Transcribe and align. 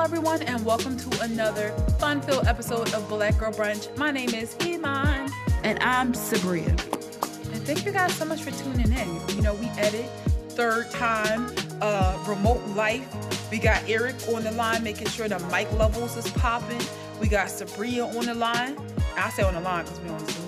Hello, 0.00 0.16
everyone, 0.16 0.42
and 0.44 0.64
welcome 0.64 0.96
to 0.96 1.20
another 1.20 1.72
fun 1.98 2.22
filled 2.22 2.46
episode 2.46 2.94
of 2.94 3.06
Black 3.06 3.36
Girl 3.36 3.52
Brunch. 3.52 3.94
My 3.98 4.10
name 4.10 4.30
is 4.30 4.56
Iman. 4.62 5.30
And 5.62 5.78
I'm 5.82 6.14
Sabria. 6.14 6.70
And 6.70 7.62
thank 7.66 7.84
you 7.84 7.92
guys 7.92 8.14
so 8.14 8.24
much 8.24 8.42
for 8.42 8.50
tuning 8.50 8.90
in. 8.90 9.28
You 9.36 9.42
know, 9.42 9.52
we 9.52 9.66
edit 9.76 10.06
third 10.48 10.90
time, 10.90 11.54
uh, 11.82 12.16
remote 12.26 12.66
life. 12.68 13.06
We 13.50 13.58
got 13.58 13.86
Eric 13.86 14.16
on 14.32 14.42
the 14.42 14.52
line, 14.52 14.82
making 14.82 15.08
sure 15.08 15.28
the 15.28 15.38
mic 15.52 15.70
levels 15.72 16.16
is 16.16 16.30
popping. 16.30 16.80
We 17.20 17.28
got 17.28 17.48
Sabria 17.48 18.08
on 18.16 18.24
the 18.24 18.34
line. 18.34 18.78
I 19.18 19.28
say 19.28 19.42
on 19.42 19.52
the 19.52 19.60
line 19.60 19.84
because 19.84 20.00
we 20.00 20.08
on 20.08 20.18
Zoom. 20.20 20.44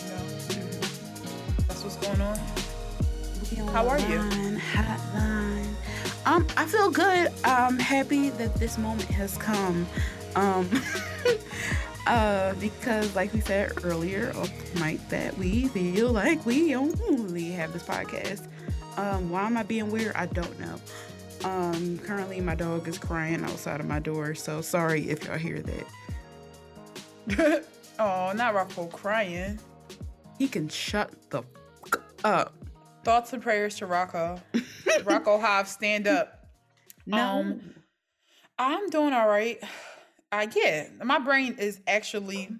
You 0.00 0.08
know, 0.08 0.80
that's 1.68 1.84
what's 1.84 1.96
going 1.96 2.22
on. 2.22 2.38
How 3.74 3.86
are 3.88 3.98
you? 3.98 4.49
Um, 6.30 6.46
I 6.56 6.64
feel 6.64 6.92
good. 6.92 7.32
I'm 7.42 7.76
happy 7.76 8.30
that 8.30 8.54
this 8.54 8.78
moment 8.78 9.10
has 9.10 9.36
come. 9.36 9.84
Um, 10.36 10.70
uh, 12.06 12.54
because 12.60 13.16
like 13.16 13.32
we 13.32 13.40
said 13.40 13.72
earlier 13.82 14.32
on 14.36 14.48
mic 14.80 15.08
that 15.08 15.36
we 15.36 15.66
feel 15.66 16.12
like 16.12 16.46
we 16.46 16.76
only 16.76 17.50
have 17.50 17.72
this 17.72 17.82
podcast. 17.82 18.46
Um, 18.96 19.28
why 19.28 19.44
am 19.44 19.56
I 19.56 19.64
being 19.64 19.90
weird? 19.90 20.14
I 20.14 20.26
don't 20.26 20.60
know. 20.60 20.80
Um, 21.42 21.98
currently 21.98 22.40
my 22.40 22.54
dog 22.54 22.86
is 22.86 22.96
crying 22.96 23.42
outside 23.42 23.80
of 23.80 23.86
my 23.86 23.98
door, 23.98 24.36
so 24.36 24.60
sorry 24.60 25.10
if 25.10 25.24
y'all 25.24 25.36
hear 25.36 25.60
that. 27.26 27.64
oh, 27.98 28.32
not 28.36 28.54
Rocco 28.54 28.86
crying. 28.86 29.58
He 30.38 30.46
can 30.46 30.68
shut 30.68 31.10
the 31.30 31.42
fuck 31.82 32.04
up. 32.22 32.59
Thoughts 33.04 33.32
and 33.32 33.42
prayers 33.42 33.76
to 33.76 33.86
Rocco. 33.86 34.40
Rocco 35.04 35.38
Hobbs, 35.40 35.70
stand 35.70 36.06
up. 36.06 36.46
No. 37.06 37.18
Um, 37.18 37.74
I'm 38.58 38.90
doing 38.90 39.12
all 39.12 39.28
right. 39.28 39.58
I 40.32 40.46
get 40.46 41.04
my 41.04 41.18
brain 41.18 41.56
is 41.58 41.80
actually 41.86 42.50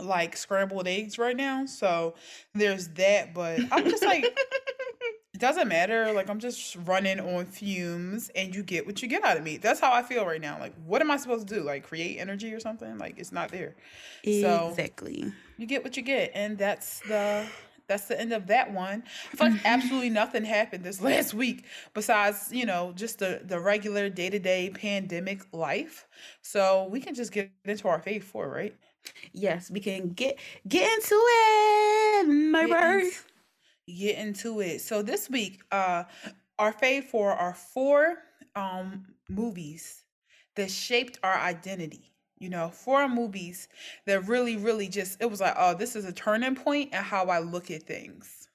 like 0.00 0.36
scrambled 0.36 0.86
eggs 0.86 1.18
right 1.18 1.36
now. 1.36 1.66
So 1.66 2.14
there's 2.54 2.88
that, 2.88 3.34
but 3.34 3.60
I'm 3.70 3.88
just 3.88 4.04
like 4.04 4.24
it 5.34 5.40
doesn't 5.40 5.68
matter. 5.68 6.12
Like 6.12 6.30
I'm 6.30 6.38
just 6.38 6.76
running 6.84 7.18
on 7.18 7.46
fumes 7.46 8.30
and 8.34 8.54
you 8.54 8.62
get 8.62 8.86
what 8.86 9.02
you 9.02 9.08
get 9.08 9.24
out 9.24 9.36
of 9.36 9.42
me. 9.42 9.56
That's 9.56 9.80
how 9.80 9.92
I 9.92 10.02
feel 10.02 10.24
right 10.26 10.40
now. 10.40 10.58
Like 10.60 10.74
what 10.84 11.00
am 11.00 11.10
I 11.10 11.16
supposed 11.16 11.48
to 11.48 11.54
do? 11.54 11.62
Like 11.62 11.84
create 11.84 12.18
energy 12.18 12.52
or 12.52 12.60
something? 12.60 12.98
Like 12.98 13.18
it's 13.18 13.32
not 13.32 13.50
there. 13.50 13.74
Exactly. 14.22 15.22
So 15.22 15.32
you 15.56 15.66
get 15.66 15.82
what 15.82 15.96
you 15.96 16.02
get 16.02 16.30
and 16.34 16.56
that's 16.56 17.00
the 17.00 17.46
that's 17.92 18.06
the 18.06 18.18
end 18.18 18.32
of 18.32 18.46
that 18.46 18.72
one. 18.72 19.02
Like 19.38 19.52
absolutely 19.66 20.08
nothing 20.08 20.44
happened 20.44 20.82
this 20.82 21.02
last 21.02 21.34
week 21.34 21.66
besides, 21.92 22.48
you 22.50 22.64
know, 22.64 22.92
just 22.96 23.18
the, 23.18 23.42
the 23.44 23.60
regular 23.60 24.08
day 24.08 24.30
to 24.30 24.38
day 24.38 24.70
pandemic 24.70 25.42
life. 25.52 26.06
So 26.40 26.88
we 26.90 27.00
can 27.00 27.14
just 27.14 27.32
get 27.32 27.50
into 27.66 27.88
our 27.88 28.00
fave 28.00 28.22
four, 28.22 28.48
right? 28.48 28.74
Yes, 29.32 29.70
we 29.70 29.80
can 29.80 30.10
get 30.10 30.38
get 30.66 30.90
into 30.90 31.20
it, 31.20 32.28
my 32.28 32.66
get 32.66 33.12
get 33.86 34.18
into 34.18 34.60
it. 34.60 34.80
So 34.80 35.02
this 35.02 35.28
week, 35.28 35.60
uh, 35.70 36.04
our 36.58 36.72
fave 36.72 37.04
four 37.04 37.32
are 37.32 37.54
four 37.54 38.18
um 38.56 39.04
movies 39.28 40.04
that 40.56 40.70
shaped 40.70 41.18
our 41.22 41.34
identity 41.34 42.11
you 42.42 42.50
know, 42.50 42.68
four 42.68 43.08
movies 43.08 43.68
that 44.06 44.26
really, 44.26 44.56
really 44.56 44.88
just, 44.88 45.22
it 45.22 45.30
was 45.30 45.40
like, 45.40 45.54
oh, 45.56 45.74
this 45.74 45.94
is 45.94 46.04
a 46.04 46.12
turning 46.12 46.56
point 46.56 46.92
in 46.92 46.98
how 46.98 47.26
I 47.26 47.38
look 47.38 47.70
at 47.70 47.84
things. 47.84 48.48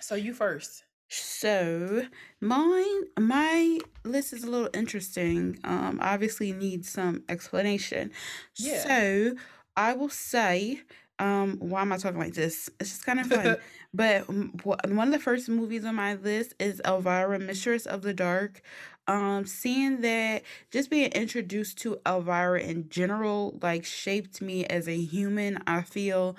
So 0.00 0.14
you 0.14 0.32
first. 0.32 0.84
So 1.08 2.06
mine, 2.40 3.02
my 3.18 3.78
list 4.04 4.32
is 4.32 4.44
a 4.44 4.50
little 4.50 4.70
interesting. 4.72 5.58
Um, 5.64 5.98
obviously 6.00 6.52
needs 6.52 6.88
some 6.88 7.22
explanation. 7.28 8.12
Yeah. 8.56 8.82
So 8.82 9.34
I 9.76 9.92
will 9.92 10.08
say, 10.08 10.80
um, 11.18 11.58
why 11.60 11.82
am 11.82 11.92
I 11.92 11.98
talking 11.98 12.18
like 12.18 12.34
this? 12.34 12.70
It's 12.80 12.90
just 12.90 13.04
kind 13.04 13.20
of 13.20 13.26
fun. 13.26 13.56
but 13.94 14.22
one 14.28 15.08
of 15.08 15.12
the 15.12 15.18
first 15.18 15.48
movies 15.48 15.84
on 15.84 15.94
my 15.94 16.14
list 16.14 16.54
is 16.58 16.80
Elvira, 16.84 17.38
Mistress 17.38 17.84
of 17.86 18.02
the 18.02 18.14
Dark 18.14 18.62
um 19.08 19.46
seeing 19.46 20.00
that 20.02 20.42
just 20.70 20.90
being 20.90 21.10
introduced 21.12 21.78
to 21.78 21.98
Elvira 22.06 22.60
in 22.60 22.88
general 22.88 23.58
like 23.62 23.84
shaped 23.84 24.40
me 24.40 24.64
as 24.66 24.88
a 24.88 24.96
human. 24.96 25.62
I 25.66 25.82
feel 25.82 26.36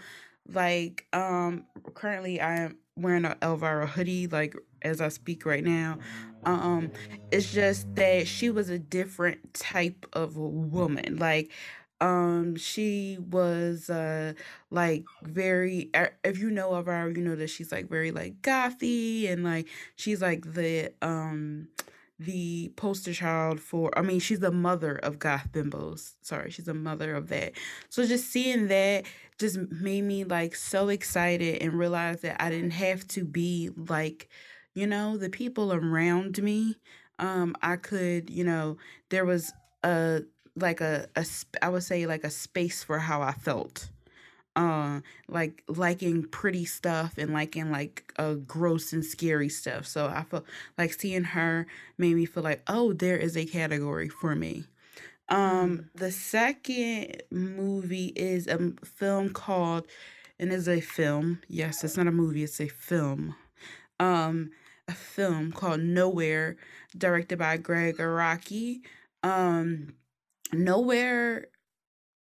like 0.52 1.06
um 1.14 1.66
currently 1.94 2.40
I 2.42 2.56
am 2.58 2.78
wearing 2.96 3.26
an 3.26 3.36
Elvira 3.42 3.88
hoodie 3.88 4.28
like 4.28 4.56
as 4.82 5.02
I 5.02 5.10
speak 5.10 5.46
right 5.46 5.64
now. 5.64 5.98
Um 6.46 6.92
it's 7.32 7.52
just 7.52 7.94
that 7.96 8.28
she 8.28 8.50
was 8.50 8.70
a 8.70 8.80
different 8.80 9.54
type 9.54 10.06
of 10.14 10.38
woman. 10.38 11.18
Like 11.18 11.52
um 12.02 12.56
she 12.58 13.18
was 13.32 13.90
uh 13.90 14.34
like 14.72 15.06
very 15.24 15.90
if 16.24 16.38
you 16.40 16.50
know 16.52 16.74
of 16.74 16.88
her 16.88 17.10
you 17.10 17.22
know 17.22 17.36
that 17.36 17.50
she's 17.50 17.72
like 17.72 17.88
very 17.88 18.12
like 18.12 18.42
gothy 18.42 19.32
and 19.32 19.44
like 19.44 19.68
she's 19.96 20.22
like 20.22 20.54
the 20.54 20.92
um 21.02 21.68
the 22.26 22.72
poster 22.76 23.14
child 23.14 23.60
for 23.60 23.92
I 23.98 24.02
mean 24.02 24.20
she's 24.20 24.40
the 24.40 24.52
mother 24.52 24.96
of 24.96 25.20
goth 25.20 25.52
bimbos. 25.52 26.14
Sorry, 26.22 26.52
she's 26.52 26.66
the 26.66 26.74
mother 26.74 27.16
of 27.16 27.28
that. 27.30 27.54
So 27.90 28.06
just 28.06 28.30
seeing 28.32 28.68
that 28.68 29.06
just 29.40 29.58
made 29.72 30.04
me 30.04 30.24
like 30.24 30.56
so 30.56 30.90
excited 30.90 31.62
and 31.62 31.74
realize 31.74 32.22
that 32.22 32.42
I 32.42 32.50
didn't 32.50 32.72
have 32.72 33.08
to 33.10 33.24
be 33.26 33.70
like, 33.76 34.30
you 34.74 34.88
know, 34.88 35.18
the 35.18 35.30
people 35.30 35.74
around 35.74 36.42
me. 36.42 36.78
Um 37.20 37.56
I 37.62 37.76
could, 37.78 38.30
you 38.30 38.44
know, 38.44 38.78
there 39.10 39.26
was 39.26 39.54
a 39.84 40.22
like 40.56 40.82
a, 40.82 41.08
a 41.16 41.26
I 41.62 41.70
would 41.70 41.84
say 41.84 42.06
like 42.06 42.24
a 42.24 42.30
space 42.30 42.84
for 42.84 43.00
how 43.00 43.22
I 43.22 43.34
felt 43.34 43.90
uh 44.56 45.00
like 45.28 45.64
liking 45.68 46.24
pretty 46.24 46.66
stuff 46.66 47.18
and 47.18 47.34
liking 47.34 47.72
like 47.72 48.14
uh 48.18 48.34
gross 48.34 48.94
and 48.94 49.04
scary 49.06 49.50
stuff. 49.50 49.86
So 49.86 50.08
i 50.08 50.24
felt 50.24 50.46
like 50.78 50.94
seeing 50.94 51.24
her 51.24 51.68
made 51.98 52.16
me 52.16 52.26
feel 52.26 52.44
like 52.44 52.62
oh 52.68 52.94
there 52.94 53.18
is 53.18 53.36
a 53.38 53.46
category 53.46 54.10
for 54.10 54.36
me. 54.36 54.66
Um 55.30 55.38
mm. 55.38 55.86
the 55.96 56.12
second 56.12 57.24
movie 57.32 58.14
is 58.16 58.48
a 58.48 58.74
film 58.84 59.30
called 59.30 59.88
and 60.40 60.52
is 60.52 60.68
a 60.68 60.82
film 60.82 61.42
yes 61.48 61.84
it's 61.84 61.98
not 61.98 62.08
a 62.08 62.12
movie 62.12 62.44
it's 62.44 62.60
a 62.60 62.68
film 62.68 63.36
um 64.00 64.50
a 64.88 64.94
film 64.94 65.52
called 65.52 65.82
nowhere 65.82 66.58
directed 66.98 67.40
by 67.40 67.58
Gregg 67.58 67.98
Araki. 67.98 68.82
Um 69.22 69.94
nowhere 70.52 71.48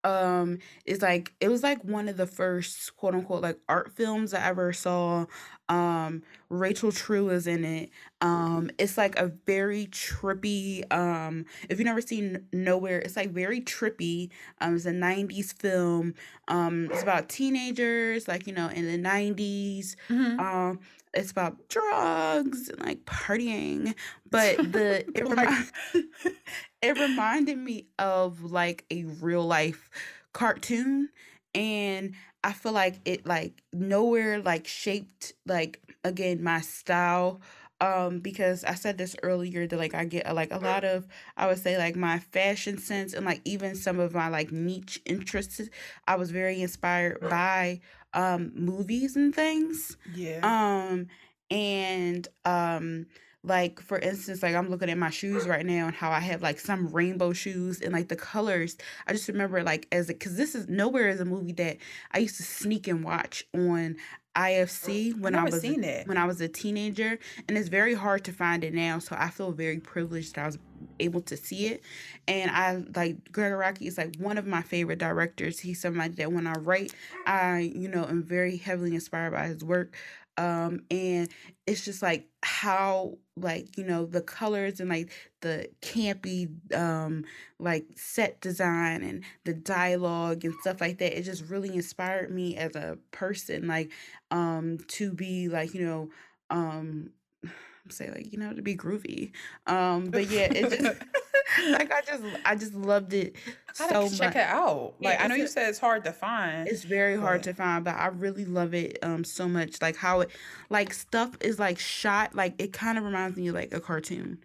um 0.04 0.58
it's 0.86 1.02
like 1.02 1.34
it 1.40 1.50
was 1.50 1.64
like 1.64 1.84
one 1.84 2.10
of 2.10 2.18
the 2.18 2.28
first 2.28 2.96
quote 2.96 3.14
unquote 3.14 3.42
like 3.42 3.60
art 3.70 3.92
films 3.92 4.34
I 4.34 4.46
ever 4.48 4.74
saw. 4.74 5.26
Um 5.70 6.24
Rachel 6.50 6.92
True 6.92 7.30
is 7.30 7.48
in 7.48 7.64
it. 7.64 7.90
Um 8.20 8.72
it's 8.78 8.98
like 8.98 9.18
a 9.18 9.32
very 9.46 9.88
trippy 9.88 10.92
um 10.92 11.46
if 11.70 11.80
you've 11.80 11.86
never 11.86 12.02
seen 12.02 12.48
Nowhere, 12.52 13.00
it's 13.00 13.16
like 13.16 13.32
very 13.32 13.62
trippy. 13.62 14.30
Um 14.60 14.76
it's 14.76 14.86
a 14.86 14.92
90s 14.92 15.54
film. 15.54 16.16
Um 16.48 16.90
it's 16.92 17.04
about 17.04 17.30
teenagers 17.30 18.28
like 18.28 18.48
you 18.48 18.54
know 18.54 18.68
in 18.70 18.86
the 18.86 19.10
90s. 19.10 19.96
Mm-hmm. 20.10 20.40
Um 20.40 20.80
it's 21.14 21.32
about 21.32 21.68
drugs 21.70 22.70
and 22.70 22.80
like 22.86 23.04
partying 23.06 23.94
but 24.30 24.58
the 24.58 25.06
it, 25.16 25.28
remi- 25.28 26.36
it 26.82 26.98
reminded 27.00 27.58
me 27.58 27.88
of 28.00 28.44
like 28.44 28.86
a 28.92 29.04
real 29.22 29.46
life 29.46 29.90
cartoon 30.34 31.10
and 31.54 32.14
i 32.44 32.54
feel 32.54 32.72
like 32.72 33.00
it 33.06 33.26
like 33.26 33.62
nowhere 33.74 34.42
like 34.42 34.68
shaped 34.68 35.34
like 35.46 35.82
again 36.04 36.42
my 36.42 36.62
style 36.62 37.42
um 37.82 38.20
because 38.20 38.64
i 38.64 38.74
said 38.74 38.98
this 38.98 39.16
earlier 39.24 39.68
that 39.68 39.78
like 39.78 39.94
i 39.96 40.06
get 40.06 40.34
like 40.34 40.54
a 40.54 40.58
lot 40.60 40.84
of 40.84 41.08
i 41.36 41.48
would 41.48 41.58
say 41.58 41.78
like 41.78 41.96
my 41.96 42.20
fashion 42.20 42.78
sense 42.78 43.14
and 43.14 43.26
like 43.26 43.42
even 43.44 43.76
some 43.76 44.00
of 44.00 44.14
my 44.14 44.30
like 44.30 44.52
niche 44.52 45.02
interests 45.06 45.62
i 46.08 46.16
was 46.16 46.32
very 46.32 46.62
inspired 46.62 47.20
by 47.30 47.80
um 48.14 48.52
movies 48.56 49.16
and 49.16 49.34
things. 49.34 49.98
Yeah. 50.14 50.40
Um 50.44 51.08
and 51.50 52.28
um 52.46 53.06
like 53.44 53.82
for 53.82 53.98
instance 54.00 54.44
like 54.44 54.56
i'm 54.56 54.70
looking 54.70 54.90
at 54.90 54.98
my 54.98 55.10
shoes 55.10 55.48
right 55.48 55.66
now 55.66 55.88
and 55.88 55.96
how 55.96 56.12
i 56.12 56.20
have 56.20 56.42
like 56.42 56.60
some 56.60 56.88
rainbow 56.90 57.34
shoes 57.34 57.82
and 57.82 57.92
like 57.92 58.08
the 58.08 58.16
colors 58.16 58.78
i 59.08 59.14
just 59.14 59.28
remember 59.28 59.64
like 59.64 59.88
as 59.92 60.10
a 60.10 60.14
because 60.14 60.38
this 60.38 60.54
is 60.54 60.68
nowhere 60.70 61.10
is 61.10 61.20
a 61.20 61.26
movie 61.26 61.52
that 61.52 61.78
i 62.12 62.20
used 62.20 62.38
to 62.38 62.44
sneak 62.44 62.88
and 62.88 63.04
watch 63.04 63.46
on 63.56 63.96
IFC 64.36 65.20
when 65.20 65.36
I 65.36 65.44
was 65.44 65.64
a, 65.64 66.04
when 66.06 66.18
I 66.18 66.26
was 66.26 66.40
a 66.42 66.48
teenager, 66.48 67.20
and 67.48 67.58
it's 67.58 67.68
very 67.68 67.94
hard 67.94 68.24
to 68.26 68.32
find 68.32 68.64
it 68.64 68.74
now. 68.74 69.00
So 69.00 69.16
I 69.20 69.30
feel 69.30 69.52
very 69.52 69.80
privileged 69.80 70.36
that 70.36 70.44
I 70.44 70.46
was 70.48 70.60
able 71.00 71.22
to 71.22 71.38
see 71.38 71.68
it. 71.68 71.82
And 72.28 72.50
I 72.52 72.84
like 72.96 73.32
Gregg 73.32 73.52
Araki 73.52 73.88
is 73.88 73.98
like 73.98 74.16
one 74.18 74.38
of 74.38 74.48
my 74.48 74.62
favorite 74.62 75.00
directors. 75.00 75.60
He's 75.60 75.82
somebody 75.82 76.14
that 76.16 76.32
when 76.32 76.48
I 76.48 76.54
write, 76.54 76.94
I 77.26 77.72
you 77.76 77.88
know 77.88 78.06
am 78.06 78.24
very 78.24 78.58
heavily 78.58 78.94
inspired 78.94 79.32
by 79.32 79.48
his 79.48 79.64
work. 79.64 79.96
Um, 80.42 80.86
and 80.90 81.30
it's 81.68 81.86
just 81.86 82.02
like 82.02 82.28
how 82.42 83.20
like 83.38 83.78
you 83.78 83.84
know 83.84 84.08
the 84.08 84.22
colors 84.22 84.80
and 84.80 84.90
like 84.90 85.12
the 85.42 85.70
campy 85.84 86.50
um 86.76 87.24
like 87.60 87.86
set 87.96 88.42
design 88.42 89.04
and 89.04 89.24
the 89.46 89.54
dialogue 89.54 90.44
and 90.44 90.56
stuff 90.62 90.82
like 90.82 90.98
that 90.98 91.16
it 91.18 91.22
just 91.22 91.46
really 91.46 91.76
inspired 91.76 92.32
me 92.34 92.58
as 92.58 92.76
a 92.76 92.98
person 93.12 93.68
like 93.68 93.92
um 94.32 94.80
to 94.88 95.14
be 95.14 95.48
like 95.48 95.76
you 95.76 95.86
know 95.86 96.10
um 96.50 97.12
say 97.90 98.10
like 98.10 98.34
you 98.34 98.40
know 98.40 98.52
to 98.52 98.64
be 98.64 98.76
groovy. 98.76 99.32
Um 99.68 100.06
but 100.10 100.28
yeah 100.28 100.52
it 100.52 100.82
just 100.82 101.04
like 101.72 101.92
i 101.92 102.02
just 102.02 102.24
i 102.46 102.56
just 102.56 102.74
loved 102.74 103.14
it 103.14 103.36
I 103.80 103.90
so 103.90 104.02
much 104.04 104.18
check 104.18 104.36
it 104.36 104.42
out 104.42 104.94
like 105.00 105.18
yeah, 105.18 105.24
i 105.24 105.28
know 105.28 105.36
you 105.36 105.46
a, 105.46 105.48
said 105.48 105.70
it's 105.70 105.80
hard 105.80 106.04
to 106.06 106.12
find 106.12 106.68
it's 106.68 106.84
very 106.84 107.16
but... 107.16 107.22
hard 107.22 107.44
to 107.44 107.54
find 107.54 107.84
but 107.84 107.96
i 107.96 108.08
really 108.08 108.46
love 108.46 108.74
it 108.74 109.00
um 109.02 109.24
so 109.24 109.48
much 109.48 109.82
like 109.82 109.96
how 109.96 110.22
it 110.22 110.30
like 110.70 110.94
stuff 110.94 111.38
is 111.42 111.60
like 111.60 111.80
shot 111.80 112.36
like 112.36 112.54
it 112.62 112.74
kind 112.74 112.98
of 112.98 113.04
reminds 113.04 113.38
me 113.38 113.48
of 113.48 113.56
like 113.56 113.74
a 113.74 113.80
cartoon 113.80 114.38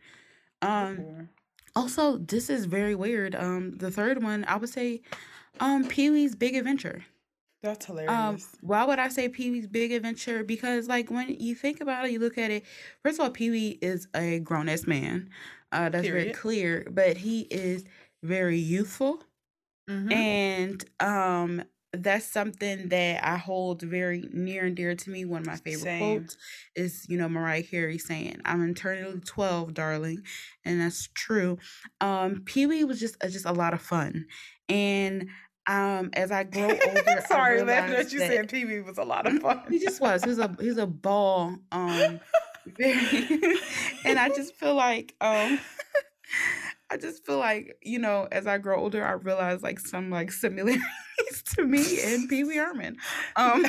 um 0.63 0.97
mm-hmm. 0.97 1.23
also 1.75 2.19
this 2.19 2.51
is 2.51 2.65
very 2.65 2.95
weird 2.95 3.35
um 3.35 3.77
the 3.77 3.91
third 3.91 4.23
one 4.23 4.45
i 4.49 4.57
would 4.57 4.71
say 4.71 5.01
um 5.61 5.87
pee-wee's 5.87 6.35
big 6.35 6.55
adventure 6.55 7.05
that's 7.63 7.89
um, 7.89 7.97
hilarious. 7.97 8.45
Um, 8.45 8.61
why 8.61 8.85
would 8.85 8.99
I 8.99 9.09
say 9.09 9.29
Pee 9.29 9.51
Wee's 9.51 9.67
Big 9.67 9.93
Adventure? 9.93 10.45
Because 10.45 10.89
like 10.89 11.11
when 11.11 11.29
you 11.41 11.55
think 11.55 11.81
about 11.81 12.07
it, 12.07 12.13
you 12.13 12.19
look 12.19 12.39
at 12.39 12.51
it. 12.51 12.65
First 13.03 13.19
of 13.19 13.25
all, 13.25 13.31
Pee 13.31 13.51
Wee 13.51 13.79
is 13.83 14.09
a 14.15 14.39
grown 14.41 14.69
ass 14.69 14.87
man. 14.87 15.31
Uh, 15.73 15.89
that's 15.89 16.07
Period. 16.07 16.25
very 16.25 16.35
clear. 16.35 16.87
But 16.91 17.17
he 17.17 17.43
is 17.43 17.85
very 18.23 18.59
youthful, 18.59 19.23
mm-hmm. 19.89 20.13
and 20.13 20.85
um, 21.01 21.63
that's 21.93 22.27
something 22.27 22.89
that 22.89 23.27
I 23.27 23.37
hold 23.37 23.83
very 23.83 24.29
near 24.33 24.67
and 24.67 24.77
dear 24.77 24.95
to 24.95 25.11
me. 25.11 25.25
One 25.25 25.43
of 25.43 25.47
my 25.47 25.57
favorite 25.57 25.83
Same. 25.83 25.99
quotes 25.99 26.37
is, 26.75 27.07
you 27.09 27.19
know, 27.19 27.29
Mariah 27.29 27.63
Carey 27.63 27.99
saying, 27.99 28.41
"I'm 28.45 28.63
internally 28.63 29.21
12, 29.21 29.75
darling," 29.75 30.23
and 30.65 30.81
that's 30.81 31.09
true. 31.15 31.59
Um, 32.01 32.43
Pee 32.45 32.67
Wee 32.67 32.85
was 32.85 33.01
just 33.01 33.23
uh, 33.23 33.29
just 33.29 33.47
a 33.47 33.53
lot 33.53 33.75
of 33.75 33.81
fun, 33.81 34.27
and 34.69 35.29
um, 35.69 36.11
as 36.13 36.31
I 36.31 36.45
grow 36.45 36.71
older, 36.71 37.25
sorry, 37.29 37.63
laughing 37.63 37.93
that 37.93 38.13
you 38.13 38.21
said 38.21 38.49
Pee 38.49 38.65
Wee 38.65 38.81
was 38.81 38.99
a 38.99 39.05
lot 39.05 39.27
of 39.27 39.41
fun. 39.41 39.63
he 39.69 39.79
just 39.79 40.01
was. 40.01 40.23
He 40.23 40.29
was 40.29 40.39
a 40.39 40.55
he's 40.61 40.79
a 40.79 40.87
ball. 40.87 41.57
Um, 41.73 42.21
very, 42.67 43.59
and 44.05 44.19
I 44.19 44.29
just 44.29 44.55
feel 44.57 44.75
like 44.75 45.15
um, 45.21 45.59
I 46.91 46.97
just 46.97 47.25
feel 47.27 47.39
like 47.39 47.77
you 47.83 47.99
know, 47.99 48.29
as 48.31 48.47
I 48.47 48.59
grow 48.59 48.79
older, 48.79 49.05
I 49.05 49.13
realize 49.13 49.63
like 49.63 49.81
some 49.81 50.11
like 50.11 50.33
similarities 50.33 50.83
to 51.57 51.65
me 51.65 52.01
and 52.05 52.29
Pee 52.29 52.45
Wee 52.45 52.57
Herman. 52.57 52.97
Um, 53.37 53.67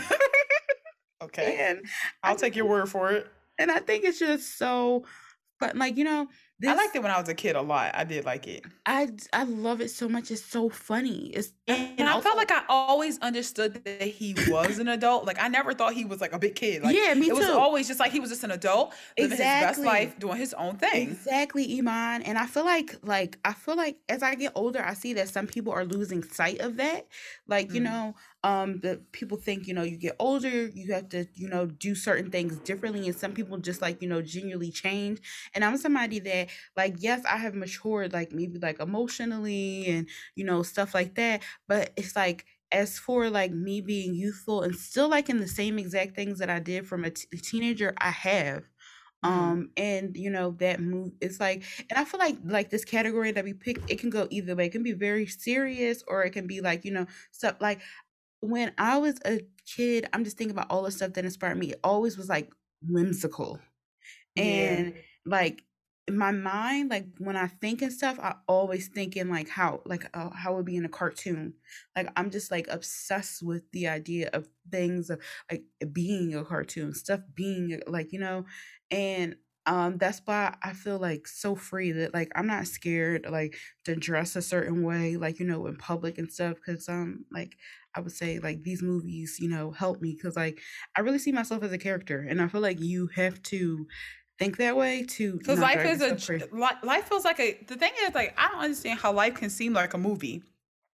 okay, 1.23 1.57
and 1.69 1.79
I'll 2.23 2.33
I, 2.33 2.37
take 2.37 2.55
your 2.55 2.67
word 2.67 2.89
for 2.89 3.11
it. 3.11 3.27
And 3.59 3.71
I 3.71 3.79
think 3.79 4.03
it's 4.03 4.19
just 4.19 4.57
so, 4.57 5.05
but 5.59 5.75
like 5.75 5.97
you 5.97 6.03
know, 6.03 6.27
this, 6.59 6.71
I 6.71 6.73
liked 6.73 6.95
it 6.95 7.03
when 7.03 7.11
I 7.11 7.19
was 7.19 7.29
a 7.29 7.35
kid 7.35 7.55
a 7.55 7.61
lot. 7.61 7.91
I 7.93 8.03
did 8.03 8.25
like 8.25 8.47
it. 8.47 8.65
I 8.85 9.09
I 9.31 9.43
love 9.43 9.79
it 9.79 9.91
so 9.91 10.09
much. 10.09 10.31
It's 10.31 10.43
so 10.43 10.69
funny. 10.69 11.27
It's 11.27 11.53
and, 11.67 11.99
and 11.99 12.09
I 12.09 12.19
felt 12.19 12.35
like 12.35 12.51
I 12.51 12.63
always 12.67 13.19
understood 13.19 13.83
that 13.85 14.01
he 14.01 14.35
was 14.49 14.79
an 14.79 14.87
adult. 14.87 15.25
Like 15.25 15.39
I 15.39 15.49
never 15.49 15.73
thought 15.73 15.93
he 15.93 16.03
was 16.03 16.19
like 16.19 16.33
a 16.33 16.39
big 16.39 16.55
kid. 16.55 16.81
Like, 16.81 16.95
yeah, 16.95 17.13
me 17.13 17.27
it 17.27 17.29
too. 17.29 17.35
It 17.35 17.39
was 17.39 17.49
always 17.49 17.87
just 17.87 17.99
like 17.99 18.11
he 18.11 18.19
was 18.19 18.31
just 18.31 18.43
an 18.43 18.49
adult 18.49 18.95
living 19.19 19.33
exactly. 19.33 19.67
his 19.67 19.77
best 19.77 19.85
life, 19.85 20.19
doing 20.19 20.37
his 20.37 20.55
own 20.55 20.77
thing. 20.77 21.11
Exactly, 21.11 21.77
Iman. 21.77 22.23
And 22.23 22.39
I 22.39 22.47
feel 22.47 22.65
like 22.65 22.95
like 23.03 23.37
I 23.45 23.53
feel 23.53 23.75
like 23.75 23.97
as 24.09 24.23
I 24.23 24.33
get 24.33 24.53
older, 24.55 24.83
I 24.83 24.95
see 24.95 25.13
that 25.13 25.29
some 25.29 25.45
people 25.45 25.73
are 25.73 25.85
losing 25.85 26.23
sight 26.23 26.59
of 26.61 26.77
that. 26.77 27.07
Like 27.47 27.71
you 27.71 27.81
mm. 27.81 27.85
know, 27.85 28.15
um 28.47 28.79
the 28.79 29.01
people 29.11 29.37
think 29.37 29.67
you 29.67 29.73
know 29.73 29.83
you 29.83 29.97
get 29.97 30.15
older 30.19 30.67
you 30.67 30.93
have 30.93 31.09
to 31.09 31.25
you 31.35 31.49
know 31.49 31.65
do 31.65 31.93
certain 31.93 32.31
things 32.31 32.57
differently 32.59 33.05
and 33.05 33.17
some 33.17 33.33
people 33.33 33.57
just 33.57 33.81
like 33.81 34.01
you 34.01 34.07
know 34.07 34.21
genuinely 34.21 34.71
change. 34.71 35.19
And 35.53 35.65
i'm 35.65 35.77
somebody 35.77 36.19
that 36.19 36.49
like 36.75 36.95
yes 36.99 37.23
i 37.29 37.37
have 37.37 37.53
matured 37.55 38.13
like 38.13 38.31
maybe 38.31 38.57
like 38.59 38.79
emotionally 38.79 39.85
and 39.87 40.07
you 40.35 40.45
know 40.45 40.63
stuff 40.63 40.93
like 40.93 41.15
that 41.15 41.43
but 41.67 41.91
it's 41.97 42.15
like 42.15 42.45
as 42.71 42.97
for 42.99 43.29
like 43.29 43.51
me 43.51 43.81
being 43.81 44.13
youthful 44.15 44.61
and 44.63 44.75
still 44.75 45.09
like 45.09 45.29
in 45.29 45.37
the 45.39 45.47
same 45.47 45.77
exact 45.79 46.15
things 46.15 46.39
that 46.39 46.49
i 46.49 46.59
did 46.59 46.87
from 46.87 47.03
a, 47.05 47.09
t- 47.11 47.27
a 47.33 47.37
teenager 47.37 47.93
i 47.99 48.09
have. 48.11 48.63
Mm-hmm. 49.25 49.57
um 49.57 49.71
and 49.77 50.15
you 50.15 50.29
know 50.29 50.51
that 50.59 50.79
move 50.79 51.11
it's 51.21 51.39
like 51.39 51.63
and 51.89 51.97
i 51.97 52.05
feel 52.05 52.19
like 52.19 52.37
like 52.45 52.69
this 52.69 52.85
category 52.85 53.31
that 53.31 53.43
we 53.43 53.53
pick 53.53 53.79
it 53.87 53.99
can 53.99 54.11
go 54.11 54.27
either 54.29 54.55
way. 54.55 54.67
It 54.67 54.71
can 54.73 54.83
be 54.83 54.93
very 54.93 55.25
serious 55.25 56.03
or 56.07 56.23
it 56.23 56.31
can 56.33 56.45
be 56.45 56.61
like 56.61 56.85
you 56.85 56.91
know 56.91 57.07
stuff 57.31 57.55
like 57.59 57.81
when 58.41 58.71
I 58.77 58.97
was 58.97 59.19
a 59.25 59.41
kid, 59.65 60.07
I'm 60.13 60.23
just 60.23 60.37
thinking 60.37 60.55
about 60.55 60.67
all 60.69 60.83
the 60.83 60.91
stuff 60.91 61.13
that 61.13 61.25
inspired 61.25 61.57
me. 61.57 61.71
It 61.71 61.79
always 61.83 62.17
was 62.17 62.29
like 62.29 62.51
whimsical. 62.81 63.59
And 64.35 64.93
yeah. 64.95 65.01
like 65.25 65.63
my 66.09 66.31
mind, 66.31 66.89
like 66.89 67.07
when 67.17 67.35
I 67.35 67.47
think 67.47 67.81
and 67.81 67.91
stuff, 67.91 68.17
I 68.19 68.35
always 68.47 68.87
thinking 68.87 69.29
like 69.29 69.49
how 69.49 69.81
like 69.85 70.09
uh, 70.13 70.29
how 70.29 70.53
it 70.53 70.55
would 70.57 70.65
be 70.65 70.77
in 70.77 70.85
a 70.85 70.89
cartoon. 70.89 71.53
Like 71.95 72.09
I'm 72.15 72.29
just 72.29 72.51
like 72.51 72.67
obsessed 72.69 73.43
with 73.43 73.69
the 73.71 73.87
idea 73.87 74.29
of 74.33 74.47
things 74.71 75.09
of 75.09 75.19
like 75.51 75.63
being 75.91 76.33
a 76.35 76.45
cartoon, 76.45 76.93
stuff 76.93 77.21
being 77.33 77.81
like, 77.87 78.13
you 78.13 78.19
know, 78.19 78.45
and 78.89 79.35
um 79.67 79.97
that's 79.97 80.21
why 80.25 80.55
i 80.63 80.73
feel 80.73 80.97
like 80.97 81.27
so 81.27 81.55
free 81.55 81.91
that 81.91 82.13
like 82.13 82.31
i'm 82.35 82.47
not 82.47 82.65
scared 82.65 83.25
like 83.29 83.55
to 83.83 83.95
dress 83.95 84.35
a 84.35 84.41
certain 84.41 84.81
way 84.83 85.17
like 85.17 85.39
you 85.39 85.45
know 85.45 85.67
in 85.67 85.75
public 85.75 86.17
and 86.17 86.31
stuff 86.31 86.55
because 86.55 86.89
um 86.89 87.25
like 87.31 87.57
i 87.93 87.99
would 87.99 88.11
say 88.11 88.39
like 88.39 88.63
these 88.63 88.81
movies 88.81 89.37
you 89.39 89.49
know 89.49 89.71
help 89.71 90.01
me 90.01 90.13
because 90.15 90.35
like 90.35 90.59
i 90.95 91.01
really 91.01 91.19
see 91.19 91.31
myself 91.31 91.61
as 91.63 91.71
a 91.71 91.77
character 91.77 92.25
and 92.27 92.41
i 92.41 92.47
feel 92.47 92.61
like 92.61 92.79
you 92.79 93.07
have 93.07 93.41
to 93.43 93.85
think 94.39 94.57
that 94.57 94.75
way 94.75 95.03
to 95.03 95.37
because 95.37 95.59
life 95.59 95.83
is 95.83 96.01
a 96.01 96.47
life 96.83 97.05
feels 97.09 97.25
like 97.25 97.39
a 97.39 97.57
the 97.67 97.75
thing 97.75 97.91
is 98.03 98.15
like 98.15 98.33
i 98.37 98.47
don't 98.49 98.61
understand 98.61 98.99
how 98.99 99.11
life 99.11 99.35
can 99.35 99.49
seem 99.49 99.73
like 99.73 99.93
a 99.93 99.97
movie 99.97 100.43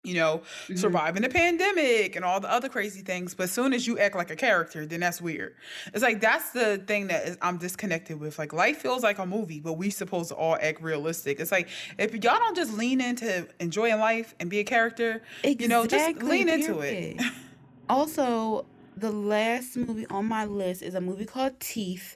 you 0.04 0.13
know, 0.13 0.38
mm-hmm. 0.38 0.75
surviving 0.75 1.24
the 1.24 1.30
pandemic 1.30 2.16
and 2.16 2.24
all 2.24 2.40
the 2.40 2.50
other 2.50 2.69
crazy 2.69 3.01
things. 3.01 3.34
But 3.34 3.44
as 3.44 3.51
soon 3.51 3.74
as 3.74 3.86
you 3.86 4.00
act 4.00 4.16
like 4.16 4.31
a 4.31 4.36
character, 4.36 4.86
then 4.86 5.01
that's 5.01 5.22
weird. 5.22 5.56
It's 5.94 6.01
like 6.01 6.22
that's 6.22 6.51
the 6.51 6.78
thing 6.88 7.07
that 7.07 7.28
is, 7.28 7.38
I'm 7.42 7.57
disconnected 7.57 8.19
with. 8.19 8.40
Like 8.40 8.54
life 8.54 8.78
feels 8.78 9.04
like 9.04 9.18
a 9.18 9.25
movie, 9.25 9.60
but 9.60 9.74
we 9.74 9.90
supposed 9.90 10.30
to 10.30 10.36
all 10.36 10.57
act 10.62 10.81
realistic. 10.81 11.40
It's 11.40 11.51
like 11.51 11.68
if 11.98 12.13
y'all 12.13 12.40
don't 12.40 12.56
just 12.56 12.74
lean 12.74 13.01
into 13.01 13.48
enjoying 13.60 14.00
life 14.00 14.36
and 14.40 14.50
be 14.50 14.60
a 14.60 14.63
character, 14.63 15.22
exactly, 15.44 15.63
you 15.63 15.68
know, 15.68 15.86
just 15.86 16.24
lean 16.24 16.48
into 16.48 16.80
it. 16.80 17.22
also, 17.90 18.66
the 18.96 19.12
last 19.12 19.75
movie 19.75 20.06
on 20.07 20.25
my 20.25 20.46
list 20.46 20.81
is 20.81 20.96
a 20.96 21.01
movie 21.01 21.25
called 21.25 21.60
Teeth. 21.60 22.16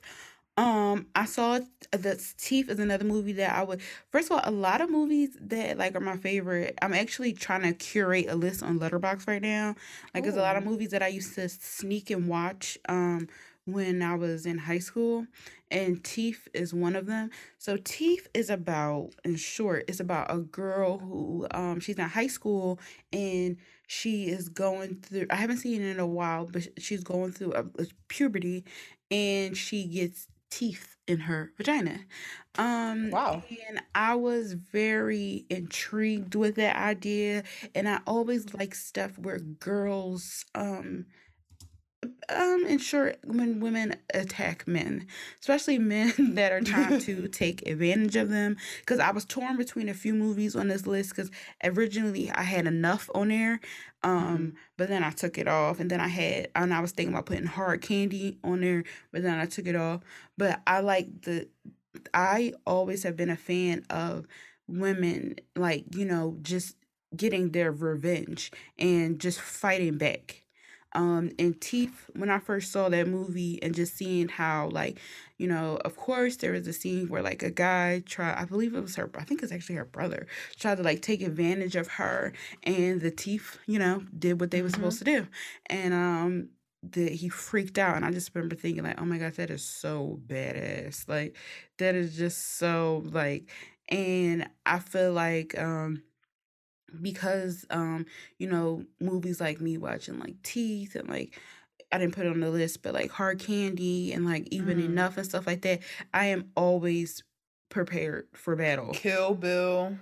Um, 0.56 1.08
I 1.16 1.26
saw 1.26 1.60
the 1.92 2.24
Teeth 2.38 2.70
is 2.70 2.78
another 2.78 3.06
movie 3.06 3.34
that 3.34 3.56
I 3.56 3.64
would. 3.64 3.82
First 4.12 4.30
of 4.30 4.34
all, 4.38 4.42
a 4.44 4.52
lot 4.52 4.82
of 4.82 4.90
movies 4.92 5.36
that 5.42 5.80
like 5.80 5.96
are 5.96 6.00
my 6.00 6.18
favorite. 6.18 6.78
I'm 6.82 6.94
actually 6.94 7.34
trying 7.34 7.64
to 7.64 7.74
curate 7.74 8.28
a 8.30 8.36
list 8.36 8.62
on 8.62 8.80
Letterboxd 8.80 9.28
right 9.28 9.42
now. 9.42 9.76
Like, 10.14 10.24
there's 10.24 10.36
a 10.36 10.42
lot 10.42 10.56
of 10.56 10.64
movies 10.64 10.92
that 10.92 11.02
I 11.02 11.08
used 11.08 11.34
to 11.36 11.50
sneak 11.50 12.12
and 12.12 12.28
watch. 12.28 12.78
Um, 12.88 13.28
when 13.66 14.02
I 14.02 14.16
was 14.16 14.46
in 14.46 14.58
high 14.58 14.80
school, 14.80 15.26
and 15.72 16.04
Teeth 16.04 16.50
is 16.54 16.74
one 16.74 16.98
of 16.98 17.06
them. 17.06 17.30
So 17.58 17.78
Teeth 17.78 18.28
is 18.34 18.50
about, 18.50 19.12
in 19.24 19.38
short, 19.38 19.86
it's 19.88 20.02
about 20.02 20.30
a 20.30 20.40
girl 20.40 20.98
who 21.00 21.48
um 21.52 21.80
she's 21.80 21.98
in 21.98 22.04
high 22.10 22.28
school 22.28 22.78
and 23.14 23.56
she 23.88 24.26
is 24.26 24.50
going 24.50 24.98
through. 25.02 25.28
I 25.30 25.36
haven't 25.38 25.58
seen 25.60 25.82
it 25.82 25.92
in 25.92 26.00
a 26.02 26.06
while, 26.06 26.46
but 26.46 26.68
she's 26.78 27.04
going 27.06 27.32
through 27.32 27.54
a, 27.54 27.62
a 27.82 27.86
puberty, 28.10 28.66
and 29.12 29.56
she 29.56 29.86
gets 29.86 30.28
teeth 30.54 30.98
in 31.08 31.20
her 31.22 31.52
vagina. 31.58 32.00
Um 32.58 33.10
wow. 33.12 33.44
And 33.70 33.82
I 33.96 34.16
was 34.16 34.54
very 34.54 35.46
intrigued 35.50 36.36
with 36.36 36.56
that 36.56 36.76
idea 36.76 37.44
and 37.74 37.90
I 37.90 38.00
always 38.06 38.54
like 38.54 38.76
stuff 38.76 39.18
where 39.18 39.40
girls 39.40 40.46
um 40.56 41.06
um 42.30 42.66
in 42.68 42.78
short 42.78 43.18
when 43.26 43.60
women 43.60 43.96
attack 44.14 44.68
men 44.68 45.06
especially 45.40 45.78
men 45.78 46.14
that 46.36 46.52
are 46.52 46.62
trying 46.62 47.00
to 47.00 47.28
take 47.30 47.68
advantage 47.68 48.16
of 48.16 48.30
them. 48.30 48.58
Because 48.80 49.00
i 49.00 49.12
was 49.12 49.26
torn 49.26 49.58
between 49.58 49.90
a 49.90 49.94
few 49.94 50.14
movies 50.14 50.56
on 50.56 50.68
this 50.68 50.88
list 50.88 51.10
because 51.10 51.32
originally 51.64 52.32
i 52.32 52.44
had 52.44 52.68
enough 52.68 53.10
on 53.14 53.30
there 53.30 53.60
um 54.04 54.38
mm-hmm. 54.38 54.50
but 54.78 54.90
then 54.90 55.04
i 55.04 55.10
took 55.10 55.38
it 55.38 55.48
off 55.48 55.80
and 55.80 55.90
then 55.90 56.00
i 56.00 56.08
had 56.08 56.50
and 56.56 56.74
i 56.74 56.80
was 56.80 56.92
thinking 56.92 57.14
about 57.14 57.26
putting 57.26 57.46
hard 57.46 57.82
candy 57.82 58.38
on 58.44 58.62
there 58.62 58.84
but 59.12 59.24
then 59.24 59.40
i 59.40 59.46
took 59.46 59.68
it 59.68 59.76
off. 59.76 60.02
But 60.38 60.62
i 60.68 60.80
like 60.80 61.22
the 61.22 61.48
i 62.14 62.54
always 62.66 63.04
have 63.04 63.16
been 63.16 63.30
a 63.30 63.36
fan 63.36 63.86
of 63.90 64.26
women 64.68 65.36
like 65.56 65.86
you 65.96 66.06
know 66.06 66.38
just 66.42 66.76
getting 67.16 67.52
their 67.52 67.72
revenge 67.72 68.52
and 68.78 69.20
just 69.20 69.40
fighting 69.40 69.98
back 69.98 70.43
um, 70.94 71.32
and 71.40 71.60
Teeth, 71.60 72.10
when 72.16 72.30
I 72.30 72.40
first 72.40 72.72
saw 72.72 72.90
that 72.90 73.08
movie 73.08 73.62
and 73.62 73.74
just 73.74 73.96
seeing 73.96 74.28
how, 74.28 74.70
like, 74.70 75.00
you 75.38 75.48
know, 75.48 75.78
of 75.84 75.96
course, 75.96 76.38
there 76.38 76.52
was 76.52 76.68
a 76.68 76.74
scene 76.74 77.08
where, 77.08 77.22
like, 77.22 77.44
a 77.44 77.50
guy 77.50 78.04
tried, 78.06 78.36
I 78.36 78.46
believe 78.46 78.76
it 78.76 78.82
was 78.82 78.96
her, 78.96 79.10
I 79.16 79.24
think 79.24 79.42
it's 79.44 79.52
actually 79.52 79.76
her 79.76 79.86
brother, 79.86 80.28
tried 80.58 80.78
to, 80.78 80.84
like, 80.84 81.02
take 81.02 81.22
advantage 81.22 81.76
of 81.76 81.88
her. 81.88 82.34
And 82.64 83.02
the 83.02 83.12
Teeth, 83.12 83.58
you 83.66 83.80
know, 83.80 84.04
did 84.18 84.40
what 84.40 84.52
they 84.52 84.62
were 84.62 84.68
mm-hmm. 84.68 84.76
supposed 84.76 85.00
to 85.00 85.06
do. 85.06 85.28
And, 85.68 85.94
um, 85.94 86.50
that 86.92 87.14
he 87.14 87.30
freaked 87.30 87.78
out 87.78 87.96
and 87.96 88.04
I 88.04 88.12
just 88.12 88.32
remember 88.36 88.56
thinking 88.56 88.84
like, 88.84 89.00
"Oh 89.00 89.06
my 89.06 89.18
gosh, 89.18 89.36
that 89.38 89.50
is 89.50 89.64
so 89.64 90.20
badass." 90.28 91.08
Like 91.08 91.38
that 91.78 91.96
is 91.96 92.18
just 92.18 92.58
so 92.58 93.04
like 93.06 93.50
and 93.90 94.50
I 94.66 94.80
feel 94.80 95.14
like 95.14 95.58
um 95.58 96.04
because 97.02 97.66
um 97.70 98.06
you 98.38 98.48
know 98.48 98.84
movies 99.00 99.40
like 99.42 99.60
me 99.62 99.78
watching 99.78 100.20
like 100.20 100.42
Teeth 100.44 100.96
and 100.96 101.10
like 101.10 101.40
I 101.92 101.98
didn't 101.98 102.16
put 102.16 102.26
it 102.26 102.30
on 102.30 102.40
the 102.40 102.50
list 102.50 102.82
but 102.82 102.94
like 102.94 103.12
Hard 103.12 103.40
Candy 103.40 104.12
and 104.14 104.26
like 104.26 104.48
Even 104.52 104.78
Mm. 104.78 104.86
Enough 104.86 105.18
and 105.18 105.26
stuff 105.26 105.48
like 105.48 105.62
that, 105.62 105.82
I 106.14 106.26
am 106.26 106.52
always 106.56 107.24
prepared 107.70 108.28
for 108.34 108.56
battle. 108.56 108.94
Kill 108.94 109.34
Bill. 109.36 109.98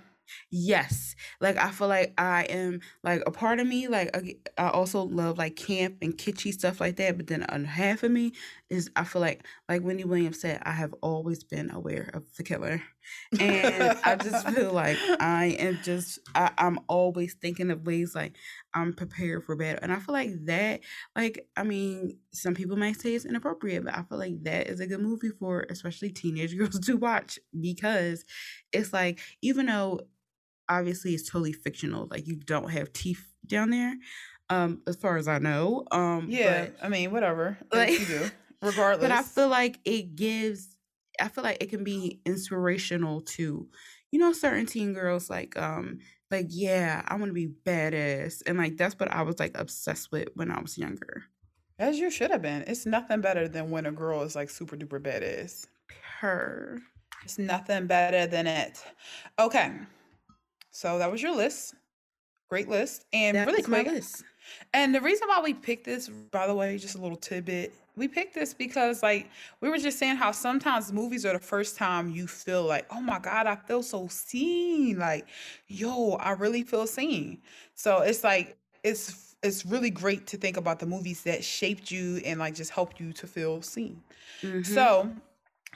Yes. 0.50 1.14
Like 1.40 1.56
I 1.56 1.70
feel 1.70 1.88
like 1.88 2.14
I 2.18 2.44
am 2.44 2.80
like 3.02 3.22
a 3.26 3.30
part 3.30 3.60
of 3.60 3.66
me, 3.66 3.88
like 3.88 4.16
I, 4.58 4.68
also 4.68 5.02
love 5.02 5.38
like 5.38 5.56
camp 5.56 5.96
and 6.02 6.16
kitschy 6.16 6.52
stuff 6.52 6.80
like 6.80 6.96
that. 6.96 7.16
But 7.16 7.26
then 7.26 7.44
a 7.48 7.66
half 7.66 8.02
of 8.02 8.10
me 8.10 8.32
is 8.70 8.90
I 8.96 9.04
feel 9.04 9.20
like 9.20 9.46
like 9.68 9.82
Wendy 9.82 10.04
Williams 10.04 10.40
said, 10.40 10.62
I 10.62 10.72
have 10.72 10.94
always 11.02 11.44
been 11.44 11.70
aware 11.70 12.10
of 12.14 12.24
the 12.36 12.42
killer. 12.42 12.82
And 13.38 13.98
I 14.04 14.16
just 14.16 14.48
feel 14.54 14.72
like 14.72 14.98
I 15.20 15.56
am 15.58 15.78
just 15.82 16.18
I, 16.34 16.50
I'm 16.58 16.78
always 16.88 17.34
thinking 17.34 17.70
of 17.70 17.86
ways 17.86 18.14
like 18.14 18.36
I'm 18.74 18.92
prepared 18.94 19.44
for 19.44 19.54
battle. 19.56 19.80
And 19.82 19.92
I 19.92 19.98
feel 19.98 20.14
like 20.14 20.30
that, 20.46 20.80
like, 21.14 21.46
I 21.56 21.62
mean, 21.62 22.18
some 22.32 22.54
people 22.54 22.76
might 22.76 23.00
say 23.00 23.14
it's 23.14 23.24
inappropriate, 23.24 23.84
but 23.84 23.94
I 23.96 24.02
feel 24.02 24.18
like 24.18 24.42
that 24.44 24.68
is 24.68 24.80
a 24.80 24.86
good 24.86 25.00
movie 25.00 25.30
for 25.30 25.66
especially 25.68 26.10
teenage 26.10 26.56
girls 26.58 26.80
to 26.80 26.96
watch 26.96 27.38
because 27.58 28.24
it's 28.72 28.92
like, 28.92 29.20
even 29.42 29.66
though 29.66 30.00
obviously 30.68 31.14
it's 31.14 31.28
totally 31.28 31.52
fictional. 31.52 32.08
Like 32.10 32.26
you 32.26 32.36
don't 32.36 32.70
have 32.70 32.92
teeth 32.92 33.24
down 33.46 33.70
there, 33.70 33.94
um, 34.48 34.82
as 34.86 34.96
far 34.96 35.16
as 35.16 35.28
I 35.28 35.38
know. 35.38 35.84
Um, 35.90 36.26
Yeah, 36.28 36.66
but 36.66 36.84
I 36.84 36.88
mean, 36.88 37.10
whatever. 37.10 37.58
like, 37.72 37.98
you 37.98 38.06
do. 38.06 38.30
Regardless. 38.62 39.02
but 39.08 39.10
I 39.10 39.22
feel 39.22 39.48
like 39.48 39.80
it 39.84 40.16
gives. 40.16 40.76
I 41.20 41.28
feel 41.28 41.44
like 41.44 41.62
it 41.62 41.68
can 41.68 41.84
be 41.84 42.20
inspirational 42.24 43.20
to, 43.20 43.68
you 44.12 44.20
know, 44.20 44.32
certain 44.32 44.66
teen 44.66 44.92
girls. 44.92 45.28
Like, 45.28 45.58
um, 45.58 45.98
like 46.30 46.46
yeah, 46.50 47.02
I 47.08 47.16
want 47.16 47.30
to 47.30 47.34
be 47.34 47.48
badass, 47.48 48.42
and 48.46 48.56
like 48.58 48.76
that's 48.76 48.94
what 49.00 49.10
I 49.10 49.22
was 49.22 49.40
like 49.40 49.58
obsessed 49.58 50.12
with 50.12 50.28
when 50.34 50.52
I 50.52 50.60
was 50.60 50.78
younger. 50.78 51.24
As 51.78 51.98
you 51.98 52.10
should 52.10 52.30
have 52.30 52.42
been. 52.42 52.62
It's 52.68 52.86
nothing 52.86 53.20
better 53.20 53.48
than 53.48 53.70
when 53.70 53.86
a 53.86 53.92
girl 53.92 54.22
is 54.22 54.36
like 54.36 54.50
super 54.50 54.76
duper 54.76 55.00
badass. 55.02 55.66
Her. 56.20 56.78
It's 57.24 57.38
nothing 57.38 57.86
better 57.86 58.26
than 58.26 58.46
it. 58.46 58.84
Okay. 59.38 59.72
So 60.70 60.98
that 60.98 61.10
was 61.10 61.22
your 61.22 61.34
list. 61.34 61.74
Great 62.48 62.68
list. 62.68 63.04
And 63.12 63.36
That 63.36 63.46
really 63.46 63.60
is 63.60 63.68
my 63.68 63.82
list. 63.82 64.24
And 64.74 64.94
the 64.94 65.00
reason 65.00 65.28
why 65.28 65.40
we 65.42 65.54
picked 65.54 65.84
this, 65.84 66.08
by 66.08 66.46
the 66.46 66.54
way, 66.54 66.76
just 66.78 66.94
a 66.94 66.98
little 66.98 67.16
tidbit. 67.16 67.74
We 67.96 68.08
picked 68.08 68.34
this 68.34 68.54
because 68.54 69.02
like 69.02 69.30
we 69.60 69.68
were 69.68 69.78
just 69.78 69.98
saying 69.98 70.16
how 70.16 70.32
sometimes 70.32 70.92
movies 70.92 71.26
are 71.26 71.34
the 71.34 71.38
first 71.38 71.76
time 71.76 72.10
you 72.10 72.26
feel 72.26 72.64
like, 72.64 72.86
oh 72.90 73.00
my 73.00 73.18
God, 73.18 73.46
I 73.46 73.56
feel 73.56 73.82
so 73.82 74.08
seen. 74.08 74.98
Like, 74.98 75.26
yo, 75.68 76.12
I 76.14 76.32
really 76.32 76.62
feel 76.62 76.86
seen. 76.86 77.38
So 77.74 77.98
it's 78.00 78.24
like 78.24 78.56
it's 78.82 79.36
it's 79.42 79.66
really 79.66 79.90
great 79.90 80.26
to 80.28 80.36
think 80.36 80.56
about 80.56 80.78
the 80.78 80.86
movies 80.86 81.22
that 81.24 81.44
shaped 81.44 81.90
you 81.90 82.16
and 82.24 82.38
like 82.40 82.54
just 82.54 82.70
helped 82.70 83.00
you 83.00 83.12
to 83.14 83.26
feel 83.26 83.60
seen. 83.62 84.02
hmm 84.42 84.62
So 84.62 85.10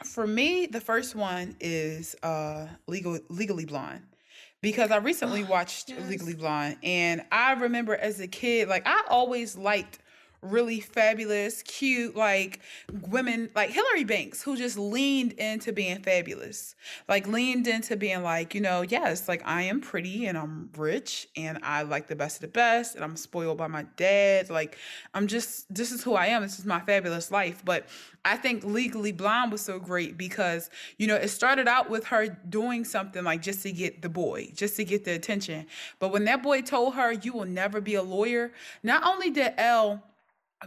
for 0.05 0.27
me, 0.27 0.67
the 0.67 0.81
first 0.81 1.15
one 1.15 1.57
is 1.61 2.17
uh 2.23 2.67
Legal 2.87 3.19
Legally 3.29 3.65
Blonde. 3.65 4.03
Because 4.67 4.91
I 4.91 4.97
recently 4.97 5.45
Oh, 5.45 5.47
watched 5.47 5.91
yes. 5.91 6.09
Legally 6.09 6.35
Blonde 6.35 6.77
and 6.83 7.25
I 7.31 7.53
remember 7.53 7.95
as 7.95 8.19
a 8.19 8.27
kid, 8.27 8.67
like 8.67 8.83
I 8.85 9.05
always 9.09 9.57
liked 9.57 10.01
really 10.43 10.81
fabulous, 10.81 11.62
cute, 11.62 12.16
like 12.16 12.61
women 13.09 13.50
like 13.55 13.71
Hilary 13.71 14.05
Banks, 14.05 14.43
who 14.43 14.57
just 14.57 14.78
leaned 14.78 15.33
into 15.33 15.73
being 15.73 16.02
fabulous. 16.02 16.75
Like 17.09 17.26
leaned 17.26 17.66
into 17.66 17.97
being 17.97 18.23
like, 18.23 18.55
you 18.55 18.61
know, 18.61 18.83
yes, 18.83 19.28
like 19.28 19.43
I 19.45 19.62
am 19.62 19.81
pretty 19.81 20.26
and 20.26 20.37
I'm 20.37 20.71
rich 20.76 21.28
and 21.37 21.59
I 21.62 21.83
like 21.83 22.07
the 22.07 22.16
best 22.16 22.37
of 22.37 22.43
the 22.43 22.49
best 22.49 22.95
and 22.95 23.05
I'm 23.05 23.16
spoiled 23.16 23.59
by 23.59 23.66
my 23.66 23.85
dad. 23.97 24.50
Like 24.50 24.78
I'm 25.14 25.26
just 25.26 25.73
this 25.75 25.93
is 25.93 26.02
who 26.02 26.14
I 26.14 26.26
am. 26.26 26.43
This 26.43 26.59
is 26.59 26.64
my 26.64 26.81
fabulous 26.81 27.31
life. 27.31 27.62
But 27.64 27.87
I 28.25 28.37
think 28.37 28.64
Legally 28.64 29.12
Blonde 29.12 29.52
was 29.52 29.61
so 29.61 29.78
great 29.78 30.19
because, 30.19 30.69
you 30.99 31.07
know, 31.07 31.14
it 31.14 31.28
started 31.28 31.69
out 31.69 31.88
with 31.88 32.07
her 32.07 32.26
doing 32.26 32.85
something 32.85 33.23
like 33.23 33.40
just 33.40 33.62
to 33.62 33.71
get 33.71 34.02
the 34.02 34.09
boy, 34.09 34.50
just 34.55 34.76
to 34.76 34.85
get 34.85 35.05
the 35.05 35.12
attention. 35.12 35.66
But 36.00 36.09
when 36.09 36.25
that 36.25 36.43
boy 36.43 36.62
told 36.62 36.95
her, 36.95 37.12
you 37.12 37.33
will 37.33 37.45
never 37.45 37.81
be 37.81 37.95
a 37.95 38.02
lawyer, 38.02 38.52
not 38.83 39.05
only 39.05 39.31
did 39.31 39.55
Elle 39.57 40.02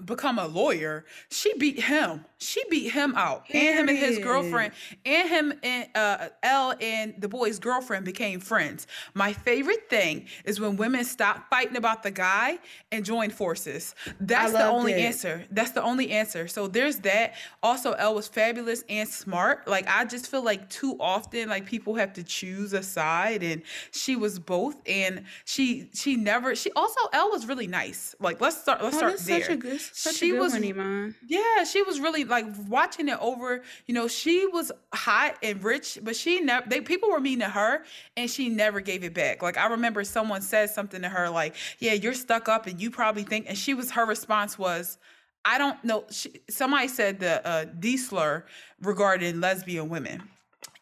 become 0.05 0.37
a 0.39 0.47
lawyer, 0.47 1.05
she 1.31 1.53
beat 1.57 1.79
him. 1.79 2.25
She 2.37 2.63
beat 2.69 2.91
him 2.91 3.13
out. 3.15 3.45
And 3.49 3.79
him 3.79 3.89
and 3.89 3.97
his 3.97 4.19
girlfriend, 4.19 4.73
and 5.05 5.29
him 5.29 5.53
and 5.63 5.87
uh 5.95 6.29
Elle 6.43 6.75
and 6.79 7.13
the 7.17 7.27
boy's 7.27 7.59
girlfriend 7.59 8.05
became 8.05 8.39
friends. 8.39 8.87
My 9.13 9.33
favorite 9.33 9.89
thing 9.89 10.27
is 10.45 10.59
when 10.59 10.77
women 10.77 11.03
stop 11.03 11.49
fighting 11.49 11.75
about 11.75 12.03
the 12.03 12.11
guy 12.11 12.59
and 12.91 13.03
join 13.03 13.29
forces. 13.29 13.93
That's 14.21 14.53
the 14.53 14.67
only 14.67 14.93
it. 14.93 14.99
answer. 15.01 15.43
That's 15.51 15.71
the 15.71 15.83
only 15.83 16.11
answer. 16.11 16.47
So 16.47 16.67
there's 16.67 16.97
that. 16.99 17.33
Also, 17.63 17.93
Elle 17.93 18.15
was 18.15 18.27
fabulous 18.27 18.83
and 18.89 19.09
smart. 19.09 19.67
Like 19.67 19.87
I 19.89 20.05
just 20.05 20.27
feel 20.27 20.43
like 20.43 20.69
too 20.69 20.95
often 20.99 21.49
like 21.49 21.65
people 21.65 21.95
have 21.95 22.13
to 22.13 22.23
choose 22.23 22.73
a 22.73 22.83
side 22.83 23.43
and 23.43 23.63
she 23.91 24.15
was 24.15 24.39
both 24.39 24.75
and 24.87 25.23
she 25.45 25.89
she 25.93 26.15
never 26.15 26.55
she 26.55 26.71
also 26.73 26.99
Elle 27.11 27.31
was 27.31 27.47
really 27.47 27.67
nice. 27.67 28.15
Like 28.19 28.39
let's 28.39 28.61
start 28.61 28.81
let's 28.83 28.95
Oh, 28.95 28.99
start 28.99 29.19
there. 29.19 29.78
She 29.79 30.33
was 30.33 30.53
one, 30.53 30.63
Iman. 30.63 31.15
yeah, 31.27 31.63
she 31.63 31.81
was 31.83 31.99
really 31.99 32.23
like 32.23 32.45
watching 32.67 33.07
it 33.09 33.17
over. 33.21 33.63
You 33.85 33.93
know, 33.93 34.07
she 34.07 34.45
was 34.47 34.71
hot 34.93 35.37
and 35.43 35.63
rich, 35.63 35.97
but 36.03 36.15
she 36.15 36.41
never. 36.41 36.67
They 36.69 36.81
people 36.81 37.09
were 37.09 37.19
mean 37.19 37.39
to 37.39 37.49
her, 37.49 37.83
and 38.17 38.29
she 38.29 38.49
never 38.49 38.79
gave 38.81 39.03
it 39.03 39.13
back. 39.13 39.41
Like 39.41 39.57
I 39.57 39.67
remember 39.67 40.03
someone 40.03 40.41
said 40.41 40.69
something 40.69 41.01
to 41.01 41.09
her, 41.09 41.29
like, 41.29 41.55
"Yeah, 41.79 41.93
you're 41.93 42.13
stuck 42.13 42.47
up, 42.49 42.67
and 42.67 42.81
you 42.81 42.91
probably 42.91 43.23
think." 43.23 43.45
And 43.49 43.57
she 43.57 43.73
was 43.73 43.91
her 43.91 44.05
response 44.05 44.57
was, 44.59 44.97
"I 45.45 45.57
don't 45.57 45.83
know." 45.83 46.05
She, 46.11 46.41
somebody 46.49 46.87
said 46.87 47.19
the 47.19 47.45
uh, 47.47 47.65
D 47.79 47.97
slur 47.97 48.45
regarding 48.81 49.39
lesbian 49.41 49.89
women, 49.89 50.23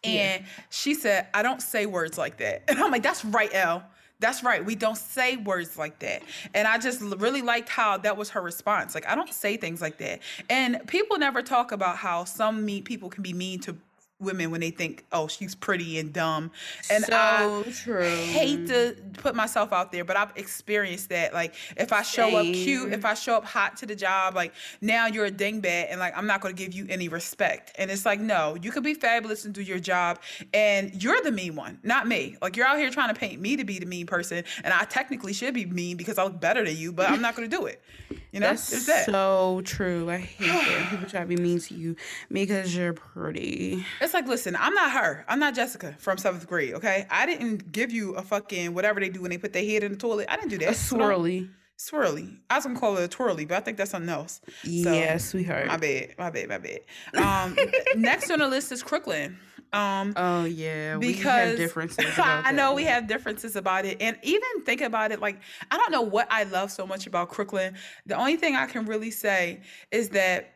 Yeah. 0.04 0.10
and 0.12 0.46
she 0.70 0.94
said, 0.94 1.27
"I 1.34 1.44
don't 1.44 1.62
say 1.62 1.86
words 1.86 2.18
like 2.18 2.38
that." 2.38 2.63
And 2.70 2.80
I'm 2.80 2.92
like, 2.92 3.04
"That's 3.04 3.24
right, 3.25 3.50
Elle." 3.54 3.84
That's 4.20 4.44
right. 4.44 4.66
We 4.66 4.74
don't 4.74 4.98
say 4.98 5.38
words 5.38 5.78
like 5.78 6.00
that. 6.00 6.24
And 6.56 6.68
I 6.68 6.80
just 6.80 7.02
really 7.02 7.44
liked 7.44 7.70
how 7.70 7.98
that 8.00 8.18
was 8.18 8.32
her 8.32 8.42
response. 8.42 8.96
Like, 8.96 9.08
I 9.08 9.14
don't 9.14 9.32
say 9.32 9.58
things 9.58 9.80
like 9.80 10.00
that. 10.00 10.22
And 10.50 10.82
people 10.88 11.20
never 11.20 11.44
talk 11.44 11.72
about 11.72 11.98
how 11.98 12.24
some 12.24 12.66
mean 12.66 12.84
people 12.84 13.10
can 13.10 13.22
be 13.22 13.34
mean 13.34 13.60
to 13.62 13.78
women 14.20 14.50
when 14.50 14.62
they 14.62 14.72
think, 14.72 15.06
oh, 15.12 15.28
she's 15.28 15.54
pretty 15.54 16.00
and 16.00 16.12
dumb. 16.12 16.52
And 16.90 17.06
I 17.12 17.64
true. 17.84 18.10
hate 18.10 18.68
to 18.68 18.96
put 19.14 19.36
myself 19.36 19.72
out 19.72 19.92
there, 19.92 20.04
but 20.04 20.18
I've 20.18 20.32
experienced 20.36 21.10
that. 21.10 21.34
Like, 21.34 21.54
if 21.76 21.94
I 21.94 22.02
show 22.02 22.36
up 22.36 22.46
cute, 22.46 22.94
if 22.94 23.06
I 23.06 23.14
show 23.14 23.36
up 23.36 23.46
hot 23.46 23.78
to 23.78 23.86
the 23.86 23.96
job, 23.96 24.36
like 24.36 24.54
now 24.82 25.08
you're 25.08 25.26
a 25.26 25.32
dingbat, 25.32 25.88
and 25.90 26.00
like 26.00 26.18
I'm 26.18 26.28
not 26.28 26.42
gonna 26.42 26.54
give 26.54 26.74
you 26.74 26.88
any 26.90 27.10
respect. 27.10 27.74
And 27.78 27.92
it's 27.92 28.06
like, 28.06 28.20
no, 28.20 28.58
you 28.62 28.72
could 28.72 28.84
be 28.84 28.94
fabulous 28.94 29.46
and 29.46 29.54
do 29.54 29.62
your 29.62 29.80
job, 29.80 30.20
and 30.54 31.02
you're 31.02 31.22
the 31.22 31.32
mean 31.32 31.56
one, 31.56 31.80
not 31.84 32.08
me. 32.08 32.38
Like 32.42 32.58
you're 32.58 32.68
out 32.68 32.78
here 32.78 32.90
trying 32.90 33.14
to 33.14 33.20
paint 33.20 33.40
me 33.40 33.56
to 33.58 33.64
be 33.64 33.80
the 33.80 33.86
mean 33.86 34.08
person, 34.08 34.44
and 34.64 34.74
I 34.74 34.86
technically 34.86 35.34
should 35.34 35.54
be 35.54 35.66
mean 35.66 35.98
because 35.98 36.18
I 36.18 36.24
look 36.24 36.40
better 36.40 36.64
than 36.66 36.76
you, 36.76 36.92
but 36.92 37.10
I'm 37.10 37.22
not 37.22 37.36
gonna 37.36 37.48
do 37.48 37.68
it. 37.68 37.82
You 38.32 38.42
know, 38.42 38.48
That's 38.48 38.86
that. 38.86 39.06
so 39.06 39.62
true. 39.64 40.10
I 40.10 40.18
hate 40.18 40.48
that 40.48 40.80
when 40.80 40.88
people 40.90 41.10
try 41.10 41.22
to 41.22 41.26
be 41.26 41.38
mean 41.38 41.60
to 41.60 41.74
you 41.74 41.96
because 42.32 42.76
you're 42.76 42.94
pretty. 42.94 43.86
It's 44.02 44.07
like, 44.14 44.28
listen, 44.28 44.56
I'm 44.60 44.74
not 44.74 44.92
her. 44.92 45.26
I'm 45.28 45.40
not 45.40 45.56
Jessica 45.56 45.96
from 46.00 46.18
seventh 46.18 46.48
grade. 46.48 46.74
Okay, 46.76 47.06
I 47.10 47.26
didn't 47.26 47.72
give 47.72 47.92
you 47.92 48.14
a 48.16 48.22
fucking 48.22 48.74
whatever 48.74 49.00
they 49.00 49.10
do 49.10 49.22
when 49.22 49.32
they 49.32 49.38
put 49.38 49.54
their 49.54 49.66
head 49.66 49.84
in 49.84 49.94
the 49.94 49.98
toilet. 49.98 50.28
I 50.30 50.36
didn't 50.36 50.50
do 50.50 50.58
that. 50.60 50.70
A 50.70 50.72
swirly. 50.72 51.50
swirly. 51.78 52.38
I 52.50 52.56
was 52.56 52.66
gonna 52.66 52.80
call 52.80 52.98
it 52.98 53.04
a 53.04 53.08
twirly, 53.08 53.46
but 53.46 53.58
I 53.58 53.60
think 53.62 53.78
that's 53.78 53.92
something 53.92 54.10
else. 54.10 54.42
So, 54.64 54.70
yeah, 54.70 55.18
sweetheart. 55.18 55.68
My 55.68 55.78
bad. 55.78 56.16
My 56.18 56.30
bad. 56.30 56.50
My 56.50 56.58
bad. 56.58 56.80
Um, 57.16 57.58
next 57.96 58.30
on 58.32 58.40
the 58.40 58.48
list 58.48 58.72
is 58.72 58.84
Crooklyn. 58.84 59.38
Um, 59.74 60.14
Oh 60.16 60.46
yeah, 60.46 60.96
we 60.96 61.14
have 61.14 61.18
because 61.18 61.58
differences. 61.58 62.06
I 62.18 62.52
know 62.52 62.70
that 62.70 62.76
we 62.76 62.86
have 62.86 63.08
differences 63.08 63.56
about 63.56 63.86
it, 63.86 64.02
and 64.02 64.18
even 64.24 64.48
think 64.66 64.82
about 64.82 65.12
it. 65.12 65.20
Like 65.20 65.40
I 65.70 65.78
don't 65.78 65.92
know 65.92 66.02
what 66.02 66.28
I 66.32 66.44
love 66.44 66.72
so 66.72 66.88
much 66.88 67.06
about 67.06 67.30
Crooklyn. 67.30 67.76
The 68.06 68.16
only 68.16 68.38
thing 68.38 68.56
I 68.56 68.66
can 68.66 68.86
really 68.86 69.12
say 69.12 69.62
is 69.92 70.10
that 70.10 70.54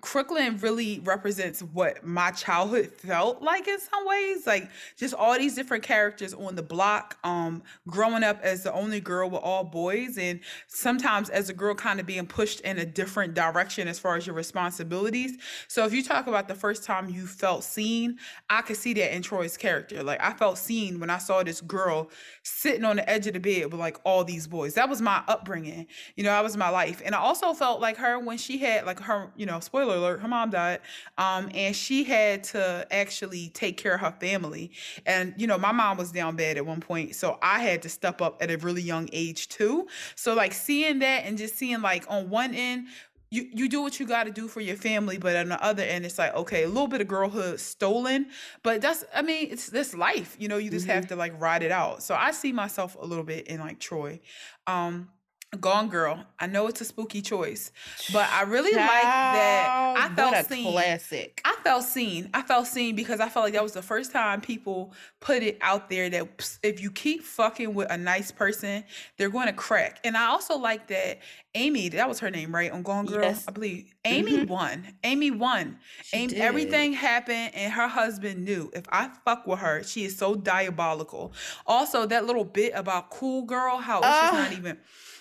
Crooklyn 0.00 0.58
really 0.58 1.00
represents 1.00 1.60
what 1.60 2.06
my 2.06 2.30
childhood 2.30 2.92
felt 2.92 3.42
like 3.42 3.66
in 3.66 3.80
some 3.80 4.06
ways. 4.06 4.46
Like 4.46 4.70
just 4.96 5.12
all 5.12 5.36
these 5.36 5.56
different 5.56 5.82
characters 5.82 6.32
on 6.32 6.54
the 6.54 6.62
block. 6.62 7.18
Um, 7.24 7.64
growing 7.88 8.22
up 8.22 8.38
as 8.42 8.62
the 8.62 8.72
only 8.72 9.00
girl 9.00 9.28
with 9.28 9.42
all 9.42 9.64
boys, 9.64 10.16
and 10.16 10.38
sometimes 10.68 11.30
as 11.30 11.48
a 11.48 11.52
girl, 11.52 11.74
kind 11.74 11.98
of 11.98 12.06
being 12.06 12.26
pushed 12.26 12.60
in 12.60 12.78
a 12.78 12.86
different 12.86 13.34
direction 13.34 13.88
as 13.88 13.98
far 13.98 14.16
as 14.16 14.24
your 14.24 14.36
responsibilities. 14.36 15.36
So 15.66 15.84
if 15.84 15.92
you 15.92 16.04
talk 16.04 16.28
about 16.28 16.46
the 16.46 16.54
first 16.54 16.84
time 16.84 17.10
you 17.10 17.26
felt 17.26 17.64
seen, 17.64 18.18
I 18.48 18.62
could 18.62 18.76
see 18.76 18.94
that 18.94 19.14
in 19.14 19.22
Troy's 19.22 19.56
character. 19.56 20.04
Like 20.04 20.22
I 20.22 20.32
felt 20.32 20.58
seen 20.58 21.00
when 21.00 21.10
I 21.10 21.18
saw 21.18 21.42
this 21.42 21.60
girl 21.60 22.08
sitting 22.44 22.84
on 22.84 22.96
the 22.96 23.10
edge 23.10 23.26
of 23.26 23.32
the 23.32 23.40
bed 23.40 23.72
with 23.72 23.80
like 23.80 23.98
all 24.04 24.22
these 24.22 24.46
boys. 24.46 24.74
That 24.74 24.88
was 24.88 25.02
my 25.02 25.24
upbringing. 25.26 25.88
You 26.14 26.22
know, 26.22 26.30
that 26.30 26.44
was 26.44 26.56
my 26.56 26.68
life, 26.68 27.02
and 27.04 27.16
I 27.16 27.18
also 27.18 27.52
felt 27.52 27.80
like 27.80 27.96
her 27.96 28.20
when 28.20 28.38
she 28.38 28.58
had 28.58 28.86
like 28.86 29.00
her, 29.00 29.32
you 29.36 29.44
know, 29.44 29.58
spoiler 29.58 29.87
spoiler 29.88 30.08
alert, 30.08 30.20
her 30.20 30.28
mom 30.28 30.50
died. 30.50 30.80
Um, 31.16 31.50
and 31.54 31.74
she 31.74 32.04
had 32.04 32.44
to 32.44 32.86
actually 32.90 33.48
take 33.50 33.78
care 33.78 33.94
of 33.94 34.00
her 34.00 34.14
family. 34.20 34.70
And, 35.06 35.34
you 35.38 35.46
know, 35.46 35.56
my 35.56 35.72
mom 35.72 35.96
was 35.96 36.12
down 36.12 36.36
bad 36.36 36.58
at 36.58 36.66
one 36.66 36.80
point. 36.80 37.14
So 37.14 37.38
I 37.40 37.60
had 37.60 37.82
to 37.82 37.88
step 37.88 38.20
up 38.20 38.42
at 38.42 38.50
a 38.50 38.58
really 38.58 38.82
young 38.82 39.08
age 39.12 39.48
too. 39.48 39.88
So 40.14 40.34
like 40.34 40.52
seeing 40.52 40.98
that 40.98 41.24
and 41.24 41.38
just 41.38 41.56
seeing 41.56 41.80
like 41.80 42.04
on 42.08 42.28
one 42.28 42.54
end, 42.54 42.88
you, 43.30 43.48
you 43.52 43.68
do 43.68 43.82
what 43.82 43.98
you 44.00 44.06
got 44.06 44.24
to 44.24 44.30
do 44.30 44.48
for 44.48 44.60
your 44.60 44.76
family, 44.76 45.18
but 45.18 45.36
on 45.36 45.50
the 45.50 45.62
other 45.62 45.82
end, 45.82 46.06
it's 46.06 46.18
like 46.18 46.34
okay, 46.34 46.62
a 46.62 46.66
little 46.68 46.88
bit 46.88 47.02
of 47.02 47.08
girlhood 47.08 47.60
stolen, 47.60 48.28
but 48.62 48.80
that's 48.80 49.04
I 49.14 49.20
mean 49.20 49.48
it's 49.50 49.66
this 49.66 49.94
life, 49.94 50.34
you 50.38 50.48
know. 50.48 50.56
You 50.56 50.70
just 50.70 50.86
mm-hmm. 50.86 50.94
have 50.94 51.08
to 51.08 51.16
like 51.16 51.38
ride 51.38 51.62
it 51.62 51.70
out. 51.70 52.02
So 52.02 52.14
I 52.14 52.30
see 52.30 52.52
myself 52.52 52.96
a 52.98 53.04
little 53.04 53.24
bit 53.24 53.48
in 53.48 53.60
like 53.60 53.80
Troy. 53.80 54.20
Um, 54.66 55.10
Gone 55.56 55.88
Girl. 55.88 56.24
I 56.38 56.46
know 56.46 56.66
it's 56.66 56.82
a 56.82 56.84
spooky 56.84 57.22
choice, 57.22 57.72
but 58.12 58.28
I 58.30 58.42
really 58.42 58.72
Child, 58.72 58.86
like 58.86 59.02
that. 59.02 59.94
I 59.98 60.14
felt 60.14 60.46
seen. 60.46 60.72
Classic. 60.72 61.40
I 61.42 61.56
felt 61.64 61.84
seen. 61.84 62.28
I 62.34 62.42
felt 62.42 62.66
seen 62.66 62.94
because 62.94 63.18
I 63.18 63.30
felt 63.30 63.44
like 63.44 63.54
that 63.54 63.62
was 63.62 63.72
the 63.72 63.80
first 63.80 64.12
time 64.12 64.42
people 64.42 64.92
put 65.20 65.42
it 65.42 65.56
out 65.62 65.88
there 65.88 66.10
that 66.10 66.58
if 66.62 66.82
you 66.82 66.90
keep 66.90 67.22
fucking 67.22 67.72
with 67.72 67.90
a 67.90 67.96
nice 67.96 68.30
person, 68.30 68.84
they're 69.16 69.30
going 69.30 69.46
to 69.46 69.54
crack. 69.54 70.00
And 70.04 70.18
I 70.18 70.26
also 70.26 70.58
like 70.58 70.86
that 70.88 71.20
Amy. 71.54 71.88
That 71.88 72.08
was 72.08 72.20
her 72.20 72.30
name, 72.30 72.54
right? 72.54 72.70
On 72.70 72.82
Gone 72.82 73.06
Girl, 73.06 73.22
yes. 73.22 73.46
I 73.48 73.52
believe. 73.52 73.94
Amy 74.04 74.38
mm-hmm. 74.38 74.52
won. 74.52 74.86
Amy 75.02 75.30
won. 75.30 75.78
Amy, 76.12 76.36
everything 76.36 76.92
happened, 76.92 77.52
and 77.54 77.72
her 77.72 77.88
husband 77.88 78.44
knew. 78.44 78.70
If 78.74 78.84
I 78.90 79.10
fuck 79.24 79.46
with 79.46 79.60
her, 79.60 79.82
she 79.82 80.04
is 80.04 80.16
so 80.16 80.34
diabolical. 80.34 81.32
Also, 81.66 82.04
that 82.04 82.26
little 82.26 82.44
bit 82.44 82.72
about 82.74 83.10
cool 83.10 83.42
girl, 83.42 83.78
how 83.78 84.00
uh, 84.00 84.30
she's 84.30 84.38
not 84.38 84.52
even 84.52 84.78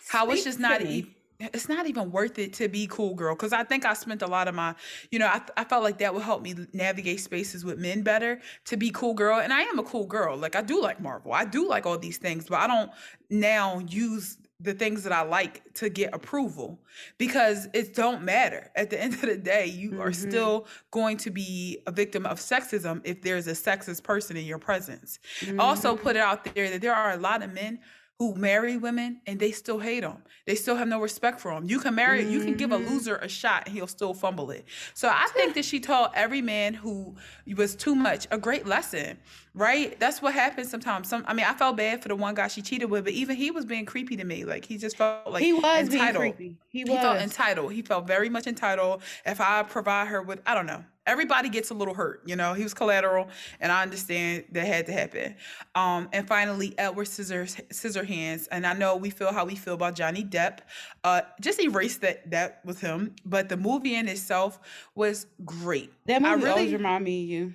how 0.10 0.30
it's 0.30 0.44
just 0.44 0.60
not 0.60 0.82
even 0.82 1.12
it's 1.40 1.70
not 1.70 1.86
even 1.86 2.12
worth 2.12 2.40
it 2.40 2.54
to 2.54 2.68
be 2.68 2.88
cool 2.88 3.14
girl 3.14 3.36
because 3.36 3.54
i 3.54 3.64
think 3.64 3.86
i 3.86 3.94
spent 3.94 4.22
a 4.22 4.28
lot 4.28 4.48
of 4.48 4.56
my 4.56 4.74
you 5.12 5.20
know 5.20 5.28
I, 5.28 5.42
I 5.56 5.64
felt 5.64 5.84
like 5.84 6.00
that 6.00 6.14
would 6.14 6.24
help 6.24 6.42
me 6.42 6.56
navigate 6.74 7.20
spaces 7.20 7.64
with 7.64 7.78
men 7.78 8.02
better 8.02 8.42
to 8.66 8.78
be 8.78 8.90
cool 8.90 9.14
girl 9.14 9.40
and 9.40 9.54
i 9.54 9.62
am 9.62 9.80
a 9.80 9.84
cool 9.84 10.06
girl. 10.06 10.36
Like 10.38 10.56
i 10.56 10.62
do 10.62 10.82
like 10.82 11.00
marvel. 11.00 11.34
I 11.34 11.46
do 11.46 11.68
like 11.68 11.86
all 11.86 11.98
these 11.98 12.18
things 12.18 12.46
but 12.50 12.60
i 12.60 12.68
don't 12.68 12.92
now 13.30 13.80
use 13.80 14.38
the 14.60 14.74
things 14.74 15.04
that 15.04 15.14
i 15.14 15.22
like 15.22 15.62
to 15.76 15.90
get 15.90 16.16
approval 16.16 16.80
because 17.20 17.68
it 17.74 17.94
don't 17.94 18.24
matter. 18.24 18.72
At 18.76 18.90
the 18.90 19.00
end 19.04 19.14
of 19.14 19.22
the 19.22 19.38
day 19.38 19.68
you 19.68 19.92
mm-hmm. 19.92 20.02
are 20.02 20.14
still 20.14 20.66
going 20.90 21.18
to 21.18 21.30
be 21.30 21.80
a 21.86 21.92
victim 21.92 22.26
of 22.26 22.40
sexism 22.40 23.02
if 23.04 23.22
there's 23.22 23.48
a 23.48 23.52
sexist 23.52 24.02
person 24.02 24.38
in 24.38 24.46
your 24.46 24.60
presence. 24.60 25.20
Mm-hmm. 25.42 25.60
also 25.60 25.96
put 25.96 26.16
it 26.16 26.22
out 26.22 26.44
there 26.56 26.70
that 26.72 26.82
there 26.82 26.96
are 26.96 27.12
a 27.12 27.18
lot 27.18 27.44
of 27.44 27.54
men 27.54 27.80
who 28.20 28.34
marry 28.34 28.78
women 28.78 29.22
and 29.28 29.40
they 29.40 29.52
still 29.52 29.78
hate 29.78 30.00
them. 30.00 30.18
They 30.48 30.56
still 30.56 30.76
have 30.76 30.88
no 30.88 31.00
respect 31.00 31.40
for 31.40 31.54
them. 31.54 31.66
You 31.70 31.80
can 31.80 31.94
marry, 31.94 32.22
mm-hmm. 32.24 32.32
you 32.32 32.40
can 32.44 32.56
give 32.56 32.72
a 32.72 32.78
mm-hmm. 32.78 32.90
loser 32.90 33.18
a 33.18 33.28
shot 33.28 33.64
and 33.68 33.76
he'll 33.76 33.86
still 33.86 34.14
fumble 34.16 34.50
it. 34.50 34.66
So 34.96 35.08
I 35.08 35.28
think 35.34 35.54
that 35.54 35.66
she 35.66 35.80
taught 35.80 36.14
every 36.16 36.42
man 36.42 36.74
who 36.74 37.16
was 37.56 37.76
too 37.76 37.94
much 37.94 38.26
a 38.32 38.38
great 38.40 38.66
lesson, 38.66 39.20
right? 39.54 40.00
That's 40.00 40.20
what 40.20 40.34
happens 40.34 40.70
sometimes. 40.70 41.10
Some, 41.10 41.26
I 41.28 41.34
mean, 41.34 41.46
I 41.46 41.54
felt 41.54 41.78
bad 41.78 42.02
for 42.02 42.08
the 42.08 42.16
one 42.16 42.34
guy 42.34 42.48
she 42.48 42.64
cheated 42.64 42.90
with, 42.90 43.04
but 43.04 43.14
even 43.14 43.36
he 43.36 43.52
was 43.52 43.66
being 43.66 43.86
creepy 43.86 44.18
to 44.18 44.24
me. 44.24 44.46
Like 44.46 44.66
he 44.66 44.78
just 44.78 44.98
felt 44.98 45.30
like 45.30 45.44
he 45.44 45.54
was 45.54 45.88
entitled. 45.88 46.22
being 46.24 46.34
creepy. 46.34 46.58
He, 46.70 46.84
was. 46.86 46.94
he 46.94 46.98
felt 46.98 47.18
entitled. 47.20 47.74
He 47.74 47.84
felt 47.84 48.08
very 48.08 48.30
much 48.30 48.48
entitled. 48.48 49.04
If 49.28 49.40
I 49.40 49.62
provide 49.62 50.08
her 50.08 50.24
with, 50.24 50.42
I 50.48 50.56
don't 50.56 50.66
know 50.66 50.84
everybody 51.08 51.50
gets 51.50 51.72
a 51.72 51.74
little 51.74 51.94
hurt 51.94 52.22
you 52.26 52.36
know 52.36 52.54
he 52.54 52.62
was 52.62 52.74
collateral 52.74 53.28
and 53.60 53.72
i 53.72 53.82
understand 53.82 54.44
that 54.52 54.68
had 54.68 54.86
to 54.86 54.92
happen 54.92 55.36
um, 55.76 56.08
and 56.14 56.28
finally 56.28 56.78
edward 56.78 57.06
scissors 57.06 57.56
scissorhands 57.72 58.48
and 58.52 58.68
i 58.68 58.74
know 58.74 58.96
we 58.96 59.10
feel 59.10 59.34
how 59.34 59.46
we 59.46 59.56
feel 59.56 59.74
about 59.74 59.96
johnny 59.96 60.24
depp 60.24 60.60
uh, 61.04 61.22
just 61.42 61.62
erase 61.62 61.98
that 61.98 62.30
that 62.30 62.62
with 62.66 62.80
him 62.80 63.16
but 63.26 63.50
the 63.50 63.58
movie 63.58 63.96
in 63.96 64.08
itself 64.08 64.60
was 64.94 65.26
great 65.46 65.92
that 66.06 66.22
movie 66.22 66.32
I 66.32 66.36
really, 66.36 66.50
always 66.50 66.74
remind 66.74 67.04
me 67.04 67.24
of 67.24 67.30
you 67.30 67.54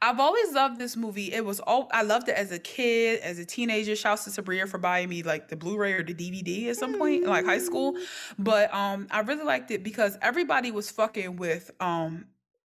I've 0.00 0.20
always 0.20 0.52
loved 0.52 0.78
this 0.78 0.96
movie. 0.96 1.32
It 1.32 1.44
was 1.44 1.60
all 1.60 1.88
I 1.92 2.02
loved 2.02 2.28
it 2.28 2.36
as 2.36 2.52
a 2.52 2.58
kid, 2.58 3.20
as 3.20 3.38
a 3.38 3.44
teenager. 3.44 3.96
Shouts 3.96 4.24
to 4.24 4.30
Sabria 4.30 4.68
for 4.68 4.78
buying 4.78 5.08
me 5.08 5.22
like 5.22 5.48
the 5.48 5.56
Blu-ray 5.56 5.92
or 5.94 6.02
the 6.02 6.14
DVD 6.14 6.68
at 6.68 6.76
some 6.76 6.98
point, 6.98 7.26
like 7.26 7.44
high 7.44 7.58
school. 7.58 7.96
But 8.38 8.72
um, 8.72 9.08
I 9.10 9.20
really 9.20 9.44
liked 9.44 9.70
it 9.70 9.82
because 9.82 10.16
everybody 10.22 10.70
was 10.70 10.90
fucking 10.90 11.36
with 11.36 11.70
um 11.80 12.26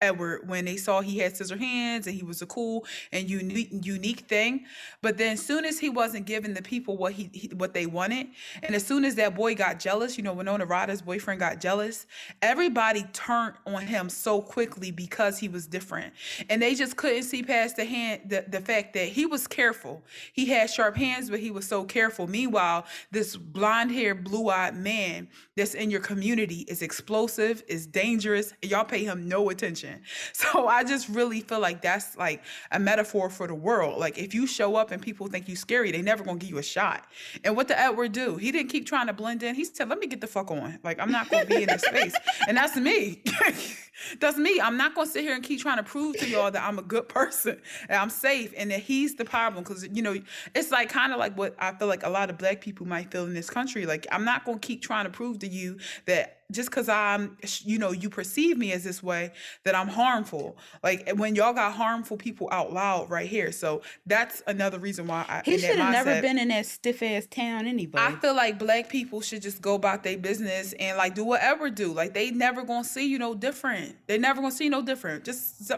Edward 0.04 0.48
when 0.48 0.66
they 0.66 0.78
saw 0.78 1.02
he 1.02 1.20
had 1.20 1.36
scissor 1.36 1.58
hands 1.58 2.08
and 2.08 2.16
he 2.16 2.24
was 2.24 2.42
a 2.42 2.46
cool 2.46 2.86
and 3.12 3.30
unique 3.30 3.70
unique 3.82 4.22
thing. 4.22 4.66
But 5.02 5.18
then 5.18 5.34
as 5.34 5.46
soon 5.46 5.66
as 5.66 5.80
he 5.80 5.89
wasn't 5.89 6.26
giving 6.26 6.54
the 6.54 6.62
people 6.62 6.98
what 6.98 7.13
he, 7.13 7.30
he, 7.34 7.48
what 7.56 7.74
they 7.74 7.86
wanted, 7.86 8.28
and 8.62 8.76
as 8.76 8.86
soon 8.86 9.06
as 9.06 9.16
that 9.16 9.36
boy 9.36 9.56
got 9.56 9.80
jealous, 9.80 10.18
you 10.18 10.24
know, 10.24 10.34
Winona 10.34 10.66
Ryder's 10.66 11.02
boyfriend 11.02 11.39
got 11.39 11.62
jealous, 11.62 12.06
everybody 12.42 13.04
turned 13.13 13.56
on 13.66 13.86
him 13.88 14.10
so 14.10 14.42
quickly 14.42 14.92
because 14.92 15.38
he 15.38 15.48
was 15.48 15.68
different. 15.68 16.13
And 16.50 16.62
they 16.62 16.76
just 16.76 16.98
couldn't 16.98 17.24
see 17.24 17.44
past 17.44 17.78
the 17.78 17.86
hand 17.86 18.22
the, 18.26 18.46
the 18.48 18.60
fact 18.60 18.94
that 18.94 19.08
he 19.08 19.26
was 19.26 19.48
careful. 19.48 20.04
He 20.34 20.46
had 20.46 20.70
sharp 20.70 20.96
hands, 20.96 21.30
but 21.30 21.39
he 21.39 21.52
was 21.52 21.68
so 21.68 21.84
careful. 21.84 22.28
Meanwhile, 22.28 22.86
this 23.12 23.36
blonde-haired, 23.36 24.24
blue-eyed 24.24 24.76
man 24.76 25.28
that's 25.56 25.74
in 25.74 25.89
your 25.89 26.02
community 26.02 26.66
is 26.68 26.82
explosive, 26.82 27.63
is 27.68 27.88
dangerous, 27.88 28.54
and 28.62 28.72
y'all 28.72 28.84
pay 28.84 29.04
him 29.04 29.28
no 29.28 29.50
attention. 29.50 29.92
So 30.34 30.67
I 30.67 30.84
just 30.84 31.10
really 31.10 31.39
feel 31.41 31.60
like 31.60 31.82
that's 31.82 32.17
like 32.17 32.43
a 32.71 32.79
metaphor 32.79 33.29
for 33.29 33.47
the 33.47 33.56
world. 33.56 33.99
Like 33.99 34.17
if 34.17 34.34
you 34.34 34.45
show 34.45 34.75
up 34.75 34.91
and 34.91 35.01
people 35.01 35.27
think 35.27 35.47
you 35.47 35.56
scary, 35.56 35.91
they 35.91 36.01
never 36.01 36.23
gonna 36.23 36.38
give 36.38 36.49
you 36.49 36.58
a 36.58 36.63
shot. 36.63 37.06
And 37.43 37.56
what 37.56 37.67
did 37.67 37.77
Edward 37.77 38.12
do? 38.12 38.36
He 38.36 38.51
didn't 38.51 38.69
keep 38.69 38.86
trying 38.86 39.08
to 39.08 39.13
blend 39.13 39.43
in. 39.43 39.56
He 39.56 39.63
said, 39.63 39.89
"Let 39.89 39.99
me 39.99 40.08
get 40.08 40.21
the 40.21 40.27
fuck 40.27 40.51
on. 40.51 40.79
Like 40.84 40.99
I'm 40.99 41.12
not 41.12 41.29
gonna 41.29 41.45
be 41.45 41.63
in 41.63 41.67
this 41.67 41.82
space." 41.82 42.15
And 42.47 42.58
that's 42.58 42.75
me. 42.75 43.21
that's 44.19 44.38
me. 44.38 44.60
I'm 44.62 44.77
not 44.77 44.95
gonna 44.95 45.10
sit 45.10 45.23
here 45.23 45.34
and 45.34 45.43
keep 45.43 45.62
trying 45.62 45.77
to 45.77 45.84
prove 45.84 46.17
to 46.17 46.27
y'all 46.27 46.51
that 46.51 46.63
I'm 46.63 46.79
a 46.79 46.82
good 46.82 47.08
person 47.08 47.60
and 47.88 47.97
I'm 47.97 48.10
safe 48.10 48.53
and 48.58 48.71
that 48.71 48.79
he's 48.79 49.15
the 49.15 49.25
problem. 49.25 49.63
Cause 49.63 49.88
you 49.91 50.01
know, 50.01 50.15
it's 50.56 50.71
like 50.71 50.89
kind 50.89 51.13
of 51.13 51.19
like 51.19 51.38
what 51.38 51.56
I 51.60 51.73
feel 51.73 51.88
like 51.88 52.03
a 52.03 52.10
lot 52.10 52.29
of 52.29 52.38
black 52.38 52.62
people 52.62 52.88
might 52.88 53.12
feel 53.12 53.25
in 53.25 53.34
this 53.34 53.49
country. 53.49 53.86
Like 53.86 54.08
I'm 54.12 54.25
not 54.25 54.45
gonna 54.45 54.60
keep 54.60 54.82
trying 54.82 55.06
to 55.06 55.12
prove 55.12 55.39
to 55.39 55.47
you 55.47 55.77
that 56.06 56.42
just 56.54 56.70
because 56.70 56.89
I'm, 56.89 57.38
you 57.62 57.78
know, 57.78 57.92
you 57.92 58.10
perceive 58.10 58.58
me 58.58 58.72
as 58.72 58.84
this 58.84 59.02
way, 59.02 59.32
that 59.63 59.76
I'm 59.76 59.88
harmful. 59.88 60.58
Like 60.84 61.04
eh, 61.08 61.12
when 61.13 61.36
y'all 61.36 61.54
got 61.54 61.74
harmful 61.74 62.18
people 62.18 62.48
out 62.52 62.74
loud 62.74 63.10
right 63.10 63.28
here. 63.28 63.52
So 63.52 63.82
that's 64.06 64.42
another 64.48 64.80
reason 64.80 65.08
why 65.08 65.26
I. 65.28 65.42
He 65.46 65.58
should 65.58 65.78
have 65.78 65.92
never 65.92 66.22
been 66.22 66.38
in 66.38 66.50
that 66.50 66.66
stiff 66.66 67.02
ass 67.04 67.28
town 67.30 67.68
anyway. 67.68 68.00
I 68.00 68.12
feel 68.16 68.36
like 68.36 68.60
black 68.60 68.89
people 68.89 69.22
should 69.22 69.42
just 69.42 69.62
go 69.62 69.76
about 69.76 70.04
their 70.04 70.18
business 70.18 70.74
and 70.74 70.98
like 70.98 71.16
do 71.16 71.26
whatever 71.26 71.70
do. 71.70 71.92
Like 71.94 72.13
they 72.13 72.32
never 72.32 72.63
gonna 72.63 72.84
see 72.84 73.08
you 73.08 73.20
no 73.20 73.34
different. 73.34 73.96
They 74.08 74.18
never 74.18 74.42
gonna 74.42 74.52
see 74.52 74.70
no 74.70 74.82
different. 74.82 75.24
Just 75.24 75.72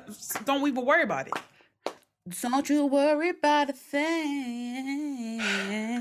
don't 0.46 0.68
even 0.68 0.86
worry 0.86 1.04
about 1.04 1.28
it. 1.28 1.34
Don't 2.42 2.68
you 2.70 2.88
worry 2.88 3.30
about 3.30 3.70
a 3.70 3.74
thing. 3.74 5.40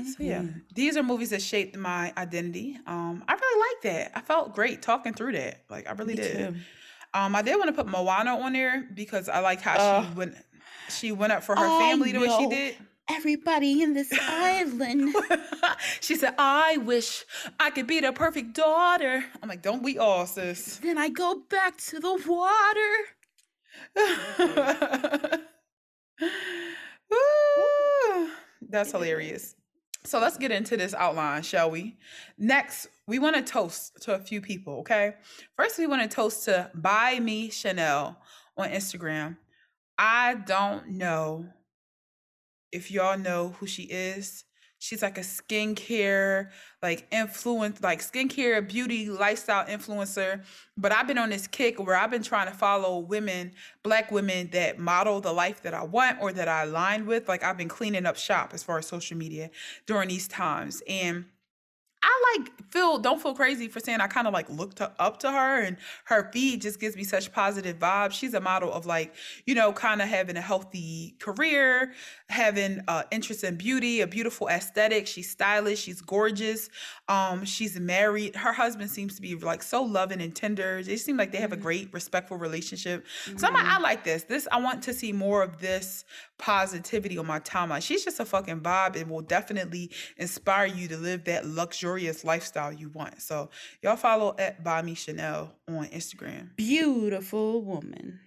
So 0.05 0.23
yeah, 0.23 0.43
these 0.73 0.97
are 0.97 1.03
movies 1.03 1.29
that 1.29 1.41
shaped 1.41 1.77
my 1.77 2.11
identity. 2.17 2.79
Um, 2.87 3.23
I 3.27 3.33
really 3.33 3.59
like 3.59 3.81
that. 3.83 4.11
I 4.17 4.21
felt 4.21 4.55
great 4.55 4.81
talking 4.81 5.13
through 5.13 5.33
that. 5.33 5.61
Like 5.69 5.87
I 5.87 5.91
really 5.91 6.15
Me 6.15 6.23
did. 6.23 6.37
Too. 6.37 6.55
Um, 7.13 7.35
I 7.35 7.43
did 7.43 7.55
want 7.57 7.67
to 7.67 7.73
put 7.73 7.85
Moana 7.85 8.39
on 8.39 8.53
there 8.53 8.87
because 8.95 9.29
I 9.29 9.39
like 9.39 9.61
how 9.61 9.77
uh, 9.77 10.03
she 10.03 10.13
went. 10.15 10.35
She 10.89 11.11
went 11.11 11.31
up 11.31 11.43
for 11.43 11.55
her 11.55 11.63
I 11.65 11.79
family 11.79 12.11
the 12.11 12.19
way 12.19 12.29
she 12.39 12.47
did. 12.47 12.75
Everybody 13.07 13.83
in 13.83 13.93
this 13.93 14.11
island. 14.19 15.15
she 16.01 16.15
said, 16.15 16.33
"I 16.39 16.77
wish 16.77 17.23
I 17.59 17.69
could 17.69 17.85
be 17.85 17.99
the 17.99 18.11
perfect 18.11 18.55
daughter." 18.55 19.23
I'm 19.43 19.49
like, 19.49 19.61
"Don't 19.61 19.83
we 19.83 19.99
all, 19.99 20.25
sis?" 20.25 20.77
Then 20.77 20.97
I 20.97 21.09
go 21.09 21.43
back 21.49 21.77
to 21.77 21.99
the 21.99 22.19
water. 22.25 22.93
That's 28.69 28.91
hilarious. 28.91 29.55
So 30.05 30.19
let's 30.19 30.37
get 30.37 30.51
into 30.51 30.77
this 30.77 30.93
outline, 30.93 31.41
shall 31.43 31.71
we? 31.71 31.97
Next, 32.37 32.87
we 33.07 33.19
want 33.19 33.35
to 33.35 33.41
toast 33.41 34.01
to 34.03 34.13
a 34.13 34.19
few 34.19 34.39
people, 34.39 34.79
okay? 34.79 35.15
First, 35.55 35.79
we 35.79 35.87
want 35.87 36.03
to 36.03 36.07
toast 36.07 36.45
to 36.45 36.69
Buy 36.75 37.19
Me 37.19 37.49
Chanel 37.49 38.17
on 38.55 38.69
Instagram. 38.69 39.37
I 39.97 40.35
don't 40.35 40.89
know 40.91 41.47
if 42.71 42.91
y'all 42.91 43.17
know 43.17 43.55
who 43.59 43.67
she 43.67 43.83
is. 43.83 44.44
She's 44.85 45.01
like 45.01 45.17
a 45.17 45.21
skincare, 45.21 46.51
like 46.83 47.07
influence, 47.11 47.81
like 47.81 48.01
skincare, 48.01 48.67
beauty, 48.67 49.09
lifestyle 49.09 49.65
influencer. 49.65 50.43
But 50.77 50.91
I've 50.91 51.07
been 51.07 51.17
on 51.17 51.31
this 51.31 51.47
kick 51.47 51.83
where 51.83 51.95
I've 51.95 52.11
been 52.11 52.21
trying 52.21 52.47
to 52.47 52.53
follow 52.53 52.99
women, 52.99 53.53
black 53.81 54.11
women 54.11 54.51
that 54.51 54.77
model 54.77 55.21
the 55.21 55.33
life 55.33 55.63
that 55.63 55.73
I 55.73 55.83
want 55.83 56.19
or 56.21 56.31
that 56.33 56.47
I 56.47 56.63
align 56.63 57.07
with. 57.07 57.27
Like 57.27 57.43
I've 57.43 57.57
been 57.57 57.67
cleaning 57.67 58.05
up 58.05 58.15
shop 58.15 58.51
as 58.53 58.61
far 58.61 58.77
as 58.77 58.85
social 58.85 59.17
media 59.17 59.49
during 59.87 60.09
these 60.09 60.27
times. 60.27 60.83
And 60.87 61.25
I 62.05 62.37
like 62.37 62.71
feel 62.71 62.99
don't 62.99 63.19
feel 63.21 63.33
crazy 63.33 63.67
for 63.67 63.79
saying 63.79 63.99
I 63.99 64.07
kind 64.07 64.27
of 64.27 64.33
like 64.33 64.47
looked 64.49 64.79
up 64.79 65.19
to 65.19 65.31
her 65.31 65.61
and 65.61 65.77
her 66.05 66.29
feed 66.31 66.61
just 66.61 66.79
gives 66.79 66.95
me 66.95 67.03
such 67.03 67.31
positive 67.31 67.79
vibes. 67.79 68.11
She's 68.11 68.35
a 68.35 68.41
model 68.41 68.71
of 68.71 68.85
like, 68.85 69.15
you 69.45 69.55
know, 69.55 69.73
kind 69.73 70.01
of 70.03 70.07
having 70.07 70.37
a 70.37 70.41
healthy 70.41 71.15
career, 71.19 71.93
having 72.29 72.81
uh 72.87 73.03
interest 73.09 73.43
in 73.43 73.55
beauty, 73.55 74.01
a 74.01 74.07
beautiful 74.07 74.47
aesthetic. 74.47 75.07
She's 75.07 75.29
stylish, 75.29 75.79
she's 75.79 76.01
gorgeous. 76.01 76.69
Um, 77.07 77.43
she's 77.43 77.79
married. 77.79 78.35
Her 78.35 78.53
husband 78.53 78.91
seems 78.91 79.15
to 79.15 79.21
be 79.21 79.35
like 79.35 79.63
so 79.63 79.83
loving 79.83 80.21
and 80.21 80.35
tender. 80.35 80.83
They 80.83 80.97
seem 80.97 81.17
like 81.17 81.31
they 81.31 81.39
have 81.39 81.53
a 81.53 81.55
mm-hmm. 81.55 81.63
great, 81.63 81.93
respectful 81.93 82.37
relationship. 82.37 83.05
Mm-hmm. 83.25 83.37
So 83.37 83.47
I'm 83.47 83.53
like, 83.53 83.65
I 83.65 83.79
like 83.79 84.03
this. 84.03 84.23
This 84.23 84.47
I 84.51 84.59
want 84.59 84.83
to 84.83 84.93
see 84.93 85.11
more 85.11 85.41
of 85.41 85.59
this 85.59 86.05
positivity 86.37 87.17
on 87.17 87.25
my 87.25 87.39
timeline. 87.39 87.81
She's 87.81 88.03
just 88.03 88.19
a 88.19 88.25
fucking 88.25 88.61
vibe 88.61 88.99
and 88.99 89.09
will 89.09 89.21
definitely 89.21 89.91
inspire 90.17 90.65
you 90.65 90.87
to 90.89 90.97
live 90.97 91.23
that 91.25 91.45
luxurious 91.45 92.23
lifestyle 92.23 92.73
you 92.73 92.89
want. 92.89 93.21
So 93.21 93.49
y'all 93.81 93.95
follow 93.95 94.35
at 94.37 94.63
Buy 94.63 94.81
Me 94.81 94.95
Chanel 94.95 95.53
on 95.67 95.87
Instagram. 95.87 96.55
Beautiful 96.55 97.61
woman. 97.61 98.19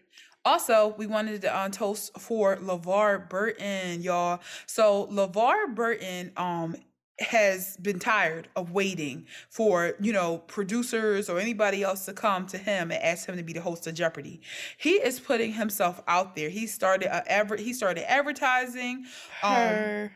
Also, 0.44 0.94
we 0.97 1.07
wanted 1.07 1.42
to 1.42 1.55
uh, 1.55 1.68
toast 1.68 2.18
for 2.18 2.57
LeVar 2.57 3.29
Burton, 3.29 4.03
y'all. 4.03 4.40
So 4.66 5.07
LeVar 5.09 5.75
Burton 5.75 6.33
um 6.37 6.77
has 7.20 7.76
been 7.78 7.98
tired 7.98 8.48
of 8.54 8.70
waiting 8.70 9.26
for 9.50 9.94
you 10.00 10.12
know 10.12 10.38
producers 10.46 11.28
or 11.28 11.38
anybody 11.38 11.83
else 11.83 12.04
to 12.04 12.12
come 12.12 12.46
to 12.46 12.59
him 12.59 12.90
and 12.90 13.02
ask 13.02 13.28
him 13.28 13.37
to 13.37 13.42
be 13.42 13.52
the 13.52 13.61
host 13.61 13.87
of 13.87 13.94
Jeopardy. 13.94 14.40
He 14.76 14.92
is 14.92 15.18
putting 15.18 15.52
himself 15.52 16.00
out 16.07 16.37
there. 16.37 16.48
He 16.48 16.66
started 16.66 17.07
a 17.09 17.26
ever 17.31 17.57
he 17.57 17.72
started 17.72 18.11
advertising, 18.11 19.04
um, 19.42 20.11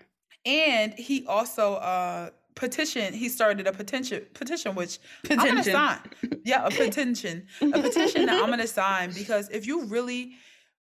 and 0.47 0.95
he 0.95 1.27
also 1.27 1.75
uh 1.75 2.31
petition 2.55 3.15
he 3.15 3.29
started 3.31 3.67
a 3.67 3.73
petition 3.73 4.25
petition 4.35 4.75
which 4.75 4.99
petition. 5.23 5.41
i'm 5.41 5.49
gonna 5.49 5.65
sign 5.65 5.99
yeah 6.45 6.67
a 6.67 6.71
petition 6.71 7.47
a 7.63 7.81
petition 7.81 8.27
that 8.27 8.43
i'm 8.43 8.51
gonna 8.51 8.67
sign 8.67 9.11
because 9.13 9.49
if 9.49 9.67
you 9.67 9.85
really 9.87 10.33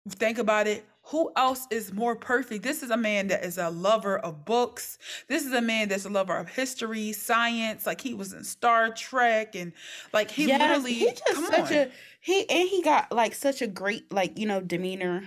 think 0.09 0.39
about 0.39 0.67
it 0.67 0.87
who 1.07 1.33
else 1.37 1.67
is 1.71 1.93
more 1.93 2.15
perfect? 2.15 2.63
This 2.63 2.83
is 2.83 2.91
a 2.91 2.97
man 2.97 3.29
that 3.29 3.45
is 3.45 3.59
a 3.59 3.71
lover 3.71 4.19
of 4.19 4.45
books. 4.45 4.99
This 5.29 5.45
is 5.45 5.53
a 5.53 5.61
man 5.61 5.89
that's 5.89 6.05
a 6.05 6.09
lover 6.09 6.37
of 6.37 6.49
history, 6.49 7.13
science. 7.13 7.87
Like 7.87 8.01
he 8.01 8.15
was 8.15 8.33
in 8.33 8.45
Star 8.45 8.91
Trek, 8.91 9.55
and 9.55 9.73
like 10.13 10.31
he 10.31 10.47
yes, 10.47 10.61
literally. 10.61 10.95
He 10.95 11.07
just 11.07 11.47
such 11.49 11.73
on. 11.73 11.77
a 11.77 11.91
he 12.21 12.49
and 12.49 12.69
he 12.69 12.83
got 12.83 13.11
like 13.11 13.35
such 13.35 13.63
a 13.63 13.67
great 13.67 14.13
like 14.13 14.39
you 14.39 14.47
know 14.47 14.61
demeanor. 14.61 15.25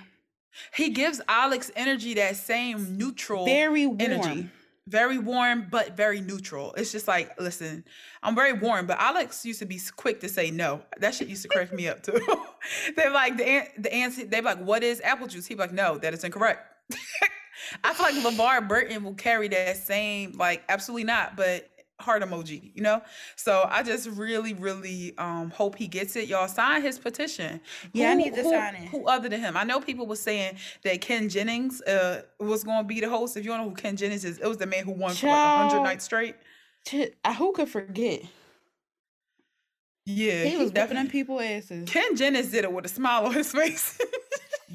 He 0.74 0.90
gives 0.92 1.20
Alex 1.28 1.70
energy 1.76 2.14
that 2.14 2.38
same 2.38 2.98
neutral, 2.98 3.44
very 3.46 3.86
warm. 3.86 4.00
energy 4.00 4.50
very 4.88 5.18
warm 5.18 5.68
but 5.70 5.98
very 5.98 6.22
neutral. 6.22 6.74
It's 6.78 6.92
just 6.92 7.08
like, 7.08 7.40
listen, 7.40 7.84
I'm 8.22 8.36
very 8.36 8.54
warm, 8.54 8.86
but 8.86 9.00
Alex 9.00 9.46
used 9.46 9.60
to 9.60 9.66
be 9.66 9.80
quick 9.96 10.20
to 10.22 10.30
say 10.30 10.52
no. 10.52 10.82
That 11.00 11.16
shit 11.16 11.28
used 11.28 11.42
to 11.44 11.50
crack 11.50 11.74
me 11.74 11.88
up 11.88 12.04
too. 12.04 12.20
they're 12.96 13.12
like 13.12 13.38
the 13.38 13.68
the 13.78 13.94
answer. 13.94 14.26
They're 14.26 14.42
like, 14.42 14.60
what 14.60 14.84
is 14.84 15.02
apple 15.02 15.28
juice? 15.28 15.46
He's 15.48 15.58
like, 15.58 15.74
no, 15.74 15.98
that 15.98 16.14
is 16.14 16.24
incorrect. 16.24 16.72
I 17.84 17.94
feel 17.94 18.06
like 18.06 18.16
LeVar 18.16 18.68
Burton 18.68 19.04
will 19.04 19.14
carry 19.14 19.48
that 19.48 19.78
same 19.78 20.34
like, 20.34 20.64
absolutely 20.70 21.06
not. 21.06 21.36
But 21.36 21.70
heart 22.00 22.22
emoji, 22.24 22.72
you 22.76 22.82
know? 22.82 23.02
So 23.36 23.68
I 23.70 23.84
just 23.84 24.10
really, 24.10 24.54
really 24.54 25.18
um 25.18 25.50
hope 25.52 25.76
he 25.76 25.88
gets 25.88 26.16
it. 26.16 26.28
Y'all 26.28 26.48
sign 26.48 26.82
his 26.82 27.00
petition. 27.00 27.62
Yeah, 27.94 28.08
who, 28.08 28.12
I 28.12 28.16
need 28.16 28.36
to 28.36 28.44
who, 28.44 28.50
sign 28.50 28.76
it. 28.76 28.90
Who 28.90 29.08
other 29.08 29.30
than 29.30 29.40
him? 29.40 29.56
I 29.58 29.64
know 29.64 29.80
people 29.80 30.06
were 30.06 30.16
saying 30.16 30.58
that 30.84 31.02
Ken 31.02 31.30
Jennings 31.30 31.82
uh 31.82 32.24
was 32.40 32.64
gonna 32.64 32.88
be 32.88 33.00
the 33.00 33.10
host. 33.10 33.38
If 33.38 33.46
you 33.46 33.52
don't 33.52 33.62
know 33.62 33.70
who 33.70 33.76
Ken 33.76 33.96
Jennings 33.96 34.26
is, 34.26 34.40
it 34.40 34.48
was 34.48 34.58
the 34.58 34.68
man 34.68 34.84
who 34.84 34.92
won 34.92 35.14
Child, 35.14 35.20
for 35.20 35.28
like 35.28 35.72
hundred 35.72 35.84
nights 35.84 36.06
straight. 36.06 36.36
Uh, 37.24 37.34
who 37.34 37.52
could 37.54 37.70
forget? 37.70 38.22
Yeah, 40.06 40.44
he, 40.44 40.52
he 40.52 40.58
was 40.58 40.72
definitely 40.72 41.10
people 41.10 41.42
asses. 41.42 41.90
Ken 41.90 42.16
Jennings 42.16 42.52
did 42.52 42.64
it 42.64 42.72
with 42.72 42.86
a 42.86 42.90
smile 42.90 43.26
on 43.26 43.34
his 43.34 43.52
face. 43.54 44.00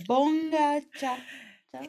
Bonga 0.06 0.83
cha. 0.98 1.18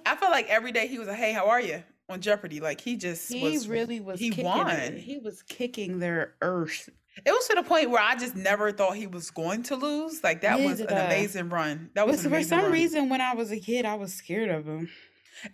I 0.05 0.15
feel 0.15 0.29
like 0.29 0.47
every 0.47 0.71
day 0.71 0.87
he 0.87 0.99
was 0.99 1.07
a 1.07 1.13
hey, 1.15 1.33
how 1.33 1.47
are 1.47 1.59
you? 1.59 1.83
On 2.11 2.21
Jeopardy. 2.21 2.59
Like 2.59 2.81
he 2.81 2.95
just 2.95 3.31
he 3.31 3.43
was, 3.43 3.67
really 3.67 3.99
was 3.99 4.19
he 4.19 4.31
won. 4.31 4.97
He 4.97 5.17
was 5.17 5.41
kicking 5.43 5.99
their 5.99 6.35
earth. 6.41 6.89
It 7.25 7.31
was 7.31 7.47
to 7.47 7.55
the 7.55 7.63
point 7.63 7.89
where 7.89 8.01
I 8.01 8.15
just 8.15 8.35
never 8.35 8.71
thought 8.71 8.95
he 8.95 9.07
was 9.07 9.31
going 9.31 9.63
to 9.63 9.75
lose. 9.75 10.23
Like 10.23 10.41
that 10.41 10.59
was 10.59 10.79
an 10.79 10.89
amazing 10.89 11.49
run. 11.49 11.89
That 11.93 12.07
was 12.07 12.25
for 12.25 12.43
some 12.43 12.63
run. 12.63 12.71
reason 12.71 13.09
when 13.09 13.21
I 13.21 13.33
was 13.33 13.51
a 13.51 13.59
kid, 13.59 13.85
I 13.85 13.95
was 13.95 14.13
scared 14.13 14.49
of 14.49 14.65
him. 14.65 14.89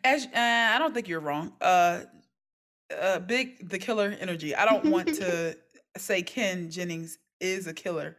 As 0.04 0.26
uh, 0.26 0.30
I 0.36 0.78
don't 0.80 0.94
think 0.94 1.08
you're 1.08 1.20
wrong. 1.20 1.54
Uh, 1.62 2.02
uh, 3.00 3.20
big 3.20 3.70
the 3.70 3.80
killer 3.80 4.16
energy. 4.20 4.56
I 4.56 4.66
don't 4.66 4.86
want 4.86 5.08
to 5.16 5.58
say 5.98 6.22
Ken 6.22 6.70
Jennings 6.70 7.18
is 7.40 7.68
a 7.68 7.74
killer. 7.74 8.18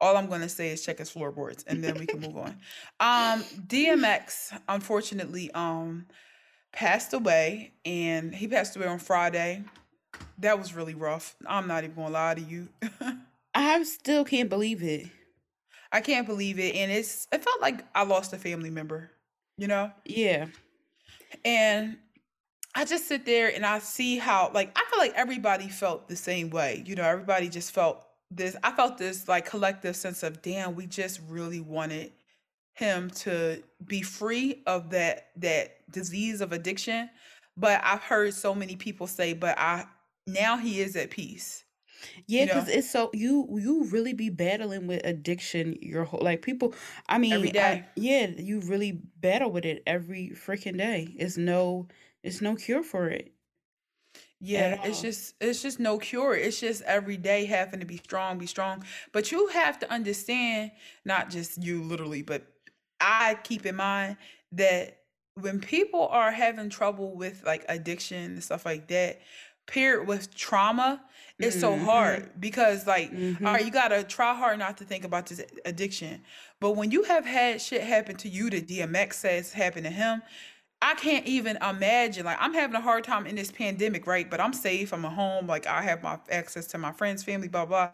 All 0.00 0.16
I'm 0.16 0.26
going 0.26 0.40
to 0.40 0.48
say 0.48 0.70
is 0.70 0.84
check 0.84 0.98
his 0.98 1.10
floorboards, 1.10 1.64
and 1.64 1.82
then 1.82 1.94
we 1.94 2.06
can 2.06 2.20
move 2.20 2.36
on. 2.36 2.58
Um, 2.98 3.44
DMX, 3.68 4.58
unfortunately, 4.68 5.50
um, 5.52 6.06
passed 6.72 7.12
away, 7.12 7.72
and 7.84 8.34
he 8.34 8.48
passed 8.48 8.76
away 8.76 8.86
on 8.86 8.98
Friday. 8.98 9.64
That 10.38 10.58
was 10.58 10.74
really 10.74 10.94
rough. 10.94 11.36
I'm 11.46 11.68
not 11.68 11.84
even 11.84 11.96
gonna 11.96 12.10
lie 12.10 12.34
to 12.34 12.40
you. 12.40 12.68
I 13.54 13.82
still 13.84 14.24
can't 14.24 14.48
believe 14.48 14.82
it. 14.82 15.06
I 15.92 16.00
can't 16.00 16.26
believe 16.26 16.58
it, 16.58 16.74
and 16.74 16.90
it's 16.90 17.28
it 17.32 17.44
felt 17.44 17.60
like 17.60 17.84
I 17.94 18.04
lost 18.04 18.32
a 18.32 18.38
family 18.38 18.70
member. 18.70 19.10
You 19.58 19.68
know? 19.68 19.92
Yeah. 20.04 20.46
And 21.44 21.96
I 22.74 22.84
just 22.84 23.06
sit 23.06 23.26
there 23.26 23.54
and 23.54 23.66
I 23.66 23.78
see 23.80 24.18
how 24.18 24.50
like 24.54 24.76
I 24.76 24.84
feel 24.90 24.98
like 24.98 25.12
everybody 25.14 25.68
felt 25.68 26.08
the 26.08 26.16
same 26.16 26.50
way. 26.50 26.82
You 26.86 26.94
know, 26.94 27.04
everybody 27.04 27.48
just 27.48 27.72
felt 27.72 28.04
this 28.30 28.56
I 28.62 28.72
felt 28.72 28.98
this 28.98 29.28
like 29.28 29.46
collective 29.46 29.94
sense 29.94 30.22
of 30.22 30.40
damn, 30.40 30.74
we 30.74 30.86
just 30.86 31.20
really 31.28 31.60
wanted 31.60 32.12
him 32.74 33.10
to 33.10 33.62
be 33.84 34.02
free 34.02 34.62
of 34.66 34.90
that 34.90 35.28
that 35.36 35.78
disease 35.90 36.40
of 36.40 36.52
addiction 36.52 37.08
but 37.56 37.80
i've 37.84 38.00
heard 38.00 38.32
so 38.32 38.54
many 38.54 38.76
people 38.76 39.06
say 39.06 39.32
but 39.32 39.58
i 39.58 39.84
now 40.26 40.56
he 40.56 40.80
is 40.80 40.96
at 40.96 41.10
peace 41.10 41.64
yeah 42.26 42.46
because 42.46 42.68
you 42.68 42.72
know? 42.72 42.78
it's 42.78 42.90
so 42.90 43.10
you 43.12 43.46
you 43.60 43.84
really 43.90 44.14
be 44.14 44.30
battling 44.30 44.86
with 44.86 45.04
addiction 45.04 45.76
your 45.82 46.04
whole 46.04 46.20
like 46.22 46.40
people 46.40 46.74
i 47.08 47.18
mean 47.18 47.32
every 47.32 47.50
day 47.50 47.84
I, 47.84 47.88
yeah 47.96 48.26
you 48.38 48.60
really 48.60 48.92
battle 49.20 49.50
with 49.50 49.64
it 49.64 49.82
every 49.86 50.30
freaking 50.30 50.78
day 50.78 51.14
it's 51.18 51.36
no 51.36 51.88
it's 52.22 52.40
no 52.40 52.56
cure 52.56 52.82
for 52.82 53.08
it 53.08 53.32
yeah, 54.44 54.80
it's 54.82 55.00
just 55.00 55.34
it's 55.40 55.62
just 55.62 55.78
no 55.78 55.98
cure. 55.98 56.34
It's 56.34 56.58
just 56.58 56.82
every 56.82 57.16
day 57.16 57.44
having 57.44 57.78
to 57.78 57.86
be 57.86 57.98
strong, 57.98 58.38
be 58.38 58.46
strong. 58.46 58.82
But 59.12 59.30
you 59.30 59.46
have 59.46 59.78
to 59.78 59.90
understand, 59.92 60.72
not 61.04 61.30
just 61.30 61.62
you 61.62 61.80
literally, 61.84 62.22
but 62.22 62.42
I 63.02 63.36
keep 63.42 63.66
in 63.66 63.76
mind 63.76 64.16
that 64.52 64.98
when 65.34 65.60
people 65.60 66.08
are 66.08 66.30
having 66.30 66.70
trouble 66.70 67.14
with 67.16 67.42
like 67.44 67.64
addiction 67.68 68.32
and 68.32 68.44
stuff 68.44 68.64
like 68.64 68.88
that, 68.88 69.20
paired 69.66 70.06
with 70.06 70.34
trauma, 70.34 71.02
it's 71.38 71.58
so 71.58 71.72
mm-hmm. 71.72 71.84
hard 71.84 72.30
because 72.38 72.86
like 72.86 73.10
mm-hmm. 73.10 73.44
all 73.44 73.54
right, 73.54 73.64
you 73.64 73.72
gotta 73.72 74.04
try 74.04 74.34
hard 74.34 74.58
not 74.58 74.76
to 74.78 74.84
think 74.84 75.04
about 75.04 75.26
this 75.26 75.42
addiction. 75.64 76.22
But 76.60 76.72
when 76.72 76.90
you 76.90 77.02
have 77.04 77.24
had 77.24 77.60
shit 77.60 77.82
happen 77.82 78.16
to 78.16 78.28
you 78.28 78.48
that 78.50 78.68
DMX 78.68 79.14
says 79.14 79.52
happened 79.52 79.84
to 79.84 79.90
him, 79.90 80.22
I 80.80 80.94
can't 80.94 81.26
even 81.26 81.56
imagine. 81.56 82.24
Like 82.24 82.38
I'm 82.40 82.54
having 82.54 82.76
a 82.76 82.80
hard 82.80 83.04
time 83.04 83.26
in 83.26 83.34
this 83.34 83.50
pandemic, 83.50 84.06
right? 84.06 84.30
But 84.30 84.40
I'm 84.40 84.52
safe. 84.52 84.92
I'm 84.92 85.04
at 85.04 85.12
home. 85.12 85.46
Like 85.46 85.66
I 85.66 85.82
have 85.82 86.02
my 86.02 86.18
access 86.30 86.66
to 86.68 86.78
my 86.78 86.92
friends, 86.92 87.24
family, 87.24 87.48
blah 87.48 87.66
blah. 87.66 87.90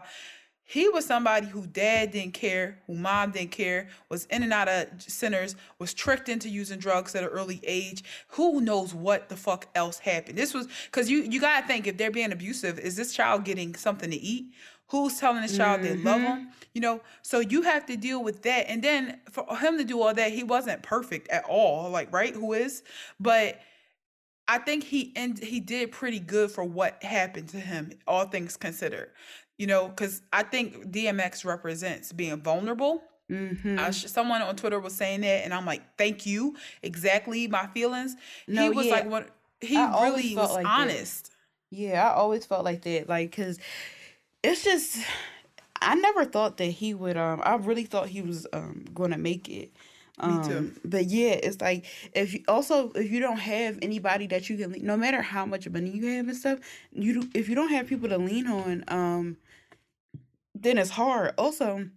He 0.71 0.87
was 0.87 1.07
somebody 1.07 1.47
who 1.47 1.67
dad 1.67 2.11
didn't 2.11 2.35
care, 2.35 2.79
who 2.87 2.95
mom 2.95 3.31
didn't 3.31 3.53
care, 3.53 3.89
was 4.11 4.27
in 4.27 4.43
and 4.43 4.53
out 4.53 4.69
of 4.69 4.87
centers, 4.99 5.57
was 5.79 5.95
tricked 5.95 6.29
into 6.29 6.51
using 6.51 6.79
drugs 6.79 7.15
at 7.15 7.23
an 7.23 7.31
early 7.31 7.59
age. 7.63 8.05
Who 8.33 8.61
knows 8.61 8.93
what 8.93 9.31
the 9.31 9.37
fuck 9.37 9.67
else 9.75 9.99
happened? 9.99 10.37
This 10.37 10.53
was 10.53 10.69
because 10.85 11.09
you 11.09 11.23
you 11.23 11.41
gotta 11.41 11.67
think 11.67 11.87
if 11.87 11.97
they're 11.97 12.11
being 12.11 12.33
abusive, 12.33 12.79
is 12.79 12.97
this 12.97 13.15
child 13.15 13.47
getting 13.47 13.75
something 13.77 14.11
to 14.11 14.17
eat? 14.19 14.53
Who's 14.89 15.19
telling 15.19 15.41
this 15.41 15.57
child 15.57 15.81
mm-hmm. 15.81 16.05
they 16.05 16.11
love 16.11 16.21
him? 16.21 16.39
Mm-hmm. 16.39 16.51
You 16.75 16.81
know, 16.83 17.01
so 17.23 17.41
you 17.41 17.63
have 17.63 17.87
to 17.87 17.97
deal 17.97 18.23
with 18.23 18.43
that. 18.43 18.69
And 18.69 18.85
then 18.85 19.21
for 19.31 19.57
him 19.57 19.79
to 19.79 19.85
do 19.85 20.03
all 20.03 20.13
that, 20.13 20.33
he 20.33 20.43
wasn't 20.43 20.83
perfect 20.83 21.29
at 21.31 21.45
all. 21.45 21.89
Like, 21.89 22.13
right? 22.13 22.35
Who 22.35 22.53
is? 22.53 22.83
But 23.19 23.59
I 24.47 24.59
think 24.59 24.85
he 24.85 25.15
and 25.17 25.39
he 25.39 25.61
did 25.61 25.93
pretty 25.93 26.21
good 26.21 26.51
for 26.51 26.63
what 26.63 27.03
happened 27.03 27.49
to 27.51 27.59
him, 27.59 27.93
all 28.07 28.27
things 28.27 28.59
considered 28.59 29.13
you 29.59 29.67
know, 29.67 29.89
because 29.89 30.23
I 30.33 30.45
think 30.45 30.91
DMX 30.91 31.45
represents 31.45 32.13
being 32.13 32.41
vulnerable. 32.41 33.03
Mm-hmm. 33.31 33.91
someone 33.93 34.41
on 34.41 34.57
Twitter 34.57 34.81
was 34.81 34.95
saying 34.95 35.21
that, 35.21 35.45
and 35.45 35.53
I'm 35.53 35.67
like, 35.67 35.83
thank 35.99 36.25
you. 36.25 36.57
Exactly 36.83 37.47
my 37.47 37.67
feelings. 37.67 38.17
No, 38.47 38.63
he 38.63 38.71
was 38.71 38.87
yeah. 38.87 38.93
like, 38.93 39.11
what? 39.11 39.29
he 39.61 39.77
I 39.77 40.09
really 40.09 40.35
was 40.35 40.53
like 40.53 40.67
honest. 40.67 41.25
That. 41.25 41.77
Yeah, 41.77 42.09
I 42.09 42.15
always 42.15 42.47
felt 42.47 42.65
like 42.65 42.83
that. 42.83 43.09
Like, 43.09 43.35
cause 43.35 43.59
it's 44.43 44.65
just 44.65 44.99
I 45.81 45.95
never 45.95 46.25
thought 46.25 46.57
that 46.59 46.67
he 46.67 46.95
would. 46.95 47.17
Um, 47.17 47.43
I 47.45 47.57
really 47.57 47.85
thought 47.85 48.09
he 48.09 48.23
was 48.23 48.47
um 48.53 48.87
gonna 48.95 49.19
make 49.19 49.49
it. 49.49 49.73
Um, 50.21 50.41
Me 50.41 50.49
too. 50.49 50.73
But 50.85 51.07
yeah, 51.07 51.33
it's 51.33 51.61
like 51.61 51.85
if 52.13 52.35
you, 52.35 52.45
also 52.49 52.91
if 52.93 53.11
you 53.11 53.21
don't 53.21 53.39
have 53.39 53.79
anybody 53.83 54.27
that 54.29 54.49
you 54.49 54.57
can, 54.57 54.75
no 54.85 54.97
matter 54.97 55.23
how 55.23 55.45
much 55.45 55.69
money 55.69 55.91
you 55.91 56.07
have 56.17 56.29
and 56.29 56.37
stuff, 56.37 56.59
you 56.93 57.21
do, 57.23 57.29
if 57.35 57.49
you 57.49 57.55
don't 57.55 57.71
have 57.71 57.87
people 57.87 58.09
to 58.09 58.19
lean 58.19 58.47
on, 58.47 58.85
um, 58.89 59.37
then 60.63 60.79
it's 60.79 60.91
hard. 60.91 61.35
Also, 61.39 61.89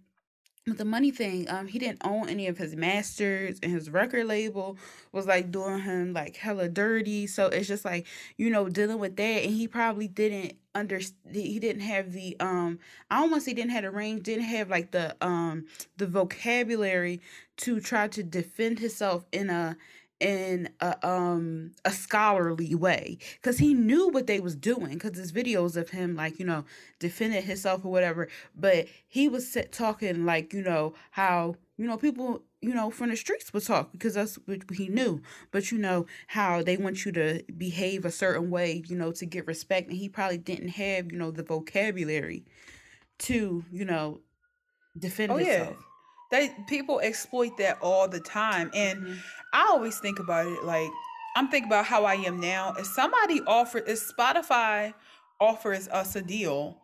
with 0.66 0.78
the 0.78 0.84
money 0.84 1.10
thing, 1.10 1.50
um, 1.50 1.66
he 1.66 1.78
didn't 1.78 2.02
own 2.04 2.28
any 2.28 2.46
of 2.46 2.56
his 2.56 2.76
masters, 2.76 3.58
and 3.62 3.72
his 3.72 3.90
record 3.90 4.26
label 4.26 4.76
was 5.10 5.26
like 5.26 5.50
doing 5.50 5.80
him 5.80 6.12
like 6.12 6.36
hella 6.36 6.68
dirty. 6.68 7.26
So 7.26 7.46
it's 7.46 7.66
just 7.66 7.84
like 7.84 8.06
you 8.36 8.48
know 8.50 8.68
dealing 8.68 8.98
with 8.98 9.16
that, 9.16 9.42
and 9.44 9.52
he 9.52 9.66
probably 9.66 10.06
didn't 10.08 10.56
under 10.74 11.00
he 11.30 11.58
didn't 11.58 11.82
have 11.82 12.12
the 12.12 12.36
um 12.40 12.78
I 13.10 13.18
almost 13.20 13.46
he 13.46 13.54
didn't 13.54 13.72
have 13.72 13.82
the 13.82 13.90
range, 13.90 14.22
didn't 14.22 14.44
have 14.44 14.70
like 14.70 14.92
the 14.92 15.16
um 15.20 15.66
the 15.96 16.06
vocabulary 16.06 17.20
to 17.58 17.80
try 17.80 18.08
to 18.08 18.22
defend 18.22 18.78
himself 18.78 19.26
in 19.32 19.50
a 19.50 19.76
in 20.22 20.68
a 20.80 21.06
um 21.06 21.72
a 21.84 21.90
scholarly 21.90 22.74
way 22.76 23.18
because 23.40 23.58
he 23.58 23.74
knew 23.74 24.08
what 24.08 24.28
they 24.28 24.38
was 24.38 24.54
doing 24.54 24.94
because 24.94 25.12
there's 25.12 25.32
videos 25.32 25.76
of 25.76 25.90
him 25.90 26.14
like 26.14 26.38
you 26.38 26.46
know 26.46 26.64
defending 27.00 27.42
himself 27.42 27.84
or 27.84 27.90
whatever 27.90 28.28
but 28.54 28.86
he 29.08 29.28
was 29.28 29.56
talking 29.72 30.24
like 30.24 30.54
you 30.54 30.62
know 30.62 30.94
how 31.10 31.56
you 31.76 31.86
know 31.88 31.96
people 31.96 32.40
you 32.60 32.72
know 32.72 32.88
from 32.88 33.10
the 33.10 33.16
streets 33.16 33.52
would 33.52 33.66
talk 33.66 33.90
because 33.90 34.14
that's 34.14 34.36
what 34.46 34.62
he 34.74 34.88
knew 34.88 35.20
but 35.50 35.72
you 35.72 35.78
know 35.78 36.06
how 36.28 36.62
they 36.62 36.76
want 36.76 37.04
you 37.04 37.10
to 37.10 37.42
behave 37.58 38.04
a 38.04 38.10
certain 38.10 38.48
way 38.48 38.84
you 38.86 38.96
know 38.96 39.10
to 39.10 39.26
get 39.26 39.44
respect 39.48 39.88
and 39.88 39.98
he 39.98 40.08
probably 40.08 40.38
didn't 40.38 40.68
have 40.68 41.10
you 41.10 41.18
know 41.18 41.32
the 41.32 41.42
vocabulary 41.42 42.44
to 43.18 43.64
you 43.72 43.84
know 43.84 44.20
defend 44.96 45.32
oh, 45.32 45.36
himself. 45.36 45.76
yeah 45.76 45.86
they 46.32 46.52
people 46.66 46.98
exploit 47.00 47.56
that 47.58 47.78
all 47.80 48.08
the 48.08 48.18
time 48.18 48.70
and 48.74 49.00
mm-hmm. 49.00 49.14
i 49.52 49.68
always 49.70 49.98
think 50.00 50.18
about 50.18 50.46
it 50.46 50.64
like 50.64 50.90
i'm 51.36 51.48
thinking 51.48 51.68
about 51.68 51.84
how 51.84 52.04
i 52.04 52.14
am 52.14 52.40
now 52.40 52.74
if 52.78 52.86
somebody 52.86 53.40
offers 53.46 53.82
if 53.86 54.16
spotify 54.16 54.92
offers 55.40 55.86
us 55.88 56.16
a 56.16 56.22
deal 56.22 56.76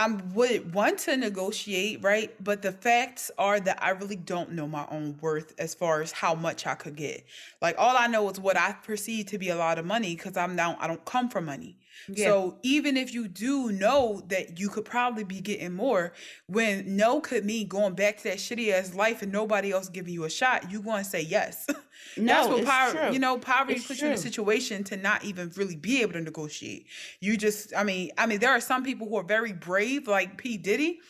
I 0.00 0.12
would 0.32 0.74
want 0.74 1.00
to 1.00 1.16
negotiate, 1.16 2.04
right? 2.04 2.32
But 2.42 2.62
the 2.62 2.70
facts 2.70 3.32
are 3.36 3.58
that 3.58 3.82
I 3.82 3.90
really 3.90 4.14
don't 4.14 4.52
know 4.52 4.68
my 4.68 4.86
own 4.92 5.18
worth 5.20 5.54
as 5.58 5.74
far 5.74 6.02
as 6.02 6.12
how 6.12 6.36
much 6.36 6.68
I 6.68 6.76
could 6.76 6.94
get. 6.94 7.24
Like 7.60 7.74
all 7.78 7.96
I 7.96 8.06
know 8.06 8.30
is 8.30 8.38
what 8.38 8.56
I 8.56 8.74
perceive 8.74 9.26
to 9.26 9.38
be 9.38 9.48
a 9.48 9.56
lot 9.56 9.76
of 9.76 9.84
money 9.84 10.14
because 10.14 10.36
I'm 10.36 10.54
now 10.54 10.76
I 10.78 10.86
don't 10.86 11.04
come 11.04 11.28
from 11.28 11.46
money. 11.46 11.78
Yeah. 12.08 12.26
So 12.26 12.58
even 12.62 12.96
if 12.96 13.12
you 13.12 13.28
do 13.28 13.72
know 13.72 14.22
that 14.28 14.58
you 14.58 14.68
could 14.68 14.84
probably 14.84 15.24
be 15.24 15.40
getting 15.40 15.72
more, 15.72 16.12
when 16.46 16.96
no 16.96 17.20
could 17.20 17.44
mean 17.44 17.68
going 17.68 17.94
back 17.94 18.18
to 18.18 18.24
that 18.24 18.38
shitty 18.38 18.72
ass 18.72 18.94
life 18.94 19.22
and 19.22 19.32
nobody 19.32 19.72
else 19.72 19.88
giving 19.88 20.12
you 20.12 20.24
a 20.24 20.30
shot, 20.30 20.70
you 20.70 20.80
going 20.80 21.04
to 21.04 21.08
say 21.08 21.22
yes. 21.22 21.66
No, 22.16 22.24
That's 22.26 22.48
what 22.48 22.64
power. 22.64 23.10
You 23.12 23.18
know, 23.18 23.38
poverty 23.38 23.80
puts 23.80 24.00
you 24.00 24.06
in 24.06 24.12
a 24.12 24.18
situation 24.18 24.84
to 24.84 24.96
not 24.96 25.24
even 25.24 25.52
really 25.56 25.76
be 25.76 26.00
able 26.00 26.12
to 26.14 26.20
negotiate. 26.20 26.86
You 27.20 27.36
just, 27.36 27.74
I 27.76 27.82
mean, 27.84 28.12
I 28.16 28.26
mean, 28.26 28.38
there 28.38 28.50
are 28.50 28.60
some 28.60 28.84
people 28.84 29.08
who 29.08 29.16
are 29.16 29.24
very 29.24 29.52
brave, 29.52 30.08
like 30.08 30.38
P 30.38 30.56
Diddy, 30.56 31.00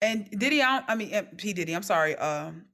and 0.00 0.28
Diddy. 0.30 0.62
I, 0.62 0.82
I 0.88 0.94
mean, 0.94 1.10
P 1.36 1.52
Diddy. 1.52 1.74
I'm 1.74 1.82
sorry. 1.82 2.16
Um, 2.16 2.64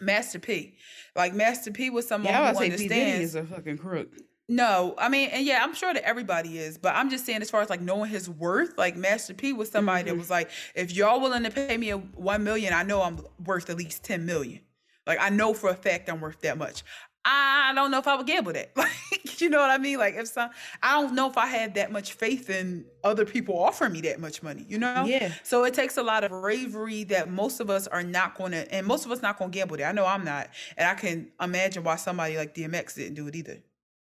Master 0.00 0.38
P. 0.38 0.76
Like 1.16 1.34
Master 1.34 1.70
P 1.70 1.90
was 1.90 2.06
someone 2.06 2.32
yeah, 2.32 2.52
who 2.52 2.58
understands. 2.58 2.82
P 2.82 2.88
Diddy 2.88 3.22
is 3.22 3.34
a 3.34 3.44
fucking 3.44 3.78
crook. 3.78 4.08
No, 4.48 4.94
I 4.98 5.08
mean, 5.08 5.30
and 5.30 5.46
yeah, 5.46 5.62
I'm 5.62 5.74
sure 5.74 5.94
that 5.94 6.02
everybody 6.04 6.58
is, 6.58 6.76
but 6.76 6.94
I'm 6.94 7.10
just 7.10 7.24
saying, 7.24 7.42
as 7.42 7.50
far 7.50 7.62
as 7.62 7.70
like 7.70 7.80
knowing 7.80 8.10
his 8.10 8.28
worth, 8.28 8.76
like 8.76 8.96
Master 8.96 9.34
P 9.34 9.52
was 9.52 9.70
somebody 9.70 10.00
mm-hmm. 10.00 10.08
that 10.10 10.16
was 10.16 10.30
like, 10.30 10.50
if 10.74 10.92
y'all 10.92 11.20
willing 11.20 11.44
to 11.44 11.50
pay 11.50 11.76
me 11.76 11.90
a 11.90 11.98
one 11.98 12.44
million, 12.44 12.74
I 12.74 12.82
know 12.82 13.02
I'm 13.02 13.20
worth 13.44 13.70
at 13.70 13.76
least 13.76 14.02
ten 14.02 14.26
million. 14.26 14.60
Like 15.06 15.18
I 15.20 15.30
know 15.30 15.54
for 15.54 15.70
a 15.70 15.74
fact 15.74 16.08
I'm 16.08 16.20
worth 16.20 16.40
that 16.42 16.58
much. 16.58 16.82
I 17.24 17.72
don't 17.74 17.90
know 17.92 17.98
if 17.98 18.08
I 18.08 18.16
would 18.16 18.26
gamble 18.26 18.52
that. 18.52 18.72
Like, 19.12 19.40
you 19.40 19.50
know 19.50 19.58
what 19.58 19.70
I 19.70 19.78
mean? 19.78 19.98
Like 19.98 20.14
if 20.14 20.28
some 20.28 20.50
I 20.82 21.00
don't 21.00 21.14
know 21.14 21.28
if 21.28 21.36
I 21.36 21.46
had 21.46 21.74
that 21.74 21.90
much 21.92 22.12
faith 22.12 22.50
in 22.50 22.84
other 23.04 23.24
people 23.24 23.58
offering 23.58 23.92
me 23.92 24.00
that 24.02 24.20
much 24.20 24.42
money, 24.42 24.64
you 24.68 24.78
know? 24.78 25.04
Yeah. 25.06 25.32
So 25.42 25.64
it 25.64 25.74
takes 25.74 25.96
a 25.96 26.02
lot 26.02 26.24
of 26.24 26.30
bravery 26.30 27.04
that 27.04 27.30
most 27.30 27.60
of 27.60 27.70
us 27.70 27.86
are 27.86 28.02
not 28.02 28.36
gonna 28.36 28.66
and 28.70 28.86
most 28.86 29.04
of 29.04 29.12
us 29.12 29.22
not 29.22 29.38
gonna 29.38 29.50
gamble 29.50 29.76
that. 29.78 29.88
I 29.88 29.92
know 29.92 30.06
I'm 30.06 30.24
not. 30.24 30.48
And 30.76 30.88
I 30.88 30.94
can 30.94 31.28
imagine 31.40 31.82
why 31.82 31.96
somebody 31.96 32.36
like 32.36 32.54
DMX 32.54 32.94
didn't 32.94 33.14
do 33.14 33.26
it 33.26 33.36
either. 33.36 33.62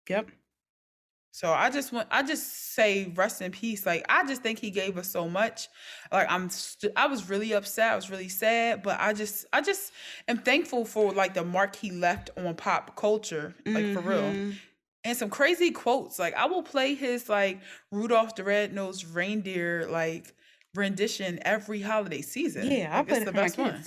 Yep. 0.09 0.31
So 1.35 1.51
I 1.51 1.71
just 1.71 1.93
want 1.93 2.09
I 2.11 2.23
just 2.23 2.75
say 2.75 3.11
rest 3.17 3.41
in 3.41 3.53
peace. 3.53 3.87
Like 3.87 4.05
I 4.09 4.25
just 4.27 4.43
think 4.43 4.59
he 4.59 4.71
gave 4.71 4.99
us 4.99 5.09
so 5.09 5.31
much. 5.31 5.69
Like 6.13 6.31
I'm 6.31 6.51
st- 6.51 6.93
I 6.95 7.07
was 7.07 7.29
really 7.31 7.53
upset. 7.53 7.93
I 7.93 7.97
was 7.97 8.11
really 8.11 8.29
sad, 8.29 8.83
but 8.83 9.01
I 9.01 9.15
just 9.15 9.47
I 9.51 9.63
just 9.63 9.93
am 10.29 10.39
thankful 10.39 10.85
for 10.85 11.11
like 11.13 11.33
the 11.33 11.43
mark 11.43 11.75
he 11.75 11.91
left 11.91 12.29
on 12.37 12.55
pop 12.55 12.97
culture, 12.97 13.55
like 13.65 13.77
mm-hmm. 13.77 13.95
for 13.95 14.01
real. 14.01 14.21
Mm-hmm. 14.21 14.51
And 15.05 15.17
some 15.17 15.31
crazy 15.31 15.71
quotes. 15.71 16.19
Like 16.19 16.35
I 16.35 16.45
will 16.45 16.63
play 16.63 16.95
his 16.95 17.31
like 17.31 17.61
Rudolph 17.91 18.37
the 18.37 18.45
Red-Nosed 18.45 19.07
Reindeer 19.15 19.87
like 19.89 20.35
rendition 20.75 21.39
every 21.47 21.81
holiday 21.81 22.21
season. 22.21 22.71
Yeah, 22.71 22.91
I 22.93 22.99
like, 22.99 23.09
it's 23.11 23.25
the 23.25 23.33
best 23.33 23.57
one. 23.57 23.83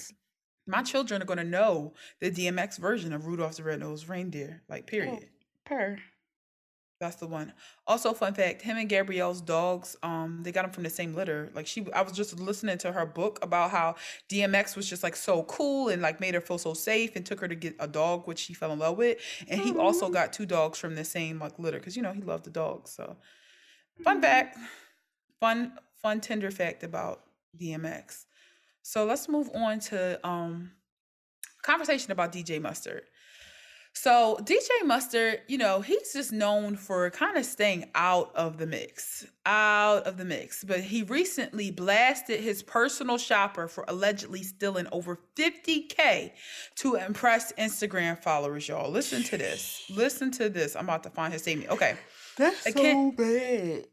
My 0.66 0.82
children 0.82 1.22
are 1.22 1.26
gonna 1.26 1.44
know 1.44 1.94
the 2.22 2.32
DMX 2.32 2.80
version 2.80 3.14
of 3.14 3.28
Rudolph 3.28 3.58
the 3.58 3.64
Red-Nosed 3.64 4.10
Reindeer. 4.10 4.64
Like 4.68 4.88
period. 4.88 5.20
Oh, 5.22 5.35
per. 5.66 5.98
That's 7.00 7.18
the 7.18 7.28
one. 7.28 7.52
Also, 7.86 8.14
fun 8.14 8.34
fact: 8.34 8.62
him 8.62 8.78
and 8.78 8.88
Gabrielle's 8.88 9.42
dogs, 9.42 9.98
um, 10.02 10.40
they 10.44 10.54
got 10.54 10.62
them 10.62 10.72
from 10.72 10.84
the 10.84 10.90
same 10.90 11.14
litter. 11.14 11.52
Like 11.54 11.68
she, 11.68 11.86
I 11.94 12.02
was 12.02 12.14
just 12.14 12.40
listening 12.40 12.78
to 12.80 12.92
her 12.94 13.06
book 13.06 13.38
about 13.42 13.72
how 13.72 13.96
DMX 14.30 14.78
was 14.78 14.90
just 14.90 15.04
like 15.04 15.18
so 15.18 15.44
cool 15.44 15.90
and 15.90 16.02
like 16.02 16.22
made 16.22 16.36
her 16.36 16.42
feel 16.42 16.58
so 16.58 16.74
safe 16.74 17.18
and 17.18 17.26
took 17.26 17.42
her 17.42 17.50
to 17.50 17.56
get 17.56 17.76
a 17.80 17.88
dog, 17.88 18.28
which 18.28 18.40
she 18.40 18.54
fell 18.54 18.72
in 18.72 18.80
love 18.80 18.98
with. 18.98 19.18
And 19.50 19.60
he 19.60 19.76
also 19.76 20.10
got 20.10 20.32
two 20.32 20.46
dogs 20.46 20.80
from 20.80 20.96
the 20.96 21.04
same 21.04 21.38
like 21.38 21.60
litter 21.60 21.80
because 21.80 21.98
you 21.98 22.02
know 22.02 22.14
he 22.14 22.22
loved 22.22 22.46
the 22.46 22.50
dogs. 22.50 22.92
So, 22.92 23.18
fun 24.02 24.22
fact, 24.22 24.58
fun 25.42 25.74
fun 26.02 26.22
tender 26.22 26.50
fact 26.50 26.84
about 26.84 27.24
DMX. 27.60 28.24
So 28.84 29.04
let's 29.04 29.28
move 29.28 29.50
on 29.54 29.80
to 29.82 30.26
um 30.26 30.72
conversation 31.62 32.14
about 32.14 32.32
DJ 32.32 32.62
Mustard. 32.62 33.04
So 33.98 34.38
DJ 34.42 34.68
Mustard, 34.84 35.40
you 35.48 35.58
know, 35.58 35.80
he's 35.80 36.12
just 36.12 36.34
known 36.34 36.76
for 36.76 37.10
kind 37.12 37.38
of 37.38 37.46
staying 37.46 37.90
out 37.96 38.30
of 38.36 38.58
the 38.58 38.68
mix, 38.68 39.26
out 39.46 40.06
of 40.06 40.18
the 40.18 40.26
mix. 40.26 40.66
But 40.66 40.82
he 40.82 41.04
recently 41.04 41.72
blasted 41.72 42.42
his 42.42 42.62
personal 42.62 43.18
shopper 43.18 43.70
for 43.70 43.86
allegedly 43.88 44.44
stealing 44.44 44.88
over 44.92 45.18
50K 45.38 46.32
to 46.76 46.96
impress 46.96 47.54
Instagram 47.54 48.22
followers, 48.22 48.68
y'all. 48.68 48.92
Listen 48.92 49.24
to 49.24 49.38
this. 49.38 49.86
Listen 49.90 50.30
to 50.32 50.50
this. 50.50 50.76
I'm 50.76 50.84
about 50.84 51.04
to 51.04 51.10
find 51.10 51.32
his 51.32 51.44
statement. 51.44 51.72
Okay. 51.72 51.96
That's 52.38 52.74
so 52.74 53.12
bad. 53.12 53.86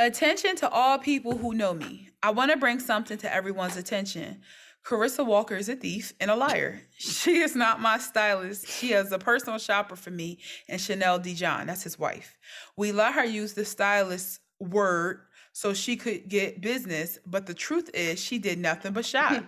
Attention 0.00 0.56
to 0.56 0.68
all 0.68 0.98
people 0.98 1.38
who 1.38 1.54
know 1.54 1.72
me. 1.72 2.10
I 2.20 2.30
want 2.30 2.50
to 2.50 2.56
bring 2.56 2.80
something 2.80 3.16
to 3.18 3.32
everyone's 3.32 3.76
attention. 3.76 4.42
Carissa 4.86 5.26
Walker 5.26 5.56
is 5.56 5.68
a 5.68 5.74
thief 5.74 6.12
and 6.20 6.30
a 6.30 6.36
liar. 6.36 6.80
She 6.96 7.38
is 7.38 7.56
not 7.56 7.80
my 7.80 7.98
stylist. 7.98 8.68
She 8.68 8.92
is 8.92 9.10
a 9.10 9.18
personal 9.18 9.58
shopper 9.58 9.96
for 9.96 10.12
me 10.12 10.38
and 10.68 10.80
Chanel 10.80 11.18
Dijon. 11.18 11.66
That's 11.66 11.82
his 11.82 11.98
wife. 11.98 12.38
We 12.76 12.92
let 12.92 13.14
her 13.14 13.24
use 13.24 13.54
the 13.54 13.64
stylist 13.64 14.40
word 14.60 15.22
so 15.52 15.74
she 15.74 15.96
could 15.96 16.28
get 16.28 16.60
business, 16.60 17.18
but 17.26 17.46
the 17.46 17.54
truth 17.54 17.90
is 17.94 18.20
she 18.20 18.38
did 18.38 18.60
nothing 18.60 18.92
but 18.92 19.04
shop. 19.04 19.32
Hmm. 19.32 19.46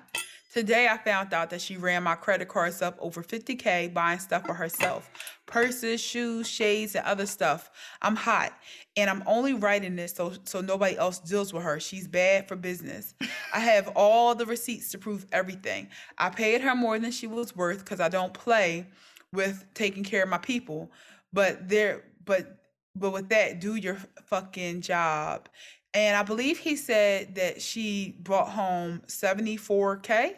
Today, 0.53 0.89
I 0.89 0.97
found 0.97 1.33
out 1.35 1.51
that 1.51 1.61
she 1.61 1.77
ran 1.77 2.03
my 2.03 2.15
credit 2.15 2.49
cards 2.49 2.83
up 2.83 2.97
over 3.01 3.23
50K 3.23 3.93
buying 3.93 4.19
stuff 4.19 4.45
for 4.47 4.55
herself 4.55 5.09
purses, 5.47 6.01
shoes, 6.01 6.49
shades, 6.49 6.97
and 6.97 7.05
other 7.05 7.27
stuff. 7.27 7.71
I'm 8.03 8.17
hot 8.17 8.53
and 8.99 9.09
I'm 9.09 9.23
only 9.27 9.55
writing 9.55 9.95
this 9.95 10.13
so, 10.13 10.33
so 10.43 10.61
nobody 10.61 10.99
else 10.99 11.21
deals 11.21 11.53
with 11.53 11.63
her. 11.63 11.79
She's 11.79 12.09
bad 12.09 12.49
for 12.49 12.57
business. 12.57 13.15
I 13.55 13.61
have 13.61 13.93
all 13.95 14.35
the 14.35 14.45
receipts 14.45 14.91
to 14.91 14.99
prove 14.99 15.25
everything. 15.31 15.89
I 16.19 16.31
paid 16.31 16.63
her 16.63 16.75
more 16.75 16.99
than 16.99 17.13
she 17.13 17.29
was 17.29 17.55
worth 17.55 17.79
because 17.79 18.01
I 18.01 18.09
don't 18.09 18.35
play 18.35 18.89
with 19.33 19.65
taking 19.73 20.03
care 20.03 20.25
of 20.25 20.29
my 20.29 20.39
people. 20.39 20.91
But 21.33 21.69
there, 21.69 22.07
but 22.25 22.57
but 22.97 23.13
with 23.13 23.29
that, 23.29 23.61
do 23.61 23.77
your 23.77 23.99
fucking 24.27 24.81
job. 24.81 25.49
And 25.95 26.17
I 26.17 26.25
believe 26.25 26.59
he 26.59 26.75
said 26.75 27.37
that 27.37 27.63
she 27.63 28.17
brought 28.19 28.49
home 28.49 29.03
74K. 29.07 30.35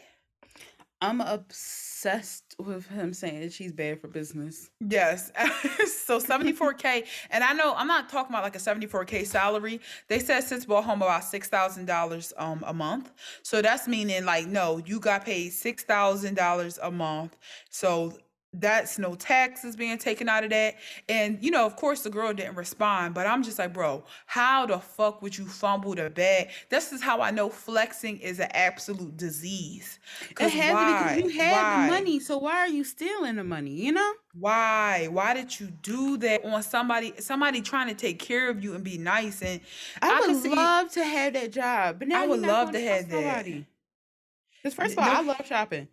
I'm 1.02 1.20
obsessed 1.22 2.56
with 2.58 2.86
him 2.88 3.14
saying 3.14 3.50
she's 3.50 3.72
bad 3.72 4.00
for 4.00 4.08
business. 4.08 4.70
Yes. 4.80 5.32
so 6.04 6.20
74K. 6.20 7.06
And 7.30 7.42
I 7.42 7.54
know 7.54 7.74
I'm 7.74 7.86
not 7.86 8.10
talking 8.10 8.34
about 8.34 8.42
like 8.42 8.56
a 8.56 8.58
74K 8.58 9.26
salary. 9.26 9.80
They 10.08 10.18
said 10.18 10.42
since 10.42 10.66
brought 10.66 10.84
home 10.84 11.00
about 11.00 11.22
$6,000 11.22 12.32
um, 12.36 12.62
a 12.66 12.74
month. 12.74 13.12
So 13.42 13.62
that's 13.62 13.88
meaning 13.88 14.26
like, 14.26 14.46
no, 14.46 14.82
you 14.84 15.00
got 15.00 15.24
paid 15.24 15.52
$6,000 15.52 16.78
a 16.82 16.90
month. 16.90 17.36
So 17.70 18.12
that's 18.52 18.98
no 18.98 19.14
taxes 19.14 19.76
being 19.76 19.96
taken 19.96 20.28
out 20.28 20.42
of 20.42 20.50
that. 20.50 20.76
And 21.08 21.38
you 21.40 21.50
know, 21.50 21.64
of 21.64 21.76
course, 21.76 22.02
the 22.02 22.10
girl 22.10 22.32
didn't 22.32 22.56
respond, 22.56 23.14
but 23.14 23.26
I'm 23.26 23.42
just 23.42 23.58
like, 23.58 23.72
bro, 23.72 24.04
how 24.26 24.66
the 24.66 24.78
fuck 24.78 25.22
would 25.22 25.38
you 25.38 25.46
fumble 25.46 25.94
the 25.94 26.10
bag? 26.10 26.50
This 26.68 26.92
is 26.92 27.00
how 27.00 27.20
I 27.20 27.30
know 27.30 27.48
flexing 27.48 28.18
is 28.18 28.40
an 28.40 28.48
absolute 28.52 29.16
disease. 29.16 29.98
It 30.22 30.28
Because 30.30 30.52
why? 30.52 31.14
Because 31.16 31.32
you 31.32 31.40
had 31.40 31.52
why? 31.52 31.86
the 31.86 31.92
money, 31.92 32.20
so 32.20 32.38
why 32.38 32.56
are 32.58 32.68
you 32.68 32.82
stealing 32.82 33.36
the 33.36 33.44
money? 33.44 33.70
You 33.70 33.92
know? 33.92 34.12
Why? 34.34 35.08
Why 35.10 35.34
did 35.34 35.58
you 35.58 35.68
do 35.82 36.16
that 36.18 36.44
on 36.44 36.62
somebody? 36.62 37.14
Somebody 37.18 37.60
trying 37.60 37.88
to 37.88 37.94
take 37.94 38.18
care 38.18 38.50
of 38.50 38.62
you 38.62 38.74
and 38.74 38.82
be 38.82 38.98
nice. 38.98 39.42
And 39.42 39.60
I, 40.02 40.22
I 40.24 40.26
would 40.26 40.44
love 40.44 40.90
to 40.92 41.04
have 41.04 41.34
that 41.34 41.52
job, 41.52 42.00
but 42.00 42.08
now 42.08 42.24
I 42.24 42.26
would 42.26 42.40
love 42.40 42.72
to 42.72 42.80
have 42.80 43.08
that. 43.10 43.44
Because 43.44 44.74
first 44.74 44.92
of 44.92 44.98
all, 44.98 45.06
no, 45.06 45.12
I 45.12 45.22
love 45.22 45.46
shopping. 45.46 45.88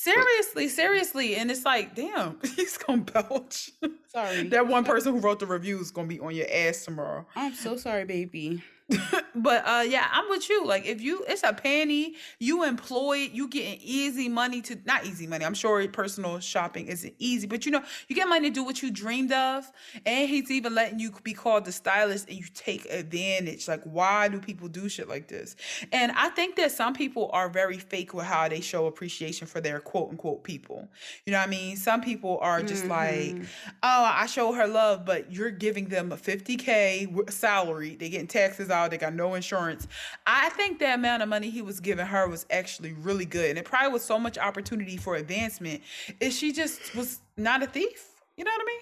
Seriously, 0.00 0.68
seriously. 0.68 1.34
And 1.34 1.50
it's 1.50 1.64
like, 1.64 1.96
damn, 1.96 2.38
he's 2.56 2.78
gonna 2.78 3.02
belch. 3.02 3.72
Sorry. 4.06 4.44
that 4.44 4.68
one 4.68 4.84
person 4.84 5.12
who 5.12 5.18
wrote 5.18 5.40
the 5.40 5.46
review 5.46 5.80
is 5.80 5.90
gonna 5.90 6.06
be 6.06 6.20
on 6.20 6.36
your 6.36 6.46
ass 6.52 6.84
tomorrow. 6.84 7.26
I'm 7.34 7.52
so 7.52 7.76
sorry, 7.76 8.04
baby. 8.04 8.62
but 9.34 9.66
uh 9.66 9.84
yeah, 9.86 10.08
I'm 10.10 10.28
with 10.30 10.48
you. 10.48 10.64
Like 10.64 10.86
if 10.86 11.02
you 11.02 11.22
it's 11.28 11.42
a 11.42 11.52
penny, 11.52 12.14
you 12.38 12.64
employed, 12.64 13.30
you 13.32 13.48
getting 13.48 13.78
easy 13.82 14.28
money 14.28 14.62
to 14.62 14.78
not 14.86 15.04
easy 15.04 15.26
money. 15.26 15.44
I'm 15.44 15.54
sure 15.54 15.86
personal 15.88 16.40
shopping 16.40 16.86
isn't 16.86 17.14
easy, 17.18 17.46
but 17.46 17.66
you 17.66 17.72
know, 17.72 17.82
you 18.08 18.16
get 18.16 18.28
money 18.28 18.48
to 18.48 18.54
do 18.54 18.64
what 18.64 18.82
you 18.82 18.90
dreamed 18.90 19.32
of. 19.32 19.70
And 20.06 20.28
he's 20.28 20.50
even 20.50 20.74
letting 20.74 21.00
you 21.00 21.12
be 21.22 21.34
called 21.34 21.66
the 21.66 21.72
stylist 21.72 22.28
and 22.28 22.38
you 22.38 22.44
take 22.54 22.86
advantage. 22.86 23.68
Like, 23.68 23.82
why 23.84 24.28
do 24.28 24.40
people 24.40 24.68
do 24.68 24.88
shit 24.88 25.06
like 25.08 25.28
this? 25.28 25.56
And 25.92 26.10
I 26.12 26.30
think 26.30 26.56
that 26.56 26.72
some 26.72 26.94
people 26.94 27.28
are 27.34 27.50
very 27.50 27.78
fake 27.78 28.14
with 28.14 28.24
how 28.24 28.48
they 28.48 28.62
show 28.62 28.86
appreciation 28.86 29.46
for 29.46 29.60
their 29.60 29.80
quote 29.80 30.10
unquote 30.10 30.44
people. 30.44 30.88
You 31.26 31.32
know 31.32 31.40
what 31.40 31.48
I 31.48 31.50
mean? 31.50 31.76
Some 31.76 32.00
people 32.00 32.38
are 32.40 32.62
just 32.62 32.84
mm-hmm. 32.84 33.36
like, 33.36 33.48
oh, 33.82 34.10
I 34.14 34.24
show 34.24 34.54
her 34.54 34.66
love, 34.66 35.04
but 35.04 35.30
you're 35.30 35.50
giving 35.50 35.88
them 35.88 36.10
a 36.10 36.16
50K 36.16 37.30
salary, 37.30 37.96
they 37.96 38.08
getting 38.08 38.26
taxes 38.26 38.70
out 38.70 38.77
they 38.86 38.98
got 38.98 39.14
no 39.14 39.34
insurance. 39.34 39.88
I 40.26 40.50
think 40.50 40.78
the 40.78 40.94
amount 40.94 41.22
of 41.22 41.28
money 41.28 41.50
he 41.50 41.62
was 41.62 41.80
giving 41.80 42.06
her 42.06 42.28
was 42.28 42.46
actually 42.50 42.92
really 42.92 43.24
good. 43.24 43.50
And 43.50 43.58
it 43.58 43.64
probably 43.64 43.92
was 43.92 44.04
so 44.04 44.18
much 44.18 44.38
opportunity 44.38 44.96
for 44.96 45.16
advancement. 45.16 45.82
Is 46.20 46.36
she 46.38 46.52
just 46.52 46.94
was 46.94 47.20
not 47.36 47.62
a 47.62 47.66
thief? 47.66 48.08
You 48.36 48.44
know 48.44 48.50
what 48.52 48.60
I 48.60 48.66
mean? 48.66 48.80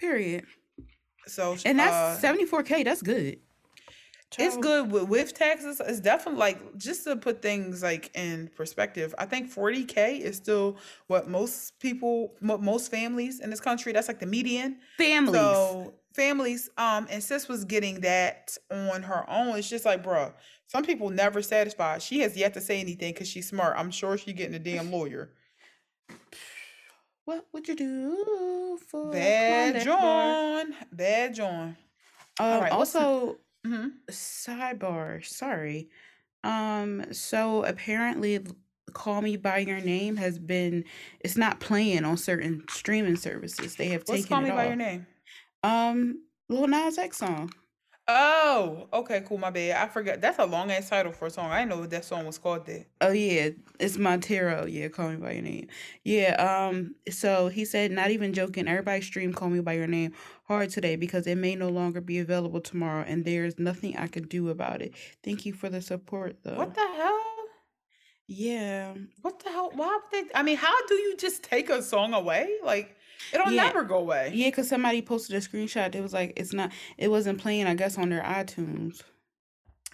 Period. 0.00 0.44
So 1.26 1.56
And 1.64 1.78
that's 1.78 2.24
uh, 2.24 2.34
74K. 2.34 2.84
That's 2.84 3.02
good. 3.02 3.38
It's 4.38 4.56
good 4.56 4.90
with, 4.90 5.08
with 5.08 5.34
taxes. 5.34 5.80
It's 5.84 6.00
definitely 6.00 6.40
like 6.40 6.76
just 6.76 7.04
to 7.04 7.16
put 7.16 7.42
things 7.42 7.82
like 7.82 8.10
in 8.16 8.50
perspective. 8.56 9.14
I 9.18 9.26
think 9.26 9.52
40k 9.52 10.20
is 10.20 10.36
still 10.36 10.76
what 11.06 11.28
most 11.28 11.78
people, 11.78 12.34
most 12.40 12.90
families 12.90 13.40
in 13.40 13.50
this 13.50 13.60
country. 13.60 13.92
That's 13.92 14.08
like 14.08 14.20
the 14.20 14.26
median. 14.26 14.78
Families. 14.98 15.40
So 15.40 15.94
families 16.14 16.70
um 16.78 17.06
and 17.10 17.22
sis 17.22 17.48
was 17.48 17.64
getting 17.64 18.00
that 18.00 18.56
on 18.70 19.02
her 19.02 19.28
own. 19.28 19.58
It's 19.58 19.68
just 19.68 19.84
like 19.84 20.02
bruh 20.02 20.32
some 20.68 20.84
people 20.84 21.10
never 21.10 21.42
satisfied. 21.42 22.02
She 22.02 22.20
has 22.20 22.36
yet 22.36 22.54
to 22.54 22.60
say 22.60 22.80
anything 22.80 23.12
because 23.12 23.28
she's 23.28 23.48
smart. 23.48 23.76
I'm 23.76 23.90
sure 23.90 24.16
she's 24.16 24.34
getting 24.34 24.54
a 24.54 24.58
damn 24.58 24.90
lawyer. 24.90 25.30
What 27.26 27.46
would 27.52 27.68
you 27.68 27.76
do 27.76 28.78
for 28.88 29.10
bad 29.10 29.82
john. 29.82 30.74
Bad 30.92 31.34
john. 31.34 31.76
Um, 32.40 32.46
all 32.46 32.60
right 32.60 32.72
also 32.72 33.38
mm-hmm. 33.66 33.88
sidebar 34.10 35.24
sorry. 35.24 35.88
Um 36.42 37.04
so 37.12 37.64
apparently 37.64 38.44
call 38.92 39.22
me 39.22 39.36
by 39.36 39.58
your 39.58 39.80
name 39.80 40.16
has 40.16 40.38
been 40.38 40.84
it's 41.20 41.36
not 41.36 41.60
playing 41.60 42.04
on 42.04 42.16
certain 42.16 42.64
streaming 42.68 43.16
services. 43.16 43.76
They 43.76 43.88
have 43.88 44.02
What's 44.06 44.22
taken 44.22 44.28
call 44.28 44.40
me 44.42 44.50
off. 44.50 44.56
by 44.56 44.66
your 44.66 44.76
name 44.76 45.06
um, 45.64 46.22
Lil 46.48 46.68
Nas 46.68 46.98
X 46.98 47.18
song. 47.18 47.50
Oh, 48.06 48.86
okay, 48.92 49.22
cool. 49.26 49.38
My 49.38 49.48
bad. 49.48 49.82
I 49.82 49.88
forgot. 49.88 50.20
That's 50.20 50.38
a 50.38 50.44
long 50.44 50.70
ass 50.70 50.90
title 50.90 51.10
for 51.10 51.26
a 51.26 51.30
song. 51.30 51.50
I 51.50 51.60
didn't 51.60 51.70
know 51.70 51.80
what 51.80 51.90
that 51.90 52.04
song 52.04 52.26
was 52.26 52.36
called. 52.36 52.66
That. 52.66 52.84
Oh 53.00 53.12
yeah, 53.12 53.50
it's 53.80 53.96
Montero. 53.96 54.66
Yeah, 54.66 54.88
call 54.88 55.08
me 55.08 55.16
by 55.16 55.32
your 55.32 55.42
name. 55.42 55.68
Yeah. 56.04 56.34
Um. 56.34 56.96
So 57.08 57.48
he 57.48 57.64
said, 57.64 57.92
not 57.92 58.10
even 58.10 58.34
joking. 58.34 58.68
Everybody 58.68 59.00
stream 59.00 59.32
"Call 59.32 59.48
Me 59.48 59.60
by 59.60 59.72
Your 59.72 59.86
Name" 59.86 60.12
hard 60.44 60.68
today 60.68 60.96
because 60.96 61.26
it 61.26 61.38
may 61.38 61.56
no 61.56 61.70
longer 61.70 62.02
be 62.02 62.18
available 62.18 62.60
tomorrow, 62.60 63.04
and 63.06 63.24
there's 63.24 63.58
nothing 63.58 63.96
I 63.96 64.06
can 64.08 64.24
do 64.24 64.50
about 64.50 64.82
it. 64.82 64.92
Thank 65.22 65.46
you 65.46 65.54
for 65.54 65.70
the 65.70 65.80
support, 65.80 66.36
though. 66.42 66.56
What 66.56 66.74
the 66.74 66.86
hell? 66.96 67.20
Yeah. 68.26 68.94
What 69.22 69.42
the 69.42 69.48
hell? 69.48 69.70
Why 69.74 69.98
would 70.02 70.02
they? 70.12 70.30
I 70.34 70.42
mean, 70.42 70.58
how 70.58 70.86
do 70.86 70.94
you 70.94 71.16
just 71.16 71.42
take 71.42 71.70
a 71.70 71.82
song 71.82 72.12
away? 72.12 72.50
Like 72.62 72.96
It'll 73.32 73.50
yeah. 73.50 73.64
never 73.64 73.84
go 73.84 73.98
away. 73.98 74.30
Yeah, 74.34 74.48
because 74.48 74.68
somebody 74.68 75.02
posted 75.02 75.36
a 75.36 75.40
screenshot. 75.40 75.94
It 75.94 76.00
was 76.00 76.12
like 76.12 76.32
it's 76.36 76.52
not. 76.52 76.72
It 76.98 77.08
wasn't 77.08 77.40
playing. 77.40 77.66
I 77.66 77.74
guess 77.74 77.98
on 77.98 78.10
their 78.10 78.22
iTunes. 78.22 79.02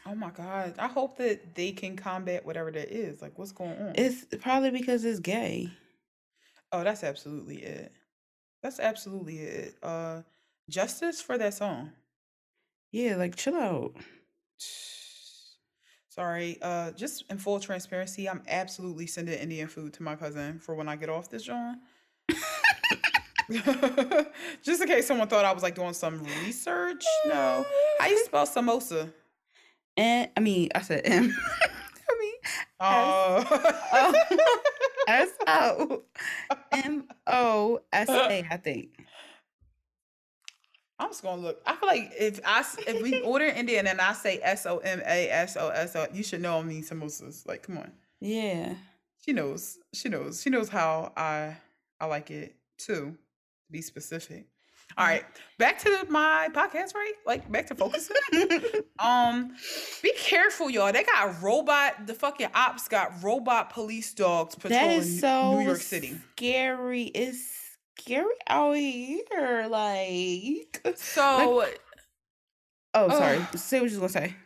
Oh 0.06 0.14
my 0.14 0.30
god! 0.30 0.74
I 0.78 0.88
hope 0.88 1.18
that 1.18 1.54
they 1.54 1.72
can 1.72 1.96
combat 1.96 2.44
whatever 2.44 2.70
that 2.70 2.90
is. 2.90 3.20
Like, 3.20 3.38
what's 3.38 3.52
going 3.52 3.76
on? 3.80 3.92
It's 3.94 4.26
probably 4.40 4.70
because 4.70 5.04
it's 5.04 5.20
gay. 5.20 5.70
Oh, 6.72 6.84
that's 6.84 7.04
absolutely 7.04 7.56
it. 7.56 7.92
That's 8.62 8.80
absolutely 8.80 9.38
it. 9.38 9.74
Uh, 9.82 10.22
justice 10.68 11.20
for 11.20 11.36
that 11.38 11.54
song. 11.54 11.92
Yeah, 12.92 13.16
like 13.16 13.36
chill 13.36 13.56
out. 13.56 13.94
Sorry. 16.08 16.58
Uh, 16.60 16.90
just 16.92 17.24
in 17.30 17.38
full 17.38 17.60
transparency, 17.60 18.28
I'm 18.28 18.42
absolutely 18.48 19.06
sending 19.06 19.38
Indian 19.38 19.68
food 19.68 19.92
to 19.94 20.02
my 20.02 20.16
cousin 20.16 20.58
for 20.58 20.74
when 20.74 20.88
I 20.88 20.96
get 20.96 21.08
off 21.08 21.30
this 21.30 21.44
joint. 21.44 21.78
Just 24.62 24.80
in 24.80 24.86
case 24.86 25.06
someone 25.06 25.26
thought 25.26 25.44
I 25.44 25.52
was 25.52 25.62
like 25.62 25.74
doing 25.74 25.92
some 25.92 26.22
research. 26.44 27.04
No. 27.26 27.66
How 27.98 28.06
you 28.06 28.24
spell 28.24 28.46
samosa? 28.46 29.12
And 29.96 30.30
I 30.36 30.40
mean, 30.40 30.68
I 30.74 30.82
said 30.82 31.02
M. 31.04 31.36
I 32.10 32.18
mean, 32.20 32.34
uh, 32.78 33.44
S 35.08 35.30
O 35.46 36.02
M 36.70 37.08
O 37.26 37.80
S 37.92 38.08
A. 38.08 38.46
I 38.48 38.56
think. 38.56 38.90
I'm 41.00 41.08
just 41.08 41.22
gonna 41.22 41.42
look. 41.42 41.60
I 41.66 41.74
feel 41.74 41.88
like 41.88 42.12
if 42.16 42.40
I 42.44 42.64
if 42.86 43.02
we 43.02 43.20
order 43.22 43.46
Indian 43.46 43.86
and 43.88 44.00
I 44.00 44.12
say 44.12 44.38
S 44.42 44.64
O 44.66 44.78
M 44.78 45.00
A 45.04 45.28
S 45.30 45.56
O 45.56 45.70
S 45.70 45.96
O, 45.96 46.06
you 46.12 46.22
should 46.22 46.40
know 46.40 46.58
I 46.58 46.62
mean 46.62 46.82
samosas. 46.82 47.48
Like, 47.48 47.64
come 47.64 47.78
on. 47.78 47.90
Yeah. 48.20 48.74
She 49.24 49.32
knows. 49.32 49.78
She 49.92 50.08
knows. 50.08 50.40
She 50.40 50.50
knows 50.50 50.68
how 50.68 51.12
I 51.16 51.56
I 52.00 52.06
like 52.06 52.30
it 52.30 52.54
too 52.78 53.16
be 53.70 53.82
specific. 53.82 54.46
All 54.98 55.06
right, 55.06 55.24
back 55.56 55.78
to 55.80 56.04
my 56.08 56.48
podcast, 56.52 56.94
right? 56.94 57.12
Like 57.24 57.50
back 57.50 57.68
to 57.68 57.74
focusing. 57.76 58.16
um, 58.98 59.54
be 60.02 60.12
careful, 60.16 60.68
y'all. 60.68 60.92
They 60.92 61.04
got 61.04 61.40
robot. 61.40 62.06
The 62.08 62.14
fucking 62.14 62.48
ops 62.54 62.88
got 62.88 63.22
robot 63.22 63.72
police 63.72 64.12
dogs 64.12 64.56
patrolling 64.56 65.02
so 65.02 65.58
New 65.58 65.66
York 65.66 65.80
City. 65.80 66.16
Scary. 66.32 67.04
It's 67.04 67.76
scary 67.98 68.34
out 68.48 68.76
here. 68.76 69.68
Like 69.70 70.82
so. 70.96 71.56
Like, 71.58 71.80
oh, 72.94 73.08
sorry. 73.10 73.38
Uh, 73.38 73.56
say 73.56 73.80
what 73.80 73.90
you 73.90 74.00
was 74.00 74.12
gonna 74.12 74.26
say. 74.26 74.36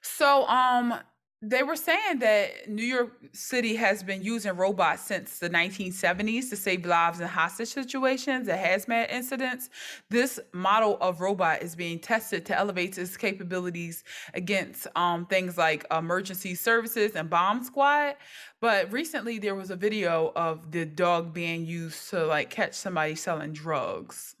So, 0.00 0.46
um, 0.48 0.94
they 1.40 1.62
were 1.62 1.76
saying 1.76 2.18
that 2.18 2.68
New 2.68 2.84
York 2.84 3.12
City 3.32 3.76
has 3.76 4.02
been 4.02 4.22
using 4.22 4.56
robots 4.56 5.02
since 5.04 5.38
the 5.38 5.48
1970s 5.48 6.50
to 6.50 6.56
save 6.56 6.84
lives 6.84 7.20
in 7.20 7.28
hostage 7.28 7.68
situations 7.68 8.48
and 8.48 8.58
hazmat 8.58 9.12
incidents. 9.12 9.70
This 10.10 10.40
model 10.52 10.98
of 11.00 11.20
robot 11.20 11.62
is 11.62 11.76
being 11.76 12.00
tested 12.00 12.44
to 12.46 12.58
elevate 12.58 12.98
its 12.98 13.16
capabilities 13.16 14.02
against 14.34 14.88
um, 14.96 15.26
things 15.26 15.56
like 15.56 15.86
emergency 15.92 16.56
services 16.56 17.14
and 17.14 17.30
bomb 17.30 17.62
squad. 17.62 18.16
But 18.60 18.90
recently, 18.92 19.38
there 19.38 19.54
was 19.54 19.70
a 19.70 19.76
video 19.76 20.32
of 20.34 20.72
the 20.72 20.86
dog 20.86 21.32
being 21.32 21.64
used 21.64 22.10
to 22.10 22.26
like 22.26 22.50
catch 22.50 22.74
somebody 22.74 23.14
selling 23.14 23.52
drugs. 23.52 24.34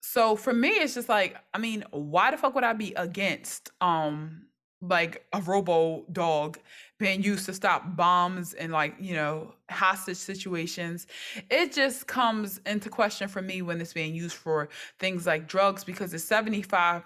So 0.00 0.34
for 0.34 0.52
me, 0.52 0.70
it's 0.70 0.94
just 0.94 1.08
like, 1.08 1.36
I 1.54 1.58
mean, 1.58 1.84
why 1.92 2.32
the 2.32 2.36
fuck 2.36 2.56
would 2.56 2.64
I 2.64 2.72
be 2.72 2.94
against 2.94 3.70
um 3.80 4.46
like 4.82 5.26
a 5.32 5.40
robo 5.42 6.04
dog 6.12 6.58
being 6.98 7.22
used 7.22 7.46
to 7.46 7.52
stop 7.52 7.96
bombs 7.96 8.54
and 8.54 8.72
like 8.72 8.94
you 8.98 9.14
know 9.14 9.54
hostage 9.70 10.16
situations 10.16 11.06
it 11.50 11.72
just 11.72 12.06
comes 12.06 12.60
into 12.66 12.88
question 12.88 13.28
for 13.28 13.42
me 13.42 13.62
when 13.62 13.80
it's 13.80 13.92
being 13.92 14.14
used 14.14 14.36
for 14.36 14.68
things 14.98 15.26
like 15.26 15.46
drugs 15.46 15.84
because 15.84 16.14
it's 16.14 16.24
75 16.24 17.02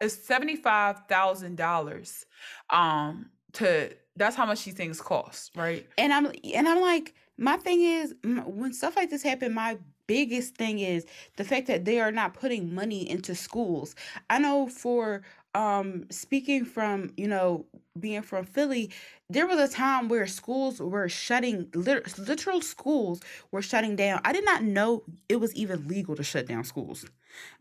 it's 0.00 0.16
$75,000 0.16 2.24
um 2.70 3.30
to 3.52 3.90
that's 4.16 4.36
how 4.36 4.46
much 4.46 4.64
these 4.64 4.74
things 4.74 5.00
cost 5.00 5.52
right? 5.56 5.86
And 5.98 6.12
i'm 6.12 6.30
and 6.54 6.68
i'm 6.68 6.80
like 6.80 7.14
my 7.36 7.56
thing 7.56 7.82
is 7.82 8.14
when 8.22 8.72
stuff 8.72 8.96
like 8.96 9.10
this 9.10 9.22
happen 9.22 9.52
my 9.52 9.76
biggest 10.06 10.54
thing 10.54 10.78
is 10.78 11.06
the 11.36 11.44
fact 11.44 11.66
that 11.66 11.84
they 11.84 12.00
are 12.00 12.12
not 12.12 12.34
putting 12.34 12.74
money 12.74 13.08
into 13.08 13.34
schools. 13.34 13.94
I 14.30 14.38
know 14.38 14.68
for 14.68 15.22
um 15.56 16.06
speaking 16.10 16.64
from 16.64 17.10
you 17.16 17.26
know 17.26 17.64
being 17.96 18.22
from 18.22 18.44
Philly, 18.44 18.90
there 19.28 19.46
was 19.46 19.58
a 19.58 19.72
time 19.72 20.08
where 20.08 20.26
schools 20.26 20.80
were 20.80 21.08
shutting, 21.08 21.68
literal 21.74 22.60
schools 22.60 23.20
were 23.50 23.62
shutting 23.62 23.96
down. 23.96 24.20
I 24.24 24.32
did 24.32 24.44
not 24.44 24.62
know 24.62 25.02
it 25.28 25.36
was 25.36 25.54
even 25.54 25.88
legal 25.88 26.14
to 26.16 26.22
shut 26.22 26.46
down 26.46 26.64
schools. 26.64 27.04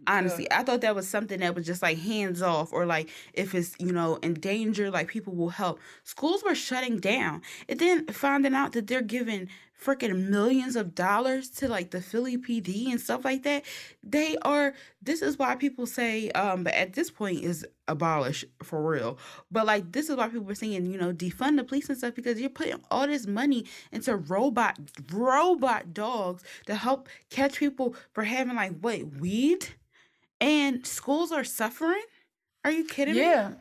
Honestly, 0.07 0.47
yeah. 0.49 0.59
I 0.59 0.63
thought 0.63 0.81
that 0.81 0.95
was 0.95 1.07
something 1.07 1.39
that 1.39 1.55
was 1.55 1.65
just 1.65 1.81
like 1.81 1.97
hands 1.97 2.41
off, 2.41 2.71
or 2.71 2.85
like 2.85 3.09
if 3.33 3.53
it's 3.55 3.75
you 3.79 3.91
know 3.91 4.17
in 4.17 4.35
danger, 4.35 4.89
like 4.89 5.07
people 5.07 5.35
will 5.35 5.49
help. 5.49 5.79
Schools 6.03 6.43
were 6.43 6.55
shutting 6.55 6.99
down, 6.99 7.41
and 7.67 7.79
then 7.79 8.05
finding 8.07 8.53
out 8.53 8.71
that 8.73 8.87
they're 8.87 9.01
giving 9.01 9.49
freaking 9.83 10.29
millions 10.29 10.75
of 10.75 10.95
dollars 10.95 11.49
to 11.49 11.67
like 11.67 11.91
the 11.91 12.01
Philly 12.01 12.37
PD 12.37 12.89
and 12.89 12.99
stuff 12.99 13.25
like 13.25 13.43
that. 13.43 13.65
They 14.03 14.37
are 14.41 14.73
this 15.01 15.21
is 15.21 15.37
why 15.37 15.55
people 15.55 15.85
say 15.85 16.31
um 16.31 16.63
but 16.63 16.73
at 16.73 16.93
this 16.93 17.11
point 17.11 17.43
is 17.43 17.65
abolish 17.87 18.45
for 18.63 18.81
real. 18.81 19.17
But 19.51 19.65
like 19.65 19.91
this 19.91 20.09
is 20.09 20.15
why 20.15 20.24
people 20.31 20.49
are 20.49 20.55
saying, 20.55 20.85
you 20.91 20.97
know, 20.97 21.13
defund 21.13 21.57
the 21.57 21.63
police 21.63 21.89
and 21.89 21.97
stuff 21.97 22.15
because 22.15 22.39
you're 22.39 22.49
putting 22.49 22.79
all 22.91 23.07
this 23.07 23.27
money 23.27 23.65
into 23.91 24.15
robot 24.15 24.77
robot 25.11 25.93
dogs 25.93 26.43
to 26.65 26.75
help 26.75 27.09
catch 27.29 27.59
people 27.59 27.95
for 28.13 28.23
having 28.23 28.55
like 28.55 28.79
what 28.79 28.99
weed 29.19 29.67
and 30.41 30.85
schools 30.85 31.31
are 31.31 31.43
suffering. 31.43 32.03
Are 32.63 32.71
you 32.71 32.85
kidding 32.85 33.15
yeah. 33.15 33.21
me? 33.21 33.27
Yeah. 33.31 33.51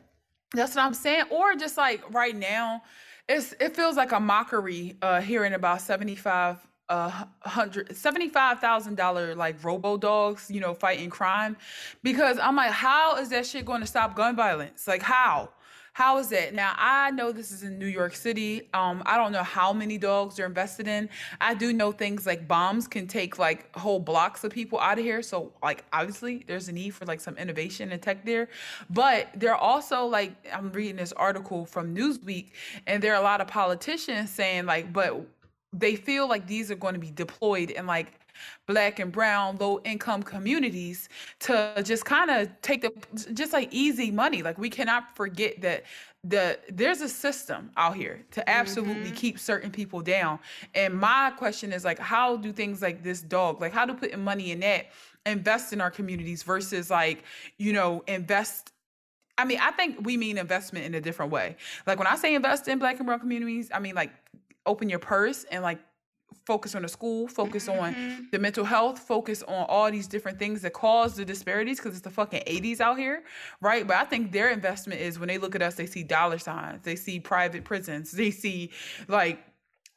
That's 0.53 0.75
what 0.75 0.83
I'm 0.83 0.93
saying. 0.93 1.25
Or 1.31 1.55
just 1.55 1.77
like 1.77 2.13
right 2.13 2.35
now, 2.35 2.81
it's 3.27 3.53
it 3.59 3.75
feels 3.75 3.95
like 3.95 4.11
a 4.11 4.19
mockery 4.19 4.97
uh 5.01 5.21
hearing 5.21 5.53
about 5.53 5.81
75 5.81 6.65
uh 6.87 7.25
hundred 7.41 7.95
seventy 7.95 8.29
five 8.29 8.59
thousand 8.59 8.95
dollar 8.95 9.33
like 9.35 9.63
robo 9.63 9.97
dogs, 9.97 10.51
you 10.51 10.59
know, 10.59 10.73
fighting 10.73 11.09
crime. 11.09 11.57
Because 12.03 12.37
I'm 12.39 12.55
like, 12.55 12.71
how 12.71 13.17
is 13.17 13.29
that 13.29 13.45
shit 13.45 13.65
going 13.65 13.81
to 13.81 13.87
stop 13.87 14.15
gun 14.15 14.35
violence? 14.35 14.87
Like 14.87 15.01
how? 15.01 15.49
How 15.95 16.17
is 16.17 16.33
it? 16.33 16.53
Now 16.53 16.73
I 16.75 17.11
know 17.11 17.31
this 17.31 17.53
is 17.53 17.63
in 17.63 17.79
New 17.79 17.85
York 17.85 18.17
City. 18.17 18.67
Um, 18.73 19.01
I 19.05 19.15
don't 19.15 19.31
know 19.31 19.43
how 19.43 19.71
many 19.71 19.97
dogs 19.97 20.35
they're 20.35 20.45
invested 20.45 20.89
in. 20.89 21.07
I 21.39 21.53
do 21.53 21.71
know 21.71 21.93
things 21.93 22.25
like 22.25 22.49
bombs 22.49 22.85
can 22.85 23.07
take 23.07 23.39
like 23.39 23.73
whole 23.77 24.01
blocks 24.01 24.43
of 24.43 24.51
people 24.51 24.77
out 24.77 24.99
of 24.99 25.05
here. 25.05 25.21
So 25.21 25.53
like 25.63 25.85
obviously 25.93 26.43
there's 26.47 26.67
a 26.67 26.73
need 26.73 26.89
for 26.89 27.05
like 27.05 27.21
some 27.21 27.37
innovation 27.37 27.93
and 27.93 28.01
tech 28.01 28.25
there. 28.25 28.49
But 28.89 29.29
they're 29.37 29.55
also 29.55 30.05
like 30.05 30.33
I'm 30.53 30.69
reading 30.73 30.97
this 30.97 31.13
article 31.13 31.65
from 31.65 31.95
Newsweek, 31.95 32.47
and 32.87 33.01
there 33.01 33.13
are 33.13 33.21
a 33.21 33.23
lot 33.23 33.39
of 33.39 33.47
politicians 33.47 34.31
saying 34.31 34.65
like, 34.65 34.91
but 34.91 35.25
they 35.71 35.95
feel 35.95 36.27
like 36.27 36.45
these 36.45 36.69
are 36.71 36.75
going 36.75 36.95
to 36.95 36.99
be 36.99 37.11
deployed 37.11 37.69
in 37.69 37.87
like 37.87 38.19
black 38.67 38.99
and 38.99 39.11
brown 39.11 39.57
low 39.57 39.79
income 39.83 40.23
communities 40.23 41.09
to 41.39 41.81
just 41.83 42.05
kind 42.05 42.31
of 42.31 42.49
take 42.61 42.81
the 42.81 42.91
just 43.33 43.53
like 43.53 43.67
easy 43.71 44.11
money 44.11 44.41
like 44.41 44.57
we 44.57 44.69
cannot 44.69 45.15
forget 45.15 45.59
that 45.61 45.83
the 46.23 46.57
there's 46.71 47.01
a 47.01 47.09
system 47.09 47.71
out 47.77 47.95
here 47.95 48.23
to 48.31 48.47
absolutely 48.49 49.03
mm-hmm. 49.03 49.13
keep 49.13 49.39
certain 49.39 49.69
people 49.69 50.01
down 50.01 50.39
and 50.73 50.93
my 50.93 51.31
question 51.37 51.71
is 51.71 51.85
like 51.85 51.99
how 51.99 52.35
do 52.35 52.51
things 52.51 52.81
like 52.81 53.03
this 53.03 53.21
dog 53.21 53.61
like 53.61 53.71
how 53.71 53.85
do 53.85 53.93
putting 53.93 54.23
money 54.23 54.51
in 54.51 54.59
that 54.59 54.87
invest 55.25 55.73
in 55.73 55.81
our 55.81 55.91
communities 55.91 56.43
versus 56.43 56.89
like 56.89 57.23
you 57.57 57.73
know 57.73 58.03
invest 58.07 58.71
I 59.37 59.43
mean, 59.43 59.59
I 59.61 59.71
think 59.71 60.05
we 60.05 60.15
mean 60.15 60.37
investment 60.37 60.85
in 60.85 60.95
a 60.95 61.01
different 61.01 61.31
way. 61.31 61.57
Like 61.85 61.97
when 61.97 62.07
I 62.07 62.15
say 62.15 62.35
invest 62.35 62.67
in 62.67 62.79
black 62.79 62.97
and 62.97 63.05
brown 63.05 63.19
communities, 63.19 63.69
I 63.73 63.79
mean 63.79 63.95
like 63.95 64.11
open 64.65 64.89
your 64.89 64.99
purse 64.99 65.45
and 65.51 65.61
like 65.61 65.79
focus 66.45 66.75
on 66.75 66.83
the 66.83 66.87
school, 66.87 67.27
focus 67.27 67.67
mm-hmm. 67.67 67.79
on 67.79 68.27
the 68.31 68.39
mental 68.39 68.63
health, 68.63 68.99
focus 68.99 69.43
on 69.43 69.65
all 69.67 69.91
these 69.91 70.07
different 70.07 70.39
things 70.39 70.61
that 70.61 70.73
cause 70.73 71.15
the 71.15 71.25
disparities 71.25 71.77
because 71.79 71.93
it's 71.93 72.03
the 72.03 72.09
fucking 72.09 72.43
80s 72.47 72.79
out 72.79 72.97
here, 72.97 73.23
right? 73.61 73.85
But 73.85 73.97
I 73.97 74.05
think 74.05 74.31
their 74.31 74.49
investment 74.49 75.01
is 75.01 75.19
when 75.19 75.27
they 75.27 75.37
look 75.37 75.55
at 75.55 75.61
us, 75.61 75.75
they 75.75 75.87
see 75.87 76.03
dollar 76.03 76.37
signs, 76.37 76.83
they 76.83 76.95
see 76.95 77.19
private 77.19 77.63
prisons, 77.63 78.11
they 78.25 78.31
see 78.31 78.71
like 79.07 79.39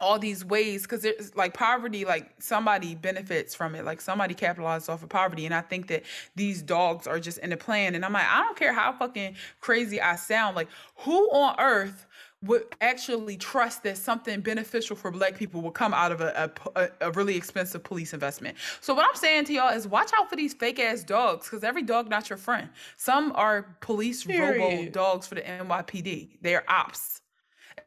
all 0.00 0.18
these 0.18 0.44
ways 0.44 0.82
because 0.82 1.04
it's 1.04 1.34
like 1.34 1.52
poverty 1.52 2.04
like 2.04 2.30
somebody 2.38 2.94
benefits 2.94 3.52
from 3.52 3.74
it 3.74 3.84
like 3.84 4.00
somebody 4.00 4.32
capitalizes 4.32 4.88
off 4.88 5.02
of 5.02 5.08
poverty 5.08 5.44
and 5.44 5.52
i 5.52 5.60
think 5.60 5.88
that 5.88 6.04
these 6.36 6.62
dogs 6.62 7.08
are 7.08 7.18
just 7.18 7.38
in 7.38 7.50
the 7.50 7.56
plan 7.56 7.96
and 7.96 8.04
i'm 8.04 8.12
like 8.12 8.26
i 8.28 8.40
don't 8.40 8.56
care 8.56 8.72
how 8.72 8.92
fucking 8.92 9.34
crazy 9.60 10.00
i 10.00 10.14
sound 10.14 10.54
like 10.54 10.68
who 10.98 11.28
on 11.30 11.56
earth 11.58 12.06
would 12.44 12.62
actually 12.80 13.36
trust 13.36 13.82
that 13.82 13.96
something 13.96 14.40
beneficial 14.40 14.94
for 14.94 15.10
black 15.10 15.36
people 15.36 15.60
will 15.60 15.72
come 15.72 15.92
out 15.92 16.12
of 16.12 16.20
a, 16.20 16.52
a, 16.76 16.88
a, 17.00 17.10
really 17.12 17.36
expensive 17.36 17.82
police 17.82 18.14
investment. 18.14 18.56
So 18.80 18.94
what 18.94 19.04
I'm 19.04 19.16
saying 19.16 19.46
to 19.46 19.52
y'all 19.54 19.74
is 19.74 19.88
watch 19.88 20.12
out 20.16 20.30
for 20.30 20.36
these 20.36 20.54
fake 20.54 20.78
ass 20.78 21.02
dogs 21.02 21.46
because 21.46 21.64
every 21.64 21.82
dog 21.82 22.08
not 22.08 22.30
your 22.30 22.36
friend. 22.36 22.68
Some 22.96 23.32
are 23.34 23.76
police 23.80 24.22
Period. 24.22 24.60
robo 24.60 24.90
dogs 24.90 25.26
for 25.26 25.34
the 25.34 25.40
NYPD. 25.40 26.38
They're 26.40 26.64
ops. 26.70 27.22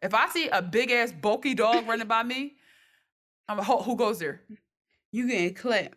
If 0.02 0.14
I 0.14 0.28
see 0.28 0.50
a 0.50 0.62
big 0.62 0.92
ass 0.92 1.14
bulky 1.14 1.54
dog 1.54 1.88
running 1.88 2.08
by 2.08 2.24
me, 2.24 2.56
I'm 3.48 3.60
a, 3.60 3.64
who 3.64 3.96
goes 3.96 4.20
there? 4.20 4.42
You 5.14 5.28
getting 5.28 5.54
clapped. 5.54 5.96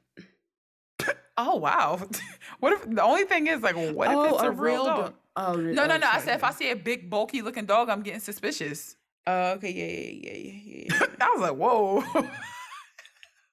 oh 1.36 1.57
wow. 1.57 2.00
what 2.61 2.72
if 2.72 2.88
the 2.88 3.02
only 3.02 3.24
thing 3.24 3.48
is 3.48 3.62
like 3.62 3.74
what 3.74 4.11
if 4.11 4.16
oh, 4.16 4.24
it's 4.26 4.42
oh, 4.42 4.46
a, 4.46 4.48
a 4.48 4.52
real 4.52 4.84
dog? 4.84 4.96
dog? 4.96 5.14
Oh 5.37 5.55
no, 5.55 5.82
oh, 5.82 5.87
no, 5.87 5.97
no! 5.97 6.07
I 6.07 6.20
said 6.20 6.37
if 6.37 6.45
I 6.45 6.53
see 6.53 6.70
a 6.70 6.76
big, 6.76 7.11
bulky 7.11 7.43
looking 7.43 7.66
dog, 7.66 7.89
I'm 7.89 8.03
getting 8.03 8.20
suspicious. 8.20 8.97
Oh, 9.26 9.53
okay, 9.53 9.72
yeah, 9.72 10.30
yeah, 10.30 10.37
yeah, 10.37 10.53
yeah. 10.64 10.95
yeah. 11.01 11.16
I 11.20 11.30
was 11.30 11.41
like, 11.41 11.57
whoa. 11.57 12.05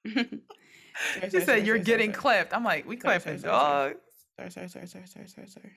She 1.30 1.40
said 1.40 1.66
you're 1.66 1.78
getting 1.78 2.12
clipped. 2.12 2.54
I'm 2.54 2.64
like, 2.64 2.86
we 2.86 2.96
clapping 2.96 3.40
dogs. 3.40 3.96
Sorry, 4.36 4.50
sorry, 4.50 4.68
sorry, 4.68 4.86
sorry, 4.86 5.06
sorry, 5.06 5.28
sorry, 5.28 5.48
sorry. 5.48 5.72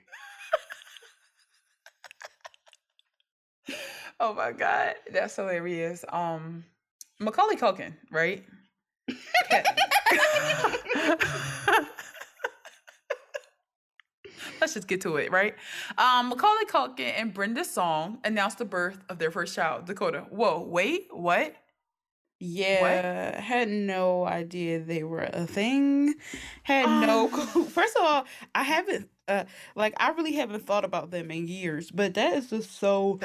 oh 4.20 4.34
my 4.34 4.52
god, 4.52 4.96
that's 5.12 5.36
hilarious. 5.36 6.06
Um, 6.10 6.66
Macaulay 7.20 7.56
Culkin, 7.56 7.94
right? 8.12 8.44
let's 14.62 14.74
just 14.74 14.88
get 14.88 15.02
to 15.02 15.18
it, 15.18 15.32
right? 15.32 15.56
Um, 15.98 16.30
Macaulay 16.30 16.66
Culkin 16.66 17.14
and 17.16 17.34
Brenda 17.34 17.66
Song 17.66 18.20
announced 18.24 18.58
the 18.58 18.66
birth 18.66 19.00
of 19.10 19.20
their 19.20 19.32
first 19.32 19.56
child, 19.56 19.86
Dakota. 19.86 20.26
Whoa, 20.30 20.62
wait, 20.62 21.08
what? 21.12 21.56
Yeah, 22.40 23.32
what? 23.34 23.42
had 23.42 23.70
no 23.70 24.26
idea 24.26 24.80
they 24.80 25.04
were 25.04 25.24
a 25.24 25.48
thing. 25.48 26.16
Had 26.64 26.86
um, 26.86 27.02
no 27.02 27.28
First 27.70 27.96
of 27.96 28.04
all, 28.04 28.26
I 28.54 28.64
haven't 28.64 29.10
uh 29.28 29.46
like 29.76 29.94
I 29.98 30.10
really 30.10 30.34
haven't 30.34 30.66
thought 30.66 30.84
about 30.84 31.12
them 31.12 31.32
in 31.32 31.48
years, 31.48 31.92
but 31.92 32.14
that 32.16 32.34
is 32.34 32.50
just 32.50 32.78
so 32.78 33.20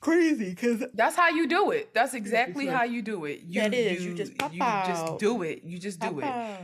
crazy 0.00 0.50
because 0.50 0.84
that's 0.94 1.16
how 1.16 1.28
you 1.28 1.46
do 1.46 1.70
it. 1.70 1.92
That's 1.94 2.14
exactly 2.14 2.66
how 2.66 2.84
you 2.84 3.02
do 3.02 3.24
it. 3.26 3.42
You, 3.46 3.60
that 3.60 3.74
is, 3.74 4.02
you, 4.02 4.10
you 4.10 4.16
just 4.16 4.36
pop 4.38 4.52
you 4.52 4.62
out. 4.62 4.86
just 4.86 5.18
do 5.18 5.42
it. 5.42 5.62
You 5.64 5.78
just 5.78 6.00
pop 6.00 6.12
do 6.12 6.20
it. 6.20 6.24
Out. 6.24 6.58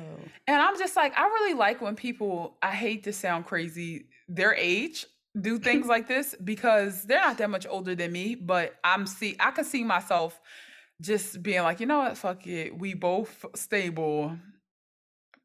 And 0.47 0.61
I'm 0.61 0.79
just 0.79 0.97
like, 0.97 1.17
I 1.17 1.27
really 1.27 1.55
like 1.55 1.81
when 1.81 1.97
people. 1.97 2.57
I 2.63 2.73
hate 2.73 3.05
to 3.05 3.13
sound 3.13 3.47
crazy. 3.47 4.07
Their 4.29 4.55
age 4.55 5.07
do 5.41 5.59
things 5.69 5.87
like 5.87 6.09
this 6.09 6.35
because 6.43 7.05
they're 7.05 7.21
not 7.21 7.39
that 7.39 7.51
much 7.51 7.67
older 7.67 7.95
than 7.95 8.13
me, 8.13 8.35
but 8.35 8.75
I'm 8.83 9.07
see. 9.07 9.37
I 9.39 9.51
can 9.51 9.65
see 9.65 9.85
myself 9.85 10.41
just 11.01 11.43
being 11.43 11.63
like, 11.63 11.81
you 11.81 11.87
know 11.87 11.99
what, 11.99 12.17
fuck 12.17 12.47
it. 12.47 12.77
We 12.79 12.95
both 12.95 13.45
stable 13.55 14.37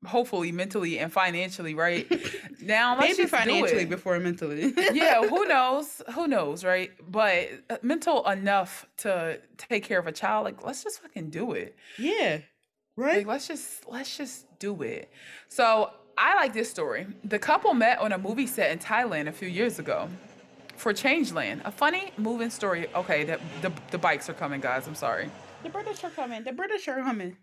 hopefully 0.05 0.51
mentally 0.51 0.99
and 0.99 1.11
financially, 1.11 1.73
right? 1.73 2.07
Now 2.63 2.95
let's 2.95 3.17
maybe 3.17 3.27
financially 3.27 3.85
before 3.85 4.19
mentally. 4.19 4.71
yeah, 4.93 5.23
who 5.27 5.47
knows? 5.47 5.99
Who 6.13 6.27
knows, 6.27 6.63
right? 6.63 6.91
But 7.09 7.49
uh, 7.71 7.77
mental 7.81 8.23
enough 8.29 8.85
to 8.97 9.39
take 9.57 9.83
care 9.83 9.97
of 9.97 10.05
a 10.05 10.11
child, 10.11 10.45
like 10.45 10.63
let's 10.63 10.83
just 10.83 11.01
fucking 11.01 11.31
do 11.31 11.53
it. 11.53 11.75
Yeah. 11.97 12.41
Right? 12.95 13.17
Like, 13.17 13.25
let's 13.25 13.47
just 13.47 13.89
let's 13.89 14.15
just 14.15 14.45
do 14.59 14.83
it. 14.83 15.09
So 15.47 15.89
I 16.19 16.35
like 16.35 16.53
this 16.53 16.69
story. 16.69 17.07
The 17.23 17.39
couple 17.39 17.73
met 17.73 17.97
on 17.97 18.11
a 18.11 18.19
movie 18.19 18.45
set 18.45 18.69
in 18.69 18.77
Thailand 18.77 19.27
a 19.27 19.31
few 19.31 19.47
years 19.47 19.79
ago 19.79 20.07
for 20.77 20.93
Changeland. 20.93 21.65
A 21.65 21.71
funny 21.71 22.11
moving 22.17 22.51
story. 22.51 22.89
Okay, 22.93 23.23
the, 23.23 23.39
the, 23.63 23.71
the 23.89 23.97
bikes 23.97 24.29
are 24.29 24.33
coming, 24.33 24.61
guys. 24.61 24.85
I'm 24.85 24.93
sorry. 24.93 25.31
The 25.63 25.69
British 25.69 26.03
are 26.03 26.11
coming. 26.11 26.43
The 26.43 26.53
British 26.53 26.87
are 26.87 27.01
coming 27.01 27.37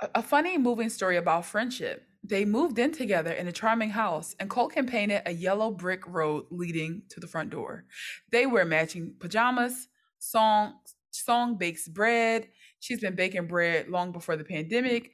a 0.00 0.22
funny 0.22 0.58
moving 0.58 0.88
story 0.88 1.16
about 1.16 1.44
friendship. 1.44 2.04
They 2.24 2.44
moved 2.44 2.78
in 2.78 2.92
together 2.92 3.32
in 3.32 3.48
a 3.48 3.52
charming 3.52 3.90
house, 3.90 4.34
and 4.38 4.50
Culkin 4.50 4.88
painted 4.88 5.22
a 5.24 5.32
yellow 5.32 5.70
brick 5.70 6.06
road 6.06 6.46
leading 6.50 7.02
to 7.10 7.20
the 7.20 7.26
front 7.26 7.50
door. 7.50 7.84
They 8.30 8.46
wear 8.46 8.64
matching 8.64 9.14
pajamas. 9.18 9.88
Song 10.18 10.74
Song 11.10 11.56
bakes 11.56 11.88
bread. 11.88 12.48
She's 12.80 13.00
been 13.00 13.14
baking 13.14 13.46
bread 13.46 13.88
long 13.88 14.12
before 14.12 14.36
the 14.36 14.44
pandemic. 14.44 15.12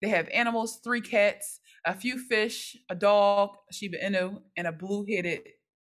They 0.00 0.08
have 0.08 0.28
animals, 0.28 0.80
three 0.84 1.00
cats, 1.00 1.60
a 1.84 1.94
few 1.94 2.18
fish, 2.18 2.76
a 2.88 2.94
dog, 2.94 3.50
a 3.70 3.72
Shiba 3.72 3.98
Inu, 3.98 4.40
and 4.56 4.66
a 4.66 4.72
blue-headed 4.72 5.40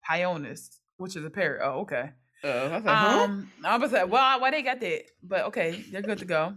Pionus, 0.09 0.79
which 0.97 1.17
is 1.17 1.25
a 1.25 1.31
parrot. 1.31 1.61
Oh, 1.63 1.81
okay. 1.81 2.11
Uh, 2.43 2.49
I 2.49 2.77
was 2.77 2.85
like, 2.85 2.97
um. 2.97 3.53
I 3.65 3.77
was 3.77 3.93
like, 3.93 4.11
well, 4.11 4.41
why 4.41 4.51
they 4.51 4.63
got 4.63 4.81
that? 4.81 5.03
But 5.23 5.45
okay, 5.47 5.85
they're 5.91 6.03
good 6.03 6.19
to 6.19 6.25
go. 6.25 6.55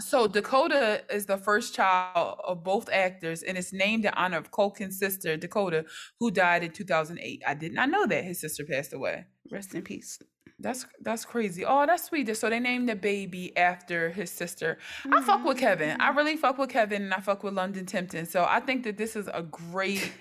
So 0.00 0.26
Dakota 0.26 1.02
is 1.10 1.26
the 1.26 1.38
first 1.38 1.74
child 1.74 2.38
of 2.46 2.62
both 2.64 2.90
actors, 2.90 3.42
and 3.42 3.56
it's 3.56 3.72
named 3.72 4.04
in 4.04 4.12
honor 4.14 4.38
of 4.38 4.50
Culkin's 4.50 4.98
sister, 4.98 5.36
Dakota, 5.36 5.84
who 6.20 6.30
died 6.30 6.64
in 6.64 6.72
2008. 6.72 7.42
I 7.46 7.54
did 7.54 7.72
not 7.72 7.88
know 7.88 8.06
that 8.06 8.24
his 8.24 8.40
sister 8.40 8.64
passed 8.64 8.92
away. 8.92 9.26
Rest 9.50 9.74
in 9.74 9.82
peace. 9.82 10.18
That's 10.58 10.86
that's 11.00 11.24
crazy. 11.24 11.64
Oh, 11.64 11.86
that's 11.86 12.04
sweet. 12.04 12.34
So 12.36 12.48
they 12.48 12.60
named 12.60 12.88
the 12.88 12.94
baby 12.94 13.56
after 13.56 14.10
his 14.10 14.30
sister. 14.30 14.78
I 15.10 15.20
fuck 15.22 15.44
with 15.44 15.58
Kevin. 15.58 16.00
I 16.00 16.10
really 16.10 16.36
fuck 16.36 16.56
with 16.58 16.70
Kevin 16.70 17.02
and 17.02 17.14
I 17.14 17.20
fuck 17.20 17.42
with 17.42 17.54
London 17.54 17.84
Tipton. 17.84 18.26
So 18.26 18.46
I 18.48 18.60
think 18.60 18.84
that 18.84 18.96
this 18.96 19.16
is 19.16 19.28
a 19.32 19.42
great, 19.42 20.12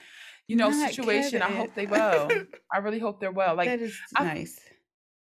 you 0.48 0.56
know, 0.56 0.70
Not 0.70 0.90
situation. 0.90 1.42
I 1.44 1.52
hope 1.52 1.76
they 1.76 1.86
well. 1.86 2.28
I 2.74 2.80
really 2.80 3.00
hope 3.00 3.20
they're 3.20 3.32
well. 3.32 3.56
Like 3.56 3.70
that 3.70 3.82
is 3.82 3.98
I- 4.16 4.24
nice. 4.24 4.60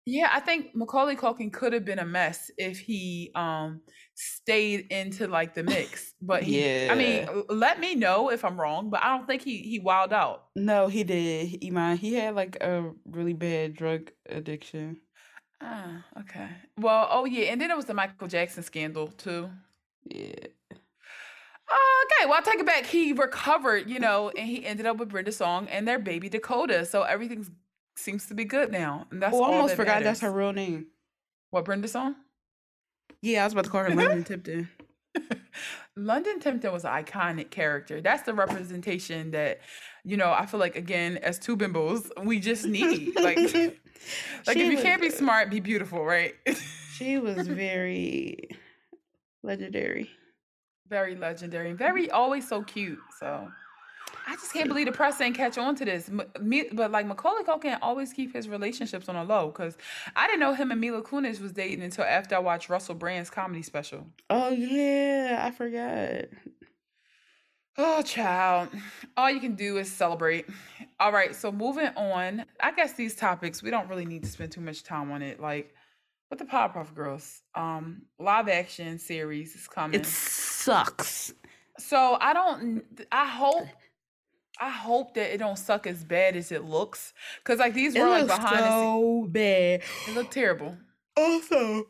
Yeah, 0.06 0.30
I 0.32 0.38
think 0.38 0.74
Macaulay 0.74 1.16
Culkin 1.16 1.52
could 1.52 1.72
have 1.72 1.84
been 1.84 1.98
a 1.98 2.04
mess 2.06 2.50
if 2.56 2.78
he 2.78 3.32
um 3.34 3.80
stayed 4.14 4.86
into 4.90 5.26
like 5.26 5.54
the 5.54 5.64
mix. 5.64 6.14
But 6.22 6.42
he, 6.42 6.88
I 6.88 6.94
mean, 6.94 7.28
let 7.48 7.78
me 7.78 7.94
know 7.94 8.30
if 8.30 8.44
I'm 8.44 8.58
wrong, 8.58 8.88
but 8.90 9.02
I 9.02 9.16
don't 9.16 9.26
think 9.26 9.42
he 9.42 9.58
he 9.58 9.78
wilded 9.78 10.14
out. 10.14 10.46
No, 10.56 10.88
he 10.88 11.04
did. 11.04 11.62
Iman. 11.64 11.98
He 11.98 12.14
had 12.14 12.34
like 12.34 12.56
a 12.60 12.90
really 13.04 13.34
bad 13.34 13.74
drug 13.74 14.10
addiction. 14.28 14.96
Ah, 15.60 16.04
okay. 16.20 16.48
Well, 16.78 17.06
oh 17.10 17.26
yeah, 17.26 17.52
and 17.52 17.60
then 17.60 17.70
it 17.70 17.76
was 17.76 17.84
the 17.84 17.94
Michael 17.94 18.28
Jackson 18.28 18.62
scandal 18.62 19.08
too. 19.08 19.50
Yeah. 20.04 20.46
Okay, 21.68 22.26
well, 22.28 22.34
I 22.34 22.40
take 22.44 22.60
it 22.60 22.66
back. 22.66 22.86
He 22.86 23.12
recovered, 23.12 23.90
you 23.90 23.98
know, 23.98 24.30
and 24.30 24.46
he 24.48 24.64
ended 24.64 24.86
up 24.86 24.98
with 24.98 25.08
Brenda 25.08 25.32
Song 25.32 25.66
and 25.68 25.86
their 25.86 25.98
baby 25.98 26.28
Dakota. 26.28 26.84
So 26.84 27.02
everything 27.02 27.44
seems 27.96 28.26
to 28.26 28.34
be 28.34 28.44
good 28.44 28.70
now. 28.72 29.06
And 29.10 29.20
that's 29.22 29.34
oh, 29.34 29.42
I 29.42 29.46
almost 29.54 29.70
that 29.70 29.76
forgot 29.76 30.02
that's 30.02 30.20
her 30.20 30.30
real 30.32 30.52
name. 30.52 30.86
What 31.50 31.64
Brenda 31.64 31.88
Song? 31.88 32.14
Yeah, 33.22 33.42
I 33.42 33.44
was 33.44 33.52
about 33.54 33.64
to 33.64 33.70
call 33.70 33.82
her 33.84 33.90
London 33.94 34.24
Tipton. 34.30 34.68
London 35.96 36.40
Tipton 36.40 36.70
was 36.72 36.84
an 36.84 36.90
iconic 36.92 37.50
character. 37.50 38.02
That's 38.02 38.22
the 38.24 38.34
representation 38.34 39.30
that, 39.30 39.60
you 40.04 40.16
know, 40.18 40.30
I 40.30 40.44
feel 40.44 40.60
like 40.60 40.76
again, 40.76 41.16
as 41.18 41.38
two 41.38 41.56
bimbos, 41.56 42.10
we 42.22 42.38
just 42.38 42.66
need. 42.66 43.14
Like, 43.18 43.36
like 43.54 43.54
She 43.54 43.70
if 44.46 44.56
you 44.56 44.74
was- 44.74 44.82
can't 44.82 45.00
be 45.00 45.08
smart, 45.10 45.48
be 45.50 45.60
beautiful, 45.60 46.04
right? 46.04 46.34
She 46.96 47.16
was 47.18 47.46
very 47.48 48.50
legendary. 49.42 50.10
very 50.88 51.14
legendary 51.16 51.70
and 51.70 51.78
very 51.78 52.10
always 52.10 52.46
so 52.48 52.62
cute. 52.62 52.98
So 53.18 53.50
I 54.28 54.34
just 54.34 54.52
can't 54.52 54.68
believe 54.68 54.86
the 54.86 54.92
press 54.92 55.20
ain't 55.20 55.36
catch 55.36 55.56
on 55.56 55.76
to 55.76 55.84
this. 55.84 56.10
Me, 56.40 56.68
but 56.72 56.90
like 56.90 57.06
Macaulay 57.06 57.44
Culkin 57.44 57.78
always 57.80 58.12
keep 58.12 58.34
his 58.34 58.48
relationships 58.48 59.08
on 59.08 59.16
a 59.16 59.24
low 59.24 59.48
because 59.48 59.76
I 60.16 60.26
didn't 60.26 60.40
know 60.40 60.54
him 60.54 60.70
and 60.72 60.80
Mila 60.80 61.02
Kunis 61.02 61.40
was 61.40 61.52
dating 61.52 61.82
until 61.82 62.04
after 62.04 62.34
I 62.34 62.40
watched 62.40 62.68
Russell 62.68 62.96
Brand's 62.96 63.30
comedy 63.30 63.62
special. 63.62 64.06
Oh 64.28 64.50
yeah, 64.50 65.42
I 65.46 65.50
forgot. 65.52 66.26
Oh, 67.78 68.00
child. 68.02 68.70
All 69.16 69.30
you 69.30 69.40
can 69.40 69.54
do 69.54 69.76
is 69.76 69.92
celebrate. 69.92 70.46
All 70.98 71.12
right, 71.12 71.36
so 71.36 71.52
moving 71.52 71.88
on. 71.88 72.46
I 72.60 72.72
guess 72.72 72.94
these 72.94 73.14
topics, 73.14 73.62
we 73.62 73.70
don't 73.70 73.88
really 73.88 74.06
need 74.06 74.22
to 74.22 74.30
spend 74.30 74.52
too 74.52 74.62
much 74.62 74.82
time 74.82 75.10
on 75.12 75.20
it. 75.20 75.40
Like, 75.40 75.74
with 76.30 76.38
the 76.38 76.46
Powerpuff 76.46 76.94
Girls, 76.94 77.42
um, 77.54 78.02
live 78.18 78.48
action 78.48 78.98
series 78.98 79.54
is 79.54 79.68
coming. 79.68 80.00
It 80.00 80.06
sucks. 80.06 81.34
So 81.78 82.16
I 82.18 82.32
don't. 82.32 82.82
I 83.12 83.26
hope. 83.26 83.68
I 84.60 84.70
hope 84.70 85.14
that 85.14 85.32
it 85.34 85.38
don't 85.38 85.58
suck 85.58 85.86
as 85.86 86.02
bad 86.04 86.36
as 86.36 86.50
it 86.52 86.64
looks, 86.64 87.12
cause 87.44 87.58
like 87.58 87.74
these 87.74 87.94
It 87.94 88.00
were 88.00 88.08
like 88.08 88.26
behind 88.26 88.58
the 88.64 88.68
so 88.68 89.26
bad. 89.28 89.82
It 90.08 90.14
looked 90.14 90.32
terrible. 90.32 90.76
Also, 91.16 91.86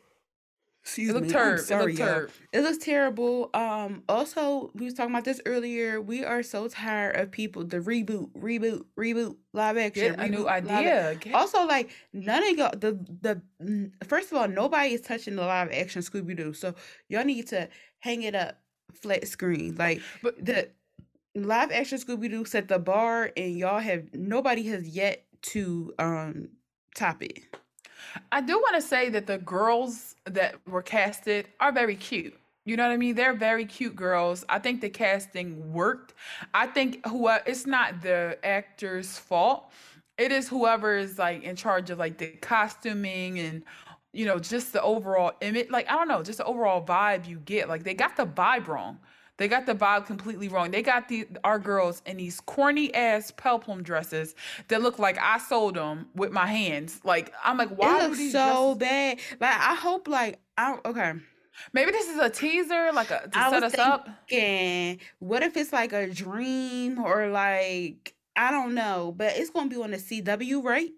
excuse 0.83 1.09
It 1.09 1.13
looked 1.13 1.27
me. 1.27 1.31
turd. 1.33 1.59
It 1.59 1.77
looked 1.77 1.97
turd. 1.97 2.31
It 2.53 2.61
looks 2.61 2.77
terrible. 2.77 3.49
Um. 3.53 4.03
Also, 4.09 4.71
we 4.73 4.85
was 4.85 4.93
talking 4.93 5.11
about 5.11 5.25
this 5.25 5.41
earlier. 5.45 5.99
We 6.01 6.23
are 6.23 6.43
so 6.43 6.67
tired 6.67 7.15
of 7.17 7.31
people 7.31 7.63
the 7.65 7.79
reboot, 7.79 8.29
reboot, 8.31 8.85
reboot, 8.97 9.35
live 9.53 9.77
action. 9.77 10.15
Get 10.15 10.19
a 10.19 10.29
new 10.29 10.45
reboot, 10.45 10.69
idea. 10.69 11.15
Get- 11.19 11.33
Also, 11.35 11.65
like 11.65 11.89
none 12.13 12.43
of 12.43 12.57
y'all. 12.57 12.71
The 12.77 12.93
the 13.21 13.41
mm, 13.61 13.91
first 14.07 14.31
of 14.31 14.37
all, 14.37 14.47
nobody 14.47 14.93
is 14.93 15.01
touching 15.01 15.35
the 15.35 15.41
live 15.43 15.71
action 15.71 16.01
Scooby 16.01 16.35
Doo. 16.35 16.53
So 16.53 16.73
y'all 17.09 17.25
need 17.25 17.47
to 17.47 17.69
hang 17.99 18.23
it 18.23 18.35
up 18.35 18.57
flat 18.93 19.27
screen. 19.27 19.75
Like 19.75 20.01
But 20.23 20.43
the 20.43 20.69
live 21.45 21.71
action 21.71 21.99
Scooby 21.99 22.29
Doo 22.29 22.45
set 22.45 22.67
the 22.67 22.79
bar, 22.79 23.31
and 23.37 23.57
y'all 23.57 23.79
have 23.79 24.13
nobody 24.13 24.63
has 24.63 24.87
yet 24.87 25.23
to 25.43 25.93
um 25.99 26.49
top 26.95 27.21
it. 27.21 27.39
I 28.31 28.41
do 28.41 28.57
want 28.57 28.75
to 28.75 28.81
say 28.81 29.09
that 29.09 29.27
the 29.27 29.37
girls 29.37 30.15
that 30.25 30.55
were 30.67 30.81
casted 30.81 31.47
are 31.59 31.71
very 31.71 31.95
cute. 31.95 32.33
You 32.65 32.75
know 32.75 32.83
what 32.83 32.91
I 32.91 32.97
mean? 32.97 33.15
They're 33.15 33.33
very 33.33 33.65
cute 33.65 33.95
girls. 33.95 34.43
I 34.49 34.59
think 34.59 34.81
the 34.81 34.89
casting 34.89 35.71
worked. 35.71 36.13
I 36.53 36.67
think 36.67 37.05
who 37.05 37.29
it's 37.45 37.65
not 37.65 38.01
the 38.01 38.37
actor's 38.43 39.17
fault. 39.17 39.71
It 40.17 40.31
is 40.31 40.49
whoever 40.49 40.97
is 40.97 41.17
like 41.17 41.43
in 41.43 41.55
charge 41.55 41.89
of 41.91 41.97
like 41.97 42.17
the 42.17 42.27
costuming 42.41 43.39
and 43.39 43.63
you 44.11 44.25
know 44.25 44.39
just 44.39 44.73
the 44.73 44.81
overall 44.81 45.31
image. 45.39 45.69
Like 45.69 45.89
I 45.89 45.93
don't 45.93 46.09
know, 46.09 46.23
just 46.23 46.39
the 46.39 46.45
overall 46.45 46.85
vibe 46.85 47.25
you 47.25 47.39
get. 47.39 47.69
Like 47.69 47.83
they 47.83 47.93
got 47.93 48.17
the 48.17 48.25
vibe 48.25 48.67
wrong. 48.67 48.99
They 49.37 49.47
got 49.47 49.65
the 49.65 49.75
vibe 49.75 50.05
completely 50.05 50.47
wrong. 50.49 50.71
They 50.71 50.81
got 50.81 51.07
the 51.09 51.27
our 51.43 51.59
girls 51.59 52.01
in 52.05 52.17
these 52.17 52.39
corny 52.41 52.93
ass 52.93 53.31
peplum 53.31 53.83
dresses 53.83 54.35
that 54.67 54.81
look 54.81 54.97
like 54.99 55.17
I 55.19 55.37
sold 55.37 55.75
them 55.75 56.07
with 56.15 56.31
my 56.31 56.47
hands. 56.47 56.99
Like 57.03 57.33
I'm 57.43 57.57
like, 57.57 57.69
why 57.69 57.99
it 57.99 58.03
looks 58.03 58.17
these 58.17 58.31
so 58.31 58.75
bad. 58.75 59.19
Like 59.39 59.55
I 59.55 59.75
hope, 59.75 60.07
like 60.07 60.39
I 60.57 60.79
okay. 60.85 61.13
Maybe 61.73 61.91
this 61.91 62.07
is 62.07 62.19
a 62.19 62.29
teaser, 62.29 62.91
like 62.93 63.09
a 63.09 63.29
to 63.31 63.39
I 63.39 63.49
set 63.49 63.63
us 63.63 63.77
up. 63.77 64.07
thinking, 64.27 64.99
what 65.19 65.43
if 65.43 65.57
it's 65.57 65.73
like 65.73 65.93
a 65.93 66.07
dream 66.07 66.99
or 66.99 67.29
like 67.29 68.15
I 68.35 68.51
don't 68.51 68.75
know, 68.75 69.13
but 69.15 69.37
it's 69.37 69.49
gonna 69.49 69.69
be 69.69 69.77
on 69.77 69.91
the 69.91 69.97
CW, 69.97 70.63
right? 70.63 70.91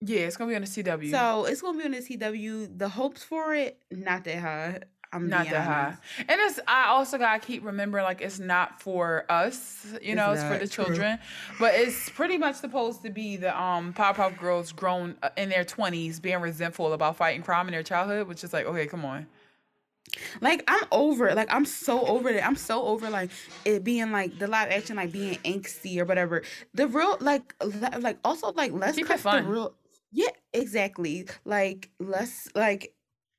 Yeah, 0.00 0.20
it's 0.20 0.36
gonna 0.36 0.50
be 0.50 0.56
on 0.56 0.62
the 0.62 0.68
CW. 0.68 1.10
So 1.10 1.44
it's 1.46 1.60
gonna 1.62 1.78
be 1.78 1.84
on 1.84 1.92
the 1.92 1.98
CW. 1.98 2.78
The 2.78 2.88
hopes 2.88 3.22
for 3.22 3.54
it 3.54 3.78
not 3.90 4.24
that 4.24 4.38
high. 4.38 4.80
I'm 5.14 5.28
not 5.28 5.48
that 5.48 5.64
high. 5.66 5.96
And 6.18 6.40
it's 6.40 6.60
I 6.66 6.88
also 6.88 7.16
gotta 7.18 7.38
keep 7.38 7.64
remembering 7.64 8.04
like 8.04 8.20
it's 8.20 8.38
not 8.38 8.82
for 8.82 9.24
us, 9.30 9.86
you 10.02 10.12
It's 10.12 10.16
know, 10.16 10.32
it's 10.32 10.42
for 10.42 10.58
the 10.58 10.66
true. 10.68 10.84
children. 10.86 11.18
But 11.58 11.74
it's 11.74 12.10
pretty 12.10 12.36
much 12.36 12.56
supposed 12.56 13.02
to 13.02 13.10
be 13.10 13.36
the 13.36 13.58
um 13.58 13.94
Powerpuff 13.94 14.38
Girls 14.38 14.72
grown 14.72 15.16
uh, 15.22 15.30
in 15.36 15.48
their 15.48 15.64
twenties 15.64 16.20
being 16.20 16.40
resentful 16.40 16.92
about 16.92 17.16
fighting 17.16 17.42
crime 17.42 17.68
in 17.68 17.72
their 17.72 17.82
childhood, 17.82 18.28
which 18.28 18.44
is 18.44 18.52
like, 18.52 18.66
okay, 18.66 18.86
come 18.86 19.04
on. 19.04 19.26
Like 20.40 20.62
I'm 20.68 20.84
over 20.92 21.28
it. 21.28 21.36
Like 21.36 21.52
I'm 21.52 21.64
so 21.64 22.04
over 22.06 22.28
it. 22.28 22.46
I'm 22.46 22.56
so 22.56 22.84
over 22.84 23.08
like 23.10 23.30
it 23.64 23.82
being 23.84 24.12
like 24.12 24.38
the 24.38 24.46
live 24.46 24.70
action 24.70 24.96
like 24.96 25.12
being 25.12 25.36
angsty 25.38 25.98
or 25.98 26.04
whatever. 26.04 26.42
The 26.74 26.86
real 26.86 27.16
like 27.20 27.54
li- 27.64 27.98
like 28.00 28.18
also 28.24 28.52
like 28.52 28.72
let's 28.72 28.96
Keep 28.96 29.10
it 29.10 29.20
fun. 29.20 29.46
real. 29.46 29.74
Yeah, 30.12 30.28
exactly. 30.52 31.26
Like 31.44 31.90
let's 31.98 32.48
like 32.54 32.94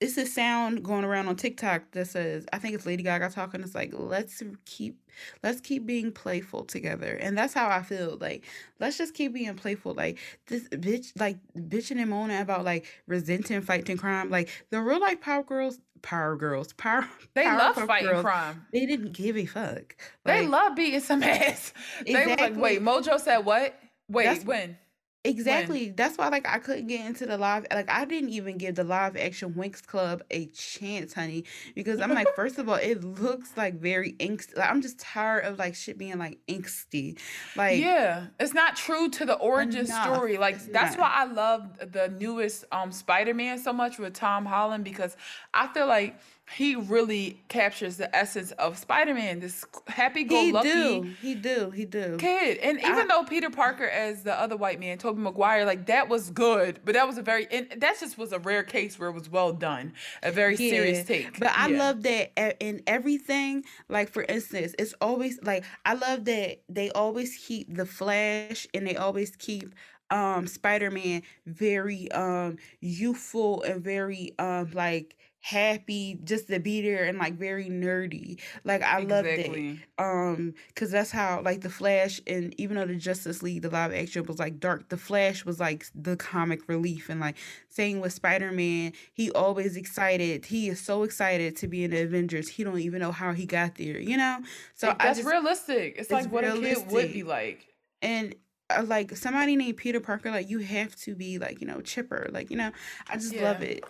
it's 0.05 0.17
a 0.17 0.25
sound 0.25 0.83
going 0.83 1.03
around 1.03 1.27
on 1.27 1.35
TikTok 1.35 1.91
that 1.91 2.07
says 2.07 2.45
I 2.53 2.57
think 2.59 2.75
it's 2.75 2.85
Lady 2.85 3.03
Gaga 3.03 3.29
talking. 3.29 3.61
It's 3.61 3.75
like 3.75 3.91
let's 3.93 4.41
keep 4.65 4.99
let's 5.43 5.61
keep 5.61 5.85
being 5.85 6.11
playful 6.11 6.65
together, 6.65 7.13
and 7.15 7.37
that's 7.37 7.53
how 7.53 7.67
I 7.69 7.81
feel. 7.81 8.17
Like 8.19 8.45
let's 8.79 8.97
just 8.97 9.13
keep 9.13 9.33
being 9.33 9.53
playful. 9.55 9.93
Like 9.93 10.19
this 10.47 10.67
bitch, 10.69 11.11
like 11.19 11.37
bitching 11.57 11.99
and 11.99 12.09
moaning 12.09 12.39
about 12.39 12.65
like 12.65 12.85
resenting 13.07 13.61
fighting 13.61 13.97
crime. 13.97 14.29
Like 14.29 14.49
the 14.69 14.81
real 14.81 14.99
life 14.99 15.21
Power 15.21 15.43
Girls, 15.43 15.79
Power 16.01 16.35
Girls, 16.35 16.73
Power. 16.73 17.07
They 17.33 17.45
love 17.45 17.75
fighting 17.75 18.09
Girls, 18.09 18.23
crime. 18.23 18.65
They 18.71 18.85
didn't 18.85 19.13
give 19.13 19.37
a 19.37 19.45
fuck. 19.45 19.95
They 20.23 20.47
love 20.47 20.75
beating 20.75 20.99
some 20.99 21.23
ass. 21.23 21.73
They 22.05 22.13
was 22.13 22.39
like, 22.39 22.55
wait, 22.55 22.81
Mojo 22.81 23.19
said 23.19 23.39
what? 23.39 23.77
Wait, 24.07 24.25
That's- 24.25 24.45
when? 24.45 24.77
Exactly. 25.25 25.89
That's 25.89 26.17
why 26.17 26.29
like 26.29 26.47
I 26.47 26.59
couldn't 26.59 26.87
get 26.87 27.05
into 27.05 27.25
the 27.25 27.37
live 27.37 27.65
like 27.71 27.89
I 27.89 28.05
didn't 28.05 28.29
even 28.29 28.57
give 28.57 28.75
the 28.75 28.83
live 28.83 29.17
action 29.17 29.53
Winx 29.53 29.85
Club 29.85 30.23
a 30.31 30.45
chance, 30.47 31.13
honey. 31.13 31.43
Because 31.73 31.99
I'm 31.99 32.13
like, 32.13 32.27
first 32.35 32.57
of 32.57 32.69
all, 32.69 32.75
it 32.75 33.03
looks 33.03 33.57
like 33.57 33.75
very 33.79 34.13
angsty. 34.13 34.55
Like, 34.57 34.69
I'm 34.69 34.81
just 34.81 34.99
tired 34.99 35.45
of 35.45 35.57
like 35.59 35.75
shit 35.75 35.97
being 35.97 36.17
like 36.17 36.39
angsty. 36.47 37.19
Like 37.55 37.79
yeah, 37.79 38.27
it's 38.39 38.53
not 38.53 38.75
true 38.75 39.09
to 39.09 39.25
the 39.25 39.35
origin 39.35 39.85
Enough. 39.85 40.03
story. 40.15 40.37
Like 40.37 40.55
It's 40.55 40.65
that's 40.67 40.95
not. 40.97 41.01
why 41.01 41.11
I 41.13 41.25
love 41.25 41.91
the 41.91 42.07
newest 42.19 42.65
um 42.71 42.91
Spider-Man 42.91 43.57
so 43.59 43.73
much 43.73 43.97
with 43.97 44.13
Tom 44.13 44.45
Holland 44.45 44.83
because 44.83 45.17
I 45.53 45.67
feel 45.67 45.87
like 45.87 46.19
he 46.51 46.75
really 46.75 47.41
captures 47.47 47.97
the 47.97 48.13
essence 48.15 48.51
of 48.53 48.77
Spider-Man, 48.77 49.39
this 49.39 49.65
happy-go-lucky 49.87 50.69
He 50.69 50.99
do. 51.01 51.13
He 51.21 51.35
do. 51.35 51.71
He 51.71 51.85
do. 51.85 52.17
kid. 52.17 52.57
And 52.59 52.77
even 52.79 52.93
I- 52.93 53.05
though 53.07 53.23
Peter 53.23 53.49
Parker 53.49 53.85
as 53.85 54.21
the 54.23 54.39
other 54.39 54.55
white 54.55 54.79
man, 54.79 54.97
Tobey 54.99 55.19
Maguire, 55.21 55.65
like 55.65 55.87
that 55.87 56.07
was 56.07 56.29
good, 56.29 56.79
but 56.85 56.93
that 56.93 57.07
was 57.07 57.17
a 57.17 57.23
very 57.23 57.47
and 57.51 57.67
that 57.81 57.99
just 57.99 58.17
was 58.17 58.31
a 58.31 58.39
rare 58.39 58.63
case 58.63 58.99
where 58.99 59.09
it 59.09 59.13
was 59.13 59.29
well 59.29 59.53
done, 59.53 59.93
a 60.21 60.31
very 60.31 60.55
serious 60.55 61.05
take. 61.05 61.39
But 61.39 61.49
I 61.55 61.67
Yeah. 61.69 61.79
love 61.79 62.03
that 62.03 62.57
in 62.59 62.81
everything. 62.85 63.63
Like 63.89 64.09
for 64.09 64.23
instance, 64.23 64.75
it's 64.77 64.93
always 65.01 65.39
like 65.41 65.63
I 65.83 65.95
love 65.95 66.25
that 66.25 66.61
they 66.69 66.91
always 66.91 67.35
keep 67.37 67.75
the 67.75 67.85
Flash 67.87 68.67
and 68.73 68.85
they 68.85 68.95
always 68.95 69.35
keep 69.35 69.73
um 70.11 70.45
Spider-Man 70.45 71.23
very 71.47 72.11
um 72.11 72.57
youthful 72.79 73.63
and 73.63 73.83
very 73.83 74.31
um 74.37 74.69
like 74.73 75.17
happy 75.45 76.19
just 76.23 76.47
to 76.47 76.59
be 76.59 76.81
there 76.81 77.03
and 77.03 77.19
like 77.19 77.35
very 77.35 77.69
nerdy. 77.69 78.39
Like 78.63 78.81
I 78.81 79.01
loved 79.01 79.27
it, 79.27 79.77
Um, 79.99 80.55
cause 80.75 80.89
that's 80.89 81.11
how 81.11 81.43
like 81.43 81.61
the 81.61 81.69
Flash 81.69 82.19
and 82.25 82.59
even 82.59 82.77
though 82.77 82.87
the 82.87 82.95
Justice 82.95 83.43
League, 83.43 83.61
the 83.61 83.69
live 83.69 83.93
action 83.93 84.25
was 84.25 84.39
like 84.39 84.59
dark, 84.59 84.89
the 84.89 84.97
Flash 84.97 85.45
was 85.45 85.59
like 85.59 85.85
the 85.93 86.17
comic 86.17 86.67
relief 86.67 87.09
and 87.09 87.19
like 87.19 87.37
saying 87.69 88.01
with 88.01 88.11
Spider 88.11 88.51
Man, 88.51 88.93
he 89.13 89.29
always 89.33 89.77
excited. 89.77 90.45
He 90.45 90.67
is 90.67 90.81
so 90.81 91.03
excited 91.03 91.55
to 91.57 91.67
be 91.67 91.83
in 91.83 91.91
the 91.91 92.01
Avengers. 92.01 92.49
He 92.49 92.63
don't 92.63 92.79
even 92.79 92.99
know 92.99 93.11
how 93.11 93.31
he 93.31 93.45
got 93.45 93.75
there, 93.75 93.99
you 93.99 94.17
know? 94.17 94.39
So 94.73 94.87
like, 94.87 94.97
that's 94.97 95.19
just, 95.19 95.29
realistic. 95.29 95.93
It's, 95.99 96.09
it's 96.09 96.11
like 96.11 96.31
what 96.31 96.43
realistic. 96.43 96.87
a 96.87 96.89
kid 96.89 96.91
would 96.91 97.13
be 97.13 97.21
like. 97.21 97.67
And 98.01 98.33
uh, 98.71 98.83
like 98.87 99.15
somebody 99.15 99.55
named 99.55 99.77
Peter 99.77 99.99
Parker, 99.99 100.31
like 100.31 100.49
you 100.49 100.57
have 100.57 100.95
to 101.01 101.13
be 101.13 101.37
like, 101.37 101.61
you 101.61 101.67
know, 101.67 101.81
chipper. 101.81 102.29
Like, 102.31 102.49
you 102.49 102.57
know, 102.57 102.71
I 103.07 103.17
just 103.17 103.33
yeah. 103.35 103.43
love 103.43 103.61
it. 103.61 103.83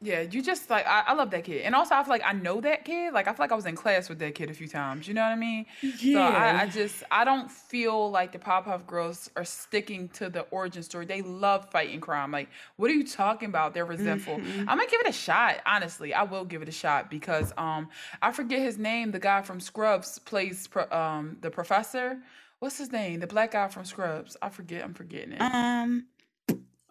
Yeah, 0.00 0.20
you 0.20 0.42
just 0.42 0.70
like 0.70 0.86
I, 0.86 1.02
I 1.08 1.14
love 1.14 1.32
that 1.32 1.42
kid, 1.42 1.62
and 1.62 1.74
also 1.74 1.96
I 1.96 2.04
feel 2.04 2.12
like 2.12 2.22
I 2.24 2.32
know 2.32 2.60
that 2.60 2.84
kid. 2.84 3.12
Like 3.12 3.26
I 3.26 3.32
feel 3.32 3.42
like 3.42 3.50
I 3.50 3.56
was 3.56 3.66
in 3.66 3.74
class 3.74 4.08
with 4.08 4.20
that 4.20 4.36
kid 4.36 4.48
a 4.48 4.54
few 4.54 4.68
times. 4.68 5.08
You 5.08 5.14
know 5.14 5.22
what 5.22 5.32
I 5.32 5.36
mean? 5.36 5.66
Yeah. 5.82 6.14
So 6.14 6.36
I, 6.36 6.62
I 6.62 6.66
just 6.66 7.02
I 7.10 7.24
don't 7.24 7.50
feel 7.50 8.08
like 8.08 8.30
the 8.30 8.38
Powerpuff 8.38 8.86
Girls 8.86 9.28
are 9.34 9.44
sticking 9.44 10.08
to 10.10 10.28
the 10.28 10.42
origin 10.52 10.84
story. 10.84 11.04
They 11.04 11.22
love 11.22 11.68
fighting 11.72 12.00
crime. 12.00 12.30
Like 12.30 12.48
what 12.76 12.92
are 12.92 12.94
you 12.94 13.04
talking 13.04 13.48
about? 13.48 13.74
They're 13.74 13.84
resentful. 13.84 14.36
Mm-hmm. 14.36 14.68
I'm 14.68 14.78
gonna 14.78 14.86
give 14.88 15.00
it 15.00 15.08
a 15.08 15.12
shot. 15.12 15.56
Honestly, 15.66 16.14
I 16.14 16.22
will 16.22 16.44
give 16.44 16.62
it 16.62 16.68
a 16.68 16.72
shot 16.72 17.10
because 17.10 17.52
um 17.58 17.88
I 18.22 18.30
forget 18.30 18.60
his 18.60 18.78
name. 18.78 19.10
The 19.10 19.18
guy 19.18 19.42
from 19.42 19.58
Scrubs 19.58 20.20
plays 20.20 20.68
pro, 20.68 20.88
um 20.90 21.38
the 21.40 21.50
professor. 21.50 22.18
What's 22.60 22.78
his 22.78 22.92
name? 22.92 23.18
The 23.18 23.26
black 23.26 23.52
guy 23.52 23.66
from 23.68 23.84
Scrubs. 23.84 24.36
I 24.42 24.48
forget. 24.48 24.84
I'm 24.84 24.94
forgetting 24.94 25.32
it. 25.32 25.40
Um. 25.40 26.06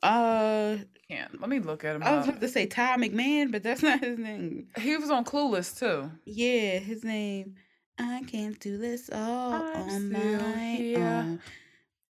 Uh, 0.04 0.78
can't. 1.10 1.40
Let 1.40 1.50
me 1.50 1.60
look 1.60 1.84
at 1.86 1.96
him. 1.96 2.04
I 2.04 2.18
was 2.18 2.28
about 2.28 2.42
to 2.42 2.48
say 2.48 2.66
Ty 2.66 2.98
McMahon, 2.98 3.52
but 3.52 3.64
that's 3.64 3.82
not 3.84 4.00
his 4.00 4.18
name. 4.20 4.68
He 4.78 4.96
was 4.98 5.10
on 5.10 5.26
Clueless 5.26 5.78
too. 5.78 6.12
Yeah, 6.26 6.80
his 6.80 7.04
name. 7.04 7.56
I 8.00 8.24
can't 8.28 8.60
do 8.60 8.78
this 8.78 9.10
all 9.12 9.54
I'm 9.54 9.90
on 9.90 10.12
my 10.12 10.94
own. 10.96 11.42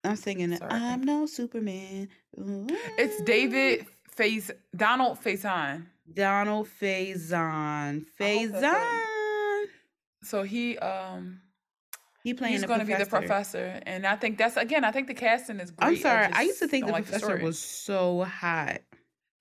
I'm 0.04 0.16
singing 0.16 0.54
it. 0.54 0.62
I'm 0.64 1.04
no 1.04 1.26
Superman. 1.26 2.10
Ooh. 2.40 2.68
It's 2.98 3.22
David 3.24 3.86
Faze 4.10 4.52
Donald 4.76 5.20
Faison. 5.24 5.86
Donald 6.14 6.68
Faison. 6.68 8.06
Faison. 8.20 9.66
So 10.24 10.44
he 10.44 10.78
um 10.80 11.42
he 12.24 12.34
playing 12.34 12.54
He's 12.54 12.66
going 12.66 12.80
to 12.80 12.86
be 12.86 12.94
the 12.94 13.06
professor, 13.06 13.80
and 13.86 14.06
I 14.06 14.16
think 14.16 14.38
that's 14.38 14.58
again. 14.58 14.84
I 14.84 14.92
think 14.92 15.08
the 15.08 15.14
casting 15.14 15.60
is 15.60 15.72
great. 15.72 15.88
I'm 15.88 15.98
sorry, 15.98 16.26
I, 16.28 16.40
I 16.40 16.42
used 16.44 16.60
to 16.60 16.68
think 16.68 16.86
the 16.86 16.92
like 16.92 17.06
professor 17.06 17.38
the 17.38 17.44
was 17.44 17.58
so 17.58 18.24
hot. 18.24 18.82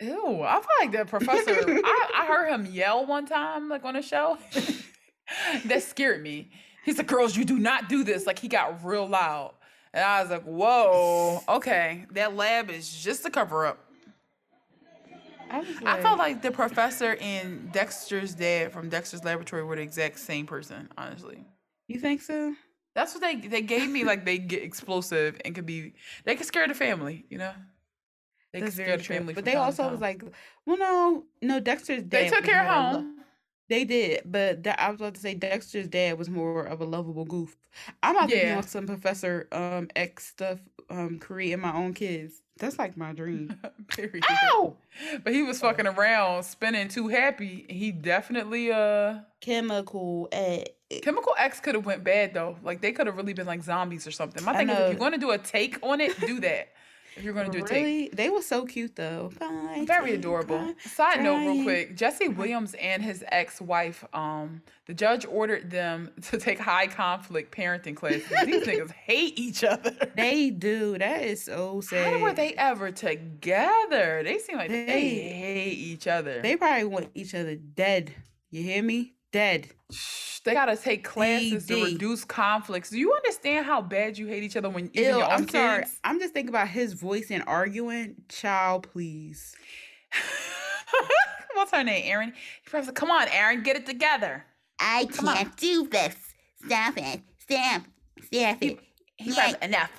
Ew, 0.00 0.42
I 0.42 0.60
feel 0.60 0.68
like 0.80 0.92
the 0.92 1.04
professor. 1.04 1.54
I, 1.68 2.10
I 2.14 2.26
heard 2.26 2.48
him 2.48 2.66
yell 2.66 3.04
one 3.04 3.26
time, 3.26 3.68
like 3.68 3.84
on 3.84 3.96
a 3.96 4.02
show. 4.02 4.38
that 5.66 5.82
scared 5.82 6.22
me. 6.22 6.50
He 6.84 6.94
said, 6.94 7.06
"Girls, 7.06 7.36
you 7.36 7.44
do 7.44 7.58
not 7.58 7.90
do 7.90 8.02
this." 8.02 8.26
Like 8.26 8.38
he 8.38 8.48
got 8.48 8.82
real 8.82 9.06
loud, 9.06 9.52
and 9.92 10.02
I 10.02 10.22
was 10.22 10.30
like, 10.30 10.44
"Whoa, 10.44 11.42
okay, 11.48 12.06
that 12.12 12.34
lab 12.34 12.70
is 12.70 12.90
just 12.90 13.26
a 13.26 13.30
cover 13.30 13.66
up." 13.66 13.78
I, 15.50 15.58
like, 15.58 15.84
I 15.84 16.00
felt 16.00 16.18
like 16.18 16.42
the 16.42 16.52
professor 16.52 17.16
and 17.20 17.72
Dexter's 17.72 18.34
dad 18.34 18.72
from 18.72 18.88
Dexter's 18.88 19.24
Laboratory 19.24 19.64
were 19.64 19.76
the 19.76 19.82
exact 19.82 20.20
same 20.20 20.46
person. 20.46 20.88
Honestly, 20.96 21.44
you 21.88 21.98
think 21.98 22.22
so? 22.22 22.54
That's 22.94 23.14
what 23.14 23.22
they 23.22 23.36
they 23.36 23.62
gave 23.62 23.88
me. 23.88 24.04
Like 24.04 24.24
they 24.24 24.38
get 24.38 24.62
explosive 24.62 25.40
and 25.44 25.54
could 25.54 25.66
be 25.66 25.94
they 26.24 26.34
could 26.36 26.46
scare 26.46 26.66
the 26.66 26.74
family. 26.74 27.24
You 27.28 27.38
know. 27.38 27.52
They 28.52 28.60
That's 28.60 28.74
scare 28.74 28.96
the 28.96 29.04
family. 29.04 29.32
But 29.32 29.44
they 29.44 29.54
also 29.54 29.88
was 29.88 30.00
like, 30.00 30.24
well, 30.66 30.76
no, 30.76 31.24
no. 31.40 31.60
Dexter's 31.60 32.02
dad. 32.02 32.10
They 32.10 32.28
took 32.28 32.44
care 32.44 32.62
of 32.62 32.66
home. 32.66 33.16
They 33.68 33.84
did, 33.84 34.22
but 34.24 34.66
I 34.66 34.90
was 34.90 35.00
about 35.00 35.14
to 35.14 35.20
say 35.20 35.34
Dexter's 35.34 35.86
dad 35.86 36.18
was 36.18 36.28
more 36.28 36.64
of 36.64 36.80
a 36.80 36.84
lovable 36.84 37.24
goof. 37.24 37.56
I'm 38.02 38.16
about 38.16 38.28
yeah. 38.28 38.40
to 38.40 38.46
be 38.46 38.50
on 38.50 38.62
some 38.64 38.86
Professor 38.86 39.46
um 39.52 39.86
X 39.94 40.26
stuff, 40.26 40.58
um, 40.88 41.20
creating 41.20 41.60
my 41.60 41.72
own 41.72 41.94
kids. 41.94 42.42
That's 42.60 42.78
like 42.78 42.96
my 42.96 43.12
dream. 43.12 43.58
Period. 43.88 44.22
Ow! 44.30 44.76
But 45.24 45.32
he 45.32 45.42
was 45.42 45.60
fucking 45.60 45.86
around, 45.86 46.44
spinning 46.44 46.88
too 46.88 47.08
happy. 47.08 47.66
He 47.68 47.90
definitely 47.90 48.70
uh 48.70 49.20
chemical 49.40 50.28
X. 50.30 50.70
Chemical 51.02 51.34
X 51.38 51.58
could 51.60 51.74
have 51.74 51.86
went 51.86 52.04
bad 52.04 52.34
though. 52.34 52.56
Like 52.62 52.80
they 52.82 52.92
could 52.92 53.06
have 53.06 53.16
really 53.16 53.32
been 53.32 53.46
like 53.46 53.62
zombies 53.62 54.06
or 54.06 54.10
something. 54.10 54.44
My 54.44 54.56
thing 54.56 54.68
is, 54.68 54.78
if 54.78 54.90
you're 54.90 54.98
going 54.98 55.12
to 55.12 55.18
do 55.18 55.30
a 55.30 55.38
take 55.38 55.78
on 55.82 56.00
it, 56.00 56.18
do 56.20 56.40
that. 56.40 56.68
If 57.20 57.24
you're 57.26 57.34
going 57.34 57.50
to 57.50 57.58
do 57.58 57.62
really? 57.66 58.04
Take. 58.04 58.16
They 58.16 58.30
were 58.30 58.40
so 58.40 58.64
cute 58.64 58.96
though. 58.96 59.30
Bye, 59.38 59.84
Very 59.86 60.14
adorable. 60.14 60.56
Bye, 60.56 60.74
Side 60.86 61.22
note, 61.22 61.40
real 61.40 61.64
quick: 61.64 61.94
Jesse 61.94 62.28
Williams 62.28 62.72
and 62.80 63.02
his 63.02 63.22
ex-wife, 63.28 64.02
um, 64.14 64.62
the 64.86 64.94
judge 64.94 65.26
ordered 65.26 65.70
them 65.70 66.12
to 66.30 66.38
take 66.38 66.58
high 66.58 66.86
conflict 66.86 67.54
parenting 67.54 67.94
classes. 67.94 68.26
These 68.46 68.66
niggas 68.66 68.90
hate 68.92 69.38
each 69.38 69.62
other. 69.62 69.94
They 70.16 70.48
do. 70.48 70.96
That 70.96 71.22
is 71.22 71.44
so 71.44 71.82
sad. 71.82 72.14
How 72.14 72.20
were 72.20 72.32
they 72.32 72.54
ever 72.54 72.90
together? 72.90 74.22
They 74.24 74.38
seem 74.38 74.56
like 74.56 74.70
they, 74.70 74.86
they 74.86 75.18
hate 75.18 75.76
each 75.76 76.06
other. 76.06 76.40
They 76.40 76.56
probably 76.56 76.84
want 76.84 77.10
each 77.14 77.34
other 77.34 77.54
dead. 77.54 78.14
You 78.50 78.62
hear 78.62 78.82
me? 78.82 79.12
Dead. 79.32 79.68
They 80.44 80.54
gotta 80.54 80.76
take 80.76 81.04
classes 81.04 81.66
to 81.66 81.84
reduce 81.84 82.24
conflicts. 82.24 82.90
Do 82.90 82.98
you 82.98 83.12
understand 83.14 83.66
how 83.66 83.82
bad 83.82 84.16
you 84.18 84.26
hate 84.26 84.42
each 84.42 84.56
other 84.56 84.70
when 84.70 84.90
even 84.94 85.10
Ew, 85.10 85.16
your 85.18 85.24
own 85.24 85.30
I'm 85.30 85.40
kids? 85.40 85.52
sorry. 85.52 85.84
I'm 86.04 86.18
just 86.18 86.32
thinking 86.32 86.48
about 86.48 86.68
his 86.68 86.94
voice 86.94 87.30
and 87.30 87.44
arguing. 87.46 88.16
Child, 88.28 88.88
please. 88.92 89.54
What's 91.54 91.72
her 91.72 91.84
name? 91.84 92.04
Aryn. 92.10 92.32
He 92.32 92.70
probably 92.70 92.86
said, 92.86 92.94
"Come 92.94 93.10
on, 93.10 93.26
Aryn, 93.28 93.62
get 93.64 93.76
it 93.76 93.86
together." 93.86 94.44
I 94.78 95.04
Come 95.06 95.26
can't 95.26 95.48
on. 95.48 95.54
do 95.56 95.88
this. 95.88 96.16
Stop 96.64 96.96
it. 96.96 97.20
Stop. 97.38 97.82
Stop 98.24 98.62
it. 98.62 98.78
He, 99.18 99.24
he 99.24 99.32
yeah. 99.32 99.54
enough. 99.60 99.90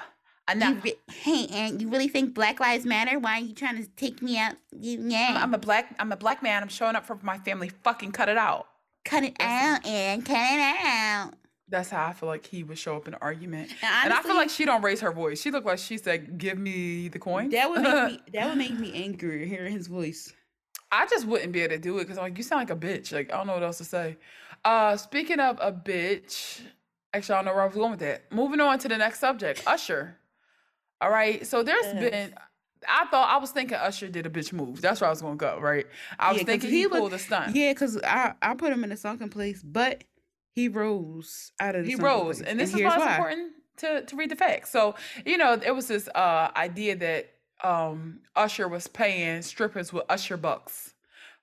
Enough. 0.51 0.83
Re- 0.83 0.95
hey, 1.07 1.47
Aryn, 1.47 1.79
you 1.79 1.89
really 1.89 2.07
think 2.07 2.33
Black 2.33 2.59
Lives 2.59 2.83
Matter? 2.85 3.19
Why 3.19 3.37
are 3.37 3.43
you 3.43 3.53
trying 3.53 3.77
to 3.81 3.87
take 3.95 4.21
me 4.21 4.37
out? 4.39 4.55
Yeah. 4.71 5.27
I'm, 5.35 5.37
I'm 5.37 5.53
a 5.53 5.57
black. 5.59 5.95
I'm 5.99 6.11
a 6.11 6.17
black 6.17 6.41
man. 6.41 6.63
I'm 6.63 6.69
showing 6.69 6.95
up 6.95 7.05
for 7.05 7.17
my 7.21 7.37
family. 7.37 7.69
Fucking 7.83 8.11
cut 8.11 8.27
it 8.27 8.37
out. 8.37 8.67
Cut 9.03 9.23
it 9.23 9.35
out 9.39 9.85
and 9.85 10.25
cut 10.25 10.35
it 10.35 10.85
out. 10.85 11.33
That's 11.67 11.89
how 11.89 12.05
I 12.05 12.13
feel 12.13 12.27
like 12.27 12.45
he 12.45 12.63
would 12.63 12.77
show 12.77 12.97
up 12.97 13.07
in 13.07 13.13
an 13.13 13.19
argument. 13.21 13.69
And, 13.69 13.79
honestly, 13.83 14.03
and 14.03 14.13
I 14.13 14.21
feel 14.21 14.35
like 14.35 14.49
she 14.49 14.65
don't 14.65 14.81
raise 14.81 14.99
her 14.99 15.11
voice. 15.11 15.41
She 15.41 15.51
looked 15.51 15.65
like 15.65 15.79
she 15.79 15.97
said, 15.97 16.37
"Give 16.37 16.57
me 16.57 17.07
the 17.07 17.17
coin." 17.17 17.49
That 17.49 17.69
would 17.69 17.81
make 17.81 18.11
me. 18.11 18.21
That 18.33 18.49
would 18.49 18.57
make 18.57 18.77
me 18.77 18.91
angry 19.05 19.47
hearing 19.47 19.71
his 19.71 19.87
voice. 19.87 20.33
I 20.91 21.05
just 21.07 21.25
wouldn't 21.25 21.53
be 21.53 21.61
able 21.61 21.75
to 21.75 21.79
do 21.79 21.97
it 21.99 22.03
because 22.03 22.17
I'm 22.17 22.25
like 22.25 22.37
you 22.37 22.43
sound 22.43 22.59
like 22.59 22.69
a 22.71 22.75
bitch. 22.75 23.13
Like 23.13 23.31
I 23.31 23.37
don't 23.37 23.47
know 23.47 23.53
what 23.53 23.63
else 23.63 23.77
to 23.77 23.85
say. 23.85 24.17
Uh, 24.65 24.97
speaking 24.97 25.39
of 25.39 25.57
a 25.61 25.71
bitch, 25.71 26.61
actually 27.13 27.35
I 27.35 27.37
don't 27.37 27.45
know 27.45 27.53
where 27.53 27.63
I 27.63 27.67
was 27.67 27.75
going 27.75 27.91
with 27.91 28.01
that. 28.01 28.31
Moving 28.31 28.59
on 28.59 28.77
to 28.79 28.89
the 28.89 28.97
next 28.97 29.19
subject, 29.19 29.63
Usher. 29.65 30.17
All 30.99 31.09
right, 31.09 31.47
so 31.47 31.63
there's 31.63 31.85
yes. 31.85 32.11
been 32.11 32.33
I 32.87 33.05
thought 33.05 33.29
I 33.29 33.37
was 33.37 33.51
thinking 33.51 33.77
Usher 33.77 34.07
did 34.07 34.25
a 34.25 34.29
bitch 34.29 34.53
move. 34.53 34.81
That's 34.81 35.01
where 35.01 35.07
I 35.07 35.11
was 35.11 35.21
gonna 35.21 35.35
go, 35.35 35.59
right? 35.59 35.85
I 36.19 36.31
was 36.31 36.41
yeah, 36.41 36.45
thinking 36.45 36.69
he, 36.69 36.81
he 36.81 36.87
pulled 36.87 37.13
a 37.13 37.19
stunt. 37.19 37.55
Yeah, 37.55 37.73
because 37.73 37.99
I 38.03 38.33
I 38.41 38.55
put 38.55 38.71
him 38.73 38.83
in 38.83 38.91
a 38.91 38.97
sunken 38.97 39.29
place, 39.29 39.61
but 39.63 40.03
he 40.53 40.67
rose 40.67 41.51
out 41.59 41.75
of 41.75 41.85
the 41.85 41.91
he 41.91 41.95
rose, 41.95 42.37
place. 42.37 42.49
and 42.49 42.59
this 42.59 42.71
and 42.71 42.81
is 42.81 42.85
why 42.85 42.95
it's 42.95 43.05
why. 43.05 43.15
important 43.15 43.51
to 43.77 44.01
to 44.05 44.15
read 44.15 44.31
the 44.31 44.35
facts. 44.35 44.71
So 44.71 44.95
you 45.25 45.37
know, 45.37 45.53
it 45.53 45.75
was 45.75 45.87
this 45.87 46.07
uh 46.09 46.49
idea 46.55 46.95
that 46.97 47.33
um 47.63 48.19
Usher 48.35 48.67
was 48.67 48.87
paying 48.87 49.41
strippers 49.41 49.93
with 49.93 50.03
Usher 50.09 50.37
bucks, 50.37 50.93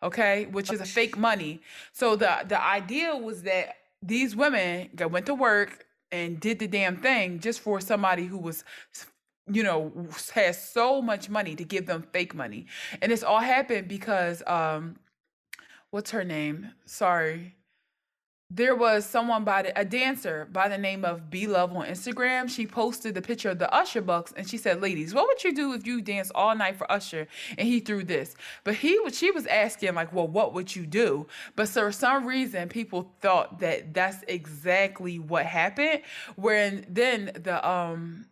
okay, 0.02 0.46
which 0.46 0.72
is 0.72 0.80
a 0.80 0.86
fake 0.86 1.16
money. 1.16 1.62
So 1.92 2.16
the 2.16 2.44
the 2.46 2.60
idea 2.60 3.16
was 3.16 3.42
that 3.42 3.76
these 4.02 4.36
women 4.36 4.90
that 4.94 5.10
went 5.10 5.26
to 5.26 5.34
work 5.34 5.84
and 6.10 6.40
did 6.40 6.58
the 6.58 6.66
damn 6.66 6.96
thing 6.96 7.38
just 7.40 7.60
for 7.60 7.80
somebody 7.80 8.26
who 8.26 8.38
was 8.38 8.64
you 9.50 9.62
know 9.62 9.92
has 10.34 10.62
so 10.62 11.00
much 11.02 11.28
money 11.28 11.54
to 11.54 11.64
give 11.64 11.86
them 11.86 12.02
fake 12.12 12.34
money 12.34 12.66
and 13.02 13.12
it's 13.12 13.22
all 13.22 13.40
happened 13.40 13.88
because 13.88 14.42
um 14.46 14.96
what's 15.90 16.10
her 16.10 16.24
name 16.24 16.70
sorry 16.84 17.54
there 18.50 18.74
was 18.74 19.04
someone 19.04 19.44
by 19.44 19.60
the, 19.60 19.78
a 19.78 19.84
dancer 19.84 20.48
by 20.50 20.68
the 20.68 20.78
name 20.78 21.04
of 21.04 21.28
B 21.28 21.46
Love 21.46 21.76
on 21.76 21.86
Instagram. 21.86 22.48
She 22.48 22.66
posted 22.66 23.14
the 23.14 23.20
picture 23.20 23.50
of 23.50 23.58
the 23.58 23.72
Usher 23.74 24.00
bucks 24.00 24.32
and 24.34 24.48
she 24.48 24.56
said, 24.56 24.80
"Ladies, 24.80 25.12
what 25.12 25.26
would 25.26 25.44
you 25.44 25.54
do 25.54 25.74
if 25.74 25.86
you 25.86 26.00
danced 26.00 26.32
all 26.34 26.56
night 26.56 26.76
for 26.76 26.90
Usher 26.90 27.28
and 27.58 27.68
he 27.68 27.80
threw 27.80 28.04
this?" 28.04 28.34
But 28.64 28.76
he 28.76 28.98
she 29.12 29.30
was 29.30 29.46
asking 29.46 29.94
like, 29.94 30.14
"Well, 30.14 30.28
what 30.28 30.54
would 30.54 30.74
you 30.74 30.86
do?" 30.86 31.26
But 31.56 31.68
for 31.68 31.92
some 31.92 32.24
reason, 32.24 32.70
people 32.70 33.12
thought 33.20 33.60
that 33.60 33.92
that's 33.92 34.24
exactly 34.28 35.18
what 35.18 35.44
happened. 35.44 36.00
When 36.36 36.86
then 36.88 37.32
the 37.34 37.68
um 37.68 38.28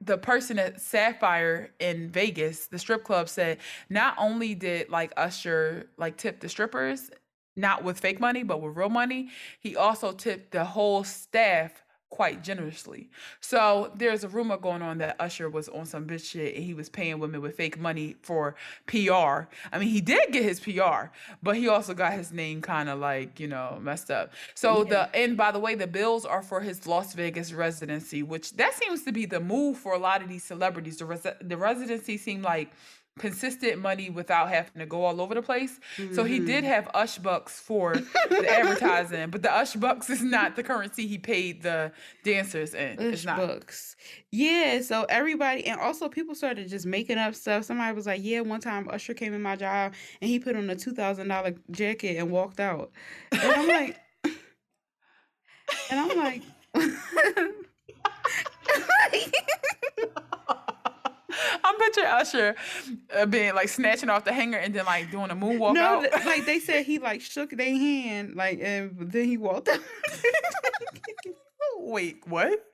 the 0.00 0.18
person 0.18 0.58
at 0.58 0.80
Sapphire 0.80 1.70
in 1.80 2.08
Vegas, 2.10 2.66
the 2.66 2.78
strip 2.78 3.04
club 3.04 3.28
said 3.28 3.58
not 3.90 4.14
only 4.18 4.54
did 4.54 4.88
like 4.90 5.12
Usher 5.16 5.90
like 5.96 6.16
tip 6.16 6.40
the 6.40 6.48
strippers, 6.48 7.10
not 7.56 7.82
with 7.82 7.98
fake 7.98 8.20
money, 8.20 8.42
but 8.44 8.62
with 8.62 8.76
real 8.76 8.88
money, 8.88 9.28
he 9.60 9.76
also 9.76 10.12
tipped 10.12 10.52
the 10.52 10.64
whole 10.64 11.02
staff 11.02 11.84
quite 12.10 12.42
generously. 12.42 13.10
So 13.40 13.92
there's 13.94 14.24
a 14.24 14.28
rumor 14.28 14.56
going 14.56 14.82
on 14.82 14.98
that 14.98 15.16
Usher 15.20 15.48
was 15.50 15.68
on 15.68 15.84
some 15.84 16.06
bitch 16.06 16.30
shit 16.30 16.54
and 16.54 16.64
he 16.64 16.72
was 16.72 16.88
paying 16.88 17.18
women 17.18 17.40
with 17.42 17.56
fake 17.56 17.78
money 17.78 18.16
for 18.22 18.54
PR. 18.86 19.46
I 19.72 19.78
mean, 19.78 19.88
he 19.88 20.00
did 20.00 20.32
get 20.32 20.42
his 20.42 20.58
PR, 20.58 21.10
but 21.42 21.56
he 21.56 21.68
also 21.68 21.92
got 21.92 22.14
his 22.14 22.32
name 22.32 22.62
kind 22.62 22.88
of 22.88 22.98
like, 22.98 23.38
you 23.38 23.46
know, 23.46 23.78
messed 23.80 24.10
up. 24.10 24.32
So 24.54 24.84
yeah. 24.84 25.08
the 25.12 25.16
and 25.16 25.36
by 25.36 25.52
the 25.52 25.58
way, 25.58 25.74
the 25.74 25.86
bills 25.86 26.24
are 26.24 26.42
for 26.42 26.60
his 26.60 26.86
Las 26.86 27.12
Vegas 27.12 27.52
residency, 27.52 28.22
which 28.22 28.56
that 28.56 28.74
seems 28.74 29.02
to 29.02 29.12
be 29.12 29.26
the 29.26 29.40
move 29.40 29.76
for 29.76 29.92
a 29.92 29.98
lot 29.98 30.22
of 30.22 30.28
these 30.28 30.44
celebrities. 30.44 30.96
The 30.96 31.06
res- 31.06 31.26
the 31.40 31.56
residency 31.56 32.16
seemed 32.16 32.42
like 32.42 32.72
consistent 33.18 33.80
money 33.80 34.10
without 34.10 34.48
having 34.48 34.78
to 34.78 34.86
go 34.86 35.04
all 35.04 35.20
over 35.20 35.34
the 35.34 35.42
place. 35.42 35.80
Mm-hmm. 35.96 36.14
So 36.14 36.24
he 36.24 36.38
did 36.38 36.64
mm-hmm. 36.64 36.72
have 36.72 36.90
Ush 36.94 37.18
bucks 37.18 37.60
for 37.60 37.94
the 37.94 38.46
advertising, 38.58 39.30
but 39.30 39.42
the 39.42 39.52
Ush 39.52 39.74
bucks 39.74 40.10
is 40.10 40.22
not 40.22 40.56
the 40.56 40.62
currency 40.62 41.06
he 41.06 41.18
paid 41.18 41.62
the 41.62 41.92
dancers 42.24 42.74
in. 42.74 42.98
Ush 42.98 43.04
it's 43.04 43.24
not. 43.24 43.38
bucks. 43.38 43.96
Yeah, 44.30 44.80
so 44.80 45.04
everybody 45.08 45.66
and 45.66 45.80
also 45.80 46.08
people 46.08 46.34
started 46.34 46.68
just 46.68 46.86
making 46.86 47.18
up 47.18 47.34
stuff. 47.34 47.64
Somebody 47.64 47.94
was 47.94 48.06
like, 48.06 48.20
"Yeah, 48.22 48.40
one 48.40 48.60
time 48.60 48.88
Usher 48.90 49.14
came 49.14 49.34
in 49.34 49.42
my 49.42 49.56
job 49.56 49.94
and 50.20 50.30
he 50.30 50.38
put 50.38 50.56
on 50.56 50.68
a 50.70 50.76
two 50.76 50.92
thousand 50.92 51.28
dollar 51.28 51.54
jacket 51.70 52.16
and 52.16 52.30
walked 52.30 52.60
out," 52.60 52.90
and 53.32 53.42
I'm 53.42 53.68
like, 53.68 53.96
and 55.90 56.00
I'm 56.00 56.16
like. 56.16 56.42
I'm 61.64 61.76
picturing 61.76 62.06
Usher 62.06 62.54
uh, 63.16 63.26
being 63.26 63.54
like 63.54 63.68
snatching 63.68 64.08
off 64.08 64.24
the 64.24 64.32
hanger 64.32 64.58
and 64.58 64.74
then 64.74 64.84
like 64.84 65.10
doing 65.10 65.30
a 65.30 65.36
moonwalk 65.36 65.74
no, 65.74 65.82
out. 65.82 66.00
Th- 66.12 66.12
like 66.26 66.46
they 66.46 66.58
said, 66.58 66.84
he 66.84 66.98
like 66.98 67.20
shook 67.20 67.50
their 67.50 67.66
hand, 67.66 68.34
like, 68.34 68.60
and 68.62 68.96
then 68.98 69.26
he 69.26 69.36
walked 69.36 69.68
out. 69.68 69.80
Wait, 71.78 72.22
what? 72.26 72.64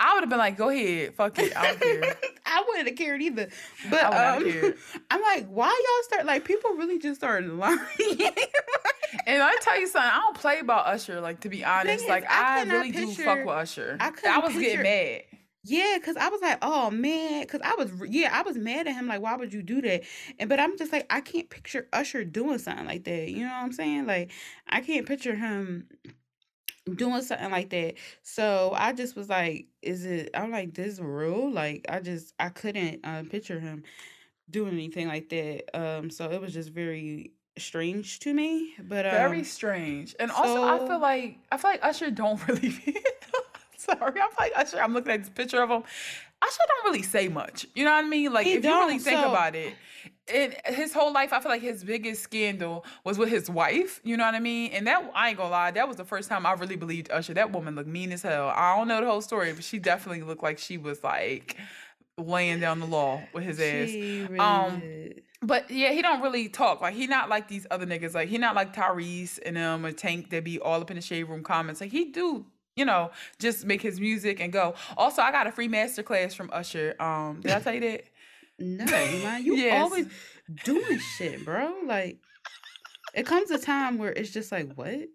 I 0.00 0.14
would 0.14 0.20
have 0.22 0.30
been 0.30 0.38
like, 0.38 0.56
"Go 0.56 0.68
ahead, 0.68 1.14
fuck 1.14 1.38
it, 1.38 1.56
I 1.56 1.68
don't 1.68 1.80
care." 1.80 2.16
I 2.52 2.64
wouldn't 2.68 2.88
have 2.88 2.98
cared 2.98 3.22
either. 3.22 3.48
But 3.88 4.04
um, 4.04 4.74
I'm 5.10 5.22
like, 5.22 5.46
why 5.46 5.68
y'all 5.68 6.04
start 6.04 6.26
like 6.26 6.44
people 6.44 6.72
really 6.72 6.98
just 6.98 7.20
started 7.20 7.50
lying. 7.52 7.78
and 9.26 9.42
I 9.42 9.56
tell 9.62 9.80
you 9.80 9.86
something, 9.86 10.10
I 10.12 10.18
don't 10.18 10.36
play 10.36 10.58
about 10.58 10.86
Usher. 10.86 11.20
Like 11.20 11.40
to 11.40 11.48
be 11.48 11.64
honest, 11.64 12.08
like 12.08 12.30
I, 12.30 12.60
I 12.60 12.62
really 12.64 12.92
picture, 12.92 13.16
do 13.16 13.24
fuck 13.24 13.38
with 13.38 13.48
Usher. 13.48 13.96
I, 14.00 14.12
I 14.28 14.38
was 14.38 14.52
picture, 14.52 14.60
getting 14.60 14.82
mad. 14.82 15.22
Yeah, 15.64 15.98
cause 16.04 16.16
I 16.16 16.28
was 16.28 16.40
like, 16.40 16.58
oh 16.62 16.90
man, 16.90 17.46
cause 17.46 17.60
I 17.62 17.76
was 17.76 17.90
yeah, 18.08 18.30
I 18.32 18.42
was 18.42 18.56
mad 18.56 18.88
at 18.88 18.94
him. 18.94 19.06
Like, 19.06 19.22
why 19.22 19.36
would 19.36 19.52
you 19.52 19.62
do 19.62 19.80
that? 19.82 20.02
And 20.40 20.48
but 20.48 20.58
I'm 20.58 20.76
just 20.76 20.92
like, 20.92 21.06
I 21.08 21.20
can't 21.20 21.48
picture 21.48 21.88
Usher 21.92 22.24
doing 22.24 22.58
something 22.58 22.86
like 22.86 23.04
that. 23.04 23.28
You 23.30 23.44
know 23.44 23.52
what 23.52 23.64
I'm 23.64 23.72
saying? 23.72 24.06
Like, 24.06 24.32
I 24.68 24.80
can't 24.80 25.06
picture 25.06 25.36
him 25.36 25.86
doing 26.96 27.22
something 27.22 27.50
like 27.50 27.70
that. 27.70 27.94
So 28.22 28.72
I 28.76 28.92
just 28.92 29.14
was 29.14 29.28
like, 29.28 29.68
is 29.82 30.04
it? 30.04 30.30
I'm 30.34 30.50
like, 30.50 30.74
this 30.74 30.98
real? 30.98 31.50
Like, 31.50 31.86
I 31.88 32.00
just 32.00 32.34
I 32.40 32.48
couldn't 32.48 33.04
uh, 33.04 33.22
picture 33.30 33.60
him 33.60 33.84
doing 34.50 34.74
anything 34.74 35.08
like 35.08 35.28
that. 35.30 35.76
Um, 35.78 36.10
so 36.10 36.30
it 36.30 36.40
was 36.40 36.52
just 36.52 36.70
very 36.70 37.32
strange 37.58 38.20
to 38.20 38.34
me. 38.34 38.74
But 38.82 39.06
um, 39.06 39.12
very 39.12 39.44
strange, 39.44 40.14
and 40.18 40.30
also 40.30 40.54
so, 40.54 40.64
I 40.64 40.78
feel 40.86 41.00
like 41.00 41.38
I 41.50 41.56
feel 41.56 41.70
like 41.70 41.84
Usher 41.84 42.10
don't 42.10 42.46
really. 42.48 42.96
Sorry, 43.98 44.20
I'm 44.20 44.30
like 44.38 44.52
Usher. 44.54 44.80
I'm 44.80 44.94
looking 44.94 45.12
at 45.12 45.20
this 45.20 45.30
picture 45.30 45.62
of 45.62 45.70
him. 45.70 45.82
Usher 46.42 46.60
don't 46.68 46.92
really 46.92 47.02
say 47.02 47.28
much. 47.28 47.66
You 47.74 47.84
know 47.84 47.92
what 47.92 48.04
I 48.04 48.08
mean? 48.08 48.32
Like 48.32 48.46
he 48.46 48.54
if 48.54 48.64
you 48.64 48.70
really 48.70 48.98
think 48.98 49.20
so, 49.20 49.30
about 49.30 49.54
it, 49.54 49.74
it 50.28 50.60
his 50.66 50.92
whole 50.92 51.12
life, 51.12 51.32
I 51.32 51.40
feel 51.40 51.50
like 51.50 51.62
his 51.62 51.84
biggest 51.84 52.22
scandal 52.22 52.84
was 53.04 53.18
with 53.18 53.28
his 53.28 53.50
wife. 53.50 54.00
You 54.04 54.16
know 54.16 54.24
what 54.24 54.34
I 54.34 54.40
mean? 54.40 54.72
And 54.72 54.86
that 54.86 55.10
I 55.14 55.30
ain't 55.30 55.38
gonna 55.38 55.50
lie, 55.50 55.70
that 55.72 55.88
was 55.88 55.96
the 55.96 56.04
first 56.04 56.28
time 56.28 56.46
I 56.46 56.52
really 56.52 56.76
believed 56.76 57.10
Usher. 57.10 57.34
That 57.34 57.52
woman 57.52 57.74
looked 57.74 57.88
mean 57.88 58.12
as 58.12 58.22
hell. 58.22 58.48
I 58.48 58.76
don't 58.76 58.88
know 58.88 59.00
the 59.00 59.06
whole 59.06 59.22
story, 59.22 59.52
but 59.52 59.64
she 59.64 59.78
definitely 59.78 60.22
looked 60.22 60.42
like 60.42 60.58
she 60.58 60.78
was 60.78 61.02
like 61.02 61.56
laying 62.18 62.60
down 62.60 62.80
the 62.80 62.86
law 62.86 63.22
with 63.32 63.44
his 63.44 63.58
ass. 63.58 63.90
Really 63.92 64.38
um. 64.38 64.80
Did. 64.80 65.22
But 65.44 65.72
yeah, 65.72 65.90
he 65.90 66.02
don't 66.02 66.22
really 66.22 66.48
talk. 66.48 66.80
Like 66.80 66.94
he 66.94 67.08
not 67.08 67.28
like 67.28 67.48
these 67.48 67.66
other 67.70 67.84
niggas. 67.84 68.14
Like 68.14 68.28
he 68.28 68.38
not 68.38 68.54
like 68.54 68.74
Tyrese 68.74 69.40
and 69.44 69.58
um 69.58 69.84
or 69.84 69.90
Tank 69.90 70.30
that 70.30 70.44
be 70.44 70.60
all 70.60 70.80
up 70.80 70.90
in 70.90 70.96
the 70.96 71.02
shade 71.02 71.24
room 71.24 71.42
comments. 71.42 71.80
Like 71.80 71.90
he 71.90 72.06
do 72.06 72.46
you 72.76 72.84
know, 72.84 73.10
just 73.38 73.64
make 73.64 73.82
his 73.82 74.00
music 74.00 74.40
and 74.40 74.52
go. 74.52 74.74
Also, 74.96 75.22
I 75.22 75.30
got 75.30 75.46
a 75.46 75.52
free 75.52 75.68
master 75.68 76.02
class 76.02 76.34
from 76.34 76.50
Usher. 76.52 76.94
Um, 77.00 77.40
did 77.40 77.52
I 77.52 77.60
tell 77.60 77.74
you 77.74 77.80
that? 77.80 78.04
No, 78.58 78.84
man, 78.86 79.44
you 79.44 79.56
yes. 79.56 79.82
always 79.82 80.06
doing 80.64 80.98
shit, 81.16 81.44
bro. 81.44 81.74
Like, 81.86 82.18
it 83.14 83.26
comes 83.26 83.50
a 83.50 83.58
time 83.58 83.98
where 83.98 84.12
it's 84.12 84.30
just 84.30 84.52
like, 84.52 84.72
what? 84.74 85.08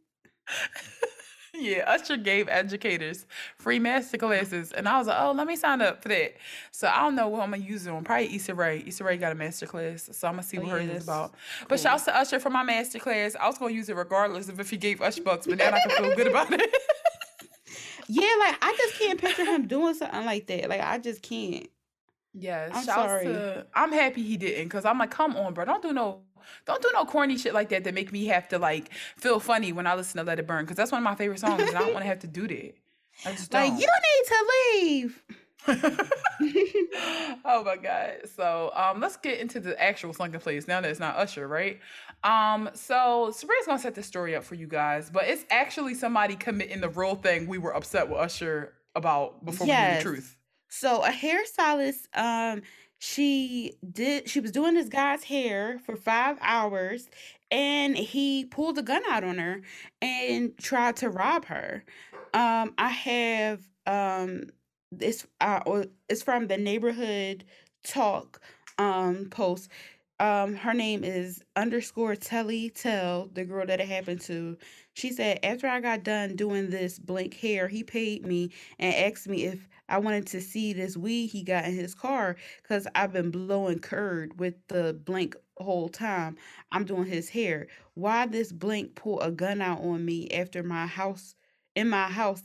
yeah, 1.53 1.83
Usher 1.87 2.17
gave 2.17 2.47
educators 2.47 3.25
free 3.57 3.79
master 3.79 4.17
classes, 4.17 4.71
and 4.71 4.87
I 4.87 4.99
was 4.99 5.07
like, 5.07 5.19
oh, 5.19 5.31
let 5.31 5.47
me 5.47 5.55
sign 5.55 5.81
up 5.81 6.03
for 6.03 6.09
that. 6.09 6.35
So 6.71 6.87
I 6.87 6.99
don't 6.99 7.15
know 7.15 7.27
what 7.27 7.41
I'm 7.41 7.51
gonna 7.51 7.63
use 7.63 7.87
it 7.87 7.89
on. 7.89 8.03
Probably 8.03 8.35
Issa 8.35 8.53
Rae. 8.53 8.83
Issa 8.85 9.03
Rae 9.03 9.17
got 9.17 9.31
a 9.31 9.35
master 9.35 9.65
class, 9.65 10.09
so 10.11 10.27
I'm 10.27 10.35
gonna 10.35 10.43
see 10.43 10.57
oh, 10.57 10.61
what 10.61 10.73
oh, 10.73 10.75
hers 10.75 10.89
is 10.89 11.03
about. 11.03 11.31
Cool. 11.31 11.67
But 11.69 11.79
shouts 11.79 12.05
to 12.05 12.15
Usher 12.15 12.39
for 12.39 12.49
my 12.49 12.63
master 12.63 12.99
class. 12.99 13.35
I 13.39 13.47
was 13.47 13.57
gonna 13.57 13.73
use 13.73 13.89
it 13.89 13.95
regardless 13.95 14.47
of 14.47 14.59
if 14.59 14.69
he 14.69 14.77
gave 14.77 15.01
Usher 15.01 15.23
bucks, 15.23 15.47
but 15.47 15.57
now 15.57 15.71
I 15.71 15.79
can 15.79 15.89
feel 15.89 16.15
good 16.15 16.27
about 16.27 16.51
it. 16.53 16.69
Yeah, 18.07 18.29
like 18.39 18.57
I 18.61 18.75
just 18.77 18.99
can't 18.99 19.19
picture 19.19 19.45
him 19.45 19.67
doing 19.67 19.93
something 19.93 20.25
like 20.25 20.47
that. 20.47 20.69
Like 20.69 20.81
I 20.81 20.97
just 20.97 21.21
can't. 21.21 21.67
Yes, 22.33 22.71
I'm 22.73 22.83
sorry. 22.83 23.25
To, 23.25 23.65
I'm 23.73 23.91
happy 23.91 24.21
he 24.21 24.37
didn't, 24.37 24.65
because 24.65 24.85
I'm 24.85 24.99
like, 24.99 25.11
come 25.11 25.35
on, 25.35 25.53
bro, 25.53 25.65
don't 25.65 25.81
do 25.81 25.91
no, 25.91 26.21
don't 26.65 26.81
do 26.81 26.91
no 26.93 27.03
corny 27.05 27.37
shit 27.37 27.53
like 27.53 27.69
that 27.69 27.83
that 27.83 27.93
make 27.93 28.11
me 28.11 28.25
have 28.25 28.47
to 28.49 28.59
like 28.59 28.91
feel 29.17 29.39
funny 29.39 29.71
when 29.73 29.87
I 29.87 29.95
listen 29.95 30.17
to 30.19 30.23
Let 30.23 30.39
It 30.39 30.47
Burn, 30.47 30.63
because 30.63 30.77
that's 30.77 30.91
one 30.91 30.99
of 30.99 31.03
my 31.03 31.15
favorite 31.15 31.39
songs, 31.39 31.61
and 31.61 31.75
I 31.75 31.79
don't 31.79 31.93
want 31.93 32.03
to 32.03 32.07
have 32.07 32.19
to 32.19 32.27
do 32.27 32.47
that. 32.47 32.75
I 33.25 33.31
just 33.31 33.49
don't. 33.49 33.61
Like 33.61 33.81
you 33.81 33.87
need 33.87 34.27
to 34.27 34.45
leave. 34.73 35.23
oh 37.45 37.63
my 37.65 37.75
god. 37.75 38.11
So 38.35 38.71
um 38.73 39.01
let's 39.01 39.17
get 39.17 39.39
into 39.39 39.59
the 39.59 39.81
actual 39.81 40.13
sunken 40.13 40.39
place 40.39 40.67
now 40.67 40.79
that 40.79 40.89
it's 40.89 40.99
not 40.99 41.17
Usher, 41.17 41.47
right? 41.47 41.79
Um, 42.23 42.69
so 42.73 43.31
Sabrina's 43.31 43.65
gonna 43.67 43.79
set 43.79 43.95
the 43.95 44.03
story 44.03 44.35
up 44.35 44.43
for 44.43 44.55
you 44.55 44.67
guys, 44.67 45.09
but 45.09 45.25
it's 45.27 45.45
actually 45.49 45.93
somebody 45.93 46.35
committing 46.35 46.81
the 46.81 46.89
real 46.89 47.15
thing 47.15 47.47
we 47.47 47.57
were 47.57 47.75
upset 47.75 48.09
with 48.09 48.19
Usher 48.19 48.73
about 48.95 49.45
before 49.45 49.67
yes. 49.67 49.81
we 49.81 49.91
knew 49.91 49.97
the 49.97 50.03
truth. 50.03 50.37
So 50.69 51.03
a 51.03 51.09
hairstylist, 51.09 52.07
um, 52.13 52.61
she 52.99 53.75
did 53.89 54.27
she 54.27 54.39
was 54.39 54.51
doing 54.51 54.73
this 54.73 54.89
guy's 54.89 55.23
hair 55.23 55.79
for 55.85 55.95
five 55.95 56.37
hours 56.41 57.07
and 57.51 57.95
he 57.95 58.45
pulled 58.45 58.77
a 58.77 58.81
gun 58.81 59.03
out 59.09 59.23
on 59.23 59.37
her 59.37 59.61
and 60.01 60.57
tried 60.57 60.95
to 60.97 61.09
rob 61.09 61.45
her. 61.45 61.83
Um, 62.33 62.73
I 62.77 62.89
have 62.89 63.61
um 63.85 64.45
this 64.91 65.27
uh 65.41 65.83
it's 66.09 66.23
from 66.23 66.47
the 66.47 66.57
neighborhood 66.57 67.45
talk 67.83 68.41
um 68.79 69.27
post 69.29 69.69
um 70.19 70.55
her 70.55 70.73
name 70.73 71.03
is 71.03 71.43
underscore 71.55 72.15
telly 72.15 72.69
tell 72.71 73.27
the 73.33 73.45
girl 73.45 73.65
that 73.65 73.79
it 73.79 73.87
happened 73.87 74.21
to. 74.21 74.57
She 74.93 75.11
said 75.11 75.39
after 75.43 75.67
i 75.67 75.79
got 75.79 76.03
done 76.03 76.35
doing 76.35 76.69
this 76.69 76.97
blank 76.99 77.35
hair 77.35 77.67
he 77.67 77.83
paid 77.83 78.25
me 78.25 78.51
and 78.79 78.95
asked 78.95 79.27
me 79.27 79.45
if 79.45 79.67
i 79.89 79.97
wanted 79.99 80.25
to 80.27 80.41
see 80.41 80.73
this 80.73 80.97
weed 80.97 81.27
he 81.27 81.43
got 81.43 81.65
in 81.65 81.75
his 81.75 81.93
car 81.93 82.35
because 82.63 82.87
i've 82.95 83.13
been 83.13 83.29
blowing 83.31 83.79
curd 83.79 84.39
with 84.39 84.55
the 84.69 84.93
blank 85.05 85.35
whole 85.57 85.89
time 85.89 86.35
i'm 86.71 86.85
doing 86.85 87.05
his 87.05 87.29
hair. 87.29 87.67
Why 87.93 88.25
this 88.25 88.51
blank 88.51 88.95
pull 88.95 89.19
a 89.21 89.31
gun 89.31 89.61
out 89.61 89.81
on 89.81 90.03
me 90.05 90.29
after 90.31 90.63
my 90.63 90.87
house 90.87 91.35
in 91.75 91.89
my 91.89 92.07
house 92.07 92.43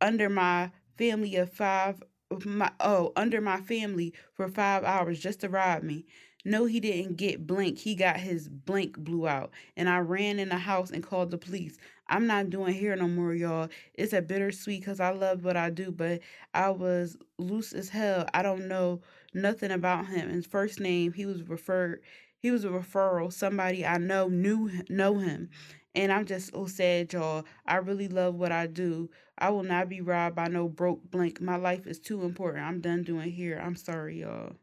under 0.00 0.28
my 0.28 0.70
family 0.98 1.36
of 1.36 1.52
five 1.52 2.02
my 2.44 2.70
oh 2.80 3.12
under 3.16 3.40
my 3.40 3.60
family 3.60 4.14
for 4.34 4.48
five 4.48 4.84
hours 4.84 5.20
just 5.20 5.40
to 5.40 5.48
rob 5.48 5.82
me 5.82 6.06
no, 6.44 6.64
he 6.64 6.80
didn't 6.80 7.16
get 7.16 7.46
blank. 7.46 7.78
He 7.78 7.94
got 7.94 8.16
his 8.18 8.48
blank 8.48 8.98
blew 8.98 9.28
out. 9.28 9.50
And 9.76 9.88
I 9.88 9.98
ran 9.98 10.38
in 10.38 10.48
the 10.48 10.58
house 10.58 10.90
and 10.90 11.02
called 11.02 11.30
the 11.30 11.38
police. 11.38 11.78
I'm 12.08 12.26
not 12.26 12.50
doing 12.50 12.74
here 12.74 12.96
no 12.96 13.06
more, 13.08 13.32
y'all. 13.32 13.68
It's 13.94 14.12
a 14.12 14.20
bittersweet 14.20 14.80
because 14.80 15.00
I 15.00 15.10
love 15.10 15.44
what 15.44 15.56
I 15.56 15.70
do, 15.70 15.92
but 15.92 16.20
I 16.52 16.70
was 16.70 17.16
loose 17.38 17.72
as 17.72 17.88
hell. 17.90 18.26
I 18.34 18.42
don't 18.42 18.66
know 18.68 19.00
nothing 19.34 19.70
about 19.70 20.06
him. 20.08 20.30
His 20.30 20.46
first 20.46 20.80
name, 20.80 21.12
he 21.12 21.26
was 21.26 21.42
referred, 21.48 22.02
he 22.38 22.50
was 22.50 22.64
a 22.64 22.68
referral. 22.68 23.32
Somebody 23.32 23.86
I 23.86 23.98
know 23.98 24.28
knew 24.28 24.70
know 24.88 25.18
him. 25.18 25.48
And 25.94 26.10
I'm 26.12 26.24
just 26.26 26.52
so 26.52 26.66
sad, 26.66 27.12
y'all. 27.12 27.44
I 27.66 27.76
really 27.76 28.08
love 28.08 28.34
what 28.34 28.50
I 28.52 28.66
do. 28.66 29.10
I 29.38 29.50
will 29.50 29.62
not 29.62 29.88
be 29.88 30.00
robbed 30.00 30.34
by 30.36 30.48
no 30.48 30.68
broke 30.68 31.10
blank. 31.10 31.40
My 31.40 31.56
life 31.56 31.86
is 31.86 32.00
too 32.00 32.22
important. 32.24 32.64
I'm 32.64 32.80
done 32.80 33.02
doing 33.02 33.30
here. 33.30 33.60
I'm 33.62 33.76
sorry, 33.76 34.20
y'all. 34.20 34.54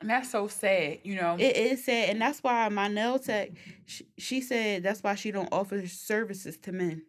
And 0.00 0.10
that's 0.10 0.30
so 0.30 0.46
sad, 0.46 0.98
you 1.04 1.14
know. 1.16 1.36
It 1.38 1.56
is 1.56 1.84
sad, 1.84 2.10
and 2.10 2.20
that's 2.20 2.42
why 2.42 2.68
my 2.68 2.88
nail 2.88 3.18
tech, 3.18 3.50
she, 3.86 4.06
she 4.18 4.40
said 4.40 4.82
that's 4.82 5.02
why 5.02 5.14
she 5.14 5.30
don't 5.30 5.48
offer 5.52 5.86
services 5.86 6.58
to 6.58 6.72
men. 6.72 7.02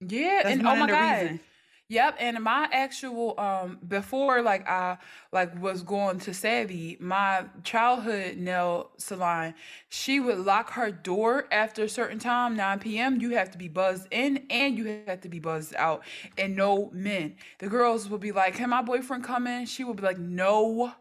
Yeah, 0.00 0.40
that's 0.42 0.56
and 0.56 0.66
oh 0.66 0.74
my 0.76 0.86
god, 0.86 1.22
reason. 1.22 1.40
Yep, 1.88 2.16
and 2.18 2.42
my 2.42 2.66
actual 2.72 3.38
um 3.38 3.78
before 3.86 4.40
like 4.40 4.66
I 4.66 4.96
like 5.32 5.60
was 5.60 5.82
going 5.82 6.18
to 6.20 6.32
Savvy, 6.32 6.96
my 6.98 7.44
childhood 7.62 8.38
nail 8.38 8.92
salon, 8.96 9.54
she 9.90 10.18
would 10.18 10.38
lock 10.38 10.70
her 10.72 10.90
door 10.90 11.46
after 11.52 11.84
a 11.84 11.88
certain 11.88 12.18
time, 12.18 12.56
9 12.56 12.78
p.m. 12.78 13.20
You 13.20 13.30
have 13.36 13.50
to 13.50 13.58
be 13.58 13.68
buzzed 13.68 14.08
in 14.10 14.46
and 14.48 14.78
you 14.78 15.04
have 15.06 15.20
to 15.20 15.28
be 15.28 15.40
buzzed 15.40 15.74
out, 15.76 16.02
and 16.38 16.56
no 16.56 16.90
men. 16.92 17.36
The 17.58 17.68
girls 17.68 18.08
would 18.08 18.20
be 18.22 18.32
like, 18.32 18.54
"Can 18.54 18.70
my 18.70 18.80
boyfriend 18.82 19.24
come 19.24 19.46
in?" 19.46 19.66
She 19.66 19.84
would 19.84 19.96
be 19.96 20.02
like, 20.02 20.18
"No." 20.18 20.94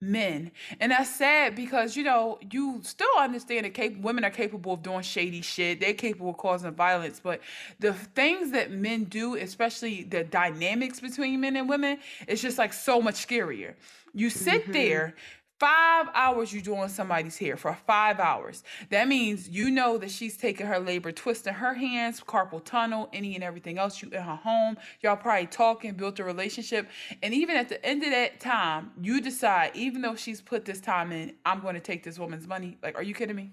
Men. 0.00 0.50
And 0.80 0.92
that's 0.92 1.14
sad 1.14 1.54
because 1.54 1.96
you 1.96 2.04
know, 2.04 2.38
you 2.50 2.80
still 2.82 3.08
understand 3.18 3.64
that 3.64 3.74
cap- 3.74 3.96
women 3.98 4.24
are 4.24 4.30
capable 4.30 4.74
of 4.74 4.82
doing 4.82 5.02
shady 5.02 5.42
shit. 5.42 5.80
They're 5.80 5.94
capable 5.94 6.30
of 6.30 6.36
causing 6.36 6.72
violence, 6.72 7.20
but 7.22 7.40
the 7.80 7.92
things 7.92 8.50
that 8.52 8.70
men 8.70 9.04
do, 9.04 9.36
especially 9.36 10.04
the 10.04 10.24
dynamics 10.24 11.00
between 11.00 11.40
men 11.40 11.56
and 11.56 11.68
women, 11.68 11.98
it's 12.28 12.42
just 12.42 12.58
like 12.58 12.72
so 12.72 13.00
much 13.00 13.26
scarier. 13.26 13.74
You 14.12 14.30
sit 14.30 14.62
mm-hmm. 14.64 14.72
there 14.72 15.14
Five 15.58 16.08
hours 16.12 16.52
you 16.52 16.60
doing 16.60 16.90
somebody's 16.90 17.38
hair 17.38 17.56
for 17.56 17.74
five 17.86 18.20
hours. 18.20 18.62
That 18.90 19.08
means 19.08 19.48
you 19.48 19.70
know 19.70 19.96
that 19.96 20.10
she's 20.10 20.36
taking 20.36 20.66
her 20.66 20.78
labor, 20.78 21.12
twisting 21.12 21.54
her 21.54 21.72
hands, 21.72 22.20
carpal 22.20 22.62
tunnel, 22.62 23.08
any 23.14 23.34
and 23.34 23.42
everything 23.42 23.78
else. 23.78 24.02
You 24.02 24.10
in 24.10 24.20
her 24.20 24.36
home. 24.36 24.76
Y'all 25.00 25.16
probably 25.16 25.46
talking, 25.46 25.94
built 25.94 26.18
a 26.18 26.24
relationship. 26.24 26.90
And 27.22 27.32
even 27.32 27.56
at 27.56 27.70
the 27.70 27.82
end 27.84 28.02
of 28.02 28.10
that 28.10 28.38
time, 28.38 28.90
you 29.00 29.22
decide, 29.22 29.70
even 29.74 30.02
though 30.02 30.14
she's 30.14 30.42
put 30.42 30.66
this 30.66 30.80
time 30.80 31.10
in, 31.10 31.34
I'm 31.46 31.60
going 31.60 31.74
to 31.74 31.80
take 31.80 32.02
this 32.02 32.18
woman's 32.18 32.46
money. 32.46 32.76
Like, 32.82 32.94
are 32.96 33.02
you 33.02 33.14
kidding 33.14 33.36
me? 33.36 33.52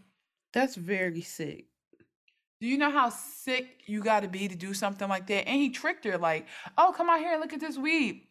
That's 0.51 0.75
very 0.75 1.21
sick. 1.21 1.67
Do 2.59 2.67
you 2.67 2.77
know 2.77 2.91
how 2.91 3.09
sick 3.09 3.81
you 3.85 4.03
got 4.03 4.21
to 4.21 4.27
be 4.27 4.49
to 4.49 4.55
do 4.55 4.73
something 4.73 5.07
like 5.07 5.27
that? 5.27 5.47
And 5.47 5.61
he 5.61 5.69
tricked 5.69 6.03
her, 6.03 6.17
like, 6.17 6.47
oh, 6.77 6.93
come 6.95 7.09
out 7.09 7.19
here 7.19 7.31
and 7.31 7.39
look 7.39 7.53
at 7.53 7.61
this 7.61 7.77
weed. 7.77 8.27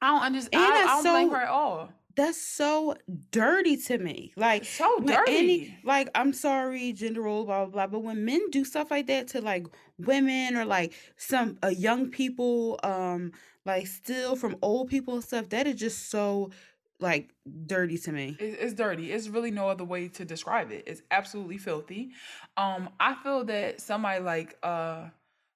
I 0.00 0.12
don't 0.12 0.22
understand. 0.22 0.62
I, 0.62 0.82
I, 0.82 0.84
don't 0.84 1.02
so, 1.02 1.10
blame 1.10 1.30
her 1.30 1.42
at 1.42 1.48
all 1.48 1.90
that's 2.16 2.40
so 2.40 2.96
dirty 3.30 3.76
to 3.76 3.98
me. 3.98 4.32
Like 4.36 4.64
so 4.64 4.98
dirty. 5.00 5.36
Any, 5.36 5.78
like 5.84 6.08
I'm 6.14 6.32
sorry, 6.32 6.92
gender 6.92 7.22
role, 7.22 7.44
blah, 7.44 7.66
blah 7.66 7.72
blah. 7.72 7.86
But 7.86 8.00
when 8.00 8.24
men 8.24 8.50
do 8.50 8.64
stuff 8.64 8.90
like 8.90 9.06
that 9.06 9.28
to 9.28 9.40
like 9.40 9.66
women 9.98 10.56
or 10.56 10.64
like 10.64 10.94
some 11.16 11.58
uh, 11.62 11.68
young 11.68 12.10
people, 12.10 12.80
um, 12.82 13.32
like 13.64 13.86
steal 13.86 14.34
from 14.34 14.56
old 14.62 14.88
people 14.88 15.14
and 15.14 15.24
stuff, 15.24 15.50
that 15.50 15.66
is 15.66 15.78
just 15.78 16.10
so 16.10 16.50
like 16.98 17.34
dirty 17.66 17.98
to 17.98 18.12
me. 18.12 18.36
It's 18.40 18.72
dirty. 18.72 19.12
It's 19.12 19.28
really 19.28 19.50
no 19.50 19.68
other 19.68 19.84
way 19.84 20.08
to 20.08 20.24
describe 20.24 20.72
it. 20.72 20.84
It's 20.86 21.02
absolutely 21.10 21.58
filthy. 21.58 22.10
Um, 22.56 22.88
I 22.98 23.14
feel 23.22 23.44
that 23.44 23.80
somebody 23.80 24.22
like 24.22 24.56
uh 24.62 25.08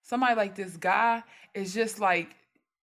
somebody 0.03 0.35
like 0.35 0.55
this 0.55 0.77
guy 0.77 1.23
is 1.55 1.73
just 1.73 2.01
like 2.01 2.37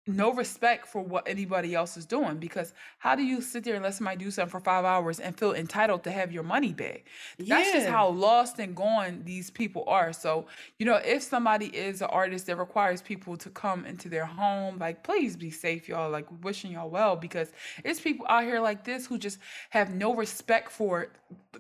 no 0.07 0.31
respect 0.31 0.87
for 0.87 1.01
what 1.01 1.27
anybody 1.27 1.75
else 1.75 1.97
is 1.97 2.05
doing 2.05 2.37
because 2.37 2.73
how 2.97 3.15
do 3.15 3.23
you 3.23 3.41
sit 3.41 3.63
there 3.63 3.75
and 3.75 3.83
let 3.83 3.93
somebody 3.93 4.17
do 4.17 4.31
something 4.31 4.49
for 4.49 4.59
five 4.59 4.85
hours 4.85 5.19
and 5.19 5.37
feel 5.37 5.53
entitled 5.53 6.03
to 6.03 6.11
have 6.11 6.31
your 6.31 6.43
money 6.43 6.73
back? 6.73 7.05
That's 7.37 7.71
just 7.71 7.87
how 7.87 8.09
lost 8.09 8.59
and 8.59 8.75
gone 8.75 9.23
these 9.25 9.49
people 9.49 9.83
are. 9.87 10.13
So, 10.13 10.45
you 10.79 10.85
know, 10.85 10.95
if 10.95 11.23
somebody 11.23 11.67
is 11.67 12.01
an 12.01 12.07
artist 12.09 12.45
that 12.47 12.57
requires 12.57 13.01
people 13.01 13.37
to 13.37 13.49
come 13.49 13.85
into 13.85 14.09
their 14.09 14.25
home, 14.25 14.77
like 14.79 15.03
please 15.03 15.35
be 15.35 15.51
safe, 15.51 15.87
y'all. 15.87 16.09
Like 16.09 16.27
wishing 16.43 16.71
y'all 16.71 16.89
well 16.89 17.15
because 17.15 17.51
it's 17.83 17.99
people 17.99 18.25
out 18.29 18.43
here 18.43 18.59
like 18.59 18.83
this 18.83 19.05
who 19.05 19.17
just 19.17 19.39
have 19.69 19.93
no 19.93 20.15
respect 20.15 20.71
for 20.71 21.07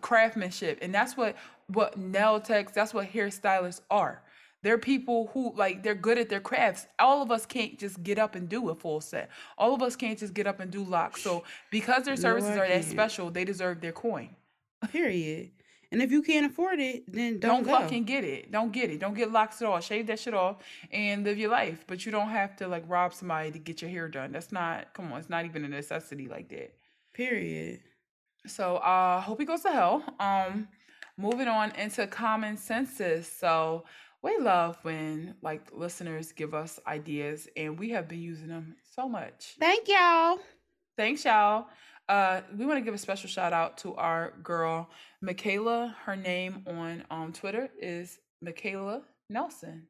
craftsmanship. 0.01 0.79
And 0.81 0.93
that's 0.93 1.17
what 1.17 1.35
what 1.67 1.97
nail 1.97 2.39
techs, 2.39 2.71
that's 2.71 2.93
what 2.93 3.11
hairstylists 3.11 3.81
are 3.91 4.21
they're 4.63 4.77
people 4.77 5.29
who 5.33 5.53
like 5.55 5.83
they're 5.83 5.95
good 5.95 6.17
at 6.17 6.29
their 6.29 6.39
crafts. 6.39 6.87
All 6.99 7.21
of 7.21 7.31
us 7.31 7.45
can't 7.45 7.77
just 7.77 8.01
get 8.03 8.17
up 8.17 8.35
and 8.35 8.49
do 8.49 8.69
a 8.69 8.75
full 8.75 9.01
set. 9.01 9.29
All 9.57 9.73
of 9.73 9.81
us 9.81 9.95
can't 9.95 10.17
just 10.17 10.33
get 10.33 10.47
up 10.47 10.59
and 10.59 10.71
do 10.71 10.83
locks. 10.83 11.21
So 11.21 11.43
because 11.71 12.05
their 12.05 12.15
services 12.17 12.55
no, 12.55 12.63
are 12.63 12.67
that 12.67 12.85
special, 12.85 13.29
they 13.29 13.45
deserve 13.45 13.81
their 13.81 13.91
coin. 13.91 14.35
Period. 14.91 15.51
And 15.91 16.01
if 16.01 16.11
you 16.11 16.21
can't 16.21 16.45
afford 16.45 16.79
it, 16.79 17.09
then 17.11 17.39
don't, 17.39 17.65
don't 17.65 17.81
fucking 17.81 18.03
get 18.03 18.25
it. 18.25 18.51
Don't 18.51 18.73
get 18.73 18.89
it. 18.89 18.99
Don't 18.99 19.13
get 19.13 19.31
locks 19.31 19.61
at 19.61 19.67
all. 19.67 19.79
Shave 19.79 20.07
that 20.07 20.19
shit 20.19 20.33
off 20.33 20.57
and 20.91 21.23
live 21.23 21.37
your 21.37 21.49
life. 21.49 21.85
But 21.87 22.05
you 22.05 22.11
don't 22.11 22.29
have 22.29 22.57
to 22.57 22.67
like 22.67 22.83
rob 22.87 23.13
somebody 23.13 23.51
to 23.51 23.59
get 23.59 23.81
your 23.81 23.89
hair 23.89 24.09
done. 24.09 24.31
That's 24.31 24.51
not. 24.51 24.93
Come 24.93 25.13
on, 25.13 25.19
it's 25.19 25.29
not 25.29 25.45
even 25.45 25.63
a 25.63 25.69
necessity 25.69 26.27
like 26.27 26.49
that. 26.49 26.73
Period. 27.13 27.79
So 28.45 28.77
uh 28.77 29.21
hope 29.21 29.39
he 29.39 29.45
goes 29.45 29.61
to 29.61 29.69
hell. 29.69 30.03
Um, 30.19 30.67
moving 31.17 31.47
on 31.47 31.71
into 31.71 32.05
common 32.07 32.57
senses. 32.57 33.27
So 33.27 33.85
we 34.23 34.37
love 34.37 34.77
when 34.81 35.35
like 35.41 35.69
listeners 35.73 36.31
give 36.31 36.53
us 36.53 36.79
ideas 36.87 37.47
and 37.55 37.77
we 37.77 37.89
have 37.91 38.07
been 38.07 38.21
using 38.21 38.47
them 38.47 38.75
so 38.95 39.07
much. 39.07 39.55
Thank 39.59 39.87
y'all. 39.87 40.39
Thanks, 40.97 41.23
y'all. 41.25 41.67
Uh, 42.09 42.41
we 42.57 42.65
want 42.65 42.77
to 42.77 42.85
give 42.85 42.93
a 42.93 42.97
special 42.97 43.29
shout 43.29 43.53
out 43.53 43.77
to 43.79 43.93
our 43.95 44.33
girl 44.41 44.89
Michaela. 45.21 45.95
Her 46.05 46.15
name 46.15 46.63
on 46.65 47.03
um, 47.11 47.33
Twitter 47.33 47.69
is 47.79 48.19
Michaela 48.41 49.03
Nelson. 49.29 49.87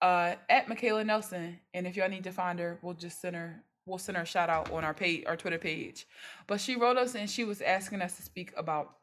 Uh, 0.00 0.34
at 0.50 0.68
Michaela 0.68 1.04
Nelson. 1.04 1.60
And 1.72 1.86
if 1.86 1.96
y'all 1.96 2.08
need 2.08 2.24
to 2.24 2.32
find 2.32 2.58
her, 2.58 2.78
we'll 2.82 2.94
just 2.94 3.20
send 3.20 3.36
her 3.36 3.62
we'll 3.86 3.98
send 3.98 4.16
her 4.16 4.22
a 4.22 4.26
shout 4.26 4.48
out 4.48 4.72
on 4.72 4.82
our 4.82 4.94
page 4.94 5.24
our 5.26 5.36
Twitter 5.36 5.58
page. 5.58 6.06
But 6.46 6.60
she 6.60 6.76
wrote 6.76 6.96
us 6.96 7.14
and 7.14 7.28
she 7.28 7.44
was 7.44 7.60
asking 7.60 8.02
us 8.02 8.16
to 8.16 8.22
speak 8.22 8.52
about 8.56 8.96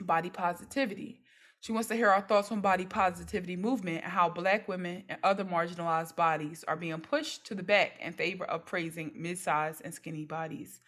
body 0.00 0.30
positivity. 0.30 1.20
She 1.60 1.72
wants 1.72 1.88
to 1.88 1.96
hear 1.96 2.08
our 2.08 2.20
thoughts 2.20 2.52
on 2.52 2.60
body 2.60 2.86
positivity 2.86 3.56
movement 3.56 4.04
and 4.04 4.12
how 4.12 4.28
black 4.28 4.68
women 4.68 5.02
and 5.08 5.18
other 5.24 5.44
marginalized 5.44 6.14
bodies 6.14 6.64
are 6.68 6.76
being 6.76 7.00
pushed 7.00 7.44
to 7.46 7.54
the 7.54 7.64
back 7.64 7.92
in 8.00 8.12
favor 8.12 8.44
of 8.44 8.64
praising 8.64 9.12
mid-sized 9.16 9.82
and 9.84 9.92
skinny 9.92 10.24
bodies. 10.24 10.80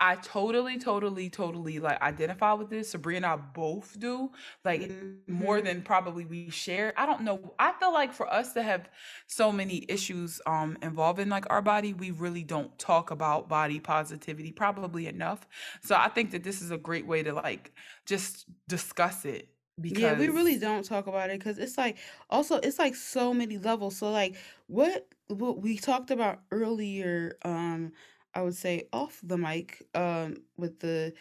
I 0.00 0.16
totally, 0.16 0.78
totally, 0.78 1.30
totally 1.30 1.78
like 1.78 2.00
identify 2.02 2.52
with 2.52 2.68
this. 2.68 2.90
Sabrina 2.90 3.18
and 3.18 3.26
I 3.26 3.36
both 3.36 3.98
do. 3.98 4.30
Like 4.64 4.82
mm-hmm. 4.82 5.32
more 5.32 5.62
than 5.62 5.80
probably 5.80 6.26
we 6.26 6.50
share. 6.50 6.92
I 6.96 7.06
don't 7.06 7.22
know. 7.22 7.54
I 7.58 7.72
feel 7.72 7.92
like 7.92 8.12
for 8.12 8.30
us 8.32 8.52
to 8.52 8.62
have 8.62 8.88
so 9.26 9.50
many 9.50 9.86
issues 9.88 10.40
um 10.46 10.76
involving 10.82 11.30
like 11.30 11.46
our 11.48 11.62
body, 11.62 11.94
we 11.94 12.10
really 12.10 12.44
don't 12.44 12.78
talk 12.78 13.10
about 13.10 13.48
body 13.48 13.80
positivity 13.80 14.52
probably 14.52 15.06
enough. 15.06 15.46
So 15.82 15.96
I 15.96 16.08
think 16.08 16.32
that 16.32 16.44
this 16.44 16.60
is 16.60 16.70
a 16.70 16.78
great 16.78 17.06
way 17.06 17.22
to 17.22 17.32
like 17.32 17.72
just 18.04 18.44
discuss 18.68 19.24
it 19.24 19.48
because 19.80 20.02
yeah 20.02 20.18
we 20.18 20.28
really 20.28 20.58
don't 20.58 20.84
talk 20.84 21.06
about 21.06 21.30
it 21.30 21.38
because 21.38 21.58
it's 21.58 21.78
like 21.78 21.96
also 22.30 22.56
it's 22.56 22.78
like 22.78 22.94
so 22.94 23.32
many 23.32 23.58
levels. 23.58 23.96
So 23.96 24.10
like 24.10 24.36
what 24.66 25.06
what 25.28 25.60
we 25.60 25.76
talked 25.78 26.10
about 26.10 26.40
earlier 26.50 27.36
um 27.44 27.92
i 28.34 28.40
would 28.42 28.54
say 28.54 28.88
off 28.92 29.20
the 29.22 29.36
mic 29.36 29.86
um 29.94 30.36
with 30.56 30.80
the 30.80 31.12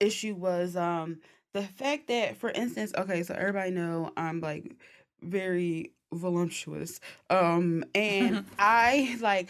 issue 0.00 0.34
was 0.34 0.76
um 0.76 1.18
the 1.52 1.62
fact 1.62 2.08
that 2.08 2.36
for 2.36 2.50
instance 2.50 2.92
okay 2.96 3.22
so 3.22 3.34
everybody 3.34 3.70
know 3.70 4.12
i'm 4.16 4.40
like 4.40 4.76
very 5.22 5.92
voluptuous 6.12 7.00
um 7.30 7.84
and 7.94 8.44
i 8.58 9.16
like 9.20 9.48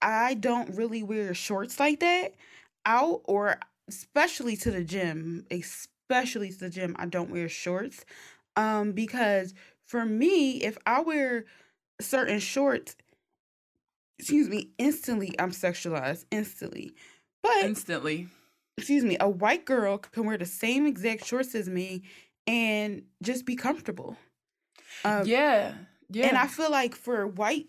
i 0.00 0.34
don't 0.34 0.74
really 0.76 1.02
wear 1.02 1.34
shorts 1.34 1.78
like 1.80 2.00
that 2.00 2.34
out 2.86 3.20
or 3.24 3.58
especially 3.88 4.56
to 4.56 4.70
the 4.70 4.84
gym 4.84 5.44
especially 5.50 5.92
to 6.08 6.58
the 6.58 6.70
gym, 6.70 6.96
I 6.98 7.06
don't 7.06 7.30
wear 7.30 7.48
shorts. 7.48 8.04
Um, 8.56 8.92
because 8.92 9.54
for 9.84 10.04
me, 10.04 10.62
if 10.62 10.76
I 10.86 11.00
wear 11.00 11.44
certain 12.00 12.40
shorts, 12.40 12.96
excuse 14.18 14.48
me, 14.48 14.70
instantly 14.78 15.34
I'm 15.38 15.50
sexualized. 15.50 16.24
Instantly. 16.30 16.92
But 17.42 17.64
instantly. 17.64 18.28
Excuse 18.76 19.04
me, 19.04 19.16
a 19.20 19.28
white 19.28 19.64
girl 19.64 19.98
can 19.98 20.24
wear 20.24 20.38
the 20.38 20.46
same 20.46 20.86
exact 20.86 21.24
shorts 21.24 21.54
as 21.54 21.68
me 21.68 22.02
and 22.46 23.02
just 23.22 23.44
be 23.44 23.56
comfortable. 23.56 24.16
Um, 25.04 25.26
yeah. 25.26 25.74
Yeah. 26.10 26.26
And 26.26 26.36
I 26.36 26.46
feel 26.46 26.70
like 26.70 26.94
for 26.94 27.26
white 27.26 27.66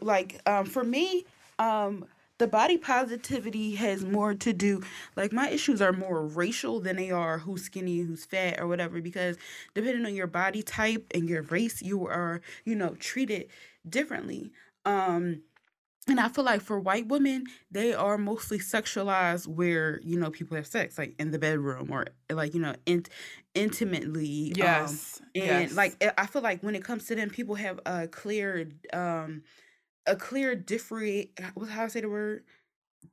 like 0.00 0.40
um 0.46 0.64
for 0.66 0.82
me, 0.84 1.24
um 1.58 2.06
the 2.38 2.46
body 2.46 2.78
positivity 2.78 3.74
has 3.74 4.04
more 4.04 4.34
to 4.34 4.52
do 4.52 4.82
like 5.16 5.32
my 5.32 5.48
issues 5.50 5.82
are 5.82 5.92
more 5.92 6.26
racial 6.26 6.80
than 6.80 6.96
they 6.96 7.10
are 7.10 7.38
who's 7.38 7.64
skinny 7.64 7.98
who's 7.98 8.24
fat 8.24 8.58
or 8.60 8.66
whatever 8.66 9.00
because 9.00 9.36
depending 9.74 10.06
on 10.06 10.14
your 10.14 10.26
body 10.26 10.62
type 10.62 11.04
and 11.14 11.28
your 11.28 11.42
race 11.42 11.82
you 11.82 12.06
are 12.06 12.40
you 12.64 12.74
know 12.74 12.94
treated 12.94 13.48
differently 13.88 14.52
um 14.84 15.42
and 16.08 16.18
I 16.18 16.28
feel 16.28 16.44
like 16.44 16.62
for 16.62 16.80
white 16.80 17.06
women, 17.08 17.44
they 17.70 17.92
are 17.92 18.16
mostly 18.16 18.58
sexualized 18.58 19.46
where, 19.46 20.00
you 20.02 20.18
know, 20.18 20.30
people 20.30 20.56
have 20.56 20.66
sex, 20.66 20.96
like 20.96 21.14
in 21.18 21.30
the 21.30 21.38
bedroom 21.38 21.90
or 21.90 22.06
like, 22.30 22.54
you 22.54 22.60
know, 22.60 22.74
in, 22.86 23.04
intimately. 23.54 24.52
Um, 24.52 24.58
yes. 24.58 25.20
Um, 25.20 25.26
and 25.34 25.44
yes. 25.44 25.76
like, 25.76 26.02
I 26.16 26.26
feel 26.26 26.42
like 26.42 26.62
when 26.62 26.74
it 26.74 26.82
comes 26.82 27.06
to 27.06 27.14
them, 27.14 27.28
people 27.28 27.56
have 27.56 27.78
a 27.84 28.08
clear, 28.08 28.70
um, 28.92 29.42
a 30.08 30.16
clear 30.16 30.54
differentiate. 30.54 31.38
What's 31.54 31.70
how 31.72 31.84
I 31.84 31.88
say 31.88 32.00
the 32.00 32.08
word? 32.08 32.44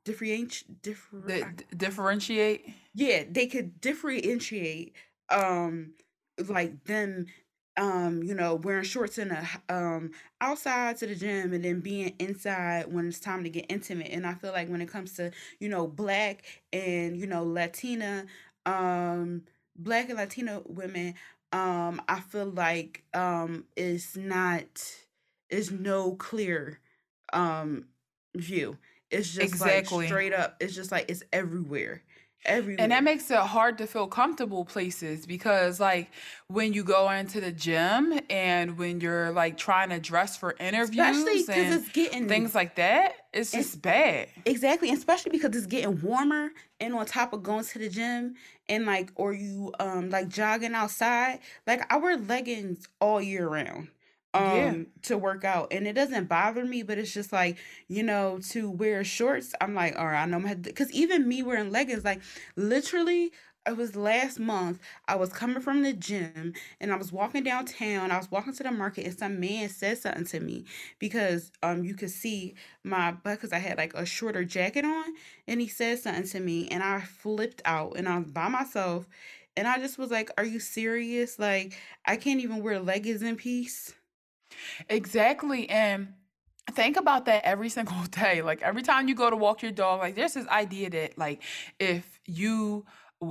Differentiate. 0.04 0.82
Differ- 0.82 1.54
differentiate. 1.76 2.66
Yeah, 2.94 3.24
they 3.30 3.46
could 3.46 3.80
differentiate. 3.80 4.94
Um, 5.30 5.94
like 6.48 6.84
them 6.84 7.26
um, 7.78 8.22
you 8.22 8.34
know, 8.34 8.54
wearing 8.54 8.84
shorts 8.84 9.18
in 9.18 9.30
a 9.30 9.46
um 9.68 10.10
outside 10.40 10.96
to 10.98 11.06
the 11.06 11.14
gym 11.14 11.52
and 11.52 11.64
then 11.64 11.80
being 11.80 12.14
inside 12.18 12.90
when 12.92 13.06
it's 13.08 13.20
time 13.20 13.44
to 13.44 13.50
get 13.50 13.66
intimate. 13.68 14.08
And 14.10 14.26
I 14.26 14.34
feel 14.34 14.52
like 14.52 14.68
when 14.68 14.80
it 14.80 14.88
comes 14.88 15.12
to, 15.14 15.30
you 15.60 15.68
know, 15.68 15.86
black 15.86 16.44
and, 16.72 17.18
you 17.18 17.26
know, 17.26 17.44
Latina, 17.44 18.26
um, 18.64 19.42
black 19.76 20.08
and 20.08 20.18
Latino 20.18 20.62
women, 20.66 21.14
um, 21.52 22.00
I 22.08 22.20
feel 22.20 22.46
like 22.46 23.04
um 23.14 23.64
it's 23.76 24.16
not 24.16 24.64
it's 25.50 25.70
no 25.70 26.14
clear 26.14 26.80
um 27.32 27.86
view. 28.34 28.78
It's 29.10 29.28
just 29.32 29.46
exactly. 29.46 29.98
like 29.98 30.06
straight 30.06 30.32
up. 30.32 30.56
It's 30.60 30.74
just 30.74 30.90
like 30.90 31.10
it's 31.10 31.22
everywhere 31.32 32.02
everywhere. 32.46 32.82
And 32.82 32.92
that 32.92 33.04
makes 33.04 33.30
it 33.30 33.38
hard 33.38 33.78
to 33.78 33.86
feel 33.86 34.06
comfortable 34.06 34.64
places 34.64 35.26
because 35.26 35.78
like 35.80 36.10
when 36.48 36.72
you 36.72 36.84
go 36.84 37.10
into 37.10 37.40
the 37.40 37.52
gym 37.52 38.18
and 38.30 38.78
when 38.78 39.00
you're 39.00 39.32
like 39.32 39.56
trying 39.56 39.90
to 39.90 39.98
dress 39.98 40.36
for 40.36 40.54
interviews 40.58 41.48
and 41.48 41.74
it's 41.74 41.88
getting 41.90 42.28
things 42.28 42.54
like 42.54 42.76
that, 42.76 43.14
it's 43.32 43.52
just 43.52 43.82
bad. 43.82 44.28
Exactly. 44.44 44.90
Especially 44.90 45.30
because 45.30 45.54
it's 45.54 45.66
getting 45.66 46.00
warmer 46.00 46.50
and 46.80 46.94
on 46.94 47.04
top 47.06 47.32
of 47.32 47.42
going 47.42 47.64
to 47.64 47.78
the 47.78 47.88
gym 47.88 48.34
and 48.68 48.86
like 48.86 49.10
or 49.16 49.32
you 49.32 49.72
um 49.80 50.10
like 50.10 50.28
jogging 50.28 50.74
outside. 50.74 51.40
Like 51.66 51.92
I 51.92 51.98
wear 51.98 52.16
leggings 52.16 52.88
all 53.00 53.20
year 53.20 53.48
round 53.48 53.88
yeah. 54.44 54.70
um 54.70 54.86
to 55.02 55.16
work 55.18 55.44
out 55.44 55.68
and 55.72 55.86
it 55.86 55.94
doesn't 55.94 56.28
bother 56.28 56.64
me 56.64 56.82
but 56.82 56.98
it's 56.98 57.12
just 57.12 57.32
like 57.32 57.56
you 57.88 58.02
know 58.02 58.38
to 58.50 58.70
wear 58.70 59.04
shorts 59.04 59.54
i'm 59.60 59.74
like 59.74 59.98
all 59.98 60.06
right 60.06 60.22
i 60.22 60.26
know 60.26 60.38
my 60.40 60.54
because 60.54 60.90
even 60.92 61.28
me 61.28 61.42
wearing 61.42 61.70
leggings 61.70 62.04
like 62.04 62.20
literally 62.56 63.32
it 63.66 63.76
was 63.76 63.96
last 63.96 64.38
month 64.38 64.80
i 65.08 65.14
was 65.16 65.32
coming 65.32 65.60
from 65.60 65.82
the 65.82 65.92
gym 65.92 66.52
and 66.80 66.92
i 66.92 66.96
was 66.96 67.12
walking 67.12 67.42
downtown 67.42 68.10
i 68.12 68.16
was 68.16 68.30
walking 68.30 68.52
to 68.54 68.62
the 68.62 68.70
market 68.70 69.04
and 69.06 69.18
some 69.18 69.40
man 69.40 69.68
said 69.68 69.98
something 69.98 70.24
to 70.24 70.40
me 70.40 70.64
because 71.00 71.50
um 71.62 71.84
you 71.84 71.94
could 71.94 72.10
see 72.10 72.54
my 72.84 73.10
butt 73.12 73.36
because 73.36 73.52
i 73.52 73.58
had 73.58 73.78
like 73.78 73.94
a 73.94 74.06
shorter 74.06 74.44
jacket 74.44 74.84
on 74.84 75.04
and 75.48 75.60
he 75.60 75.68
said 75.68 75.98
something 75.98 76.24
to 76.24 76.40
me 76.40 76.68
and 76.68 76.82
i 76.82 77.00
flipped 77.00 77.62
out 77.64 77.94
and 77.96 78.08
i 78.08 78.18
was 78.18 78.30
by 78.30 78.48
myself 78.48 79.06
and 79.56 79.66
i 79.68 79.78
just 79.78 79.98
was 79.98 80.10
like 80.12 80.30
are 80.38 80.44
you 80.44 80.60
serious 80.60 81.38
like 81.38 81.76
i 82.06 82.16
can't 82.16 82.40
even 82.40 82.62
wear 82.62 82.78
leggings 82.80 83.22
in 83.22 83.36
peace 83.36 83.94
Exactly. 84.88 85.68
And 85.68 86.14
think 86.72 86.96
about 86.96 87.24
that 87.26 87.44
every 87.44 87.68
single 87.78 88.02
day. 88.10 88.42
Like 88.42 88.62
every 88.62 88.82
time 88.82 89.08
you 89.08 89.14
go 89.14 89.30
to 89.30 89.36
walk 89.36 89.62
your 89.62 89.72
dog, 89.72 90.00
like 90.00 90.14
there's 90.14 90.34
this 90.34 90.46
idea 90.48 90.90
that 90.90 91.18
like 91.18 91.42
if 91.78 92.20
you 92.26 92.84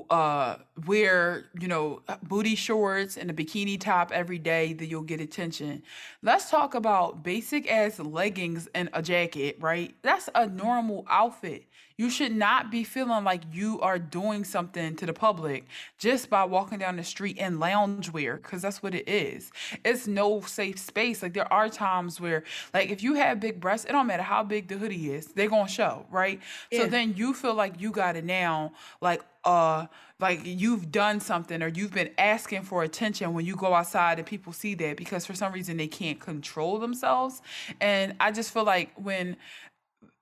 uh 0.09 0.55
wear 0.88 1.45
you 1.59 1.67
know 1.67 2.01
uh, 2.07 2.17
booty 2.23 2.55
shorts 2.55 3.17
and 3.17 3.30
a 3.30 3.34
bikini 3.34 3.80
top 3.80 4.11
every 4.11 4.39
day 4.39 4.73
that 4.73 4.88
you'll 4.88 5.03
get 5.03 5.21
attention 5.21 5.84
let's 6.23 6.49
talk 6.49 6.73
about 6.73 7.21
basic 7.23 7.71
ass 7.71 7.99
leggings 7.99 8.67
and 8.73 8.89
a 8.93 9.01
jacket 9.03 9.55
right 9.61 9.95
that's 10.01 10.28
a 10.34 10.47
normal 10.47 11.05
outfit 11.07 11.65
you 11.98 12.10
should 12.10 12.36
not 12.36 12.70
be 12.72 12.84
feeling 12.84 13.24
like 13.24 13.41
you 13.52 13.80
are 13.82 13.98
doing 13.98 14.43
something 14.43 14.96
to 14.96 15.06
the 15.06 15.14
public 15.14 15.66
just 15.98 16.30
by 16.30 16.43
walking 16.43 16.80
down 16.80 16.98
the 16.98 17.04
street 17.04 17.38
in 17.38 17.58
loungewear 17.58 18.36
because 18.38 18.62
that's 18.62 18.84
what 18.84 18.93
it 18.93 19.08
is. 19.08 19.52
It's 19.84 20.08
no 20.08 20.41
safe 20.41 20.78
space. 20.78 21.24
Like 21.24 21.34
there 21.34 21.52
are 21.52 21.70
times 21.70 22.20
where 22.20 22.43
like 22.74 22.89
if 22.89 23.02
you 23.02 23.14
have 23.16 23.39
big 23.39 23.60
breasts 23.60 23.86
it 23.86 23.91
don't 23.91 24.08
matter 24.08 24.24
how 24.24 24.43
big 24.43 24.68
the 24.68 24.78
hoodie 24.78 25.12
is 25.12 25.28
they're 25.28 25.50
gonna 25.50 25.68
show 25.68 26.06
right? 26.12 26.39
Yeah. 26.72 26.82
so 26.82 26.88
then 26.88 27.14
you 27.16 27.34
feel 27.34 27.54
like 27.54 27.80
you 27.80 27.91
got 27.91 28.16
it 28.16 28.26
now 28.26 28.74
like 29.02 29.22
uh 29.43 29.86
like 30.20 30.41
you've 30.43 30.91
done 30.91 31.20
something 31.20 31.62
or 31.62 31.68
you've 31.68 31.93
been 31.93 32.10
asking 32.18 32.64
for 32.64 32.84
attention 32.84 33.34
when 33.34 33.46
you 33.46 33.56
go 33.56 33.74
outside 33.74 34.18
and 34.18 34.26
people 34.26 34.54
see 34.54 34.74
that 34.76 34.96
because 34.98 35.26
for 35.26 35.34
some 35.36 35.52
reason 35.52 35.78
they 35.78 35.88
can't 35.88 36.20
control 36.20 36.80
themselves. 36.80 37.41
And 37.82 38.16
i 38.20 38.32
just 38.32 38.54
feel 38.54 38.64
like 38.64 38.91
when 38.96 39.38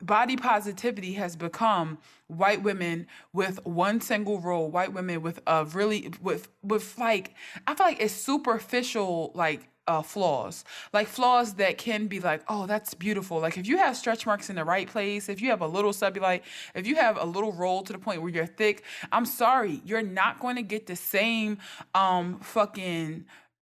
body 0.02 0.36
positivity 0.36 1.14
has 1.14 1.36
become 1.36 1.98
white 2.28 2.64
women 2.64 3.08
with 3.32 3.64
one 3.66 4.02
single 4.02 4.40
role 4.40 4.70
white 4.70 4.94
women 4.94 5.22
with 5.22 5.40
a 5.48 5.66
really 5.66 6.12
with 6.22 6.50
with 6.62 6.98
like 6.98 7.34
i 7.68 7.76
feel 7.76 7.86
like 7.86 8.02
it's 8.02 8.14
superficial 8.14 9.32
like 9.36 9.70
uh, 9.88 10.02
flaws, 10.02 10.64
like 10.94 11.08
flaws 11.08 11.56
that 11.56 11.78
can 11.78 12.08
be 12.08 12.20
like, 12.20 12.42
oh, 12.48 12.66
that's 12.66 12.94
beautiful. 12.94 13.40
Like 13.40 13.58
if 13.58 13.68
you 13.68 13.78
have 13.78 13.98
stretch 13.98 14.26
marks 14.26 14.50
in 14.50 14.56
the 14.56 14.64
right 14.64 14.88
place, 14.88 15.28
if 15.28 15.42
you 15.42 15.50
have 15.50 15.62
a 15.62 15.68
little 15.68 15.92
cellulite, 15.92 16.42
if 16.74 16.88
you 16.88 16.96
have 16.96 17.18
a 17.18 17.26
little 17.26 17.52
roll 17.52 17.84
to 17.84 17.94
the 17.94 18.00
point 18.00 18.22
where 18.22 18.32
you're 18.32 18.46
thick, 18.46 18.84
I'm 19.12 19.26
sorry, 19.26 19.82
you're 19.86 20.02
not 20.02 20.40
going 20.40 20.56
to 20.56 20.62
get 20.62 20.88
the 20.88 20.96
same 20.96 21.58
um 21.94 22.40
fucking 22.40 23.26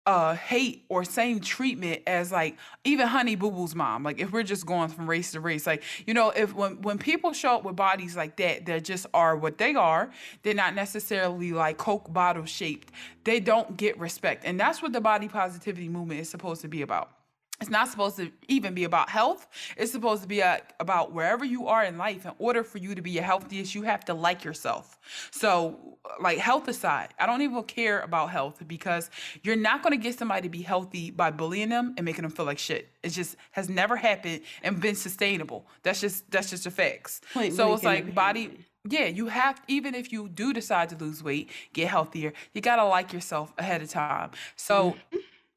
uh 0.08 0.36
hate 0.36 0.86
or 0.90 1.04
same 1.04 1.40
treatment 1.40 2.02
as 2.08 2.32
like 2.32 2.58
even 2.86 3.08
honey 3.08 3.36
boo 3.36 3.52
boo's 3.52 3.76
mom. 3.76 4.04
Like 4.04 4.20
if 4.20 4.32
we're 4.32 4.44
just 4.44 4.66
going 4.66 4.90
from 4.90 5.08
race 5.08 5.34
to 5.34 5.40
race 5.40 5.68
like 5.68 5.84
you 6.08 6.16
know 6.16 6.32
if 6.32 6.56
when 6.56 6.82
when 6.82 6.98
people 6.98 7.34
show 7.34 7.56
up 7.58 7.64
with 7.64 7.76
bodies 7.76 8.18
like 8.18 8.38
that 8.38 8.66
that 8.66 8.86
just 8.86 9.06
are 9.14 9.36
what 9.36 9.60
they 9.60 9.76
are 9.76 10.10
they're 10.44 10.56
not 10.56 10.74
necessarily 10.74 11.52
like 11.52 11.78
coke 11.78 12.12
bottle 12.12 12.46
shaped 12.46 12.92
they 13.28 13.42
don't 13.42 13.76
get 13.76 14.00
respect. 14.00 14.46
And 14.46 14.58
that's 14.58 14.82
what 14.82 14.94
the 14.94 15.02
body 15.02 15.28
positivity 15.28 15.90
movement 15.90 16.22
is 16.22 16.30
supposed 16.30 16.62
to 16.62 16.70
be 16.70 16.82
about 16.82 17.12
it's 17.60 17.72
not 17.72 17.88
supposed 17.88 18.18
to 18.18 18.32
even 18.48 18.76
be 18.76 18.84
about 18.84 19.10
health. 19.10 19.48
It's 19.78 19.92
supposed 19.92 20.22
to 20.22 20.28
be 20.28 20.42
a, 20.42 20.62
about 20.80 21.12
wherever 21.12 21.44
you 21.44 21.68
are 21.68 21.84
in 21.84 21.98
life. 21.98 22.26
In 22.26 22.34
order 22.38 22.64
for 22.64 22.78
you 22.78 22.94
to 22.94 23.02
be 23.02 23.12
your 23.12 23.24
healthiest, 23.24 23.74
you 23.74 23.82
have 23.82 24.06
to 24.06 24.14
like 24.14 24.44
yourself. 24.44 25.00
So, 25.32 25.98
like 26.22 26.38
health 26.38 26.68
aside, 26.68 27.10
I 27.20 27.26
don't 27.26 27.42
even 27.42 27.64
care 27.64 28.02
about 28.02 28.30
health 28.30 28.62
because 28.68 29.10
you're 29.42 29.56
not 29.56 29.82
going 29.82 29.92
to 29.92 30.02
get 30.02 30.20
somebody 30.20 30.44
to 30.44 30.50
be 30.50 30.62
healthy 30.62 31.10
by 31.10 31.32
bullying 31.32 31.70
them 31.70 31.96
and 31.98 32.06
making 32.06 32.22
them 32.22 32.32
feel 32.32 32.46
like 32.46 32.60
shit. 32.60 32.90
It 33.02 33.10
just 33.10 33.36
has 33.52 33.70
never 33.70 33.96
happened 33.96 34.42
and 34.62 34.80
been 34.80 34.96
sustainable. 34.96 35.66
That's 35.82 36.00
just 36.00 36.30
that's 36.30 36.52
just 36.52 36.66
the 36.66 36.72
facts. 36.72 37.22
Point 37.34 37.54
so 37.54 37.74
it's 37.74 37.84
like 37.84 38.14
body. 38.14 38.60
Yeah, 38.88 39.06
you 39.06 39.28
have 39.28 39.60
even 39.68 39.96
if 39.96 40.12
you 40.12 40.30
do 40.30 40.54
decide 40.54 40.90
to 40.90 40.96
lose 40.96 41.24
weight, 41.24 41.50
get 41.74 41.88
healthier, 41.88 42.34
you 42.54 42.62
gotta 42.62 42.86
like 42.86 43.14
yourself 43.14 43.52
ahead 43.58 43.82
of 43.82 43.90
time. 43.90 44.32
So. 44.56 44.96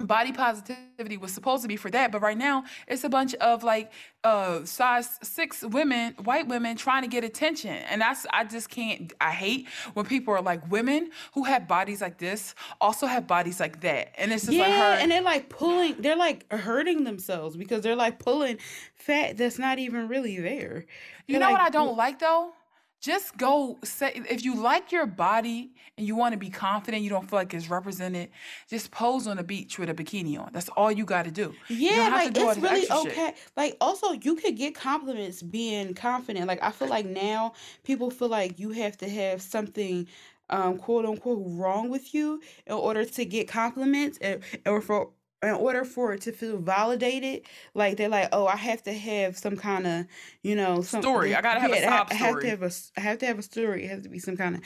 Body 0.07 0.33
positivity 0.33 1.17
was 1.17 1.33
supposed 1.33 1.63
to 1.63 1.69
be 1.69 1.77
for 1.77 1.91
that 1.91 2.13
but 2.13 2.21
right 2.21 2.37
now 2.37 2.65
it's 2.89 3.05
a 3.05 3.09
bunch 3.09 3.35
of 3.35 3.63
like 3.63 3.93
uh 4.25 4.65
size 4.65 5.19
six 5.23 5.63
women 5.63 6.15
white 6.25 6.47
women 6.49 6.77
trying 6.77 7.03
to 7.03 7.09
get 7.09 7.25
attention. 7.25 7.75
And 7.91 8.01
that's 8.01 8.27
i 8.33 8.45
just 8.45 8.69
can't 8.69 9.13
i 9.21 9.31
hate 9.31 9.69
when 9.95 10.07
people 10.07 10.35
are 10.35 10.43
like 10.43 10.71
women 10.71 11.11
who 11.35 11.45
have 11.45 11.69
bodies 11.69 12.01
like 12.01 12.19
this 12.19 12.55
also 12.81 13.07
have 13.07 13.27
bodies 13.27 13.61
like 13.61 13.81
that. 13.83 14.13
And 14.21 14.33
it's 14.33 14.45
just 14.45 14.57
yeah, 14.57 14.65
like 14.65 14.73
her 14.73 15.03
and 15.03 15.11
they're 15.11 15.23
like 15.23 15.49
pulling 15.49 15.97
they're 16.01 16.17
like 16.17 16.51
hurting 16.53 17.05
themselves 17.05 17.57
because 17.57 17.83
they're 17.83 17.97
like 17.97 18.19
pulling 18.19 18.59
fat 18.95 19.37
that's 19.37 19.59
not 19.59 19.79
even 19.79 20.09
really 20.09 20.39
there. 20.39 20.87
You 21.27 21.39
know 21.39 21.47
like, 21.47 21.53
what 21.53 21.61
i 21.61 21.71
don't 21.71 21.97
like 21.97 22.19
though 22.19 22.53
just 23.01 23.37
go 23.37 23.79
say 23.83 24.13
if 24.29 24.45
you 24.45 24.55
like 24.55 24.93
your 24.93 25.07
body 25.07 25.73
and 25.97 26.07
you 26.07 26.15
want 26.15 26.33
to 26.33 26.39
be 26.39 26.51
confident 26.51 27.03
you 27.03 27.11
don't 27.11 27.29
feel 27.29 27.39
like 27.39 27.53
it's 27.55 27.69
represented 27.69 28.31
just 28.69 28.91
pose 28.91 29.27
on 29.27 29.39
the 29.39 29.43
beach 29.43 29.79
with 29.79 29.89
a 29.89 29.95
bikini 29.95 30.39
on. 30.39 30.51
That's 30.53 30.69
all 30.71 30.93
you 30.93 31.05
got 31.05 31.25
to 31.25 31.31
do 31.31 31.55
yeah 31.69 32.11
like 32.13 32.37
it's 32.37 32.59
really 32.59 32.91
okay 32.91 33.15
shit. 33.15 33.37
like 33.57 33.77
also 33.81 34.13
you 34.13 34.37
could 34.37 34.57
get 34.57 34.75
compliments 34.75 35.43
being 35.43 35.95
confident. 35.95 36.47
Like 36.47 36.63
i 36.63 36.71
feel 36.71 36.89
like 36.89 37.07
now 37.07 37.55
people 37.85 38.11
feel 38.11 38.29
like 38.29 38.59
you 38.59 38.71
have 38.71 38.97
to 38.99 39.09
have 39.09 39.41
something 39.43 40.07
um, 40.51 40.79
quote 40.79 41.07
unquote 41.07 41.43
wrong 41.47 41.89
with 41.89 42.13
you 42.13 42.41
in 42.67 42.73
order 42.75 43.05
to 43.05 43.25
get 43.25 43.49
compliments 43.49 44.19
and, 44.21 44.43
or 44.67 44.81
for 44.81 45.11
in 45.43 45.51
order 45.51 45.85
for 45.85 46.13
it 46.13 46.21
to 46.23 46.33
feel 46.33 46.59
validated, 46.59 47.43
like 47.75 47.97
they're 47.97 48.09
like, 48.09 48.29
oh, 48.33 48.47
I 48.47 48.57
have 48.57 48.83
to 48.83 48.93
have 48.93 49.39
some 49.39 49.57
kind 49.57 49.87
of, 49.87 50.07
you 50.43 50.55
know, 50.55 50.83
some, 50.83 51.01
story. 51.01 51.35
I 51.35 51.41
gotta 51.41 51.61
have 51.61 51.73
a 51.73 51.83
sob 51.83 52.09
I, 52.11 52.17
story. 52.17 52.31
have 52.31 52.41
to 52.41 52.49
have 52.49 52.63
a, 52.63 52.73
I 52.97 53.01
have 53.01 53.19
to 53.19 53.27
have 53.27 53.39
a 53.39 53.43
story. 53.43 53.85
It 53.85 53.91
has 53.91 54.03
to 54.03 54.11
be 54.11 54.19
some 54.19 54.37
kind 54.37 54.57
of 54.57 54.63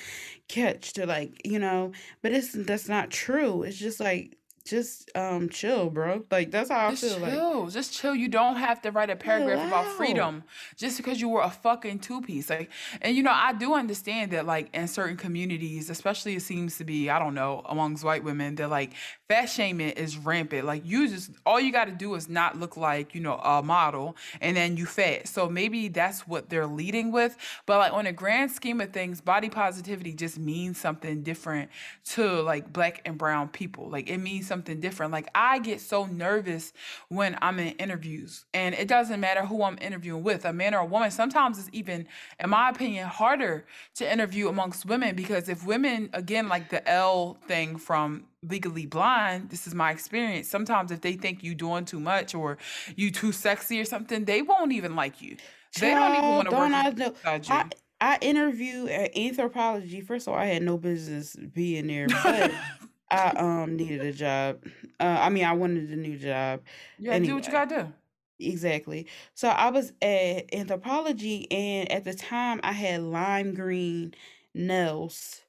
catch 0.49 0.95
to 0.95 1.07
like, 1.07 1.41
you 1.45 1.59
know. 1.59 1.93
But 2.23 2.33
it's 2.33 2.53
that's 2.53 2.89
not 2.89 3.11
true. 3.11 3.63
It's 3.63 3.79
just 3.79 4.01
like 4.01 4.37
just 4.65 5.11
um 5.15 5.51
chill, 5.51 5.91
bro. 5.91 6.25
Like 6.31 6.51
that's 6.51 6.71
how 6.71 6.91
just 6.91 7.05
I 7.05 7.09
feel. 7.09 7.31
Chill. 7.31 7.65
Like 7.65 7.73
just 7.73 7.93
chill. 7.93 8.15
You 8.15 8.29
don't 8.29 8.57
have 8.57 8.81
to 8.83 8.91
write 8.91 9.11
a 9.11 9.17
paragraph 9.17 9.67
about 9.67 9.87
freedom 9.93 10.43
just 10.77 10.97
because 10.97 11.21
you 11.21 11.29
were 11.29 11.43
a 11.43 11.51
fucking 11.51 11.99
two 11.99 12.23
piece. 12.23 12.49
Like, 12.49 12.71
and 13.03 13.15
you 13.15 13.23
know, 13.23 13.33
I 13.33 13.53
do 13.53 13.75
understand 13.75 14.31
that 14.31 14.47
like 14.47 14.75
in 14.75 14.89
certain 14.89 15.19
communities, 15.19 15.91
especially 15.91 16.35
it 16.35 16.43
seems 16.43 16.79
to 16.79 16.85
be, 16.85 17.11
I 17.11 17.19
don't 17.19 17.35
know, 17.35 17.63
amongst 17.67 18.05
white 18.05 18.25
women, 18.25 18.55
that 18.55 18.71
like 18.71 18.93
fat 19.29 19.47
shaming 19.47 19.91
is 19.91 20.17
rampant. 20.17 20.65
Like 20.65 20.83
you 20.87 21.09
just 21.09 21.33
all 21.45 21.61
you 21.61 21.71
got 21.71 21.87
to 21.87 21.93
do 21.93 22.15
is 22.15 22.31
not 22.31 22.59
look 22.59 22.79
like 22.79 23.15
you 23.15 23.21
know 23.21 23.35
a 23.35 23.63
model, 23.63 24.17
and 24.41 24.57
then 24.57 24.79
you 24.79 24.87
fat. 24.87 25.29
So 25.29 25.47
maybe 25.47 25.89
that's 25.89 26.27
what 26.27 26.49
they're 26.49 26.67
leading 26.67 27.13
with. 27.13 27.37
But 27.67 27.79
like 27.79 27.93
on 27.93 28.07
a 28.07 28.13
grand 28.13 28.51
scheme 28.51 28.81
of 28.81 28.95
things, 28.95 29.21
body 29.21 29.51
positivity 29.51 30.15
just 30.15 30.39
means 30.39 30.79
something 30.79 31.23
different 31.23 31.71
to 32.13 32.41
like 32.41 32.73
black 32.73 33.03
and 33.05 33.19
brown 33.19 33.49
people. 33.49 33.91
Like 33.91 34.09
it 34.09 34.19
means 34.19 34.47
something 34.47 34.54
different. 34.63 35.13
Like 35.13 35.29
I 35.35 35.59
get 35.59 35.81
so 35.81 36.07
nervous 36.07 36.73
when 37.09 37.37
I'm 37.43 37.59
in 37.59 37.75
interviews, 37.77 38.45
and 38.55 38.75
it 38.75 38.89
doesn't 38.89 39.21
matter 39.21 39.45
who 39.45 39.63
I'm 39.63 39.79
interviewing 39.81 40.23
with, 40.23 40.45
a 40.45 40.53
man 40.53 40.75
or 40.75 40.81
a 40.81 40.87
woman. 40.87 41.11
Sometimes 41.11 41.59
it's 41.59 41.69
even, 41.73 42.07
in 42.39 42.51
my 42.51 42.71
opinion, 42.71 43.09
harder 43.09 43.67
to 43.97 44.11
interview 44.11 44.49
amongst 44.49 44.87
women 44.87 45.15
because 45.15 45.49
if 45.49 45.67
women, 45.67 46.11
again, 46.13 46.49
like 46.49 46.71
the 46.71 46.87
Elle 46.89 47.39
thing 47.47 47.77
from 47.77 48.27
Legally 48.49 48.87
Blonde 48.87 49.51
this 49.51 49.67
is 49.67 49.75
my 49.75 49.91
experience 49.91 50.49
sometimes 50.49 50.91
if 50.91 51.01
they 51.01 51.15
think 51.15 51.43
you 51.43 51.55
doing 51.55 51.85
too 51.85 52.01
much 52.01 52.35
or 52.35 52.59
you 52.97 53.11
too 53.11 53.33
sexy 53.33 53.81
or 53.81 53.85
something 53.85 54.25
they 54.25 54.43
won't 54.43 54.73
even 54.73 54.95
like 54.95 55.23
you 55.23 55.37
they 55.81 55.91
don't 55.91 56.17
even 56.17 56.29
want 56.29 56.51
to 56.51 56.57
work 56.57 56.71
I, 56.73 56.91
know, 56.91 57.15
I, 57.49 57.71
I 58.01 58.19
interviewed 58.21 58.91
at 58.91 59.11
uh, 59.11 59.19
Anthropologie 59.19 60.05
first 60.07 60.27
of 60.27 60.35
all 60.35 60.39
i 60.39 60.47
had 60.47 60.63
no 60.63 60.77
business 60.77 61.37
being 61.37 61.87
there 61.87 62.07
but 62.09 62.53
i 63.15 63.29
um 63.39 63.77
needed 63.77 64.01
a 64.03 64.13
job. 64.13 64.63
Uh, 65.01 65.19
i 65.21 65.29
mean 65.29 65.45
i 65.45 65.53
wanted 65.53 65.91
a 65.91 65.97
new 65.97 66.17
job. 66.17 66.61
Yeah 66.99 67.19
do 67.19 67.35
what 67.35 67.47
you 67.47 67.53
gotta 67.53 67.83
do. 67.85 67.93
Exactly. 68.41 69.07
So 69.35 69.49
I 69.49 69.71
was 69.71 69.93
at 70.03 70.51
Anthropologie, 70.51 71.47
and 71.53 71.91
at 71.91 72.05
the 72.05 72.15
time 72.15 72.59
I 72.65 72.73
had 72.73 73.01
lime 73.03 73.55
green 73.55 74.15
nails 74.55 75.43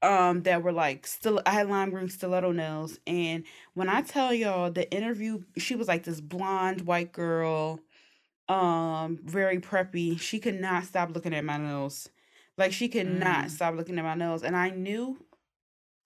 um 0.00 0.42
that 0.42 0.62
were 0.62 0.72
like 0.72 1.06
still 1.06 1.40
I 1.44 1.50
had 1.50 1.68
lime 1.68 1.90
green 1.90 2.08
stiletto 2.08 2.52
nails 2.52 3.00
and 3.06 3.42
when 3.74 3.88
I 3.88 4.00
tell 4.02 4.32
y'all 4.32 4.70
the 4.70 4.88
interview 4.92 5.42
she 5.56 5.74
was 5.74 5.88
like 5.88 6.04
this 6.04 6.20
blonde 6.20 6.82
white 6.82 7.12
girl 7.12 7.80
um 8.48 9.18
very 9.24 9.58
preppy. 9.58 10.18
She 10.18 10.38
could 10.38 10.60
not 10.60 10.84
stop 10.84 11.10
looking 11.14 11.34
at 11.34 11.44
my 11.44 11.58
nails. 11.58 12.08
Like 12.56 12.72
she 12.72 12.88
could 12.88 13.06
mm. 13.06 13.18
not 13.18 13.50
stop 13.50 13.74
looking 13.74 13.98
at 13.98 14.04
my 14.04 14.14
nails 14.14 14.42
and 14.42 14.56
I 14.56 14.70
knew 14.70 15.18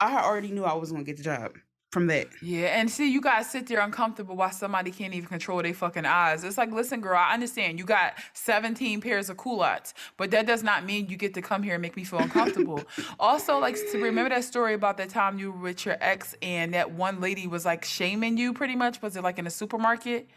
I 0.02 0.24
already 0.24 0.50
knew 0.50 0.64
I 0.64 0.74
was 0.74 0.90
gonna 0.90 1.04
get 1.04 1.16
the 1.16 1.22
job 1.22 1.52
from 1.92 2.06
that. 2.08 2.26
Yeah, 2.40 2.78
and 2.78 2.90
see, 2.90 3.12
you 3.12 3.20
guys 3.20 3.50
sit 3.50 3.66
there 3.66 3.80
uncomfortable 3.80 4.34
while 4.34 4.50
somebody 4.50 4.90
can't 4.90 5.14
even 5.14 5.28
control 5.28 5.62
their 5.62 5.74
fucking 5.74 6.06
eyes. 6.06 6.42
It's 6.42 6.58
like, 6.58 6.72
listen, 6.72 7.00
girl, 7.00 7.18
I 7.18 7.34
understand 7.34 7.78
you 7.78 7.84
got 7.84 8.14
17 8.32 9.00
pairs 9.00 9.28
of 9.28 9.36
culottes, 9.36 9.94
but 10.16 10.30
that 10.32 10.46
does 10.46 10.62
not 10.62 10.84
mean 10.84 11.08
you 11.08 11.16
get 11.16 11.34
to 11.34 11.42
come 11.42 11.62
here 11.62 11.74
and 11.74 11.82
make 11.82 11.96
me 11.96 12.02
feel 12.02 12.18
uncomfortable. 12.18 12.82
also, 13.20 13.58
like, 13.58 13.76
to 13.92 14.02
remember 14.02 14.30
that 14.30 14.44
story 14.44 14.74
about 14.74 14.96
that 14.96 15.10
time 15.10 15.38
you 15.38 15.52
were 15.52 15.58
with 15.58 15.84
your 15.84 15.98
ex 16.00 16.34
and 16.42 16.74
that 16.74 16.90
one 16.90 17.20
lady 17.20 17.46
was 17.46 17.64
like 17.64 17.84
shaming 17.84 18.36
you 18.38 18.54
pretty 18.54 18.74
much? 18.74 19.00
Was 19.02 19.16
it 19.16 19.22
like 19.22 19.38
in 19.38 19.46
a 19.46 19.50
supermarket? 19.50 20.28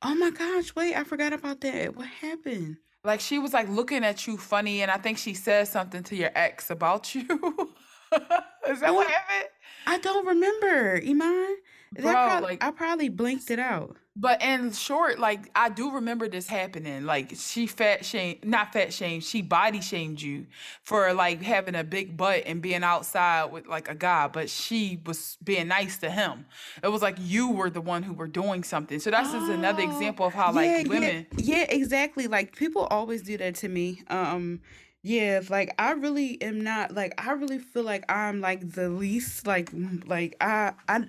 Oh 0.00 0.14
my 0.14 0.30
gosh, 0.30 0.74
wait, 0.74 0.94
I 0.94 1.04
forgot 1.04 1.32
about 1.32 1.60
that. 1.62 1.96
What 1.96 2.06
happened? 2.06 2.76
Like, 3.02 3.20
she 3.20 3.38
was 3.38 3.52
like 3.52 3.68
looking 3.68 4.04
at 4.04 4.26
you 4.26 4.36
funny, 4.36 4.82
and 4.82 4.90
I 4.90 4.96
think 4.96 5.18
she 5.18 5.34
said 5.34 5.68
something 5.68 6.04
to 6.04 6.16
your 6.16 6.30
ex 6.34 6.70
about 6.70 7.14
you. 7.14 7.74
Is 8.68 8.80
that 8.80 8.94
what 8.94 9.08
happened? 9.08 9.48
I 9.86 9.98
don't 9.98 10.26
remember, 10.26 11.00
Iman. 11.06 11.56
Bro, 11.92 12.12
probably, 12.12 12.48
like 12.48 12.64
I 12.64 12.70
probably 12.72 13.08
blinked 13.08 13.50
it 13.50 13.58
out. 13.58 13.96
But 14.16 14.42
in 14.42 14.72
short, 14.72 15.18
like 15.18 15.50
I 15.54 15.68
do 15.68 15.92
remember 15.92 16.28
this 16.28 16.46
happening. 16.46 17.04
Like 17.04 17.32
she 17.36 17.66
fat 17.66 18.04
shame, 18.04 18.38
not 18.42 18.72
fat 18.72 18.92
shame. 18.92 19.20
She 19.20 19.42
body 19.42 19.80
shamed 19.80 20.20
you 20.20 20.46
for 20.82 21.12
like 21.12 21.42
having 21.42 21.74
a 21.74 21.84
big 21.84 22.16
butt 22.16 22.42
and 22.46 22.60
being 22.60 22.82
outside 22.82 23.52
with 23.52 23.66
like 23.66 23.88
a 23.88 23.94
guy, 23.94 24.28
but 24.28 24.50
she 24.50 25.00
was 25.06 25.36
being 25.44 25.68
nice 25.68 25.98
to 25.98 26.10
him. 26.10 26.46
It 26.82 26.88
was 26.88 27.02
like 27.02 27.16
you 27.20 27.50
were 27.50 27.70
the 27.70 27.82
one 27.82 28.02
who 28.02 28.14
were 28.14 28.28
doing 28.28 28.64
something. 28.64 28.98
So 28.98 29.10
that's 29.10 29.32
just 29.32 29.50
another 29.50 29.82
oh, 29.82 29.90
example 29.90 30.26
of 30.26 30.34
how 30.34 30.46
yeah, 30.46 30.78
like 30.78 30.88
women. 30.88 31.26
Yeah, 31.36 31.58
yeah, 31.58 31.66
exactly. 31.68 32.26
Like 32.26 32.56
people 32.56 32.84
always 32.86 33.22
do 33.22 33.36
that 33.38 33.54
to 33.56 33.68
me. 33.68 34.02
Um, 34.08 34.60
yeah, 35.06 35.40
like 35.48 35.72
I 35.78 35.92
really 35.92 36.40
am 36.42 36.60
not 36.62 36.94
like 36.94 37.14
I 37.24 37.32
really 37.32 37.58
feel 37.58 37.84
like 37.84 38.04
I'm 38.10 38.40
like 38.40 38.72
the 38.72 38.88
least 38.88 39.46
like 39.46 39.70
like 40.06 40.36
I 40.40 40.72
I 40.88 41.04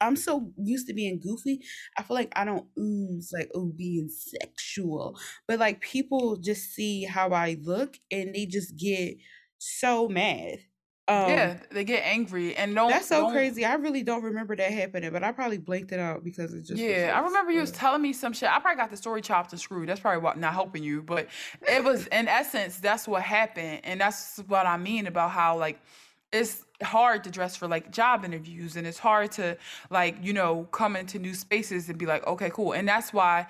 I'm 0.00 0.16
so 0.16 0.52
used 0.58 0.88
to 0.88 0.94
being 0.94 1.20
goofy. 1.20 1.60
I 1.98 2.02
feel 2.02 2.16
like 2.16 2.32
I 2.36 2.44
don't 2.44 2.66
ooze 2.78 3.32
like 3.32 3.50
oh 3.54 3.72
being 3.76 4.08
sexual. 4.10 5.18
But 5.48 5.60
like 5.60 5.80
people 5.80 6.36
just 6.36 6.74
see 6.74 7.04
how 7.04 7.30
I 7.30 7.58
look 7.62 7.98
and 8.10 8.34
they 8.34 8.46
just 8.46 8.76
get 8.78 9.16
so 9.58 10.08
mad. 10.08 10.58
Um, 11.06 11.28
yeah, 11.28 11.58
they 11.70 11.84
get 11.84 12.02
angry 12.02 12.56
and 12.56 12.74
don't. 12.74 12.88
That's 12.88 13.08
so 13.08 13.22
don't, 13.22 13.32
crazy. 13.32 13.64
I 13.64 13.74
really 13.74 14.02
don't 14.02 14.22
remember 14.22 14.56
that 14.56 14.72
happening, 14.72 15.10
but 15.12 15.22
I 15.22 15.32
probably 15.32 15.58
blanked 15.58 15.92
it 15.92 16.00
out 16.00 16.24
because 16.24 16.54
it 16.54 16.62
just. 16.62 16.80
Yeah, 16.80 17.12
I 17.14 17.20
remember 17.20 17.52
you 17.52 17.60
was 17.60 17.72
telling 17.72 18.00
me 18.00 18.14
some 18.14 18.32
shit. 18.32 18.48
I 18.48 18.58
probably 18.58 18.78
got 18.78 18.90
the 18.90 18.96
story 18.96 19.20
chopped 19.20 19.52
and 19.52 19.60
screwed. 19.60 19.88
That's 19.88 20.00
probably 20.00 20.22
what 20.22 20.38
not 20.38 20.54
helping 20.54 20.82
you, 20.82 21.02
but 21.02 21.28
it 21.68 21.84
was 21.84 22.06
in 22.12 22.26
essence 22.26 22.78
that's 22.78 23.06
what 23.06 23.22
happened, 23.22 23.82
and 23.84 24.00
that's 24.00 24.42
what 24.48 24.66
I 24.66 24.78
mean 24.78 25.06
about 25.06 25.30
how 25.30 25.58
like 25.58 25.78
it's 26.32 26.64
hard 26.82 27.22
to 27.24 27.30
dress 27.30 27.54
for 27.54 27.68
like 27.68 27.92
job 27.92 28.24
interviews 28.24 28.76
and 28.76 28.86
it's 28.86 28.98
hard 28.98 29.30
to 29.30 29.56
like 29.90 30.16
you 30.22 30.32
know 30.32 30.66
come 30.72 30.96
into 30.96 31.18
new 31.18 31.32
spaces 31.32 31.88
and 31.88 31.96
be 31.96 32.06
like 32.06 32.26
okay 32.26 32.50
cool 32.50 32.72
and 32.72 32.88
that's 32.88 33.12
why 33.12 33.46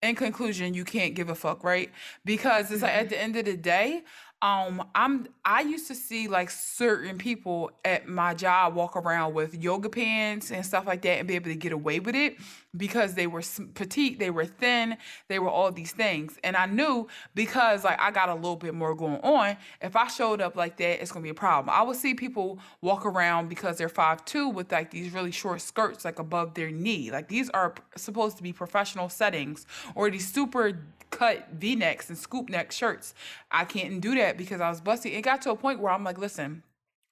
in 0.00 0.14
conclusion 0.14 0.72
you 0.72 0.84
can't 0.84 1.14
give 1.14 1.28
a 1.28 1.34
fuck 1.34 1.64
right 1.64 1.90
because 2.24 2.70
it's 2.70 2.82
like 2.82 2.94
at 2.94 3.08
the 3.08 3.20
end 3.20 3.34
of 3.34 3.44
the 3.44 3.56
day 3.56 4.04
um 4.42 4.82
i'm 4.94 5.26
i 5.44 5.60
used 5.60 5.86
to 5.86 5.94
see 5.94 6.26
like 6.26 6.50
certain 6.50 7.18
people 7.18 7.70
at 7.84 8.08
my 8.08 8.32
job 8.32 8.74
walk 8.74 8.96
around 8.96 9.34
with 9.34 9.54
yoga 9.62 9.88
pants 9.88 10.50
and 10.50 10.64
stuff 10.64 10.86
like 10.86 11.02
that 11.02 11.18
and 11.18 11.28
be 11.28 11.34
able 11.34 11.50
to 11.50 11.54
get 11.54 11.72
away 11.72 12.00
with 12.00 12.14
it 12.14 12.36
because 12.76 13.14
they 13.14 13.26
were 13.26 13.42
petite 13.74 14.18
they 14.18 14.30
were 14.30 14.46
thin 14.46 14.96
they 15.28 15.38
were 15.38 15.48
all 15.48 15.70
these 15.70 15.92
things. 15.92 16.38
And 16.44 16.56
i 16.56 16.66
knew 16.66 17.08
because 17.34 17.84
like 17.84 18.00
i 18.00 18.10
got 18.10 18.28
a 18.28 18.34
little 18.34 18.56
bit 18.56 18.74
more 18.74 18.94
going 18.94 19.20
on 19.20 19.56
if 19.82 19.96
i 19.96 20.06
showed 20.06 20.40
up 20.40 20.56
like 20.56 20.76
that 20.78 21.02
it's 21.02 21.12
gonna 21.12 21.22
be 21.22 21.30
a 21.30 21.34
problem. 21.34 21.74
I 21.74 21.82
would 21.82 21.96
see 21.96 22.14
people 22.14 22.58
walk 22.80 23.04
around 23.06 23.48
because 23.48 23.78
they're 23.78 23.88
five 23.88 24.24
two 24.24 24.48
with 24.48 24.70
like 24.72 24.90
these 24.90 25.12
really 25.12 25.30
short 25.30 25.60
skirts 25.60 26.04
like 26.04 26.18
above 26.18 26.54
their 26.54 26.70
knee. 26.70 27.10
Like 27.10 27.28
these 27.28 27.50
are 27.50 27.74
supposed 27.96 28.36
to 28.38 28.42
be 28.42 28.52
professional 28.52 29.08
settings 29.08 29.66
or 29.94 30.10
these 30.10 30.32
super 30.32 30.80
cut 31.10 31.48
V-necks 31.52 32.08
and 32.08 32.18
scoop 32.18 32.48
neck 32.48 32.72
shirts. 32.72 33.14
I 33.50 33.64
can't 33.64 34.00
do 34.00 34.14
that 34.14 34.36
because 34.36 34.60
I 34.60 34.70
was 34.70 34.80
busty. 34.80 35.16
It 35.16 35.22
got 35.22 35.42
to 35.42 35.50
a 35.50 35.56
point 35.56 35.80
where 35.80 35.92
I'm 35.92 36.04
like, 36.04 36.18
listen, 36.18 36.62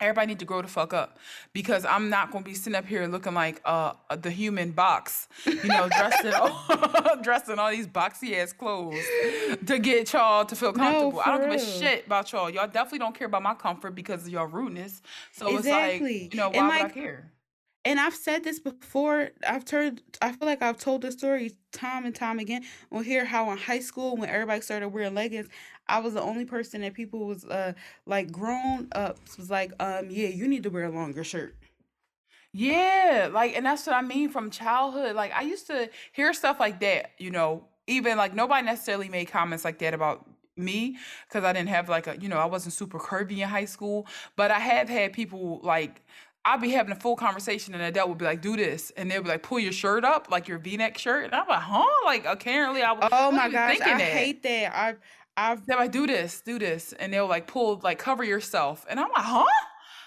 everybody 0.01 0.29
need 0.29 0.39
to 0.39 0.45
grow 0.45 0.63
the 0.63 0.69
fuck 0.69 0.93
up 0.93 1.19
because 1.53 1.85
I'm 1.85 2.09
not 2.09 2.31
gonna 2.31 2.45
be 2.45 2.55
sitting 2.55 2.77
up 2.77 2.87
here 2.87 3.07
looking 3.07 3.35
like 3.35 3.61
uh 3.65 3.95
the 4.21 4.31
human 4.31 4.71
box, 4.71 5.29
you 5.45 5.65
know, 5.65 5.89
dressed 5.89 6.25
in 6.25 6.35
all, 6.35 7.17
dressed 7.23 7.49
in 7.49 7.59
all 7.59 7.71
these 7.71 7.87
boxy 7.87 8.37
ass 8.37 8.53
clothes 8.53 8.95
to 9.67 9.79
get 9.79 10.13
y'all 10.13 10.45
to 10.45 10.57
feel 10.57 10.73
comfortable. 10.73 11.13
No, 11.13 11.21
I 11.21 11.39
don't 11.39 11.49
real. 11.49 11.59
give 11.59 11.67
a 11.67 11.71
shit 11.71 12.07
about 12.07 12.31
y'all. 12.33 12.51
Y'all 12.51 12.67
definitely 12.67 13.01
don't 13.01 13.15
care 13.15 13.27
about 13.27 13.43
my 13.43 13.55
comfort 13.55 13.95
because 13.95 14.23
of 14.23 14.29
your 14.29 14.47
rudeness. 14.47 15.03
So 15.33 15.57
exactly. 15.57 16.25
it's 16.25 16.35
like, 16.35 16.35
you 16.35 16.41
know, 16.41 16.51
why 16.51 16.83
would 16.83 16.91
I 16.91 16.95
care? 16.95 17.33
And 17.89 17.99
I've 17.99 18.15
said 18.15 18.45
this 18.45 18.61
before. 18.61 19.31
I've 19.49 19.65
turned. 19.65 20.03
I 20.21 20.33
feel 20.33 20.47
like 20.47 20.61
I've 20.61 20.77
told 20.77 21.01
this 21.01 21.15
story 21.15 21.53
time 21.73 22.05
and 22.05 22.15
time 22.15 22.39
again. 22.39 22.63
We'll 22.91 23.03
hear 23.03 23.25
how 23.25 23.51
in 23.51 23.57
high 23.57 23.81
school 23.81 24.15
when 24.15 24.29
everybody 24.29 24.61
started 24.61 24.91
wearing 24.91 25.15
leggings, 25.15 25.49
I 25.87 26.01
was 26.01 26.13
the 26.13 26.21
only 26.21 26.45
person 26.45 26.83
that 26.83 26.93
people 26.93 27.27
was 27.27 27.47
uh 27.47 27.73
like 28.05 28.31
grown 28.31 28.89
ups 28.93 29.39
was 29.39 29.49
like, 29.49 29.73
um, 29.81 30.11
yeah, 30.11 30.29
you 30.29 30.47
need 30.49 30.65
to 30.65 30.69
wear 30.69 30.85
a 30.85 30.91
longer 30.91 31.25
shirt. 31.25 31.57
Yeah, 32.53 33.31
like, 33.33 33.57
and 33.57 33.65
that's 33.65 33.87
what 33.87 33.97
I 33.97 34.03
mean 34.03 34.29
from 34.29 34.51
childhood. 34.51 35.17
Like, 35.17 35.33
I 35.33 35.43
used 35.43 35.67
to 35.69 35.89
hear 36.13 36.35
stuff 36.35 36.61
like 36.61 36.81
that. 36.81 37.13
You 37.17 37.31
know, 37.31 37.69
even 37.87 38.19
like 38.19 38.35
nobody 38.35 38.67
necessarily 38.67 39.09
made 39.09 39.29
comments 39.29 39.65
like 39.65 39.79
that 39.79 39.95
about 39.95 40.29
me 40.59 40.99
because 41.27 41.45
I 41.45 41.53
didn't 41.55 41.69
have 41.71 41.89
like 41.89 42.07
a 42.07 42.19
you 42.21 42.29
know 42.29 42.39
I 42.39 42.47
wasn't 42.47 42.75
super 42.75 42.99
curvy 42.99 43.39
in 43.39 43.49
high 43.49 43.65
school, 43.65 44.07
but 44.37 44.51
I 44.51 44.59
have 44.59 44.91
had 44.91 45.15
people 45.15 45.61
like 45.63 46.03
I'll 46.45 46.59
be 46.59 46.71
having 46.71 46.93
a 46.93 46.97
full 46.97 47.17
conversation 47.17 47.75
and 47.75 47.83
adult 47.83 48.09
would 48.09 48.19
be 48.19 48.25
like, 48.25 48.41
do 48.41 48.57
this. 48.57 48.91
And 48.97 49.11
they'll 49.11 49.23
be 49.23 49.29
like, 49.29 49.43
pull 49.43 49.59
your 49.59 49.73
shirt 49.73 50.05
up, 50.05 50.31
like 50.31 50.49
your 50.49 50.59
V-neck 50.59 50.97
shirt. 50.97 51.25
And 51.27 51.35
I'm 51.35 51.47
like, 51.47 51.61
huh? 51.61 51.85
Like 52.07 52.25
apparently 52.25 52.83
I 52.83 52.93
was 52.93 53.09
Oh 53.13 53.31
my 53.31 53.49
gosh, 53.49 53.81
I 53.81 53.99
that. 53.99 54.01
hate 54.01 54.43
that. 54.45 54.75
I've 54.75 54.99
I've 55.37 55.67
they're 55.67 55.77
like, 55.77 55.93
do 55.93 56.07
this, 56.07 56.41
do 56.41 56.59
this. 56.59 56.93
And 56.95 57.13
they'll 57.13 57.29
like 57.29 57.47
pull, 57.47 57.81
like 57.83 57.99
cover 57.99 58.25
yourself. 58.25 58.87
And 58.89 58.99
I'm 58.99 59.09
like, 59.09 59.25
huh? 59.25 59.45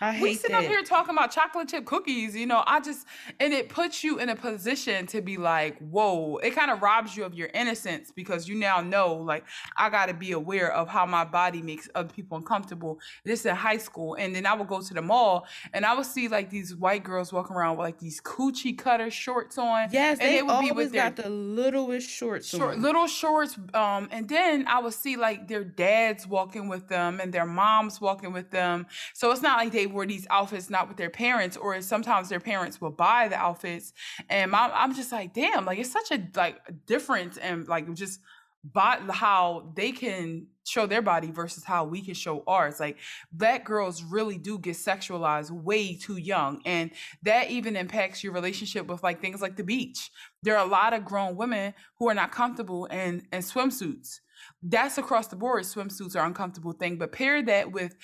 I 0.01 0.13
hate 0.13 0.23
we 0.23 0.33
sit 0.33 0.51
up 0.51 0.63
here 0.63 0.81
talking 0.81 1.15
about 1.15 1.31
chocolate 1.31 1.69
chip 1.69 1.85
cookies, 1.85 2.35
you 2.35 2.47
know. 2.47 2.63
I 2.65 2.79
just 2.79 3.05
and 3.39 3.53
it 3.53 3.69
puts 3.69 4.03
you 4.03 4.17
in 4.17 4.29
a 4.29 4.35
position 4.35 5.05
to 5.07 5.21
be 5.21 5.37
like, 5.37 5.77
whoa. 5.77 6.37
It 6.37 6.55
kind 6.55 6.71
of 6.71 6.81
robs 6.81 7.15
you 7.15 7.23
of 7.23 7.35
your 7.35 7.49
innocence 7.53 8.11
because 8.11 8.47
you 8.47 8.55
now 8.55 8.81
know, 8.81 9.13
like, 9.13 9.45
I 9.77 9.91
got 9.91 10.07
to 10.07 10.15
be 10.15 10.31
aware 10.31 10.73
of 10.73 10.89
how 10.89 11.05
my 11.05 11.23
body 11.23 11.61
makes 11.61 11.87
other 11.93 12.09
people 12.11 12.37
uncomfortable. 12.37 12.99
This 13.23 13.45
in 13.45 13.55
high 13.55 13.77
school, 13.77 14.15
and 14.15 14.35
then 14.35 14.47
I 14.47 14.55
would 14.55 14.67
go 14.67 14.81
to 14.81 14.93
the 14.93 15.01
mall 15.03 15.45
and 15.71 15.85
I 15.85 15.93
would 15.93 16.07
see 16.07 16.27
like 16.27 16.49
these 16.49 16.75
white 16.75 17.03
girls 17.03 17.31
walking 17.31 17.55
around 17.55 17.77
with 17.77 17.85
like 17.85 17.99
these 17.99 18.19
coochie 18.21 18.75
cutter 18.75 19.11
shorts 19.11 19.59
on. 19.59 19.89
Yes, 19.91 20.17
and 20.19 20.29
they, 20.29 20.37
they 20.37 20.41
would 20.41 20.51
always 20.51 20.69
be 20.69 20.75
with 20.75 20.91
their, 20.93 21.11
got 21.11 21.15
the 21.15 21.29
littlest 21.29 22.09
shorts, 22.09 22.47
short, 22.47 22.75
on. 22.75 22.81
little 22.81 23.05
shorts. 23.05 23.55
Um, 23.75 24.09
and 24.11 24.27
then 24.27 24.65
I 24.67 24.79
would 24.79 24.93
see 24.93 25.15
like 25.15 25.47
their 25.47 25.63
dads 25.63 26.25
walking 26.25 26.67
with 26.67 26.87
them 26.87 27.19
and 27.19 27.31
their 27.31 27.45
moms 27.45 28.01
walking 28.01 28.33
with 28.33 28.49
them. 28.49 28.87
So 29.13 29.31
it's 29.31 29.43
not 29.43 29.57
like 29.57 29.71
they 29.71 29.90
wore 29.91 30.05
these 30.05 30.27
outfits 30.29 30.69
not 30.69 30.87
with 30.87 30.97
their 30.97 31.09
parents, 31.09 31.57
or 31.57 31.81
sometimes 31.81 32.29
their 32.29 32.39
parents 32.39 32.79
will 32.81 32.91
buy 32.91 33.27
the 33.27 33.35
outfits. 33.35 33.93
And 34.29 34.55
I'm 34.55 34.95
just 34.95 35.11
like, 35.11 35.33
damn, 35.33 35.65
like 35.65 35.79
it's 35.79 35.91
such 35.91 36.11
a 36.11 36.21
like 36.35 36.59
difference 36.85 37.37
and 37.37 37.67
like 37.67 37.93
just 37.93 38.19
bot 38.63 39.09
how 39.09 39.71
they 39.75 39.91
can 39.91 40.45
show 40.67 40.85
their 40.85 41.01
body 41.01 41.31
versus 41.31 41.63
how 41.63 41.83
we 41.83 42.01
can 42.01 42.13
show 42.13 42.43
ours. 42.45 42.79
Like 42.79 42.97
black 43.31 43.65
girls 43.65 44.03
really 44.03 44.37
do 44.37 44.59
get 44.59 44.75
sexualized 44.75 45.49
way 45.51 45.95
too 45.95 46.17
young. 46.17 46.61
And 46.65 46.91
that 47.23 47.49
even 47.49 47.75
impacts 47.75 48.23
your 48.23 48.33
relationship 48.33 48.85
with 48.87 49.01
like 49.03 49.21
things 49.21 49.41
like 49.41 49.55
the 49.55 49.63
beach. 49.63 50.11
There 50.43 50.57
are 50.57 50.65
a 50.65 50.69
lot 50.69 50.93
of 50.93 51.05
grown 51.05 51.35
women 51.35 51.73
who 51.97 52.09
are 52.09 52.13
not 52.13 52.31
comfortable 52.31 52.85
in, 52.85 53.23
in 53.31 53.39
swimsuits. 53.39 54.19
That's 54.61 54.97
across 54.97 55.27
the 55.27 55.35
board. 55.35 55.63
Swimsuits 55.63 56.15
are 56.15 56.25
uncomfortable 56.25 56.73
thing, 56.73 56.97
but 56.97 57.11
pair 57.11 57.43
that 57.43 57.71
with 57.71 57.95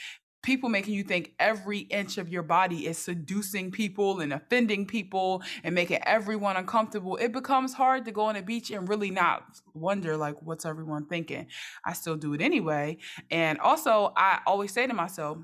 people 0.43 0.69
making 0.69 0.93
you 0.93 1.03
think 1.03 1.33
every 1.39 1.79
inch 1.79 2.17
of 2.17 2.29
your 2.29 2.43
body 2.43 2.87
is 2.87 2.97
seducing 2.97 3.71
people 3.71 4.19
and 4.21 4.31
offending 4.31 4.85
people 4.85 5.41
and 5.63 5.75
making 5.75 5.99
everyone 6.03 6.55
uncomfortable, 6.55 7.17
it 7.17 7.31
becomes 7.31 7.73
hard 7.73 8.05
to 8.05 8.11
go 8.11 8.21
on 8.23 8.35
a 8.35 8.41
beach 8.41 8.71
and 8.71 8.87
really 8.87 9.11
not 9.11 9.43
wonder, 9.73 10.15
like, 10.15 10.41
what's 10.41 10.65
everyone 10.65 11.05
thinking? 11.05 11.47
I 11.83 11.93
still 11.93 12.15
do 12.15 12.33
it 12.33 12.41
anyway. 12.41 12.97
And 13.29 13.59
also, 13.59 14.13
I 14.15 14.39
always 14.45 14.71
say 14.71 14.87
to 14.87 14.93
myself, 14.93 15.37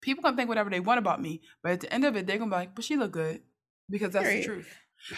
people 0.00 0.22
can 0.22 0.36
think 0.36 0.48
whatever 0.48 0.70
they 0.70 0.80
want 0.80 0.98
about 0.98 1.22
me, 1.22 1.40
but 1.62 1.72
at 1.72 1.80
the 1.80 1.92
end 1.92 2.04
of 2.04 2.16
it, 2.16 2.26
they're 2.26 2.38
gonna 2.38 2.50
be 2.50 2.56
like, 2.56 2.74
but 2.74 2.84
she 2.84 2.96
look 2.96 3.12
good 3.12 3.40
because 3.88 4.12
that's 4.12 4.28
the 4.28 4.44
truth. 4.44 4.68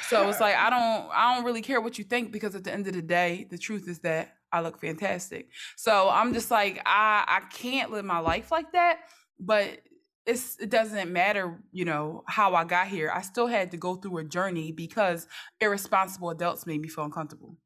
So 0.09 0.29
it's 0.29 0.41
like 0.41 0.55
I 0.55 0.71
don't 0.71 1.11
I 1.13 1.35
don't 1.35 1.45
really 1.45 1.63
care 1.63 1.81
what 1.81 1.99
you 1.99 2.05
think 2.05 2.33
because 2.33 2.55
at 2.55 2.65
the 2.65 2.73
end 2.73 2.87
of 2.87 2.93
the 2.93 3.03
day, 3.03 3.47
the 3.51 3.59
truth 3.59 3.89
is 3.89 4.01
that 4.01 4.37
I 4.53 4.61
look 4.63 4.81
fantastic. 4.81 5.51
So 5.77 6.09
I'm 6.09 6.33
just 6.35 6.51
like 6.51 6.81
I 6.87 7.25
I 7.27 7.41
can't 7.53 7.91
live 7.91 8.05
my 8.05 8.19
life 8.19 8.51
like 8.51 8.73
that, 8.73 9.01
but 9.39 9.81
it's 10.27 10.59
it 10.61 10.71
doesn't 10.71 11.13
matter, 11.13 11.59
you 11.73 11.85
know, 11.85 12.25
how 12.27 12.55
I 12.55 12.65
got 12.65 12.89
here. 12.89 13.11
I 13.15 13.23
still 13.23 13.47
had 13.47 13.71
to 13.73 13.77
go 13.77 13.97
through 13.97 14.19
a 14.19 14.25
journey 14.25 14.73
because 14.73 15.27
irresponsible 15.61 16.31
adults 16.31 16.67
made 16.67 16.81
me 16.81 16.89
feel 16.89 17.05
uncomfortable. 17.05 17.57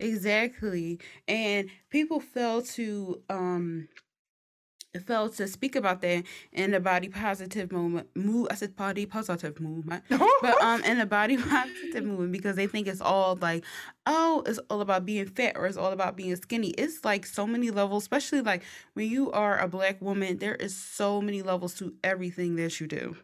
Exactly. 0.00 1.00
And 1.26 1.70
people 1.90 2.20
fail 2.20 2.62
to 2.62 3.22
um 3.28 3.88
failed 4.98 5.34
to 5.36 5.48
speak 5.48 5.76
about 5.76 6.00
that 6.02 6.24
in 6.52 6.70
the 6.72 6.80
body 6.80 7.08
positive 7.08 7.72
movement. 7.72 8.08
Move, 8.14 8.48
I 8.50 8.54
said 8.54 8.76
body 8.76 9.06
positive 9.06 9.60
movement, 9.60 10.04
but 10.08 10.62
um, 10.62 10.82
in 10.84 10.98
the 10.98 11.06
body 11.06 11.36
positive 11.42 12.04
movement 12.04 12.32
because 12.32 12.56
they 12.56 12.66
think 12.66 12.86
it's 12.86 13.00
all 13.00 13.36
like, 13.36 13.64
oh, 14.06 14.42
it's 14.46 14.58
all 14.70 14.80
about 14.80 15.06
being 15.06 15.26
fat 15.26 15.56
or 15.56 15.66
it's 15.66 15.76
all 15.76 15.92
about 15.92 16.16
being 16.16 16.34
skinny. 16.36 16.70
It's 16.70 17.04
like 17.04 17.26
so 17.26 17.46
many 17.46 17.70
levels, 17.70 18.04
especially 18.04 18.40
like 18.40 18.62
when 18.94 19.10
you 19.10 19.30
are 19.32 19.58
a 19.58 19.68
black 19.68 20.00
woman. 20.00 20.38
There 20.38 20.54
is 20.54 20.76
so 20.76 21.20
many 21.20 21.42
levels 21.42 21.74
to 21.74 21.94
everything 22.04 22.56
that 22.56 22.80
you 22.80 22.86
do. 22.86 23.16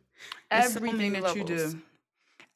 everything 0.51 1.15
so 1.15 1.21
that 1.21 1.37
levels. 1.37 1.37
you 1.37 1.45
do. 1.45 1.83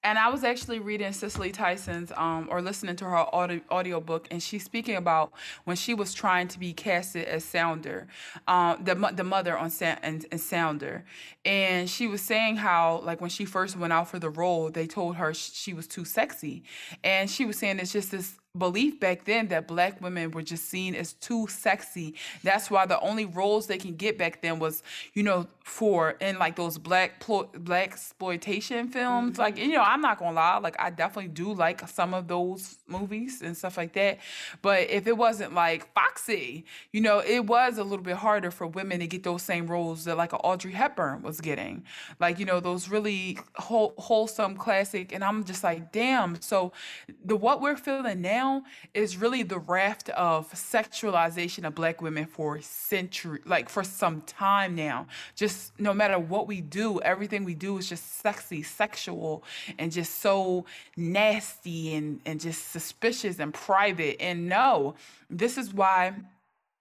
And 0.08 0.18
I 0.18 0.30
was 0.30 0.42
actually 0.42 0.78
reading 0.78 1.12
Cicely 1.12 1.52
Tyson's 1.52 2.12
um 2.16 2.48
or 2.50 2.62
listening 2.62 2.96
to 2.96 3.04
her 3.04 3.16
audio 3.34 3.60
audiobook 3.70 4.26
and 4.30 4.42
she's 4.42 4.64
speaking 4.64 4.96
about 4.96 5.32
when 5.64 5.76
she 5.76 5.92
was 5.92 6.14
trying 6.14 6.48
to 6.48 6.58
be 6.58 6.72
casted 6.72 7.26
as 7.26 7.44
Sounder, 7.44 8.06
um 8.46 8.82
the 8.82 8.94
the 9.14 9.22
mother 9.22 9.58
on 9.58 9.68
Sa- 9.68 9.98
and, 10.02 10.24
and 10.32 10.40
Sounder. 10.40 11.04
And 11.44 11.90
she 11.90 12.06
was 12.06 12.22
saying 12.22 12.56
how 12.56 13.02
like 13.04 13.20
when 13.20 13.28
she 13.28 13.44
first 13.44 13.76
went 13.76 13.92
out 13.92 14.08
for 14.08 14.18
the 14.18 14.30
role, 14.30 14.70
they 14.70 14.86
told 14.86 15.16
her 15.16 15.34
she 15.34 15.74
was 15.74 15.86
too 15.86 16.06
sexy. 16.06 16.62
And 17.04 17.28
she 17.28 17.44
was 17.44 17.58
saying 17.58 17.78
it's 17.78 17.92
just 17.92 18.10
this 18.10 18.38
belief 18.56 18.98
back 18.98 19.24
then 19.24 19.48
that 19.48 19.68
black 19.68 20.00
women 20.00 20.30
were 20.30 20.42
just 20.42 20.68
seen 20.68 20.94
as 20.94 21.12
too 21.14 21.46
sexy. 21.48 22.14
That's 22.42 22.70
why 22.70 22.86
the 22.86 22.98
only 23.00 23.24
roles 23.24 23.66
they 23.66 23.78
can 23.78 23.94
get 23.94 24.18
back 24.18 24.42
then 24.42 24.58
was, 24.58 24.82
you 25.14 25.22
know, 25.22 25.46
for 25.62 26.12
in 26.20 26.38
like 26.38 26.56
those 26.56 26.78
black 26.78 27.20
plo- 27.20 27.50
blaxploitation 27.52 28.90
films. 28.90 29.32
Mm-hmm. 29.32 29.40
Like, 29.40 29.58
you 29.58 29.68
know, 29.68 29.82
I'm 29.82 30.00
not 30.00 30.18
gonna 30.18 30.34
lie, 30.34 30.58
like 30.58 30.76
I 30.78 30.90
definitely 30.90 31.28
do 31.28 31.52
like 31.52 31.86
some 31.88 32.14
of 32.14 32.26
those 32.26 32.78
movies 32.86 33.42
and 33.42 33.56
stuff 33.56 33.76
like 33.76 33.92
that. 33.92 34.18
But 34.62 34.90
if 34.90 35.06
it 35.06 35.16
wasn't 35.16 35.54
like 35.54 35.92
Foxy, 35.94 36.64
you 36.92 37.00
know, 37.00 37.18
it 37.18 37.46
was 37.46 37.78
a 37.78 37.84
little 37.84 38.04
bit 38.04 38.16
harder 38.16 38.50
for 38.50 38.66
women 38.66 39.00
to 39.00 39.06
get 39.06 39.22
those 39.24 39.42
same 39.42 39.66
roles 39.66 40.04
that 40.04 40.16
like 40.16 40.32
Audrey 40.32 40.72
Hepburn 40.72 41.22
was 41.22 41.40
getting. 41.40 41.84
Like, 42.18 42.38
you 42.38 42.46
know, 42.46 42.60
those 42.60 42.88
really 42.88 43.38
whole, 43.56 43.94
wholesome 43.98 44.56
classic. 44.56 45.12
And 45.12 45.22
I'm 45.22 45.44
just 45.44 45.62
like, 45.62 45.92
damn. 45.92 46.40
So 46.40 46.72
the 47.24 47.36
what 47.36 47.60
we're 47.60 47.76
feeling 47.76 48.22
now 48.22 48.37
now 48.38 48.62
is 48.94 49.16
really 49.16 49.42
the 49.42 49.58
raft 49.58 50.08
of 50.10 50.50
sexualization 50.52 51.62
of 51.66 51.74
black 51.74 52.00
women 52.06 52.26
for 52.26 52.60
century 52.60 53.40
like 53.44 53.68
for 53.68 53.84
some 53.84 54.16
time 54.22 54.74
now. 54.74 55.06
Just 55.34 55.58
no 55.78 55.92
matter 56.00 56.18
what 56.18 56.44
we 56.46 56.60
do 56.60 57.00
everything 57.00 57.44
we 57.44 57.54
do 57.54 57.78
is 57.78 57.88
just 57.88 58.06
sexy 58.20 58.62
sexual 58.62 59.42
and 59.78 59.88
just 59.98 60.12
so 60.26 60.64
nasty 60.96 61.94
and 61.94 62.20
and 62.26 62.40
just 62.40 62.70
suspicious 62.76 63.38
and 63.38 63.52
private. 63.52 64.14
And 64.28 64.48
no 64.48 64.94
this 65.30 65.58
is 65.58 65.74
why 65.74 66.14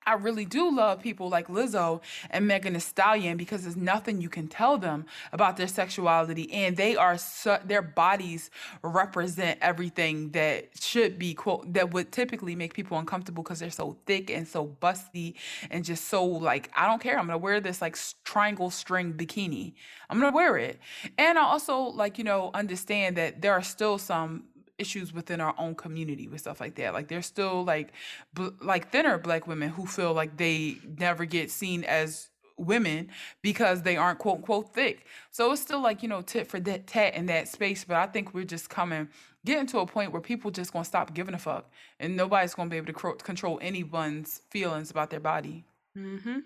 I 0.07 0.13
really 0.13 0.45
do 0.45 0.73
love 0.73 1.01
people 1.01 1.27
like 1.27 1.49
Lizzo 1.49 2.01
and 2.29 2.47
Megan 2.47 2.73
Thee 2.73 2.79
Stallion 2.79 3.35
because 3.35 3.63
there's 3.63 3.75
nothing 3.75 4.21
you 4.21 4.29
can 4.29 4.47
tell 4.47 4.77
them 4.77 5.05
about 5.33 5.57
their 5.57 5.67
sexuality, 5.67 6.51
and 6.53 6.77
they 6.77 6.95
are 6.95 7.17
so, 7.17 7.59
their 7.65 7.81
bodies 7.81 8.49
represent 8.81 9.59
everything 9.61 10.31
that 10.31 10.69
should 10.79 11.19
be 11.19 11.33
quote 11.33 11.73
that 11.73 11.91
would 11.91 12.13
typically 12.13 12.55
make 12.55 12.73
people 12.73 12.97
uncomfortable 12.97 13.43
because 13.43 13.59
they're 13.59 13.69
so 13.69 13.97
thick 14.05 14.29
and 14.29 14.47
so 14.47 14.65
busty 14.81 15.33
and 15.69 15.83
just 15.83 16.05
so 16.05 16.23
like 16.23 16.71
I 16.73 16.87
don't 16.87 17.01
care. 17.01 17.19
I'm 17.19 17.25
gonna 17.25 17.37
wear 17.37 17.59
this 17.59 17.81
like 17.81 17.97
triangle 18.23 18.69
string 18.69 19.13
bikini. 19.13 19.73
I'm 20.09 20.21
gonna 20.21 20.33
wear 20.33 20.55
it, 20.57 20.79
and 21.17 21.37
I 21.37 21.43
also 21.43 21.79
like 21.79 22.17
you 22.17 22.23
know 22.23 22.51
understand 22.53 23.17
that 23.17 23.41
there 23.41 23.51
are 23.51 23.61
still 23.61 23.97
some 23.97 24.45
issues 24.77 25.13
within 25.13 25.41
our 25.41 25.55
own 25.57 25.75
community 25.75 26.27
with 26.27 26.41
stuff 26.41 26.59
like 26.59 26.75
that. 26.75 26.93
Like 26.93 27.07
there's 27.07 27.25
still 27.25 27.63
like 27.63 27.93
bl- 28.33 28.49
like 28.61 28.91
thinner 28.91 29.17
black 29.17 29.47
women 29.47 29.69
who 29.69 29.85
feel 29.85 30.13
like 30.13 30.37
they 30.37 30.77
never 30.97 31.25
get 31.25 31.51
seen 31.51 31.83
as 31.83 32.29
women 32.57 33.09
because 33.41 33.83
they 33.83 33.97
aren't 33.97 34.19
quote 34.19 34.37
unquote 34.37 34.73
thick. 34.73 35.05
So 35.31 35.51
it's 35.51 35.61
still 35.61 35.81
like, 35.81 36.01
you 36.03 36.09
know, 36.09 36.21
tit 36.21 36.47
for 36.47 36.59
that 36.61 36.87
tat 36.87 37.15
in 37.15 37.27
that 37.27 37.47
space. 37.47 37.83
But 37.83 37.97
I 37.97 38.07
think 38.07 38.33
we're 38.33 38.45
just 38.45 38.69
coming 38.69 39.09
getting 39.45 39.67
to 39.67 39.79
a 39.79 39.85
point 39.85 40.11
where 40.11 40.21
people 40.21 40.51
just 40.51 40.73
gonna 40.73 40.85
stop 40.85 41.13
giving 41.13 41.33
a 41.33 41.39
fuck 41.39 41.69
and 41.99 42.17
nobody's 42.17 42.53
gonna 42.53 42.69
be 42.69 42.77
able 42.77 42.93
to 42.93 43.23
control 43.23 43.59
anyone's 43.61 44.41
feelings 44.49 44.91
about 44.91 45.09
their 45.09 45.19
body. 45.19 45.63
Mm-hmm. 45.97 46.39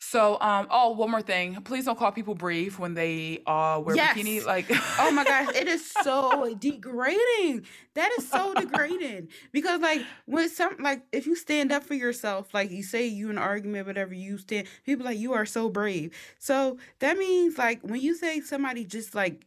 So, 0.00 0.40
um, 0.40 0.66
oh, 0.70 0.92
one 0.92 1.10
more 1.10 1.22
thing. 1.22 1.56
Please 1.62 1.84
don't 1.84 1.98
call 1.98 2.12
people 2.12 2.34
brave 2.34 2.78
when 2.78 2.94
they 2.94 3.42
uh 3.46 3.80
wear 3.84 3.96
yes. 3.96 4.16
bikini. 4.16 4.44
Like, 4.44 4.66
oh 4.98 5.10
my 5.12 5.24
gosh, 5.24 5.54
it 5.54 5.68
is 5.68 5.86
so 5.90 6.54
degrading. 6.58 7.66
That 7.94 8.10
is 8.18 8.28
so 8.28 8.54
degrading 8.54 9.28
because, 9.52 9.80
like, 9.80 10.02
when 10.26 10.48
some 10.50 10.76
like 10.80 11.02
if 11.12 11.26
you 11.26 11.36
stand 11.36 11.72
up 11.72 11.84
for 11.84 11.94
yourself, 11.94 12.54
like 12.54 12.70
you 12.70 12.82
say 12.82 13.06
you 13.06 13.30
in 13.30 13.38
an 13.38 13.42
argument, 13.42 13.86
whatever 13.86 14.14
you 14.14 14.38
stand, 14.38 14.68
people 14.86 15.06
like 15.06 15.18
you 15.18 15.34
are 15.34 15.46
so 15.46 15.68
brave. 15.68 16.12
So 16.38 16.78
that 17.00 17.18
means 17.18 17.58
like 17.58 17.80
when 17.82 18.00
you 18.00 18.14
say 18.16 18.40
somebody 18.40 18.84
just 18.84 19.14
like 19.14 19.46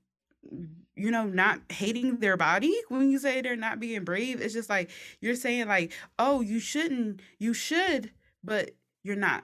you 0.95 1.11
know, 1.11 1.25
not 1.25 1.59
hating 1.69 2.17
their 2.17 2.37
body 2.37 2.73
when 2.89 3.09
you 3.09 3.17
say 3.19 3.41
they're 3.41 3.55
not 3.55 3.79
being 3.79 4.03
brave. 4.03 4.41
It's 4.41 4.53
just 4.53 4.69
like 4.69 4.91
you're 5.21 5.35
saying, 5.35 5.67
like, 5.67 5.91
oh, 6.19 6.41
you 6.41 6.59
shouldn't, 6.59 7.21
you 7.39 7.53
should, 7.53 8.11
but 8.43 8.71
you're 9.03 9.15
not. 9.15 9.43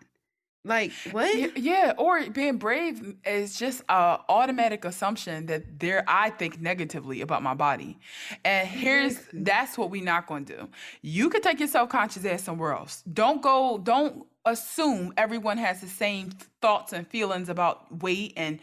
Like 0.65 0.91
what? 1.11 1.57
Yeah, 1.57 1.93
or 1.97 2.29
being 2.29 2.57
brave 2.57 3.15
is 3.25 3.57
just 3.57 3.81
a 3.87 4.19
automatic 4.27 4.83
assumption 4.83 5.45
that 5.45 5.79
there 5.79 6.03
I 6.05 6.31
think 6.31 6.59
negatively 6.59 7.21
about 7.21 7.41
my 7.41 7.53
body. 7.53 7.97
And 8.43 8.67
here's 8.67 9.17
that's 9.31 9.77
what 9.77 9.89
we 9.89 10.01
not 10.01 10.27
going 10.27 10.45
to 10.45 10.57
do. 10.57 10.69
You 11.01 11.29
could 11.29 11.43
take 11.43 11.59
your 11.59 11.69
self-conscious 11.69 12.25
ass 12.25 12.43
somewhere 12.43 12.73
else. 12.73 13.03
Don't 13.13 13.41
go 13.41 13.77
don't 13.77 14.25
assume 14.45 15.13
everyone 15.17 15.57
has 15.57 15.81
the 15.81 15.87
same 15.87 16.29
thoughts 16.61 16.93
and 16.93 17.05
feelings 17.07 17.49
about 17.49 18.01
weight 18.01 18.33
and 18.37 18.59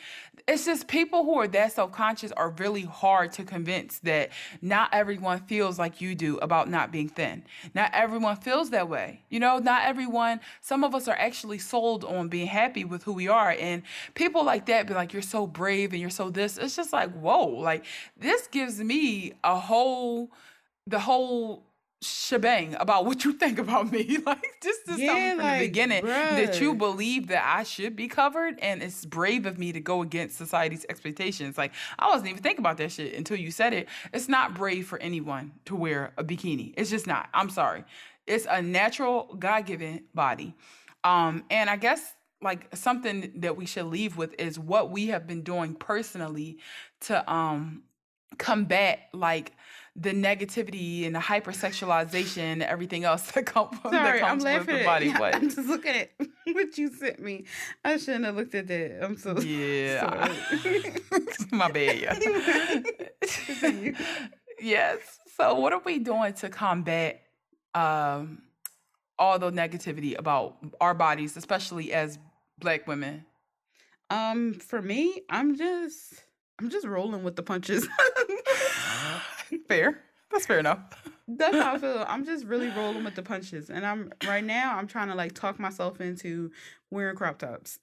it's 0.48 0.64
just 0.64 0.86
people 0.86 1.24
who 1.24 1.34
are 1.38 1.48
that 1.48 1.72
self-conscious 1.72 2.32
are 2.32 2.50
really 2.50 2.82
hard 2.82 3.32
to 3.32 3.44
convince 3.44 3.98
that 4.00 4.30
not 4.62 4.88
everyone 4.92 5.40
feels 5.40 5.78
like 5.78 6.00
you 6.00 6.14
do 6.14 6.38
about 6.38 6.70
not 6.70 6.92
being 6.92 7.08
thin. 7.08 7.42
Not 7.74 7.90
everyone 7.92 8.36
feels 8.36 8.70
that 8.70 8.88
way 8.88 9.20
you 9.28 9.38
know? 9.38 9.58
Not 9.58 9.84
everyone 9.84 10.40
some 10.62 10.82
of 10.82 10.94
us 10.94 11.08
are 11.08 11.16
actually 11.16 11.58
sold 11.58 12.04
on 12.04 12.28
being 12.28 12.46
happy 12.46 12.84
with 12.84 13.02
who 13.02 13.12
we 13.12 13.28
are 13.28 13.54
and 13.58 13.82
people 14.14 14.44
like 14.44 14.66
that 14.66 14.86
be 14.86 14.94
like 14.94 15.12
you're 15.12 15.20
so 15.20 15.46
brave 15.46 15.92
and 15.92 16.00
you're 16.00 16.10
so 16.10 16.30
this. 16.30 16.56
It's 16.56 16.76
just 16.76 16.92
like 16.92 17.12
whoa 17.12 17.46
like 17.46 17.84
this 18.16 18.46
gives 18.46 18.80
me 18.80 19.34
a 19.44 19.58
whole 19.58 20.30
the 20.86 21.00
whole 21.00 21.65
shebang 22.06 22.74
about 22.78 23.04
what 23.04 23.24
you 23.24 23.32
think 23.32 23.58
about 23.58 23.90
me. 23.90 24.18
like 24.26 24.60
just 24.62 24.86
to 24.86 25.00
yeah, 25.00 25.30
from 25.30 25.44
like, 25.44 25.60
the 25.60 25.66
beginning 25.66 26.02
bruh. 26.02 26.36
that 26.36 26.60
you 26.60 26.74
believe 26.74 27.28
that 27.28 27.44
I 27.44 27.62
should 27.62 27.96
be 27.96 28.08
covered 28.08 28.58
and 28.60 28.82
it's 28.82 29.04
brave 29.04 29.46
of 29.46 29.58
me 29.58 29.72
to 29.72 29.80
go 29.80 30.02
against 30.02 30.36
society's 30.36 30.86
expectations. 30.88 31.58
Like 31.58 31.72
I 31.98 32.08
wasn't 32.08 32.30
even 32.30 32.42
thinking 32.42 32.60
about 32.60 32.78
that 32.78 32.92
shit 32.92 33.14
until 33.14 33.36
you 33.36 33.50
said 33.50 33.72
it. 33.72 33.88
It's 34.12 34.28
not 34.28 34.54
brave 34.54 34.86
for 34.86 34.98
anyone 34.98 35.52
to 35.66 35.76
wear 35.76 36.12
a 36.16 36.24
bikini. 36.24 36.74
It's 36.76 36.90
just 36.90 37.06
not. 37.06 37.28
I'm 37.34 37.50
sorry. 37.50 37.84
It's 38.26 38.46
a 38.48 38.62
natural 38.62 39.34
God-given 39.38 40.04
body. 40.14 40.54
Um 41.04 41.44
and 41.50 41.68
I 41.68 41.76
guess 41.76 42.14
like 42.42 42.74
something 42.76 43.32
that 43.36 43.56
we 43.56 43.66
should 43.66 43.86
leave 43.86 44.16
with 44.16 44.34
is 44.38 44.58
what 44.58 44.90
we 44.90 45.08
have 45.08 45.26
been 45.26 45.42
doing 45.42 45.74
personally 45.74 46.58
to 47.00 47.32
um 47.32 47.82
combat 48.38 49.00
like 49.12 49.52
the 49.98 50.12
negativity 50.12 51.06
and 51.06 51.14
the 51.14 51.20
hypersexualization 51.20 52.38
and 52.38 52.62
everything 52.62 53.04
else 53.04 53.30
that, 53.32 53.46
come, 53.46 53.70
Sorry, 53.82 53.96
that 53.96 54.20
comes 54.20 54.44
I'm 54.44 54.52
laughing 54.52 54.74
with 54.74 54.78
the 54.80 54.84
body. 54.84 55.10
What? 55.18 55.34
I'm 55.34 55.48
just 55.48 55.68
looking 55.68 55.94
at 55.94 56.10
what 56.52 56.76
you 56.76 56.92
sent 56.92 57.20
me. 57.20 57.44
I 57.84 57.96
shouldn't 57.96 58.26
have 58.26 58.36
looked 58.36 58.54
at 58.54 58.66
that. 58.66 59.02
I'm 59.02 59.16
so 59.16 59.38
yeah. 59.40 60.34
My 61.50 61.70
bad. 61.70 61.98
Yeah. 61.98 63.92
yes. 64.60 64.98
So, 65.36 65.54
what 65.54 65.72
are 65.72 65.82
we 65.84 65.98
doing 65.98 66.34
to 66.34 66.50
combat 66.50 67.22
um, 67.74 68.42
all 69.18 69.38
the 69.38 69.50
negativity 69.50 70.18
about 70.18 70.56
our 70.80 70.94
bodies, 70.94 71.36
especially 71.36 71.92
as 71.92 72.18
Black 72.58 72.86
women? 72.86 73.24
Um, 74.10 74.54
for 74.54 74.82
me, 74.82 75.22
I'm 75.30 75.56
just 75.56 76.22
I'm 76.60 76.68
just 76.68 76.86
rolling 76.86 77.24
with 77.24 77.36
the 77.36 77.42
punches. 77.42 77.88
fair. 79.68 80.02
That's 80.30 80.46
fair 80.46 80.58
enough. 80.58 80.80
That's 81.28 81.56
how 81.56 81.74
I 81.74 81.78
feel. 81.80 82.04
I'm 82.08 82.24
just 82.24 82.44
really 82.44 82.68
rolling 82.70 83.04
with 83.04 83.14
the 83.14 83.22
punches. 83.22 83.70
And 83.70 83.86
I'm 83.86 84.12
right 84.26 84.44
now 84.44 84.76
I'm 84.76 84.86
trying 84.86 85.08
to 85.08 85.14
like 85.14 85.32
talk 85.32 85.58
myself 85.58 86.00
into 86.00 86.50
wearing 86.90 87.16
crop 87.16 87.38
tops. 87.38 87.78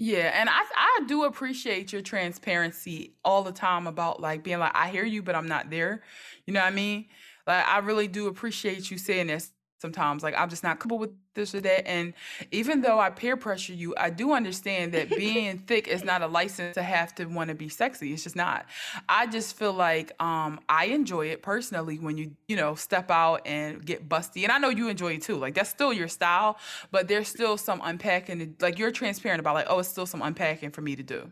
Yeah, 0.00 0.30
and 0.32 0.48
I 0.48 0.60
I 0.76 1.00
do 1.08 1.24
appreciate 1.24 1.92
your 1.92 2.02
transparency 2.02 3.14
all 3.24 3.42
the 3.42 3.52
time 3.52 3.88
about 3.88 4.20
like 4.20 4.44
being 4.44 4.60
like 4.60 4.72
I 4.74 4.90
hear 4.90 5.04
you 5.04 5.22
but 5.22 5.34
I'm 5.34 5.48
not 5.48 5.70
there. 5.70 6.02
You 6.46 6.54
know 6.54 6.60
what 6.60 6.72
I 6.72 6.74
mean? 6.76 7.06
Like 7.46 7.66
I 7.66 7.78
really 7.78 8.06
do 8.08 8.28
appreciate 8.28 8.90
you 8.90 8.98
saying 8.98 9.26
this 9.26 9.52
sometimes 9.80 10.22
like 10.22 10.34
i'm 10.36 10.48
just 10.48 10.62
not 10.62 10.78
comfortable 10.78 10.98
with 10.98 11.10
this 11.34 11.54
or 11.54 11.60
that 11.60 11.86
and 11.88 12.12
even 12.50 12.80
though 12.80 12.98
i 12.98 13.10
peer 13.10 13.36
pressure 13.36 13.72
you 13.72 13.94
i 13.96 14.10
do 14.10 14.32
understand 14.32 14.92
that 14.92 15.08
being 15.08 15.58
thick 15.66 15.86
is 15.86 16.04
not 16.04 16.20
a 16.20 16.26
license 16.26 16.74
to 16.74 16.82
have 16.82 17.14
to 17.14 17.24
want 17.26 17.48
to 17.48 17.54
be 17.54 17.68
sexy 17.68 18.12
it's 18.12 18.24
just 18.24 18.36
not. 18.36 18.66
I 19.08 19.26
just 19.26 19.56
feel 19.56 19.72
like 19.72 20.12
um 20.20 20.60
i 20.68 20.86
enjoy 20.86 21.26
it 21.26 21.42
personally 21.42 21.98
when 21.98 22.18
you 22.18 22.32
you 22.48 22.56
know 22.56 22.74
step 22.74 23.10
out 23.10 23.42
and 23.46 23.84
get 23.84 24.08
busty 24.08 24.42
and 24.42 24.52
i 24.52 24.58
know 24.58 24.68
you 24.68 24.88
enjoy 24.88 25.14
it 25.14 25.22
too 25.22 25.36
like 25.36 25.54
that's 25.54 25.70
still 25.70 25.92
your 25.92 26.08
style 26.08 26.58
but 26.90 27.08
there's 27.08 27.28
still 27.28 27.56
some 27.56 27.80
unpacking 27.84 28.56
like 28.60 28.78
you're 28.78 28.90
transparent 28.90 29.40
about 29.40 29.54
like 29.54 29.66
oh 29.68 29.78
it's 29.78 29.88
still 29.88 30.06
some 30.06 30.22
unpacking 30.22 30.70
for 30.70 30.82
me 30.82 30.96
to 30.96 31.02
do 31.02 31.30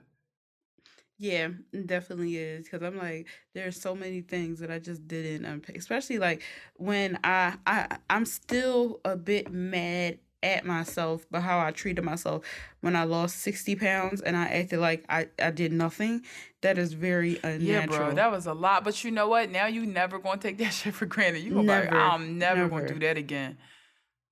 yeah, 1.18 1.48
it 1.72 1.86
definitely 1.86 2.36
is 2.36 2.64
because 2.64 2.82
I'm 2.82 2.98
like, 2.98 3.26
there's 3.55 3.80
so 3.80 3.94
many 3.94 4.20
things 4.20 4.60
that 4.60 4.70
I 4.70 4.78
just 4.78 5.06
didn't 5.09 5.44
unpack. 5.47 5.76
Especially 5.76 6.18
like 6.18 6.43
when 6.74 7.18
I 7.24 7.55
I 7.66 7.98
I'm 8.10 8.26
still 8.26 9.01
a 9.05 9.16
bit 9.16 9.51
mad 9.51 10.18
at 10.43 10.64
myself 10.64 11.26
but 11.30 11.40
how 11.40 11.59
I 11.59 11.70
treated 11.72 12.05
myself 12.05 12.44
when 12.80 12.94
I 12.94 13.05
lost 13.05 13.38
60 13.40 13.74
pounds 13.76 14.20
and 14.20 14.36
I 14.36 14.44
acted 14.44 14.78
like 14.78 15.05
I, 15.09 15.28
I 15.40 15.51
did 15.51 15.72
nothing. 15.72 16.22
That 16.60 16.78
is 16.78 16.93
very 16.93 17.36
unnatural. 17.43 17.64
Yeah, 17.64 17.86
bro, 17.86 18.14
that 18.14 18.30
was 18.30 18.47
a 18.47 18.52
lot. 18.52 18.84
But 18.84 19.02
you 19.02 19.10
know 19.10 19.28
what? 19.28 19.51
Now 19.51 19.66
you 19.66 19.86
never 19.86 20.18
gonna 20.18 20.40
take 20.40 20.59
that 20.59 20.72
shit 20.72 20.94
for 20.94 21.06
granted. 21.06 21.43
You 21.43 21.52
gonna 21.52 21.62
never, 21.66 21.86
like, 21.86 21.94
I'm 21.94 22.38
never, 22.38 22.60
never 22.62 22.68
gonna 22.68 22.88
do 22.88 22.98
that 23.01 23.16
again. 23.16 23.56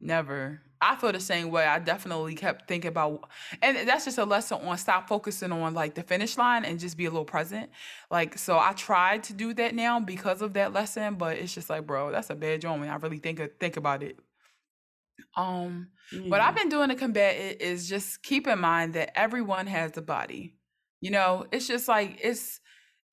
Never. 0.01 0.61
I 0.91 0.97
feel 0.97 1.13
the 1.13 1.21
same 1.21 1.51
way. 1.51 1.65
I 1.65 1.79
definitely 1.79 2.35
kept 2.35 2.69
thinking 2.69 2.89
about, 2.89 3.29
and 3.63 3.89
that's 3.89 4.05
just 4.05 4.19
a 4.19 4.25
lesson 4.25 4.59
on 4.67 4.77
stop 4.77 5.09
focusing 5.09 5.51
on 5.51 5.73
like 5.73 5.95
the 5.95 6.03
finish 6.03 6.37
line 6.37 6.65
and 6.65 6.79
just 6.79 6.97
be 6.97 7.07
a 7.07 7.11
little 7.11 7.25
present. 7.25 7.71
Like, 8.11 8.37
so 8.37 8.59
I 8.59 8.73
tried 8.73 9.25
to 9.25 9.33
do 9.33 9.55
that 9.55 9.75
now 9.75 9.99
because 10.01 10.43
of 10.43 10.53
that 10.55 10.73
lesson, 10.73 11.15
but 11.15 11.39
it's 11.39 11.55
just 11.55 11.71
like, 11.71 11.87
bro, 11.87 12.13
that's 12.13 12.29
a 12.31 12.35
bad 12.35 12.61
joint 12.61 12.81
when 12.81 12.91
I 12.91 12.97
really 12.97 13.19
think 13.19 13.41
think 13.59 13.77
about 13.77 14.03
it. 14.03 14.19
Um, 15.37 15.89
mm. 16.13 16.29
what 16.29 16.41
I've 16.41 16.55
been 16.55 16.69
doing 16.69 16.91
to 16.91 16.95
combat 16.95 17.37
it 17.37 17.63
is 17.63 17.89
just 17.89 18.23
keep 18.23 18.47
in 18.47 18.59
mind 18.59 18.95
that 18.95 19.19
everyone 19.19 19.67
has 19.67 19.97
a 19.97 20.03
body. 20.03 20.55
You 21.01 21.11
know, 21.11 21.47
it's 21.51 21.67
just 21.67 21.89
like 21.89 22.19
it's 22.23 22.61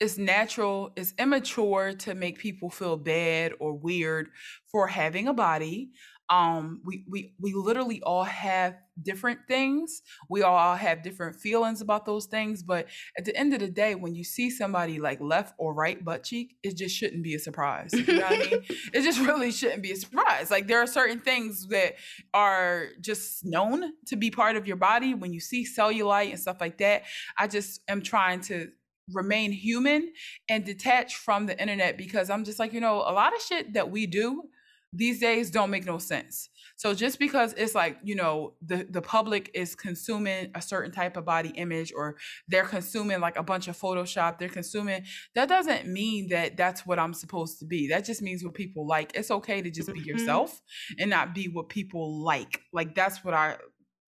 it's 0.02 0.18
natural, 0.18 0.92
it's 0.96 1.14
immature 1.20 1.94
to 1.94 2.16
make 2.16 2.40
people 2.40 2.72
feel 2.72 2.98
bad 2.98 3.54
or 3.60 3.74
weird 3.74 4.30
for 4.72 4.88
having 4.88 5.28
a 5.28 5.34
body 5.34 5.92
um 6.32 6.82
we 6.86 7.06
we 7.10 7.36
we 7.40 7.54
literally 7.54 8.02
all 8.02 8.24
have 8.24 8.76
different 9.04 9.40
things. 9.48 10.02
We 10.30 10.42
all 10.44 10.76
have 10.76 11.02
different 11.02 11.36
feelings 11.36 11.82
about 11.82 12.06
those 12.06 12.26
things 12.26 12.64
but 12.64 12.88
at 13.18 13.26
the 13.26 13.36
end 13.36 13.54
of 13.54 13.60
the 13.60 13.70
day 13.70 13.96
when 13.96 14.16
you 14.16 14.24
see 14.24 14.50
somebody 14.50 15.00
like 15.00 15.20
left 15.22 15.54
or 15.58 15.74
right 15.74 16.04
butt 16.04 16.24
cheek 16.24 16.56
it 16.64 16.78
just 16.78 16.96
shouldn't 16.96 17.24
be 17.24 17.34
a 17.34 17.40
surprise 17.40 17.92
you 17.94 18.06
know 18.06 18.22
what 18.22 18.34
i 18.34 18.38
mean? 18.38 18.64
It 18.94 19.02
just 19.04 19.20
really 19.20 19.52
shouldn't 19.52 19.82
be 19.82 19.92
a 19.92 19.96
surprise. 19.96 20.52
Like 20.52 20.68
there 20.68 20.82
are 20.82 20.88
certain 20.88 21.20
things 21.20 21.68
that 21.68 21.96
are 22.34 22.88
just 23.00 23.46
known 23.46 23.94
to 24.08 24.16
be 24.16 24.30
part 24.32 24.56
of 24.56 24.68
your 24.68 24.76
body. 24.76 25.14
When 25.14 25.34
you 25.34 25.40
see 25.40 25.66
cellulite 25.66 26.30
and 26.30 26.40
stuff 26.40 26.58
like 26.60 26.78
that 26.78 27.04
i 27.38 27.48
just 27.48 27.82
am 27.88 28.02
trying 28.02 28.42
to 28.42 28.70
remain 29.14 29.52
human 29.52 30.12
and 30.50 30.64
detach 30.64 31.16
from 31.16 31.46
the 31.46 31.60
internet 31.60 31.98
because 31.98 32.30
i'm 32.30 32.44
just 32.44 32.60
like 32.60 32.74
you 32.74 32.80
know 32.80 32.98
a 32.98 33.14
lot 33.14 33.36
of 33.36 33.42
shit 33.42 33.74
that 33.74 33.90
we 33.90 34.06
do 34.06 34.44
these 34.94 35.20
days 35.20 35.50
don't 35.52 35.70
make 35.70 35.86
no 35.86 35.98
sense. 35.98 36.50
So 36.76 36.94
just 36.94 37.20
because 37.20 37.54
it's 37.58 37.76
like, 37.76 37.98
you 38.04 38.16
know, 38.16 38.54
the 38.66 38.88
the 38.90 39.02
public 39.02 39.52
is 39.54 39.76
consuming 39.76 40.52
a 40.56 40.62
certain 40.62 40.92
type 40.92 41.16
of 41.16 41.26
body 41.26 41.50
image 41.50 41.94
or 41.96 42.18
they're 42.48 42.66
consuming 42.66 43.20
like 43.20 43.38
a 43.38 43.44
bunch 43.44 43.68
of 43.68 43.78
photoshop, 43.78 44.40
they're 44.40 44.50
consuming 44.50 45.04
that 45.36 45.48
doesn't 45.48 45.88
mean 45.88 46.30
that 46.30 46.58
that's 46.58 46.86
what 46.86 47.00
I'm 47.00 47.14
supposed 47.14 47.60
to 47.60 47.66
be. 47.66 47.88
That 47.88 48.04
just 48.04 48.22
means 48.22 48.44
what 48.44 48.54
people 48.54 48.88
like. 48.88 49.12
It's 49.16 49.32
okay 49.32 49.62
to 49.62 49.70
just 49.70 49.94
be 49.94 50.00
mm-hmm. 50.00 50.10
yourself 50.10 50.62
and 51.00 51.10
not 51.10 51.34
be 51.36 51.46
what 51.46 51.70
people 51.70 52.24
like. 52.24 52.62
Like 52.74 52.96
that's 52.96 53.24
what 53.24 53.34
I 53.34 53.58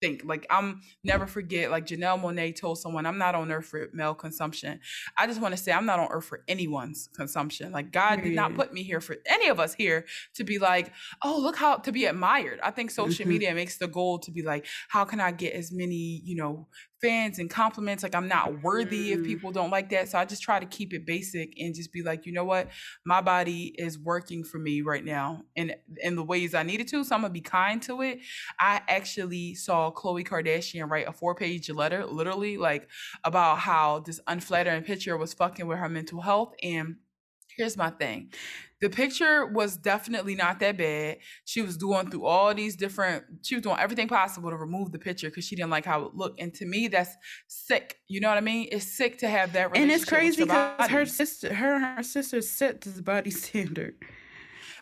think. 0.00 0.22
Like 0.24 0.46
I'm 0.50 0.80
never 1.02 1.26
forget, 1.26 1.70
like 1.70 1.86
Janelle 1.86 2.20
Monáe 2.20 2.54
told 2.54 2.78
someone, 2.78 3.06
I'm 3.06 3.18
not 3.18 3.34
on 3.34 3.50
earth 3.50 3.66
for 3.66 3.88
male 3.92 4.14
consumption. 4.14 4.80
I 5.16 5.26
just 5.26 5.40
want 5.40 5.56
to 5.56 5.62
say 5.62 5.72
I'm 5.72 5.86
not 5.86 5.98
on 5.98 6.08
earth 6.10 6.24
for 6.24 6.42
anyone's 6.48 7.08
consumption. 7.14 7.72
Like 7.72 7.92
God 7.92 8.22
did 8.22 8.34
not 8.34 8.54
put 8.54 8.72
me 8.72 8.82
here 8.82 9.00
for 9.00 9.16
any 9.26 9.48
of 9.48 9.60
us 9.60 9.74
here 9.74 10.06
to 10.34 10.44
be 10.44 10.58
like, 10.58 10.92
oh, 11.22 11.38
look 11.38 11.56
how 11.56 11.76
to 11.76 11.92
be 11.92 12.04
admired. 12.06 12.60
I 12.62 12.70
think 12.70 12.90
social 12.90 13.24
mm-hmm. 13.24 13.28
media 13.28 13.54
makes 13.54 13.78
the 13.78 13.88
goal 13.88 14.18
to 14.20 14.30
be 14.30 14.42
like, 14.42 14.66
how 14.88 15.04
can 15.04 15.20
I 15.20 15.32
get 15.32 15.54
as 15.54 15.72
many, 15.72 16.20
you 16.24 16.36
know, 16.36 16.68
fans 17.04 17.38
and 17.38 17.50
compliments 17.50 18.02
like 18.02 18.14
i'm 18.14 18.28
not 18.28 18.62
worthy 18.62 19.12
if 19.12 19.18
mm. 19.18 19.26
people 19.26 19.52
don't 19.52 19.70
like 19.70 19.90
that. 19.90 20.08
So 20.08 20.18
i 20.18 20.24
just 20.24 20.42
try 20.42 20.58
to 20.58 20.64
keep 20.64 20.94
it 20.94 21.04
basic 21.04 21.52
and 21.60 21.74
just 21.74 21.92
be 21.92 22.02
like 22.02 22.24
you 22.24 22.32
know 22.32 22.44
what? 22.44 22.70
My 23.04 23.20
body 23.20 23.74
is 23.76 23.98
working 23.98 24.42
for 24.42 24.58
me 24.58 24.80
right 24.80 25.04
now 25.04 25.42
and 25.54 25.76
in 25.98 26.16
the 26.16 26.22
ways 26.22 26.54
i 26.54 26.62
needed 26.62 26.88
to 26.88 27.04
so 27.04 27.14
i'm 27.14 27.20
gonna 27.20 27.32
be 27.32 27.42
kind 27.42 27.82
to 27.82 28.00
it. 28.00 28.20
I 28.58 28.80
actually 28.88 29.54
saw 29.54 29.92
khloe 29.92 30.26
kardashian 30.26 30.90
write 30.90 31.06
a 31.06 31.12
four 31.12 31.34
page 31.34 31.68
letter 31.68 32.06
literally 32.06 32.56
like 32.56 32.88
about 33.22 33.58
how 33.58 34.00
this 34.00 34.20
unflattering 34.26 34.84
picture 34.84 35.16
was 35.18 35.34
fucking 35.34 35.66
with 35.66 35.78
her 35.78 35.90
mental 35.90 36.22
health 36.22 36.54
and 36.62 36.96
here's 37.56 37.76
my 37.76 37.90
thing 37.90 38.32
the 38.84 38.90
picture 38.90 39.46
was 39.46 39.78
definitely 39.78 40.34
not 40.34 40.60
that 40.60 40.76
bad. 40.76 41.16
She 41.46 41.62
was 41.62 41.78
doing 41.78 42.10
through 42.10 42.26
all 42.26 42.54
these 42.54 42.76
different, 42.76 43.24
she 43.40 43.54
was 43.54 43.62
doing 43.62 43.78
everything 43.78 44.08
possible 44.08 44.50
to 44.50 44.56
remove 44.56 44.92
the 44.92 44.98
picture 44.98 45.30
because 45.30 45.46
she 45.46 45.56
didn't 45.56 45.70
like 45.70 45.86
how 45.86 46.02
it 46.02 46.14
looked. 46.14 46.38
And 46.38 46.52
to 46.56 46.66
me, 46.66 46.88
that's 46.88 47.16
sick. 47.48 47.96
You 48.08 48.20
know 48.20 48.28
what 48.28 48.36
I 48.36 48.42
mean? 48.42 48.68
It's 48.70 48.84
sick 48.84 49.16
to 49.20 49.28
have 49.28 49.54
that. 49.54 49.74
And 49.74 49.90
it's 49.90 50.04
crazy 50.04 50.42
because 50.42 50.90
her 50.90 51.06
sister, 51.06 51.54
her 51.54 51.76
and 51.76 51.96
her 51.96 52.02
sister 52.02 52.42
set 52.42 52.82
this 52.82 53.00
body 53.00 53.30
standard. 53.44 53.94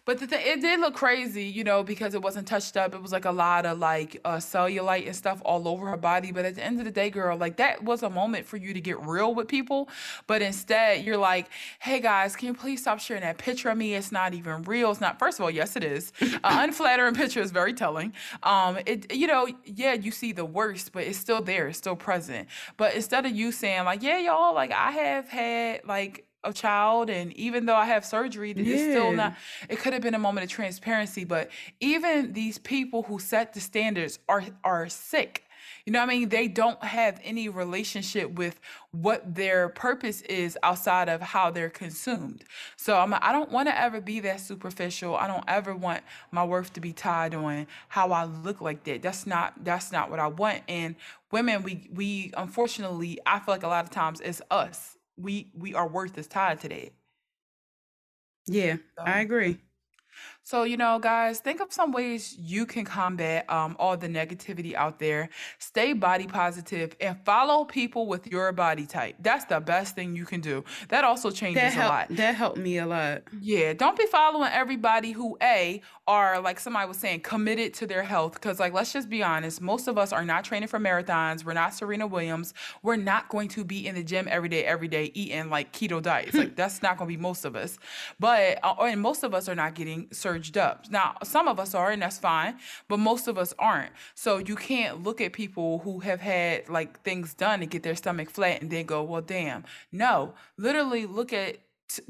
But 0.05 0.19
the 0.19 0.25
it 0.37 0.61
did 0.61 0.81
look 0.81 0.95
crazy, 0.95 1.45
you 1.45 1.63
know, 1.63 1.85
because 1.85 2.15
it 2.15 2.23
wasn't 2.23 2.49
touched 2.49 2.77
up. 2.77 2.93
It 2.93 3.01
was 3.01 3.13
like 3.13 3.25
a 3.25 3.31
lot 3.31 3.65
of 3.65 3.79
like 3.79 4.21
uh, 4.25 4.37
cellulite 4.37 5.07
and 5.07 5.15
stuff 5.15 5.41
all 5.45 5.69
over 5.69 5.87
her 5.91 5.97
body. 5.97 6.33
But 6.33 6.45
at 6.45 6.57
the 6.57 6.65
end 6.65 6.81
of 6.81 6.85
the 6.85 6.91
day, 6.91 7.09
girl, 7.09 7.37
like 7.37 7.57
that 7.59 7.85
was 7.85 8.03
a 8.03 8.11
moment 8.11 8.45
for 8.45 8.57
you 8.57 8.75
to 8.75 8.81
get 8.81 9.01
real 9.07 9.33
with 9.33 9.47
people. 9.47 9.89
But 10.27 10.43
instead, 10.43 11.05
you're 11.05 11.17
like, 11.17 11.49
hey 11.79 12.01
guys, 12.01 12.35
can 12.35 12.49
you 12.49 12.55
please 12.55 12.81
stop 12.81 12.99
sharing 12.99 13.23
that 13.23 13.39
picture 13.39 13.69
of 13.71 13.79
me? 13.79 13.95
It's 13.95 14.11
not 14.11 14.35
even 14.35 14.63
real. 14.63 14.91
It's 14.91 15.01
not. 15.01 15.21
First 15.21 15.39
of 15.39 15.45
all, 15.45 15.51
yes, 15.53 15.77
it 15.77 15.85
is. 15.85 16.13
An 16.21 16.41
unflattering 16.43 17.15
picture 17.15 17.41
is 17.41 17.53
very 17.53 17.73
telling. 17.73 18.13
Um, 18.43 18.79
it, 18.87 19.15
you 19.15 19.29
know, 19.29 19.47
yeah, 19.65 19.93
you 19.93 20.11
see 20.11 20.33
the 20.33 20.45
worst, 20.45 20.91
but 20.93 21.05
it's 21.05 21.19
still 21.19 21.43
there. 21.43 21.69
It's 21.69 21.79
still 21.79 21.97
present. 21.97 22.49
But 22.77 22.95
instead 22.97 23.25
of 23.25 23.31
you 23.31 23.53
saying 23.53 23.85
like, 23.85 24.03
yeah, 24.03 24.19
y'all, 24.19 24.53
like 24.53 24.73
I 24.73 24.91
have 24.91 25.29
had 25.29 25.85
like 25.85 26.27
a 26.45 26.53
child 26.53 27.11
and 27.11 27.33
even 27.35 27.67
though 27.67 27.77
I 27.77 27.87
have 27.87 28.05
surgery, 28.05 28.53
yeah. 28.57 28.75
it's 28.75 28.83
still 28.83 29.13
not 29.13 29.35
it 29.69 29.79
could 29.79 29.93
have 29.93 30.03
been 30.03 30.15
a 30.15 30.19
moment 30.19 30.45
of 30.45 30.51
transparency. 30.51 31.25
But 31.25 31.51
even 31.81 32.33
these 32.33 32.59
people 32.59 33.05
who 33.05 33.19
set 33.19 33.55
the 33.55 33.61
standards 33.61 34.19
are 34.29 34.45
are 34.65 34.89
sick. 34.89 35.45
You 35.85 35.93
know 35.93 36.01
what 36.01 36.11
I 36.11 36.15
mean? 36.15 36.29
They 36.29 36.49
don't 36.49 36.83
have 36.85 37.21
any 37.25 37.49
relationship 37.49 38.33
with 38.33 38.61
what 38.93 39.35
their 39.35 39.69
purpose 39.69 40.21
is 40.23 40.57
outside 40.63 41.09
of 41.09 41.21
how 41.21 41.51
they're 41.51 41.71
consumed. 41.71 42.45
So 42.77 42.97
I'm 42.97 43.15
I 43.15 43.33
don't 43.33 43.51
want 43.51 43.69
to 43.69 43.79
ever 43.79 44.01
be 44.01 44.21
that 44.21 44.41
superficial. 44.41 45.17
I 45.17 45.27
don't 45.27 45.45
ever 45.49 45.75
want 45.75 46.03
my 46.31 46.45
worth 46.45 46.73
to 46.75 46.81
be 46.81 46.93
tied 46.93 47.35
on 47.35 47.67
how 47.89 48.13
I 48.13 48.25
look 48.25 48.61
like 48.61 48.85
that. 48.85 49.03
That's 49.03 49.27
not 49.27 49.65
that's 49.65 49.93
not 49.93 50.11
what 50.11 50.21
I 50.21 50.29
want. 50.29 50.63
And 50.69 50.95
women, 51.31 51.63
we 51.63 51.89
we 51.93 52.33
unfortunately, 52.37 53.19
I 53.27 53.39
feel 53.39 53.55
like 53.55 53.65
a 53.65 53.69
lot 53.69 53.85
of 53.85 53.91
times 53.91 54.21
it's 54.21 54.43
us 54.51 54.99
we 55.23 55.51
we 55.55 55.75
our 55.75 55.89
worth 55.89 56.19
is 56.19 56.27
tied 56.27 56.61
to 56.61 56.69
that. 56.69 56.93
Yeah, 58.47 58.77
so, 58.99 59.05
I 59.05 59.21
agree. 59.21 59.61
So, 60.45 60.65
you 60.65 60.77
know, 60.77 60.99
guys, 60.99 61.39
think 61.39 61.61
of 61.61 61.73
some 61.73 61.93
ways 61.93 62.37
you 62.37 62.67
can 62.67 62.85
combat 62.85 63.49
um, 63.49 63.77
all 63.79 63.97
the 63.97 64.09
negativity 64.09 64.75
out 64.75 64.99
there. 64.99 65.29
Stay 65.59 65.93
body 65.93 66.27
positive 66.27 66.97
and 67.01 67.17
follow 67.25 67.65
people 67.65 68.09
with 68.09 68.27
your 68.27 68.51
body 68.53 68.85
type. 68.85 69.15
That's 69.21 69.45
the 69.45 69.61
best 69.61 69.95
thing 69.95 70.17
you 70.17 70.25
can 70.25 70.41
do. 70.41 70.65
That 70.89 71.05
also 71.05 71.31
changes 71.31 71.75
that 71.75 71.87
a 71.87 71.89
lot. 71.89 72.09
That 72.11 72.35
helped 72.35 72.59
me 72.59 72.79
a 72.79 72.87
lot. 72.87 73.23
Yeah, 73.41 73.73
don't 73.73 73.97
be 73.97 74.07
following 74.07 74.51
everybody 74.53 75.13
who 75.13 75.39
a 75.41 75.81
are 76.09 76.41
like 76.41 76.59
somebody 76.59 76.89
was 76.89 76.97
saying 76.97 77.21
committed 77.21 77.73
to 77.73 77.87
their 77.87 78.03
health 78.03 78.35
because 78.35 78.59
like 78.59 78.73
let's 78.73 78.93
just 78.93 79.09
be 79.09 79.23
honest, 79.23 79.61
most 79.61 79.87
of 79.87 79.97
us 79.97 80.13
are 80.13 80.25
not 80.25 80.45
training 80.45 80.69
for 80.69 80.81
marathons. 80.81 81.45
We're 81.45 81.53
not 81.53 81.75
Serena 81.75 82.07
Williams. 82.07 82.53
We're 82.83 82.97
not 82.97 83.29
going 83.29 83.49
to 83.51 83.65
be 83.65 83.87
in 83.87 83.95
the 83.95 84.03
gym 84.03 84.27
every 84.29 84.49
day 84.49 84.65
every 84.65 84.89
day 84.89 85.13
eating 85.15 85.51
like 85.51 85.73
keto 85.73 86.03
diets. 86.03 86.35
like 86.35 86.57
that's 86.57 86.83
not 86.83 86.99
going 86.99 87.09
to 87.09 87.17
be 87.17 87.23
most 87.23 87.45
of 87.45 87.55
us. 87.55 87.79
But 88.19 88.59
uh, 88.65 88.75
and 88.81 89.01
most 89.01 89.23
of 89.23 89.35
us 89.35 89.49
are 89.49 89.55
not 89.55 89.75
getting 89.75 90.09
up. 90.57 90.87
Now, 90.91 91.17
some 91.23 91.49
of 91.49 91.59
us 91.59 91.75
are, 91.75 91.91
and 91.91 92.03
that's 92.03 92.19
fine, 92.19 92.57
but 92.89 92.99
most 92.99 93.29
of 93.29 93.39
us 93.39 93.55
aren't. 93.59 93.93
So 94.15 94.39
you 94.39 94.57
can't 94.57 95.03
look 95.03 95.21
at 95.21 95.33
people 95.33 95.79
who 95.81 96.01
have 96.01 96.21
had 96.21 96.69
like 96.69 97.01
things 97.03 97.35
done 97.35 97.61
to 97.61 97.67
get 97.67 97.83
their 97.83 97.97
stomach 97.97 98.31
flat 98.31 98.63
and 98.63 98.71
then 98.71 98.87
go, 98.87 99.03
well, 99.03 99.23
damn. 99.23 99.65
No, 99.91 100.35
literally 100.57 101.07
look 101.07 101.33
at 101.33 101.59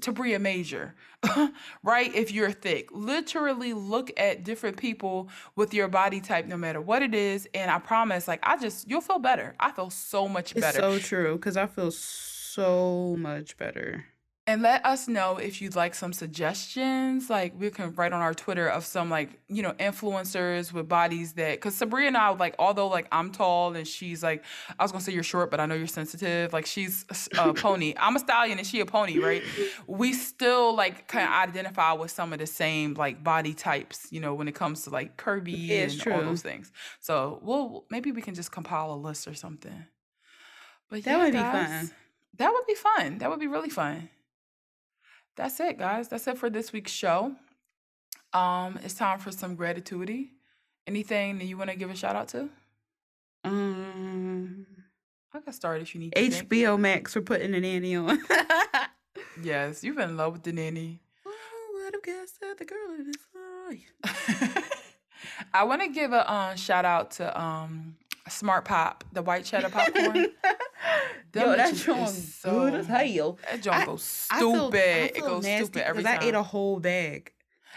Tabria 0.01 0.41
Major, 0.41 0.95
right? 1.83 2.15
If 2.15 2.33
you're 2.33 2.53
thick, 2.53 2.89
literally 2.93 3.73
look 3.73 4.11
at 4.17 4.45
different 4.45 4.77
people 4.77 5.29
with 5.57 5.75
your 5.75 5.89
body 5.89 6.21
type, 6.21 6.47
no 6.47 6.57
matter 6.57 6.81
what 6.81 7.03
it 7.03 7.15
is. 7.15 7.49
And 7.55 7.71
I 7.71 7.79
promise, 7.79 8.29
like, 8.29 8.41
I 8.43 8.57
just, 8.57 8.89
you'll 8.89 9.01
feel 9.01 9.19
better. 9.19 9.55
I 9.59 9.73
feel 9.73 9.91
so 9.91 10.29
much 10.29 10.55
better. 10.55 10.69
It's 10.69 10.77
so 10.77 10.99
true 10.99 11.37
because 11.37 11.57
I 11.57 11.67
feel 11.67 11.91
so 11.91 13.17
much 13.19 13.57
better. 13.57 14.05
And 14.45 14.61
let 14.61 14.85
us 14.85 15.07
know 15.07 15.37
if 15.37 15.63
you'd 15.63 15.77
like 15.77 15.95
some 15.95 16.13
suggestions. 16.13 17.31
Like 17.31 17.55
we 17.57 17.71
can 17.71 17.95
write 17.95 18.13
on 18.13 18.21
our 18.21 18.35
Twitter 18.35 18.67
of 18.67 18.85
some 18.85 19.09
like, 19.09 19.39
you 19.47 19.63
know, 19.63 19.71
influencers 19.75 20.73
with 20.73 20.89
bodies 20.89 21.35
that 21.35 21.61
cause 21.61 21.77
Sabrina 21.77 22.09
and 22.09 22.17
I 22.17 22.31
like, 22.31 22.57
although 22.59 22.89
like 22.89 23.07
I'm 23.13 23.31
tall 23.31 23.77
and 23.77 23.87
she's 23.87 24.21
like, 24.21 24.43
I 24.81 24.83
was 24.83 24.91
gonna 24.91 25.05
say 25.05 25.13
you're 25.13 25.23
short, 25.23 25.49
but 25.53 25.61
I 25.61 25.67
know 25.67 25.77
you're 25.77 25.87
sensitive. 25.87 26.53
Like 26.53 26.67
she's 26.67 27.07
a 27.39 27.55
pony. 27.55 27.95
I'm 28.01 28.17
a 28.17 28.19
stallion 28.19 28.59
and 28.59 28.67
she 28.67 28.81
a 28.81 28.87
pony, 28.87 29.21
right? 29.21 29.45
We 29.87 30.13
still 30.13 30.75
like 30.75 31.07
kind 31.07 31.25
of 31.25 31.33
identify 31.49 31.93
with 31.93 32.11
some 32.11 32.33
of 32.33 32.41
the 32.41 32.47
same 32.47 32.95
like 32.95 33.23
body 33.23 33.55
types, 33.55 34.09
you 34.11 34.19
know, 34.19 34.35
when 34.35 34.49
it 34.49 34.57
comes 34.57 34.83
to 34.85 34.91
like 34.91 35.17
curvy 35.17 35.55
yeah, 35.57 35.83
and 35.83 36.01
true. 36.01 36.15
all 36.15 36.21
those 36.21 36.43
things. 36.43 36.73
So 36.99 37.39
we'll 37.43 37.85
maybe 37.91 38.11
we 38.11 38.23
can 38.23 38.35
just 38.35 38.51
compile 38.51 38.93
a 38.93 38.97
list 38.97 39.29
or 39.29 39.35
something. 39.35 39.85
But 40.91 41.05
that 41.05 41.11
yeah, 41.13 41.25
would 41.25 41.33
guys, 41.33 41.71
be 41.71 41.87
fun. 41.87 41.91
That 42.39 42.53
would 42.53 42.67
be 42.67 42.75
fun. 42.75 43.19
That 43.19 43.31
would 43.31 43.39
be 43.39 43.47
really 43.47 43.71
fun 43.71 44.09
that's 45.37 45.61
it, 45.61 45.79
guys. 45.79 46.09
That's 46.09 46.27
it 46.27 46.39
for 46.39 46.51
this 46.51 46.73
week's 46.73 46.93
show. 46.93 47.35
Um, 48.33 48.79
it's 48.83 48.95
time 48.95 49.19
for 49.19 49.31
some 49.31 49.55
gratitude. 49.55 50.29
Anything 50.87 51.39
that 51.39 51.45
you 51.45 51.57
want 51.57 51.71
to 51.71 51.77
give 51.77 51.91
a 51.91 51.97
shout 51.97 52.17
out 52.17 52.29
to? 52.29 52.49
Um, 53.45 54.67
I 55.33 55.41
can 55.41 55.53
start 55.53 55.83
if 55.83 55.95
you 55.95 56.01
need. 56.01 56.15
To 56.15 56.21
HBO 56.21 56.73
think. 56.73 56.81
Max 56.81 57.13
for 57.13 57.21
putting 57.21 57.53
the 57.53 57.61
nanny 57.61 57.97
on. 57.97 58.21
yes, 59.43 59.83
you've 59.85 59.97
been 59.97 60.11
in 60.11 60.17
love 60.17 60.33
with 60.33 60.43
the 60.43 60.53
nanny. 60.53 61.01
Oh, 61.27 61.91
guess 62.05 62.33
that 62.41 62.59
the 62.59 62.65
girl 62.65 62.95
in 62.99 63.13
I 65.55 65.65
want 65.65 65.83
to 65.83 65.89
give 65.89 66.13
a 66.13 66.29
uh, 66.31 66.55
shout 66.57 66.85
out 66.85 67.13
to 67.13 67.41
um, 67.41 67.97
Smart 68.29 68.65
Pop, 68.65 69.05
the 69.13 69.23
white 69.23 69.45
cheddar 69.45 69.69
popcorn. 69.69 70.27
Yo, 71.35 71.57
that 71.57 71.75
joint 71.75 72.09
so, 72.09 72.61
good 72.61 72.75
as 72.75 72.87
hell. 72.87 73.39
That 73.51 73.63
joint 73.63 73.87
goes 73.87 74.03
stupid. 74.03 74.37
I 74.37 74.41
feel, 74.41 74.55
I 74.55 74.71
feel 74.71 75.17
it 75.17 75.21
goes 75.21 75.45
stupid 75.45 75.87
every 75.87 76.03
time. 76.03 76.13
Because 76.15 76.25
I 76.25 76.29
ate 76.29 76.35
a 76.35 76.43
whole 76.43 76.81
bag. 76.81 77.33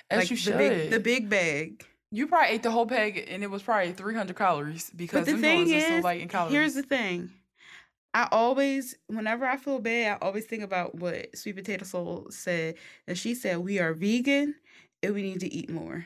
As 0.09 0.19
like 0.19 0.31
you 0.31 0.35
should. 0.35 0.53
The 0.53 0.57
big, 0.57 0.91
the 0.91 0.99
big 0.99 1.29
bag. 1.29 1.85
You 2.11 2.27
probably 2.27 2.55
ate 2.55 2.63
the 2.63 2.71
whole 2.71 2.85
bag, 2.85 3.25
and 3.29 3.43
it 3.43 3.49
was 3.49 3.63
probably 3.63 3.91
300 3.91 4.35
calories 4.35 4.89
because 4.95 5.25
the 5.25 5.37
thing 5.37 5.69
is, 5.69 5.85
so 5.85 5.99
light 5.99 6.21
in 6.21 6.27
calories. 6.27 6.53
Here's 6.53 6.73
the 6.73 6.83
thing. 6.83 7.31
I 8.13 8.29
always, 8.31 8.95
whenever 9.07 9.45
I 9.45 9.57
feel 9.57 9.79
bad, 9.79 10.19
I 10.21 10.25
always 10.25 10.45
think 10.45 10.63
about 10.63 10.95
what 10.95 11.37
Sweet 11.37 11.57
Potato 11.57 11.83
Soul 11.83 12.27
said. 12.29 12.75
And 13.07 13.17
she 13.17 13.35
said, 13.35 13.57
We 13.57 13.79
are 13.79 13.93
vegan 13.93 14.55
and 15.03 15.13
we 15.13 15.21
need 15.21 15.41
to 15.41 15.53
eat 15.53 15.69
more. 15.69 16.05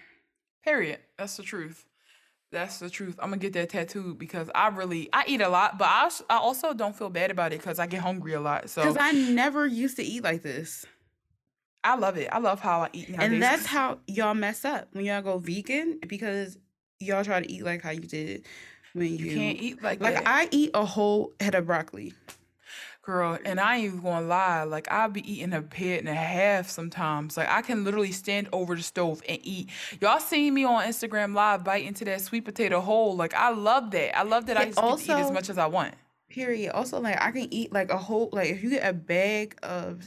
Period. 0.64 1.00
That's 1.20 1.38
the 1.38 1.44
truth. 1.44 1.86
That's 2.52 2.80
the 2.80 2.90
truth. 2.90 3.16
I'm 3.20 3.30
gonna 3.30 3.38
get 3.38 3.54
that 3.54 3.70
tattooed 3.70 4.18
because 4.18 4.50
I 4.56 4.70
really 4.70 5.10
I 5.14 5.24
eat 5.28 5.42
a 5.42 5.50
lot, 5.50 5.78
but 5.78 5.88
I 5.88 6.10
I 6.30 6.38
also 6.38 6.74
don't 6.74 6.96
feel 6.96 7.10
bad 7.10 7.30
about 7.30 7.54
it 7.54 7.60
because 7.60 7.78
I 7.78 7.86
get 7.86 8.02
hungry 8.02 8.34
a 8.34 8.42
lot. 8.42 8.70
So 8.70 8.82
because 8.82 8.98
I 9.00 9.12
never 9.12 9.68
used 9.68 9.98
to 9.98 10.04
eat 10.04 10.24
like 10.24 10.42
this. 10.42 10.86
I 11.84 11.96
love 11.96 12.18
it. 12.18 12.28
I 12.32 12.40
love 12.40 12.60
how 12.60 12.82
I 12.82 12.90
eat 12.92 13.10
nowadays. 13.10 13.32
And 13.32 13.42
that's 13.42 13.66
how 13.66 14.00
y'all 14.08 14.34
mess 14.34 14.66
up 14.66 14.90
when 14.92 15.06
y'all 15.06 15.22
go 15.22 15.38
vegan 15.38 16.00
because 16.08 16.58
y'all 17.00 17.24
try 17.24 17.40
to 17.42 17.52
eat 17.52 17.64
like 17.64 17.82
how 17.82 17.92
you 17.92 18.02
did 18.02 18.46
when 18.94 19.08
you, 19.16 19.26
you 19.26 19.36
can't 19.36 19.62
eat 19.62 19.84
like 19.84 20.02
like 20.02 20.16
that. 20.16 20.24
I 20.26 20.48
eat 20.52 20.72
a 20.74 20.86
whole 20.86 21.34
head 21.40 21.56
of 21.56 21.68
broccoli. 21.68 22.14
Girl, 23.10 23.40
and 23.44 23.60
I 23.60 23.78
ain't 23.78 23.86
even 23.86 24.02
gonna 24.02 24.28
lie, 24.28 24.62
like 24.66 24.88
I'll 24.92 25.10
be 25.10 25.28
eating 25.28 25.52
a 25.52 25.64
head 25.74 26.02
and 26.02 26.08
a 26.08 26.14
half 26.14 26.70
sometimes. 26.70 27.38
Like 27.38 27.50
I 27.50 27.64
can 27.64 27.84
literally 27.84 28.12
stand 28.12 28.50
over 28.54 28.76
the 28.76 28.84
stove 28.84 29.24
and 29.28 29.40
eat. 29.42 29.72
Y'all 30.00 30.20
seen 30.20 30.54
me 30.54 30.64
on 30.64 30.84
Instagram 30.84 31.34
live 31.34 31.64
bite 31.64 31.86
into 31.86 32.06
that 32.06 32.22
sweet 32.22 32.46
potato 32.46 32.80
whole. 32.80 33.16
Like 33.16 33.34
I 33.34 33.50
love 33.50 33.90
that. 33.90 34.16
I 34.16 34.22
love 34.22 34.46
that 34.46 34.58
I 34.58 34.66
just 34.66 34.78
also, 34.78 35.12
eat 35.12 35.22
as 35.22 35.32
much 35.32 35.50
as 35.50 35.58
I 35.58 35.66
want. 35.66 35.96
Period. 36.30 36.72
Also, 36.74 37.00
like 37.00 37.20
I 37.20 37.32
can 37.32 37.52
eat 37.52 37.74
like 37.74 37.90
a 37.90 37.98
whole 37.98 38.30
like 38.32 38.52
if 38.52 38.62
you 38.62 38.70
get 38.70 38.88
a 38.88 38.94
bag 38.94 39.58
of 39.64 40.06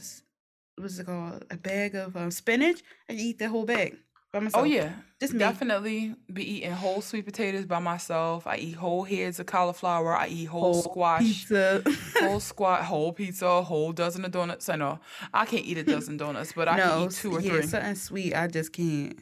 what's 0.77 0.97
it 0.97 1.05
called? 1.05 1.43
A 1.51 1.57
bag 1.57 1.95
of 1.95 2.15
um, 2.15 2.31
spinach, 2.31 2.83
I 3.09 3.13
eat 3.15 3.37
the 3.37 3.49
whole 3.49 3.65
bag 3.65 3.97
by 4.33 4.39
oh, 4.39 4.41
myself. 4.41 4.63
Oh 4.63 4.65
yeah, 4.65 4.91
just 5.21 5.37
definitely 5.37 6.15
be 6.31 6.55
eating 6.55 6.71
whole 6.71 7.01
sweet 7.01 7.23
potatoes 7.23 7.65
by 7.65 7.79
myself. 7.79 8.47
I 8.47 8.57
eat 8.57 8.73
whole 8.73 9.03
heads 9.03 9.39
of 9.39 9.45
cauliflower. 9.45 10.17
I 10.17 10.27
eat 10.27 10.45
whole, 10.45 10.73
whole 10.73 10.81
squash, 10.81 11.21
pizza. 11.21 11.83
whole 12.19 12.39
squat, 12.39 12.81
whole 12.81 13.13
pizza, 13.13 13.61
whole 13.61 13.93
dozen 13.93 14.25
of 14.25 14.31
donuts. 14.31 14.67
I 14.69 14.75
know 14.75 14.99
I 15.33 15.45
can't 15.45 15.63
eat 15.63 15.77
a 15.77 15.83
dozen 15.83 16.17
donuts, 16.17 16.51
but 16.53 16.67
I 16.67 16.77
no, 16.77 16.89
can 16.89 17.01
eat 17.03 17.11
two 17.11 17.31
or 17.31 17.41
yeah, 17.41 17.51
three. 17.51 17.61
Something 17.67 17.95
sweet, 17.95 18.33
I 18.35 18.47
just 18.47 18.73
can't. 18.73 19.19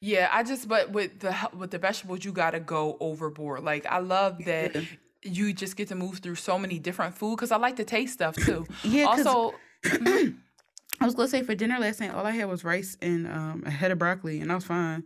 Yeah, 0.00 0.28
I 0.32 0.42
just 0.42 0.68
but 0.68 0.90
with 0.90 1.20
the 1.20 1.34
with 1.56 1.70
the 1.70 1.78
vegetables, 1.78 2.24
you 2.24 2.32
gotta 2.32 2.60
go 2.60 2.96
overboard. 2.98 3.62
Like 3.62 3.86
I 3.86 3.98
love 3.98 4.44
that. 4.44 4.74
Yeah. 4.74 4.82
You 5.24 5.52
just 5.52 5.76
get 5.76 5.86
to 5.86 5.94
move 5.94 6.18
through 6.18 6.34
so 6.34 6.58
many 6.58 6.80
different 6.80 7.14
food 7.14 7.36
because 7.36 7.52
I 7.52 7.56
like 7.56 7.76
to 7.76 7.84
taste 7.84 8.14
stuff 8.14 8.34
too. 8.34 8.66
yeah. 8.82 9.04
Also, 9.04 9.54
mm-hmm. 9.84 10.36
I 11.02 11.04
was 11.04 11.14
gonna 11.14 11.28
say 11.28 11.42
for 11.42 11.54
dinner 11.54 11.78
last 11.78 12.00
night, 12.00 12.14
all 12.14 12.24
I 12.24 12.30
had 12.30 12.48
was 12.48 12.62
rice 12.64 12.96
and 13.02 13.26
um, 13.26 13.64
a 13.66 13.70
head 13.70 13.90
of 13.90 13.98
broccoli, 13.98 14.40
and 14.40 14.52
I 14.52 14.54
was 14.54 14.64
fine. 14.64 15.04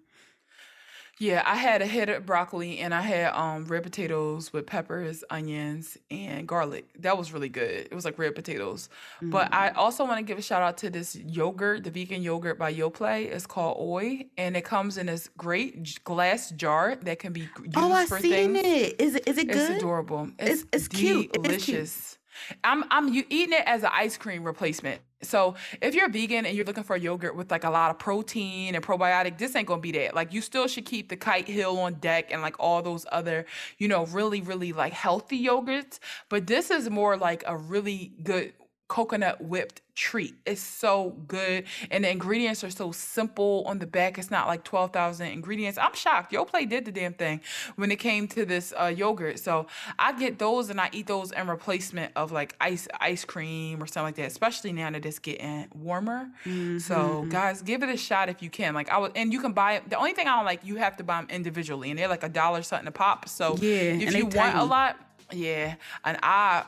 Yeah, 1.19 1.43
I 1.47 1.55
had 1.57 1.81
a 1.81 1.87
head 1.87 2.11
of 2.11 2.27
broccoli 2.27 2.79
and 2.79 2.93
I 2.93 3.01
had 3.01 3.33
um 3.33 3.65
red 3.65 3.83
potatoes 3.83 4.53
with 4.53 4.67
peppers, 4.67 5.25
onions, 5.31 5.97
and 6.11 6.47
garlic. 6.47 6.89
That 6.99 7.17
was 7.17 7.33
really 7.33 7.49
good. 7.49 7.89
It 7.91 7.95
was 7.95 8.05
like 8.05 8.19
red 8.19 8.35
potatoes. 8.35 8.91
Mm. 9.23 9.31
But 9.31 9.49
I 9.53 9.71
mm. 9.71 9.77
also 9.77 10.05
want 10.05 10.19
to 10.19 10.23
give 10.23 10.37
a 10.37 10.43
shout 10.43 10.63
out 10.63 10.77
to 10.79 10.91
this 10.91 11.17
yogurt, 11.17 11.85
the 11.85 11.91
vegan 11.91 12.21
yogurt 12.21 12.59
by 12.59 12.75
Yoplait. 12.75 13.33
It's 13.33 13.47
called 13.47 13.79
Oui, 13.89 14.29
and 14.37 14.59
it 14.59 14.65
comes 14.67 14.99
in 14.99 15.07
this 15.07 15.31
great 15.39 16.05
glass 16.05 16.51
jar 16.51 16.97
that 16.97 17.19
can 17.19 17.33
be 17.33 17.41
used 17.41 17.77
oh, 17.77 17.93
I 17.93 18.05
for 18.05 18.21
seen 18.21 18.53
things. 18.53 18.67
it. 18.67 19.01
Is 19.01 19.15
it 19.15 19.27
is 19.27 19.39
it 19.39 19.49
good? 19.49 19.71
It's 19.71 19.83
adorable. 19.83 20.29
It's, 20.39 20.63
it's, 20.63 20.69
it's 20.73 20.89
cute. 20.89 21.33
Delicious. 21.33 21.65
It's 21.65 22.11
cute. 22.11 22.16
I'm 22.65 22.85
I'm 22.91 23.13
you 23.13 23.25
eating 23.29 23.55
it 23.55 23.65
as 23.67 23.83
an 23.83 23.91
ice 23.93 24.17
cream 24.17 24.45
replacement. 24.45 25.01
So 25.23 25.55
if 25.81 25.95
you're 25.95 26.09
vegan 26.09 26.47
and 26.47 26.55
you're 26.55 26.67
looking 26.67 26.85
for 26.85 26.97
a 26.97 27.01
yogurt 27.01 27.37
with 27.37 27.51
like 27.51 27.65
a 27.65 27.71
lot 27.71 27.91
of 27.91 27.99
protein 27.99 28.75
and 28.75 28.85
probiotic, 28.85 29.39
this 29.39 29.57
ain't 29.57 29.67
gonna 29.67 29.81
be 29.81 29.93
that. 29.93 30.15
Like 30.15 30.33
you 30.33 30.41
still 30.41 30.69
should 30.69 30.85
keep 30.85 31.09
the 31.09 31.17
kite 31.17 31.49
hill 31.49 31.79
on 31.79 31.95
deck 31.95 32.33
and 32.33 32.43
like 32.43 32.57
all 32.59 32.83
those 32.83 33.07
other, 33.11 33.47
you 33.79 33.89
know, 33.89 34.07
really, 34.07 34.41
really 34.41 34.73
like 34.73 34.93
healthy 34.93 35.43
yogurts. 35.45 35.99
But 36.29 36.47
this 36.47 36.71
is 36.71 36.91
more 36.91 37.17
like 37.17 37.45
a 37.47 37.57
really 37.57 38.13
good 38.23 38.53
coconut 38.89 39.43
whipped 39.43 39.83
treat. 39.97 40.35
It's 40.45 40.61
so 40.61 41.17
good. 41.27 41.65
And 41.91 42.05
the 42.05 42.11
ingredients 42.11 42.63
are 42.63 42.71
so 42.71 42.93
simple 42.93 43.65
on 43.67 43.79
the 43.79 43.87
back. 43.87 44.19
It's 44.19 44.31
not 44.31 44.47
like 44.47 44.63
12,000 44.63 45.27
ingredients. 45.29 45.79
I'm 45.79 45.95
shocked. 45.95 46.33
Yoplait 46.33 46.69
did 46.69 46.85
the 46.85 46.93
damn 46.93 47.15
thing 47.15 47.41
when 47.77 47.91
it 47.91 47.97
came 47.97 48.29
to 48.29 48.45
this 48.45 48.75
uh, 48.79 48.87
yogurt. 48.87 49.39
So 49.39 49.67
I 49.99 50.13
get 50.17 50.39
those 50.39 50.69
and 50.69 50.81
I 50.81 50.91
eat 50.93 51.07
those 51.07 51.33
in 51.33 51.49
replacement 51.49 52.13
of 52.15 52.31
like 52.31 52.55
ice 52.61 52.87
ice 53.01 53.25
cream 53.25 53.83
or 53.83 53.87
something 53.87 54.09
like 54.09 54.17
that, 54.17 54.27
especially 54.27 54.73
now 54.73 54.91
that 54.91 55.05
it's 55.05 55.19
getting 55.19 55.67
warmer. 55.75 56.29
Mm-hmm. 56.45 56.79
So 56.79 57.27
guys, 57.31 57.63
give 57.63 57.83
it 57.83 57.89
a 57.89 57.97
shot 57.97 58.29
if 58.29 58.43
you 58.43 58.51
can. 58.51 58.75
Like 58.75 58.91
I 58.91 58.99
would, 58.99 59.13
and 59.17 59.33
you 59.33 59.41
can 59.41 59.53
buy 59.53 59.75
it. 59.75 59.89
The 59.89 59.97
only 59.97 60.13
thing 60.13 60.29
I 60.29 60.37
don't 60.37 60.45
like, 60.45 60.65
you 60.65 60.77
have 60.77 60.97
to 60.99 61.05
buy 61.05 61.17
them 61.17 61.29
individually 61.31 61.91
and 61.91 61.99
they're 61.99 62.09
like 62.09 62.23
a 62.23 62.29
dollar 62.29 62.63
something 62.63 62.87
a 62.87 62.93
pop. 62.93 63.29
So 63.29 63.57
yeah, 63.57 63.69
if 63.71 64.15
you 64.15 64.25
want 64.25 64.35
tiny. 64.35 64.61
a 64.61 64.65
lot, 64.65 65.01
yeah. 65.33 65.77
And 66.05 66.19
I 66.23 66.65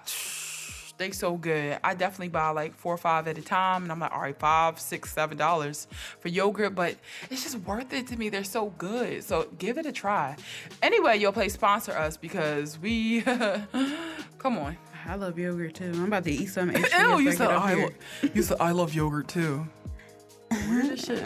they 0.99 1.13
so 1.13 1.37
good. 1.37 1.79
I 1.83 1.95
definitely 1.95 2.29
buy 2.29 2.51
like 2.51 2.75
four 2.75 2.95
or 2.95 2.99
five 2.99 3.27
at 3.29 3.39
a 3.39 3.43
time, 3.43 3.85
and 3.85 3.93
I'm 3.93 4.01
like, 4.01 4.13
all 4.13 4.21
right, 4.21 4.39
five, 4.39 4.79
six, 4.79 5.13
seven 5.13 5.39
dollars 5.39 5.87
for 6.21 6.29
yogurt, 6.29 6.75
but 6.75 6.97
it's 7.31 7.43
just 7.45 7.59
worth 7.61 7.93
it 7.93 8.09
to 8.09 8.17
me. 8.17 8.29
They're 8.29 8.45
so 8.45 8.71
good. 8.79 9.25
So 9.25 9.49
give 9.59 9.79
it 9.79 9.87
a 9.87 9.93
try. 9.93 10.37
Anyway, 10.83 11.19
Yoplait 11.21 11.51
sponsor 11.51 11.93
us 11.93 12.17
because 12.17 12.79
we 12.79 13.21
come 14.39 14.59
on. 14.59 14.77
I 15.07 15.15
love 15.15 15.39
yogurt 15.39 15.75
too. 15.75 15.91
I'm 15.95 16.05
about 16.05 16.25
to 16.25 16.31
eat 16.31 16.47
some. 16.47 16.71
Ew, 16.99 17.19
you 17.21 17.33
said 17.33 17.51
I, 17.51 17.75
lo- 17.75 17.91
you 18.35 18.43
said 18.43 18.59
I 18.61 18.73
love 18.73 18.93
yogurt 18.95 19.29
too. 19.29 19.67
Where 20.51 20.83
this 20.83 21.05
shit? 21.07 21.25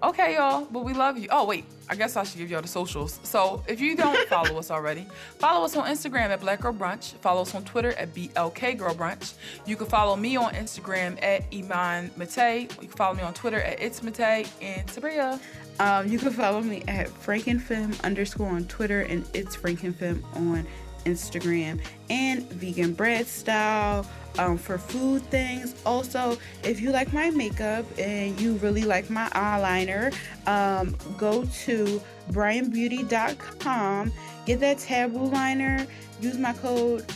Okay, 0.00 0.34
y'all, 0.36 0.64
but 0.70 0.84
we 0.84 0.92
love 0.92 1.18
you. 1.18 1.26
Oh, 1.32 1.44
wait, 1.44 1.64
I 1.88 1.96
guess 1.96 2.16
I 2.16 2.22
should 2.22 2.38
give 2.38 2.48
y'all 2.50 2.62
the 2.62 2.68
socials. 2.68 3.18
So 3.24 3.64
if 3.66 3.80
you 3.80 3.96
don't 3.96 4.16
follow 4.28 4.56
us 4.56 4.70
already, 4.70 5.06
follow 5.38 5.64
us 5.64 5.76
on 5.76 5.86
Instagram 5.86 6.28
at 6.28 6.40
Black 6.40 6.60
Girl 6.60 6.72
Brunch. 6.72 7.14
Follow 7.14 7.42
us 7.42 7.52
on 7.54 7.64
Twitter 7.64 7.92
at 7.94 8.14
BLK 8.14 8.78
Girl 8.78 8.94
Brunch. 8.94 9.34
You 9.66 9.74
can 9.74 9.86
follow 9.86 10.14
me 10.14 10.36
on 10.36 10.52
Instagram 10.54 11.20
at 11.20 11.42
Iman 11.52 12.12
Mate. 12.16 12.72
You 12.80 12.88
can 12.88 12.96
follow 12.96 13.14
me 13.16 13.22
on 13.22 13.34
Twitter 13.34 13.60
at 13.60 13.80
It's 13.80 14.00
Mate 14.02 14.48
and 14.62 14.86
Sabria. 14.86 15.40
Um, 15.80 16.06
you 16.06 16.18
can 16.18 16.30
follow 16.30 16.60
me 16.60 16.84
at 16.86 17.08
Frankenfem 17.08 18.00
underscore 18.04 18.50
on 18.50 18.66
Twitter 18.66 19.00
and 19.00 19.24
It's 19.34 19.56
Frankenfem 19.56 20.22
on 20.36 20.64
Instagram 21.06 21.80
and 22.10 22.44
Vegan 22.52 22.92
Bread 22.92 23.26
Style 23.26 24.06
um, 24.38 24.56
for 24.56 24.78
food 24.78 25.22
things. 25.30 25.74
Also, 25.84 26.38
if 26.62 26.80
you 26.80 26.90
like 26.90 27.12
my 27.12 27.30
makeup 27.30 27.84
and 27.98 28.38
you 28.40 28.54
really 28.56 28.82
like 28.82 29.10
my 29.10 29.28
eyeliner, 29.30 30.14
um, 30.46 30.96
go 31.16 31.44
to 31.64 32.00
brianbeauty.com, 32.30 34.12
get 34.46 34.60
that 34.60 34.78
taboo 34.78 35.26
liner, 35.26 35.86
use 36.20 36.38
my 36.38 36.52
code 36.52 37.06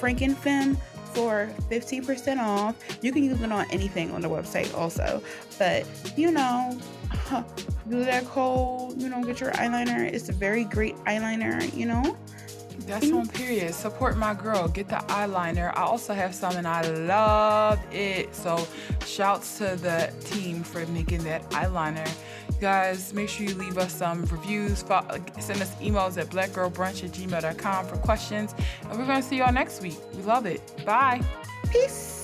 FrankenFem 0.00 0.76
for 1.12 1.50
15% 1.70 2.38
off. 2.38 2.76
You 3.02 3.12
can 3.12 3.24
use 3.24 3.40
it 3.40 3.52
on 3.52 3.66
anything 3.70 4.12
on 4.12 4.20
the 4.20 4.28
website 4.28 4.72
also. 4.76 5.22
But, 5.58 5.86
you 6.16 6.30
know, 6.30 6.78
use 7.88 8.06
that 8.06 8.24
code, 8.26 9.00
you 9.00 9.08
know, 9.08 9.22
get 9.24 9.40
your 9.40 9.50
eyeliner. 9.52 10.00
It's 10.00 10.28
a 10.28 10.32
very 10.32 10.64
great 10.64 10.96
eyeliner, 11.04 11.74
you 11.74 11.86
know. 11.86 12.16
That's 12.90 13.10
on 13.12 13.28
period. 13.28 13.72
Support 13.72 14.16
my 14.16 14.34
girl. 14.34 14.66
Get 14.68 14.88
the 14.88 14.96
eyeliner. 14.96 15.72
I 15.76 15.82
also 15.82 16.12
have 16.12 16.34
some 16.34 16.56
and 16.56 16.66
I 16.66 16.82
love 16.82 17.78
it. 17.92 18.34
So 18.34 18.66
shouts 19.06 19.58
to 19.58 19.76
the 19.76 20.12
team 20.24 20.64
for 20.64 20.84
making 20.86 21.22
that 21.24 21.48
eyeliner. 21.50 22.10
guys, 22.60 23.14
make 23.14 23.28
sure 23.28 23.46
you 23.46 23.54
leave 23.54 23.78
us 23.78 23.94
some 23.94 24.24
reviews. 24.26 24.80
Send 24.80 25.62
us 25.62 25.74
emails 25.76 26.18
at 26.18 26.28
blackgirlbrunch 26.30 27.04
at 27.04 27.12
gmail.com 27.12 27.86
for 27.86 27.96
questions. 27.98 28.54
And 28.82 28.98
we're 28.98 29.06
going 29.06 29.22
to 29.22 29.26
see 29.26 29.38
y'all 29.38 29.52
next 29.52 29.82
week. 29.82 29.98
We 30.14 30.22
love 30.22 30.46
it. 30.46 30.60
Bye. 30.84 31.20
Peace. 31.70 32.19